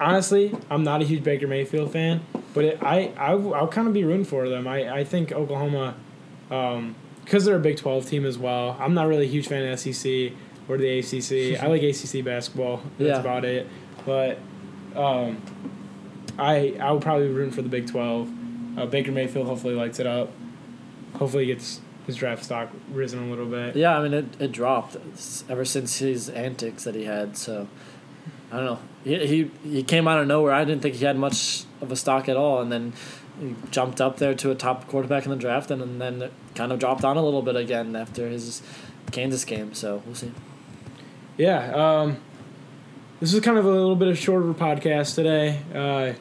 honestly, 0.00 0.54
I'm 0.70 0.82
not 0.82 1.02
a 1.02 1.04
huge 1.04 1.22
Baker 1.24 1.46
Mayfield 1.46 1.92
fan. 1.92 2.20
But 2.58 2.64
it, 2.64 2.82
I, 2.82 3.12
I 3.16 3.30
I'll 3.34 3.68
kind 3.68 3.86
of 3.86 3.94
be 3.94 4.02
rooting 4.02 4.24
for 4.24 4.48
them. 4.48 4.66
I, 4.66 4.98
I 4.98 5.04
think 5.04 5.30
Oklahoma, 5.30 5.94
because 6.48 7.44
they're 7.44 7.54
a 7.54 7.60
Big 7.60 7.76
12 7.76 8.06
team 8.08 8.26
as 8.26 8.36
well. 8.36 8.76
I'm 8.80 8.94
not 8.94 9.06
really 9.06 9.26
a 9.26 9.28
huge 9.28 9.46
fan 9.46 9.64
of 9.70 9.78
SEC 9.78 10.32
or 10.68 10.76
the 10.76 10.98
ACC. 10.98 11.62
I 11.62 11.68
like 11.68 11.82
ACC 11.84 12.24
basketball. 12.24 12.82
That's 12.98 13.10
Yeah. 13.10 13.20
about 13.20 13.44
it. 13.44 13.68
But 14.04 14.38
um, 14.96 15.40
I 16.36 16.74
I 16.80 16.90
will 16.90 17.00
probably 17.00 17.28
be 17.28 17.32
rooting 17.34 17.52
for 17.52 17.62
the 17.62 17.68
Big 17.68 17.86
12. 17.86 18.28
Uh, 18.76 18.86
Baker 18.86 19.12
Mayfield 19.12 19.46
hopefully 19.46 19.74
lights 19.74 20.00
it 20.00 20.06
up. 20.08 20.30
Hopefully 21.14 21.46
gets 21.46 21.80
his 22.06 22.16
draft 22.16 22.42
stock 22.44 22.70
risen 22.90 23.22
a 23.22 23.30
little 23.30 23.46
bit. 23.46 23.76
Yeah, 23.76 23.96
I 23.96 24.02
mean, 24.02 24.14
it, 24.14 24.26
it 24.40 24.50
dropped 24.50 24.96
ever 25.48 25.64
since 25.64 25.98
his 25.98 26.28
antics 26.28 26.82
that 26.84 26.96
he 26.96 27.04
had. 27.04 27.36
So, 27.36 27.68
I 28.50 28.56
don't 28.56 28.64
know. 28.64 28.78
He, 29.08 29.26
he, 29.26 29.50
he 29.68 29.82
came 29.82 30.06
out 30.06 30.18
of 30.18 30.26
nowhere. 30.26 30.52
I 30.52 30.64
didn't 30.64 30.82
think 30.82 30.96
he 30.96 31.04
had 31.06 31.16
much 31.16 31.64
of 31.80 31.90
a 31.90 31.96
stock 31.96 32.28
at 32.28 32.36
all. 32.36 32.60
And 32.60 32.70
then 32.70 32.92
he 33.40 33.54
jumped 33.70 34.02
up 34.02 34.18
there 34.18 34.34
to 34.34 34.50
a 34.50 34.54
top 34.54 34.86
quarterback 34.86 35.24
in 35.24 35.30
the 35.30 35.36
draft 35.36 35.70
and, 35.70 35.80
and 35.80 35.98
then 35.98 36.30
kind 36.54 36.72
of 36.72 36.78
dropped 36.78 37.00
down 37.00 37.16
a 37.16 37.24
little 37.24 37.40
bit 37.40 37.56
again 37.56 37.96
after 37.96 38.28
his 38.28 38.62
Kansas 39.10 39.46
game. 39.46 39.72
So, 39.72 40.02
we'll 40.04 40.14
see. 40.14 40.30
Yeah. 41.38 41.72
Um, 41.72 42.18
this 43.18 43.32
is 43.32 43.40
kind 43.40 43.56
of 43.56 43.64
a 43.64 43.70
little 43.70 43.96
bit 43.96 44.08
of 44.08 44.18
shorter 44.18 44.52
podcast 44.52 45.14
today. 45.14 45.60
Uh, 45.74 46.12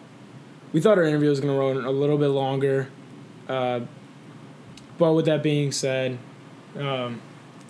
we 0.72 0.80
thought 0.80 0.98
our 0.98 1.04
interview 1.04 1.30
was 1.30 1.42
going 1.42 1.54
to 1.54 1.60
run 1.60 1.86
a 1.86 1.92
little 1.92 2.18
bit 2.18 2.30
longer. 2.30 2.88
Uh, 3.50 3.82
but 4.98 5.14
with 5.14 5.26
that 5.26 5.44
being 5.44 5.74
said, 5.74 6.18
um, 6.78 7.22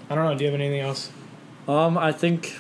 I 0.10 0.16
don't 0.16 0.26
know. 0.26 0.38
Do 0.38 0.44
you 0.44 0.52
have 0.52 0.60
anything 0.60 0.80
else? 0.80 1.10
Um, 1.68 1.98
I 1.98 2.12
think 2.12 2.56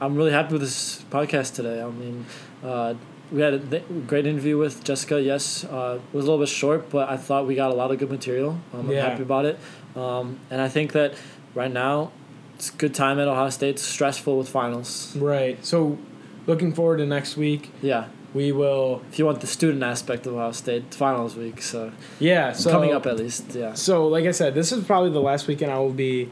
I'm 0.00 0.14
really 0.14 0.32
happy 0.32 0.52
with 0.52 0.62
this 0.62 1.02
podcast 1.10 1.54
today. 1.54 1.80
I 1.82 1.88
mean, 1.90 2.26
uh, 2.62 2.94
we 3.32 3.40
had 3.40 3.54
a 3.54 3.58
th- 3.58 3.84
great 4.06 4.26
interview 4.26 4.58
with 4.58 4.84
Jessica. 4.84 5.20
Yes, 5.20 5.64
uh, 5.64 5.98
it 6.12 6.14
was 6.16 6.24
a 6.26 6.28
little 6.30 6.38
bit 6.44 6.48
short, 6.50 6.90
but 6.90 7.08
I 7.08 7.16
thought 7.16 7.46
we 7.46 7.54
got 7.54 7.70
a 7.70 7.74
lot 7.74 7.90
of 7.90 7.98
good 7.98 8.10
material. 8.10 8.58
Um, 8.74 8.90
I'm 8.90 8.96
happy 8.96 9.22
about 9.22 9.46
it. 9.46 9.58
Um, 9.96 10.38
and 10.50 10.60
I 10.60 10.68
think 10.68 10.92
that 10.92 11.14
right 11.54 11.72
now 11.72 12.12
it's 12.54 12.70
a 12.70 12.74
good 12.74 12.94
time 12.94 13.18
at 13.18 13.26
Ohio 13.26 13.48
State. 13.50 13.70
It's 13.76 13.82
stressful 13.82 14.36
with 14.36 14.48
finals. 14.48 15.16
Right. 15.16 15.64
So, 15.64 15.98
looking 16.46 16.72
forward 16.74 16.98
to 16.98 17.06
next 17.06 17.36
week. 17.36 17.70
Yeah, 17.82 18.06
We 18.34 18.52
will. 18.52 19.02
if 19.10 19.18
you 19.18 19.24
want 19.26 19.40
the 19.40 19.46
student 19.46 19.82
aspect 19.82 20.26
of 20.26 20.34
Ohio 20.34 20.52
State, 20.52 20.84
it's 20.88 20.96
finals 20.96 21.36
week. 21.36 21.62
So, 21.62 21.90
Yeah. 22.20 22.52
So 22.52 22.70
coming 22.70 22.92
up 22.92 23.06
at 23.06 23.16
least. 23.16 23.54
Yeah. 23.54 23.72
So, 23.74 24.06
like 24.08 24.26
I 24.26 24.30
said, 24.32 24.54
this 24.54 24.72
is 24.72 24.84
probably 24.84 25.10
the 25.10 25.20
last 25.20 25.46
weekend 25.48 25.72
I 25.72 25.78
will 25.78 25.90
be 25.90 26.28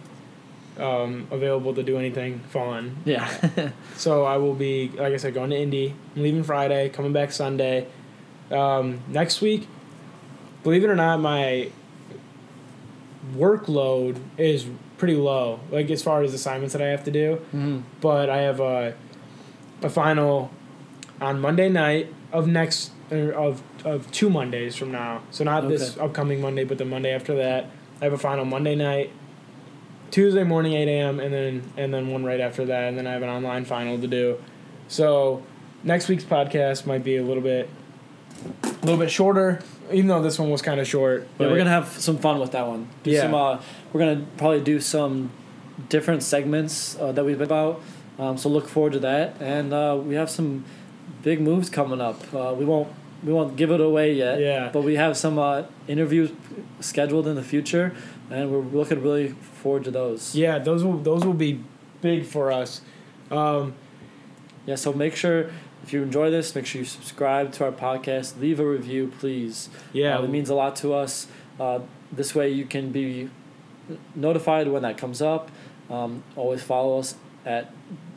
um, 0.78 1.26
available 1.30 1.74
to 1.74 1.82
do 1.82 1.98
anything 1.98 2.40
fun. 2.50 2.96
Yeah. 3.04 3.70
So 3.96 4.24
I 4.24 4.38
will 4.38 4.54
be, 4.54 4.88
like 4.88 5.12
I 5.12 5.16
said, 5.18 5.34
going 5.34 5.50
to 5.50 5.56
Indy. 5.56 5.94
I'm 6.16 6.22
leaving 6.22 6.42
Friday, 6.42 6.88
coming 6.88 7.12
back 7.12 7.30
Sunday. 7.30 7.86
Um, 8.50 9.00
next 9.08 9.40
week, 9.40 9.68
believe 10.64 10.82
it 10.82 10.90
or 10.90 10.96
not, 10.96 11.20
my 11.20 11.70
workload 13.36 14.20
is 14.36 14.66
pretty 14.98 15.14
low. 15.14 15.60
Like 15.70 15.90
as 15.90 16.02
far 16.02 16.22
as 16.22 16.34
assignments 16.34 16.72
that 16.72 16.82
I 16.82 16.88
have 16.88 17.04
to 17.04 17.10
do, 17.10 17.36
hmm 17.50 17.80
but 18.00 18.28
I 18.28 18.38
have 18.38 18.60
a 18.60 18.94
a 19.82 19.90
final 19.90 20.50
on 21.20 21.40
Monday 21.40 21.68
night 21.68 22.12
of 22.32 22.46
next 22.46 22.90
er, 23.12 23.32
of 23.32 23.62
of 23.84 24.10
two 24.10 24.28
Mondays 24.30 24.76
from 24.76 24.92
now. 24.92 25.22
So 25.30 25.44
not 25.44 25.68
this 25.68 25.96
upcoming 25.98 26.40
Monday, 26.40 26.64
but 26.64 26.78
the 26.78 26.84
Monday 26.84 27.12
after 27.14 27.34
that. 27.36 27.70
I 28.00 28.04
have 28.04 28.12
a 28.12 28.18
final 28.18 28.44
Monday 28.44 28.74
night, 28.74 29.10
Tuesday 30.14 30.44
morning 30.44 30.74
eight 30.74 30.86
a.m. 30.86 31.18
and 31.18 31.34
then 31.34 31.62
and 31.76 31.92
then 31.92 32.06
one 32.06 32.22
right 32.22 32.38
after 32.38 32.64
that, 32.66 32.84
and 32.84 32.96
then 32.96 33.04
I 33.04 33.14
have 33.14 33.22
an 33.22 33.28
online 33.28 33.64
final 33.64 33.98
to 34.00 34.06
do. 34.06 34.40
So 34.86 35.42
next 35.82 36.06
week's 36.06 36.22
podcast 36.22 36.86
might 36.86 37.02
be 37.02 37.16
a 37.16 37.22
little 37.24 37.42
bit 37.42 37.68
a 38.62 38.68
little 38.86 38.96
bit 38.96 39.10
shorter, 39.10 39.60
even 39.90 40.06
though 40.06 40.22
this 40.22 40.38
one 40.38 40.50
was 40.50 40.62
kind 40.62 40.78
of 40.78 40.86
short. 40.86 41.22
Yeah, 41.22 41.26
but- 41.38 41.50
we're 41.50 41.58
gonna 41.58 41.70
have 41.70 41.88
some 41.88 42.18
fun 42.18 42.38
with 42.38 42.52
that 42.52 42.64
one. 42.68 42.86
Do 43.02 43.10
Yeah. 43.10 43.22
some, 43.22 43.34
uh, 43.34 43.58
we're 43.92 43.98
gonna 43.98 44.24
probably 44.36 44.60
do 44.60 44.78
some 44.78 45.32
different 45.88 46.22
segments 46.22 46.96
uh, 47.00 47.10
that 47.10 47.24
we've 47.24 47.36
been 47.38 47.48
about. 47.48 47.80
Um, 48.16 48.38
so 48.38 48.48
look 48.48 48.68
forward 48.68 48.92
to 48.92 49.00
that, 49.00 49.34
and 49.40 49.72
uh, 49.74 49.98
we 50.00 50.14
have 50.14 50.30
some 50.30 50.64
big 51.24 51.40
moves 51.40 51.68
coming 51.68 52.00
up. 52.00 52.22
Uh, 52.32 52.54
we 52.56 52.64
won't 52.64 52.86
we 53.24 53.32
won't 53.32 53.56
give 53.56 53.72
it 53.72 53.80
away 53.80 54.12
yet. 54.12 54.38
Yeah. 54.38 54.68
But 54.72 54.82
we 54.84 54.94
have 54.94 55.16
some 55.16 55.40
uh, 55.40 55.62
interviews 55.88 56.30
scheduled 56.78 57.26
in 57.26 57.34
the 57.34 57.42
future, 57.42 57.94
and 58.34 58.50
we're 58.50 58.60
looking 58.60 59.02
really 59.02 59.28
forward 59.28 59.84
to 59.84 59.90
those. 59.90 60.34
yeah, 60.34 60.58
those 60.58 60.82
will 60.84 60.98
those 60.98 61.24
will 61.24 61.34
be 61.34 61.60
big 62.00 62.24
for 62.26 62.50
us. 62.52 62.80
Um, 63.30 63.74
Yeah. 64.66 64.76
So 64.76 64.92
make 64.92 65.16
sure. 65.16 65.50
If 65.82 65.92
you 65.92 66.02
enjoy 66.02 66.30
this, 66.30 66.54
make 66.54 66.64
sure 66.64 66.78
you 66.80 66.86
subscribe 66.86 67.52
to 67.52 67.64
our 67.66 67.70
podcast. 67.72 68.40
Leave 68.40 68.58
a 68.58 68.64
review, 68.66 69.12
please. 69.20 69.68
yeah, 69.92 70.16
Uh, 70.18 70.22
it 70.22 70.30
means 70.30 70.48
a 70.48 70.54
lot 70.54 70.76
to 70.76 70.94
us. 70.94 71.26
Uh, 71.60 71.80
this 72.10 72.34
way, 72.34 72.48
you 72.50 72.64
can 72.64 72.90
be 72.90 73.28
notified 74.14 74.68
when 74.68 74.80
that 74.80 74.96
comes 74.96 75.20
up. 75.20 75.50
Um, 75.90 76.22
always 76.36 76.62
follow 76.62 76.98
us 77.00 77.16
at 77.44 77.70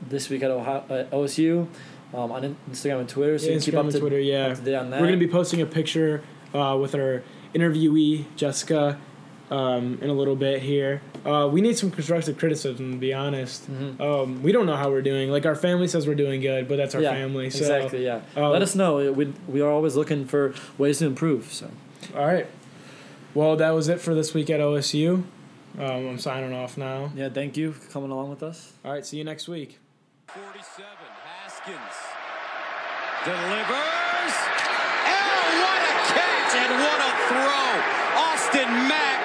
this 0.08 0.30
week 0.30 0.44
at, 0.44 0.52
Ohio, 0.52 0.86
at 0.90 1.12
OSU 1.12 1.68
um, 2.14 2.32
on 2.32 2.56
Instagram 2.72 3.02
and 3.02 3.10
Twitter, 3.10 3.38
so 3.38 3.48
you 3.48 3.52
can 3.52 3.60
keep 3.62 3.74
Instagram 3.74 3.78
up 3.80 3.84
and 3.84 3.92
to, 3.94 4.00
Twitter. 4.00 4.20
Yeah, 4.22 4.48
up 4.48 4.56
to 4.58 4.64
date 4.64 4.76
on 4.76 4.90
that. 4.92 5.02
We're 5.02 5.08
gonna 5.08 5.18
be 5.18 5.28
posting 5.28 5.62
a 5.62 5.66
picture 5.66 6.24
uh, 6.54 6.78
with 6.80 6.96
our 6.96 7.22
interviewee 7.54 8.26
Jessica 8.38 8.98
um, 9.50 9.98
in 10.02 10.10
a 10.10 10.14
little 10.14 10.36
bit 10.36 10.62
here. 10.62 11.02
Uh, 11.26 11.48
we 11.52 11.62
need 11.62 11.78
some 11.78 11.90
constructive 11.92 12.38
criticism, 12.38 12.92
to 12.94 12.98
be 12.98 13.14
honest. 13.14 13.70
Mhm. 13.72 14.00
Um, 14.02 14.44
we 14.44 14.52
don't 14.52 14.66
know 14.66 14.76
how 14.76 14.90
we're 14.90 15.02
doing. 15.02 15.30
Like 15.30 15.46
our 15.46 15.56
family 15.56 15.88
says 15.88 16.08
we're 16.08 16.16
doing 16.16 16.42
good, 16.42 16.68
but 16.68 16.78
that's 16.78 16.96
our 16.96 17.02
yeah, 17.02 17.14
family. 17.14 17.50
So 17.50 17.60
exactly. 17.60 18.04
Yeah. 18.06 18.22
uh, 18.36 18.50
Let 18.50 18.62
us 18.62 18.76
know. 18.76 19.12
We 19.12 19.34
we 19.48 19.62
are 19.62 19.70
always 19.72 19.96
looking 19.96 20.26
for 20.26 20.54
ways 20.78 21.00
to 21.00 21.06
improve. 21.06 21.52
So 21.54 21.70
all 22.16 22.26
right. 22.26 22.48
Well, 23.34 23.56
that 23.58 23.72
was 23.72 23.88
it 23.88 24.00
for 24.02 24.16
this 24.16 24.34
week 24.34 24.50
at 24.50 24.60
OSU. 24.60 25.24
Um, 25.78 26.08
I'm 26.08 26.18
signing 26.20 26.54
off 26.54 26.76
now. 26.78 27.12
yeah, 27.16 27.30
thank 27.30 27.56
you 27.56 27.72
for 27.72 27.92
coming 27.92 28.10
along 28.10 28.30
with 28.32 28.42
us. 28.42 28.74
All 28.84 28.92
right, 28.92 29.06
see 29.06 29.18
you 29.18 29.24
next 29.24 29.48
week. 29.48 29.78
47. 30.28 30.86
Haskins 31.24 31.98
delivers. 33.26 34.36
Oh, 35.06 35.44
what 35.62 35.82
a 35.84 35.94
catch 36.16 36.54
and 36.56 36.74
what 36.82 37.00
a 37.00 37.12
throw. 37.30 37.70
Austin 38.26 38.70
Mack 38.90 39.17